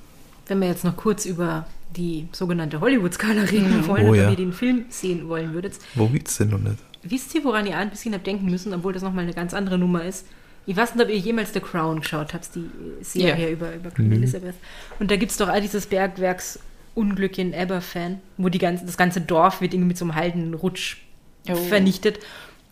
wenn 0.48 0.60
wir 0.60 0.68
jetzt 0.68 0.84
noch 0.84 0.96
kurz 0.98 1.26
über 1.26 1.66
die 1.96 2.28
sogenannte 2.32 2.80
Hollywood-Skala 2.82 3.42
reden 3.44 3.86
wollen, 3.88 4.08
Oh 4.10 4.14
ja. 4.14 4.30
ihr 4.30 4.36
den 4.36 4.54
Film 4.54 4.86
sehen 4.90 5.28
wollen 5.28 5.54
würdet, 5.54 5.74
Wo 5.96 6.08
gibt's 6.08 6.38
denn 6.38 6.50
noch 6.50 6.60
nicht? 6.60 6.78
wisst 7.04 7.34
ihr, 7.36 7.44
woran 7.44 7.66
ihr 7.66 7.78
ein 7.78 7.90
bisschen 7.90 8.14
habt 8.14 8.28
denken 8.28 8.46
müssen, 8.50 8.74
obwohl 8.74 8.94
das 8.94 9.02
nochmal 9.02 9.24
eine 9.24 9.34
ganz 9.34 9.54
andere 9.54 9.78
Nummer 9.78 10.04
ist? 10.06 10.26
Ich 10.68 10.76
weiß 10.78 10.94
nicht, 10.96 11.04
ob 11.04 11.10
ihr 11.10 11.18
jemals 11.18 11.52
The 11.54 11.60
Crown 11.60 12.02
geschaut 12.02 12.34
habt, 12.36 12.50
die 12.56 12.70
Serie 13.02 13.46
Ja. 13.48 13.52
über, 13.52 13.74
über 13.74 13.90
Queen 13.90 14.10
Nö. 14.10 14.16
Elizabeth. 14.18 14.54
Und 15.00 15.10
da 15.10 15.16
gibt 15.16 15.32
es 15.32 15.38
doch 15.38 15.48
all 15.48 15.60
dieses 15.62 15.88
Bergwerksunglück 15.88 17.38
in 17.38 17.54
Aberfan, 17.56 18.20
wo 18.38 18.50
die 18.50 18.60
ganze, 18.60 18.86
das 18.86 18.98
ganze 18.98 19.22
Dorf 19.22 19.62
wird 19.62 19.74
irgendwie 19.74 19.88
mit 19.90 19.98
so 19.98 20.06
einem 20.06 20.16
halben 20.16 20.54
Rutsch 20.54 20.98
Oh. 21.50 21.56
vernichtet. 21.56 22.20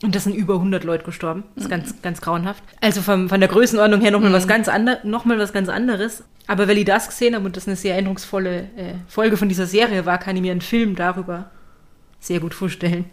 Und 0.01 0.15
das 0.15 0.23
sind 0.23 0.33
über 0.33 0.55
100 0.55 0.83
Leute 0.85 1.03
gestorben. 1.03 1.43
Das 1.55 1.65
ist 1.65 1.69
ganz, 1.69 2.01
ganz 2.01 2.21
grauenhaft. 2.21 2.63
Also 2.79 3.01
vom, 3.01 3.27
von 3.27 3.41
der 3.41 3.49
Größenordnung 3.49 3.99
her 3.99 4.11
nochmal 4.11 4.31
was 4.31 4.47
ganz 4.47 4.69
anderes, 4.69 5.03
noch 5.03 5.25
mal 5.25 5.37
was 5.39 5.51
ganz 5.51 5.67
anderes. 5.67 6.23
Aber 6.47 6.67
weil 6.69 6.77
ich 6.77 6.85
das 6.85 7.09
gesehen 7.09 7.35
habe 7.35 7.45
und 7.45 7.57
das 7.57 7.67
eine 7.67 7.75
sehr 7.75 7.95
eindrucksvolle 7.95 8.59
äh, 8.77 8.93
Folge 9.07 9.35
von 9.35 9.49
dieser 9.49 9.65
Serie 9.65 10.05
war, 10.05 10.17
kann 10.17 10.35
ich 10.37 10.41
mir 10.41 10.53
einen 10.53 10.61
Film 10.61 10.95
darüber 10.95 11.51
sehr 12.21 12.39
gut 12.39 12.53
vorstellen. 12.53 13.05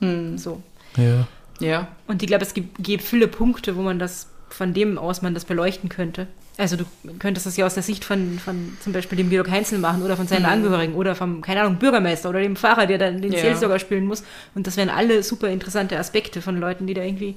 Hm. 0.00 0.36
So. 0.36 0.62
Ja. 0.96 1.28
Ja. 1.60 1.88
Und 2.08 2.22
ich 2.22 2.26
glaube, 2.26 2.44
es 2.44 2.54
gibt, 2.54 2.82
gibt 2.82 3.04
viele 3.04 3.28
Punkte, 3.28 3.76
wo 3.76 3.82
man 3.82 4.00
das 4.00 4.28
von 4.48 4.74
dem 4.74 4.98
aus 4.98 5.22
man 5.22 5.34
das 5.34 5.44
beleuchten 5.44 5.88
könnte. 5.88 6.26
Also 6.58 6.76
du 6.76 6.84
könntest 7.18 7.46
das 7.46 7.56
ja 7.56 7.64
aus 7.64 7.74
der 7.74 7.82
Sicht 7.82 8.04
von, 8.04 8.38
von 8.38 8.76
zum 8.80 8.92
Beispiel 8.92 9.16
dem 9.16 9.30
Georg 9.30 9.50
Heinzel 9.50 9.78
machen 9.78 10.02
oder 10.02 10.16
von 10.16 10.26
seinen 10.26 10.42
Mhm. 10.42 10.48
Angehörigen 10.48 10.94
oder 10.94 11.14
vom, 11.14 11.40
keine 11.40 11.62
Ahnung, 11.62 11.76
Bürgermeister 11.76 12.28
oder 12.28 12.40
dem 12.40 12.56
Fahrer, 12.56 12.86
der 12.86 12.98
dann 12.98 13.22
den 13.22 13.32
Ja. 13.32 13.38
Seelsorger 13.38 13.78
spielen 13.78 14.06
muss. 14.06 14.22
Und 14.54 14.66
das 14.66 14.76
wären 14.76 14.90
alle 14.90 15.22
super 15.22 15.48
interessante 15.48 15.98
Aspekte 15.98 16.42
von 16.42 16.58
Leuten, 16.58 16.86
die 16.86 16.94
da 16.94 17.02
irgendwie 17.02 17.36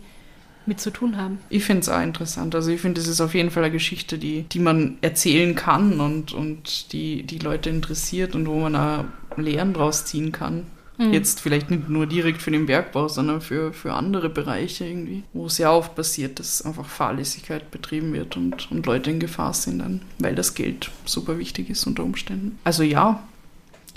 mit 0.66 0.82
zu 0.82 0.90
tun 0.92 1.16
haben. 1.18 1.40
Ich 1.50 1.64
finde 1.64 1.82
es 1.82 1.90
auch 1.90 2.02
interessant. 2.02 2.56
Also 2.56 2.72
ich 2.72 2.82
finde, 2.82 3.00
es 3.00 3.08
ist 3.08 3.22
auf 3.22 3.36
jeden 3.36 3.52
Fall 3.52 3.64
eine 3.64 3.72
Geschichte, 3.72 4.18
die, 4.18 4.44
die 4.44 4.60
man 4.60 4.98
erzählen 5.02 5.56
kann 5.56 6.00
und, 6.00 6.34
und 6.34 6.92
die 6.92 7.24
die 7.24 7.38
Leute 7.40 7.70
interessiert 7.70 8.36
und 8.36 8.48
wo 8.48 8.56
man 8.60 8.76
auch 8.76 9.06
Lehren 9.38 9.74
draus 9.74 10.06
ziehen 10.06 10.32
kann. 10.32 10.66
Jetzt 10.98 11.42
vielleicht 11.42 11.70
nicht 11.72 11.90
nur 11.90 12.08
direkt 12.08 12.42
für 12.42 12.52
den 12.52 12.68
Bergbau, 12.68 13.08
sondern 13.08 13.42
für, 13.42 13.74
für 13.74 13.94
andere 13.94 14.30
Bereiche 14.30 14.86
irgendwie, 14.86 15.24
wo 15.34 15.48
es 15.48 15.58
ja 15.58 15.72
oft 15.72 15.96
passiert, 15.96 16.40
dass 16.40 16.62
einfach 16.62 16.86
Fahrlässigkeit 16.86 17.70
betrieben 17.70 18.14
wird 18.14 18.38
und, 18.38 18.72
und 18.72 18.86
Leute 18.86 19.12
in 19.12 19.20
Gefahr 19.20 19.54
sind 19.54 19.80
dann, 19.80 20.02
weil 20.20 20.36
das 20.36 20.54
Geld 20.54 20.92
super 21.04 21.38
wichtig 21.38 21.70
ist 21.70 21.86
unter 21.86 22.04
Umständen. 22.04 22.58
Also 22.64 22.84
ja, 22.84 23.24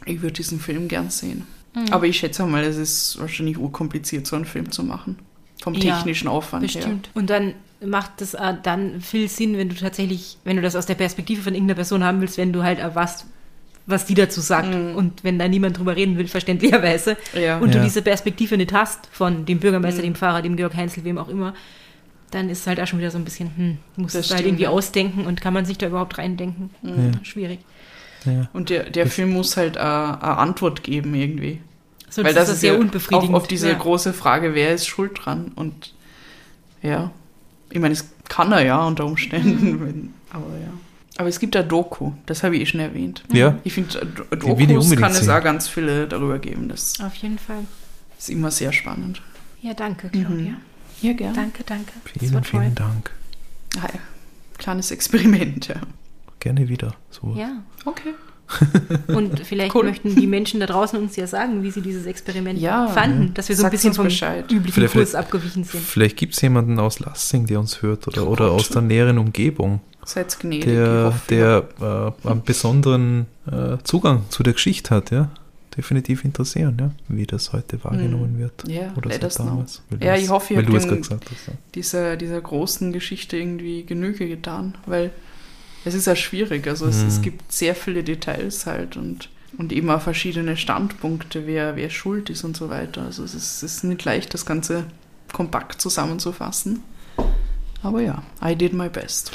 ich 0.07 0.23
würde 0.23 0.35
diesen 0.35 0.59
Film 0.59 0.89
gern 0.89 1.11
sehen. 1.11 1.47
Aber 1.91 2.07
ich 2.07 2.19
schätze 2.19 2.45
mal, 2.45 2.65
es 2.65 2.77
ist 2.77 3.21
wahrscheinlich 3.21 3.59
urkompliziert, 3.59 4.27
so 4.27 4.37
einen 4.37 4.47
Film 4.47 4.73
zu 4.73 4.83
machen. 4.83 5.17
Vom 5.63 5.75
Ja, 5.75 5.97
technischen 5.97 6.29
Aufwand 6.29 6.65
her. 6.65 6.81
Bestimmt. 6.81 7.11
Und 7.15 7.31
dann 7.31 7.55
macht 7.81 8.21
es 8.21 8.35
äh, 8.35 8.55
dann 8.63 9.01
viel 9.01 9.29
Sinn, 9.29 9.57
wenn 9.57 9.69
du 9.69 9.77
tatsächlich, 9.77 10.39
wenn 10.45 10.57
du 10.57 10.63
das 10.63 10.75
aus 10.77 10.87
der 10.87 10.95
Perspektive 10.95 11.43
von 11.43 11.55
irgendeiner 11.55 11.77
Person 11.77 12.03
haben 12.03 12.21
willst, 12.21 12.39
wenn 12.39 12.53
du 12.53 12.63
halt 12.63 12.79
erfasst, 12.79 13.27
was 13.89 14.05
die 14.07 14.15
dazu 14.15 14.41
sagt. 14.41 14.73
Mhm. 14.73 14.95
Und 14.95 15.25
wenn 15.25 15.39
da 15.39 15.49
niemand 15.49 15.79
drüber 15.79 15.97
reden 15.97 16.17
will, 16.19 16.29
verständlicherweise, 16.29 17.17
Ja. 17.35 17.59
und 17.59 17.75
du 17.75 17.79
Ja. 17.79 17.85
diese 17.85 18.03
Perspektive 18.03 18.57
nicht 18.57 18.73
hast 18.73 19.09
von 19.11 19.45
dem 19.47 19.59
Bürgermeister, 19.59 20.01
Mhm. 20.03 20.07
dem 20.07 20.15
Fahrer, 20.15 20.43
dem 20.43 20.57
Georg 20.57 20.75
Heinzel, 20.77 21.05
wem 21.05 21.19
auch 21.19 21.29
immer, 21.29 21.55
dann 22.31 22.51
ist 22.51 22.61
es 22.61 22.67
halt 22.67 22.79
auch 22.81 22.87
schon 22.87 22.99
wieder 22.99 23.11
so 23.11 23.19
ein 23.19 23.25
bisschen, 23.25 23.51
hm, 23.57 23.79
muss 23.97 24.13
Das 24.13 24.27
es 24.27 24.35
halt 24.35 24.45
irgendwie 24.47 24.67
ausdenken 24.67 25.27
und 25.27 25.41
kann 25.41 25.55
man 25.55 25.65
sich 25.65 25.79
da 25.79 25.87
überhaupt 25.87 26.19
reindenken? 26.19 26.71
Ja. 26.83 26.93
Schwierig. 27.25 27.61
Ja. 28.27 28.49
Und 28.53 28.69
der, 28.69 28.91
der 28.91 29.07
Film 29.07 29.31
muss 29.33 29.57
halt 29.57 29.77
äh, 29.77 29.81
eine 29.81 30.21
Antwort 30.21 30.83
geben 30.83 31.15
irgendwie. 31.15 31.61
Sonst 32.11 32.27
Weil 32.27 32.35
das 32.35 32.49
ist 32.49 32.57
ist 32.57 32.61
sehr 32.63 32.75
ja 32.75 32.79
unbefriedigend. 32.81 33.35
Auch 33.35 33.43
auf 33.43 33.49
diese 33.49 33.69
ja. 33.71 33.75
große 33.79 34.13
Frage, 34.13 34.55
wer 34.55 34.75
ist 34.75 34.87
schuld 34.87 35.13
dran? 35.25 35.53
Und 35.55 35.95
ja, 36.83 37.11
ich 37.71 37.79
meine, 37.79 37.93
es 37.95 38.11
kann 38.29 38.53
er 38.53 38.63
ja 38.65 38.85
unter 38.85 39.07
Umständen, 39.07 39.71
Mhm. 39.73 39.81
wenn, 39.81 40.15
aber 40.31 40.47
ja. 40.61 40.73
Aber 41.19 41.29
es 41.29 41.39
gibt 41.41 41.55
da 41.55 41.63
Doku, 41.63 42.13
das 42.27 42.43
habe 42.45 42.57
ich 42.57 42.63
eh 42.63 42.67
schon 42.67 42.81
erwähnt. 42.81 43.23
Ja. 43.33 43.59
Ich 43.65 43.73
finde, 43.75 44.01
ich 44.31 44.39
Dokus 44.39 44.91
kann 44.97 45.11
es 45.11 45.19
sehen. 45.19 45.31
auch 45.31 45.43
ganz 45.43 45.69
viele 45.69 46.07
darüber 46.07 46.39
geben. 46.39 46.69
Das 46.69 46.99
Auf 47.01 47.15
jeden 47.17 47.39
Fall. 47.39 47.65
ist 48.19 48.31
immer 48.31 48.51
sehr 48.51 48.73
spannend. 48.73 49.21
Ja, 49.61 49.75
danke, 49.75 50.09
Claudia. 50.09 50.55
Ja, 51.03 51.13
gerne. 51.13 51.35
Danke, 51.35 51.65
danke. 51.67 51.93
Das 52.15 52.29
Vielen, 52.29 52.45
vielen 52.45 52.75
Dank. 52.75 53.11
Ah, 53.77 53.89
ja. 53.93 54.01
Kleines 54.59 54.91
Experiment, 54.93 55.69
ja. 55.69 55.77
Gerne 56.41 56.69
wieder. 56.69 56.95
So. 57.11 57.35
Ja. 57.37 57.63
Okay. 57.85 58.15
Und 59.09 59.41
vielleicht 59.41 59.75
Cool. 59.75 59.85
möchten 59.85 60.15
die 60.15 60.27
Menschen 60.27 60.59
da 60.61 60.67
draußen 60.67 60.99
uns 60.99 61.17
ja 61.17 61.27
sagen, 61.27 61.63
wie 61.63 61.71
sie 61.71 61.83
dieses 61.83 62.07
Experiment 62.07 62.59
Ja, 62.59 62.89
fanden, 62.89 63.35
dass 63.35 63.49
wir 63.51 63.57
so 63.57 63.65
ein 63.65 63.71
bisschen 63.71 63.93
vom 63.93 64.05
Bescheid. 64.07 64.51
üblichen 64.51 64.73
Vielleicht- 64.73 64.95
Kurs 64.95 65.15
abgewichen 65.15 65.65
sind. 65.65 65.83
Vielleicht 65.83 66.17
gibt 66.17 66.35
es 66.35 66.41
jemanden 66.41 66.79
aus 66.79 66.99
Lassing, 67.01 67.47
der 67.47 67.61
uns 67.61 67.83
hört 67.83 68.07
oder, 68.09 68.27
Oh 68.27 68.31
oder 68.31 68.51
aus 68.53 68.71
der 68.71 68.81
näheren 68.83 69.19
Umgebung, 69.19 69.81
Seid 70.09 70.39
gnädig. 70.41 70.67
ich 70.67 70.75
der, 70.75 71.13
der 71.29 72.13
äh, 72.25 72.29
einen 72.29 72.43
besonderen 72.43 73.27
äh, 73.51 73.77
Zugang 73.85 74.23
zu 74.31 74.43
der 74.43 74.55
Geschichte 74.55 74.95
hat, 74.95 75.11
ja. 75.11 75.31
Definitiv 75.77 76.25
interessieren, 76.25 76.77
ja, 76.81 76.91
wie 77.09 77.25
das 77.27 77.53
heute 77.53 77.83
wahrgenommen 77.85 78.37
wird. 78.39 78.65
Ja, 78.67 78.93
Oder 78.97 79.11
know. 79.37 79.45
damals. 79.47 79.83
Ja, 80.01 80.15
es- 80.15 80.25
ich 80.25 80.29
hoffe, 80.31 80.55
es 80.57 80.89
gesagt 80.89 81.27
hast. 81.31 81.47
Ja. 81.47 81.53
dieser, 81.75 82.17
dieser 82.17 82.41
großen 82.41 82.93
Geschichte 82.93 83.37
irgendwie 83.37 83.85
Genüge 83.85 84.27
getan, 84.27 84.77
weil 84.87 85.13
es 85.85 85.95
ist 85.95 86.07
ja 86.07 86.17
schwierig. 86.17 86.67
Also 86.67 86.87
es, 86.87 87.03
Mhm. 87.03 87.09
es 87.09 87.23
gibt 87.23 87.53
sehr 87.53 87.77
viele 87.77 88.03
Details 88.03 88.67
halt 88.67 88.97
und, 88.97 89.29
und 89.57 89.73
eben 89.73 89.89
auch 89.91 90.01
verschiedene 90.01 90.57
Standpunkte, 90.57 91.47
wer, 91.47 91.77
wer 91.77 91.91
schuld 91.91 92.29
ist 92.31 92.43
und 92.43 92.57
so 92.57 92.71
weiter. 92.71 93.03
Also 93.03 93.23
es 93.23 93.35
ist, 93.35 93.63
es 93.63 93.75
ist 93.75 93.85
nicht 93.85 94.05
leicht, 94.05 94.35
das 94.35 94.47
Ganze 94.47 94.85
kompakt 95.33 95.81
zusammenzufassen. 95.81 96.83
Aber 97.85 98.01
ja, 98.01 98.23
I 98.45 98.57
did 98.57 98.73
my 98.73 98.89
best. 98.89 99.31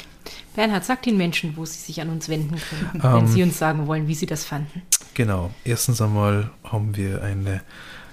Bernhard, 0.54 0.84
sagt 0.84 1.06
den 1.06 1.16
Menschen, 1.16 1.56
wo 1.56 1.64
sie 1.64 1.78
sich 1.78 2.00
an 2.00 2.10
uns 2.10 2.28
wenden 2.28 2.56
können, 2.56 3.02
wenn 3.02 3.20
Ähm. 3.20 3.26
sie 3.26 3.42
uns 3.42 3.58
sagen 3.58 3.86
wollen, 3.86 4.08
wie 4.08 4.14
sie 4.14 4.26
das 4.26 4.44
fanden. 4.44 4.82
Genau. 5.14 5.50
Erstens 5.64 6.00
einmal 6.00 6.50
haben 6.64 6.96
wir 6.96 7.22
eine 7.22 7.60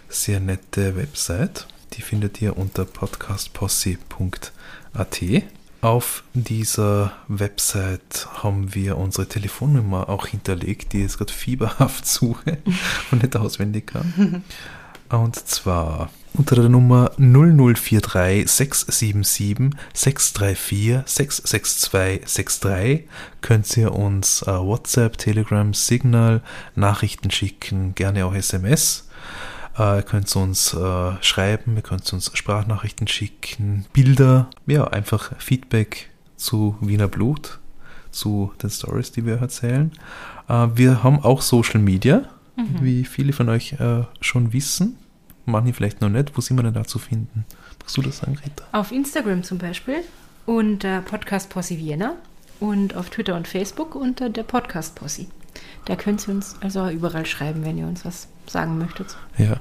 sehr 0.09 0.39
nette 0.39 0.95
Website. 0.95 1.67
Die 1.93 2.01
findet 2.01 2.41
ihr 2.41 2.57
unter 2.57 2.85
podcastposse.at. 2.85 5.21
Auf 5.81 6.23
dieser 6.35 7.11
Website 7.27 8.27
haben 8.43 8.75
wir 8.75 8.97
unsere 8.97 9.27
Telefonnummer 9.27 10.09
auch 10.09 10.27
hinterlegt, 10.27 10.93
die 10.93 10.97
ich 10.97 11.03
jetzt 11.03 11.17
gerade 11.17 11.33
fieberhaft 11.33 12.05
suche 12.19 12.59
und 13.11 13.23
nicht 13.23 13.35
auswendig 13.35 13.87
kann. 13.87 14.43
Und 15.11 15.35
zwar 15.35 16.09
unter 16.33 16.55
der 16.55 16.69
Nummer 16.69 17.11
0043 17.17 18.49
677 18.49 19.71
634 19.93 21.01
662 21.05 22.21
63 22.61 23.09
könnt 23.41 23.75
ihr 23.75 23.93
uns 23.93 24.41
äh, 24.43 24.47
WhatsApp, 24.47 25.17
Telegram, 25.17 25.73
Signal, 25.73 26.41
Nachrichten 26.75 27.31
schicken, 27.31 27.93
gerne 27.95 28.25
auch 28.25 28.33
SMS. 28.33 29.09
Äh, 29.77 29.97
ihr 29.97 30.03
könnt 30.03 30.33
uns 30.37 30.73
äh, 30.73 31.11
schreiben, 31.21 31.75
ihr 31.75 31.81
könnt 31.81 32.11
uns 32.13 32.31
Sprachnachrichten 32.33 33.07
schicken, 33.07 33.85
Bilder, 33.91 34.49
ja, 34.67 34.85
einfach 34.87 35.33
Feedback 35.39 36.09
zu 36.37 36.77
Wiener 36.79 37.09
Blut, 37.09 37.59
zu 38.11 38.53
den 38.63 38.69
Stories, 38.69 39.11
die 39.11 39.25
wir 39.25 39.41
erzählen. 39.41 39.91
Äh, 40.47 40.67
wir 40.75 41.03
haben 41.03 41.19
auch 41.19 41.41
Social 41.41 41.81
Media, 41.81 42.23
wie 42.79 43.05
viele 43.05 43.33
von 43.33 43.49
euch 43.49 43.73
äh, 43.73 44.03
schon 44.19 44.53
wissen. 44.53 44.97
Manche 45.51 45.73
vielleicht 45.73 46.01
noch 46.01 46.09
nicht. 46.09 46.35
Wo 46.35 46.41
sind 46.41 46.57
wir 46.57 46.63
denn 46.63 46.73
da 46.73 46.83
zu 46.83 46.99
finden? 46.99 47.45
Magst 47.79 47.97
du 47.97 48.01
das 48.01 48.17
sagen, 48.17 48.37
Rita? 48.43 48.63
Auf 48.71 48.91
Instagram 48.91 49.43
zum 49.43 49.57
Beispiel 49.57 50.03
unter 50.45 51.01
Podcast 51.01 51.49
Posse 51.49 51.77
Vienna 51.77 52.15
und 52.59 52.95
auf 52.95 53.09
Twitter 53.09 53.35
und 53.35 53.47
Facebook 53.47 53.95
unter 53.95 54.29
der 54.29 54.43
Podcast 54.43 54.95
Posse. 54.95 55.27
Da 55.85 55.95
könnt 55.95 56.27
ihr 56.27 56.33
uns 56.33 56.55
also 56.61 56.89
überall 56.89 57.25
schreiben, 57.25 57.65
wenn 57.65 57.77
ihr 57.77 57.87
uns 57.87 58.05
was 58.05 58.27
sagen 58.47 58.77
möchtet. 58.77 59.17
Ja. 59.37 59.59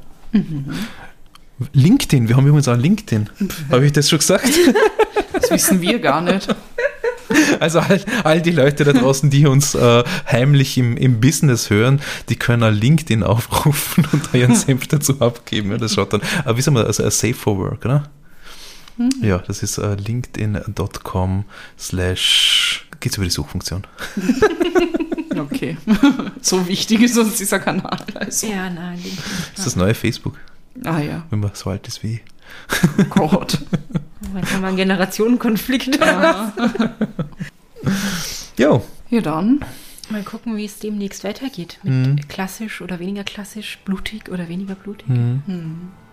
LinkedIn, 1.73 2.29
wir 2.29 2.37
haben 2.37 2.47
übrigens 2.47 2.69
auch 2.69 2.77
LinkedIn. 2.77 3.29
Habe 3.71 3.87
ich 3.87 3.93
das 3.93 4.09
schon 4.09 4.19
gesagt? 4.19 4.49
Das 5.33 5.51
wissen 5.51 5.81
wir 5.81 5.99
gar 5.99 6.21
nicht. 6.21 6.55
Also 7.61 7.81
all, 7.81 8.01
all 8.25 8.43
die 8.43 8.51
Leute 8.51 8.85
da 8.85 8.93
draußen, 8.93 9.31
die 9.31 9.47
uns 9.47 9.75
äh, 9.75 10.05
heimlich 10.31 10.79
im, 10.79 10.97
im 10.97 11.21
Business 11.21 11.71
hören, 11.71 12.01
die 12.29 12.37
können 12.37 12.63
auch 12.63 12.71
LinkedIn 12.71 13.23
aufrufen 13.23 14.07
und 14.13 14.29
da 14.33 14.39
ihren 14.39 14.55
Senf 14.55 14.87
dazu 14.89 15.21
abgeben. 15.21 15.71
Ja, 15.71 15.79
das 15.79 15.95
schaut 15.95 16.13
dann, 16.13 16.23
aber 16.45 16.57
wie 16.57 16.63
sagen 16.63 16.77
wir, 16.77 16.87
also 16.87 17.05
a 17.05 17.11
Safe 17.11 17.35
for 17.35 17.59
Work, 17.59 17.85
oder? 17.85 18.11
Ja, 19.23 19.39
das 19.39 19.63
ist 19.63 19.79
äh, 19.79 19.95
linkedin.com 19.95 21.45
slash, 21.79 22.87
geht's 23.01 23.17
über 23.17 23.25
die 23.25 23.31
Suchfunktion. 23.31 23.87
Okay. 25.39 25.77
so 26.41 26.67
wichtig 26.67 27.03
ist 27.03 27.17
uns 27.17 27.37
dieser 27.39 27.61
Kanal. 27.61 27.99
Also. 28.15 28.47
Ja, 28.47 28.69
nein. 28.69 28.97
LinkedIn. 28.97 29.19
Das 29.53 29.59
ist 29.61 29.67
das 29.67 29.77
neue 29.77 29.95
Facebook, 29.95 30.37
Ah 30.85 31.01
ja, 31.01 31.25
wenn 31.31 31.41
man 31.41 31.51
so 31.55 31.71
alt 31.71 31.87
ist 31.89 32.03
wie 32.03 32.15
ich. 32.15 33.11
Gott. 33.11 33.59
Jetzt 34.37 34.53
haben 34.53 34.61
wir 34.63 34.69
einen 34.69 34.77
Generationenkonflikt. 34.77 35.97
Ja. 36.01 36.53
Jo, 38.59 38.83
ja, 39.09 39.21
dann. 39.23 39.61
Mal 40.11 40.23
gucken, 40.23 40.57
wie 40.57 40.65
es 40.67 40.79
demnächst 40.81 41.25
weitergeht. 41.25 41.79
Mit 41.83 41.93
Mhm. 41.93 42.29
klassisch 42.29 42.83
oder 42.83 42.99
weniger 42.99 43.25
klassisch, 43.25 43.79
blutig 43.85 44.29
oder 44.31 44.49
weniger 44.49 44.75
blutig. 44.75 45.07
hm, 45.09 45.43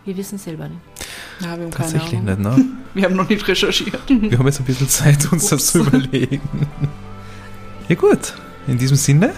Wir 0.06 0.15
wissen 0.15 0.35
es 0.35 0.45
selber 0.45 0.69
nicht. 0.69 0.80
Ja, 1.41 1.48
wir 1.48 1.52
haben 1.65 1.72
keine 1.72 1.91
tatsächlich 1.91 2.19
Ahnung. 2.22 2.26
nicht, 2.26 2.39
ne? 2.39 2.65
Wir 2.94 3.03
haben 3.03 3.15
noch 3.18 3.27
nicht 3.27 3.45
recherchiert. 3.48 3.99
Wir 4.07 4.39
haben 4.39 4.45
jetzt 4.45 4.60
ein 4.61 4.65
bisschen 4.65 4.88
Zeit, 4.88 5.30
uns 5.31 5.48
das 5.49 5.68
zu 5.73 5.80
überlegen. 5.80 6.41
Ja 7.89 7.95
gut, 7.95 8.34
in 8.68 8.77
diesem 8.77 8.95
Sinne, 8.98 9.34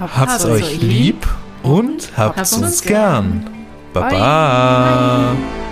habt's 0.00 0.16
Habt's 0.16 0.44
euch 0.46 0.80
lieb 0.80 1.26
und 1.62 2.10
habt's 2.16 2.38
habt's 2.38 2.52
uns 2.54 2.82
gern. 2.82 3.44
Bye. 3.92 4.10
Baba. 4.10 5.34
Bye. 5.34 5.63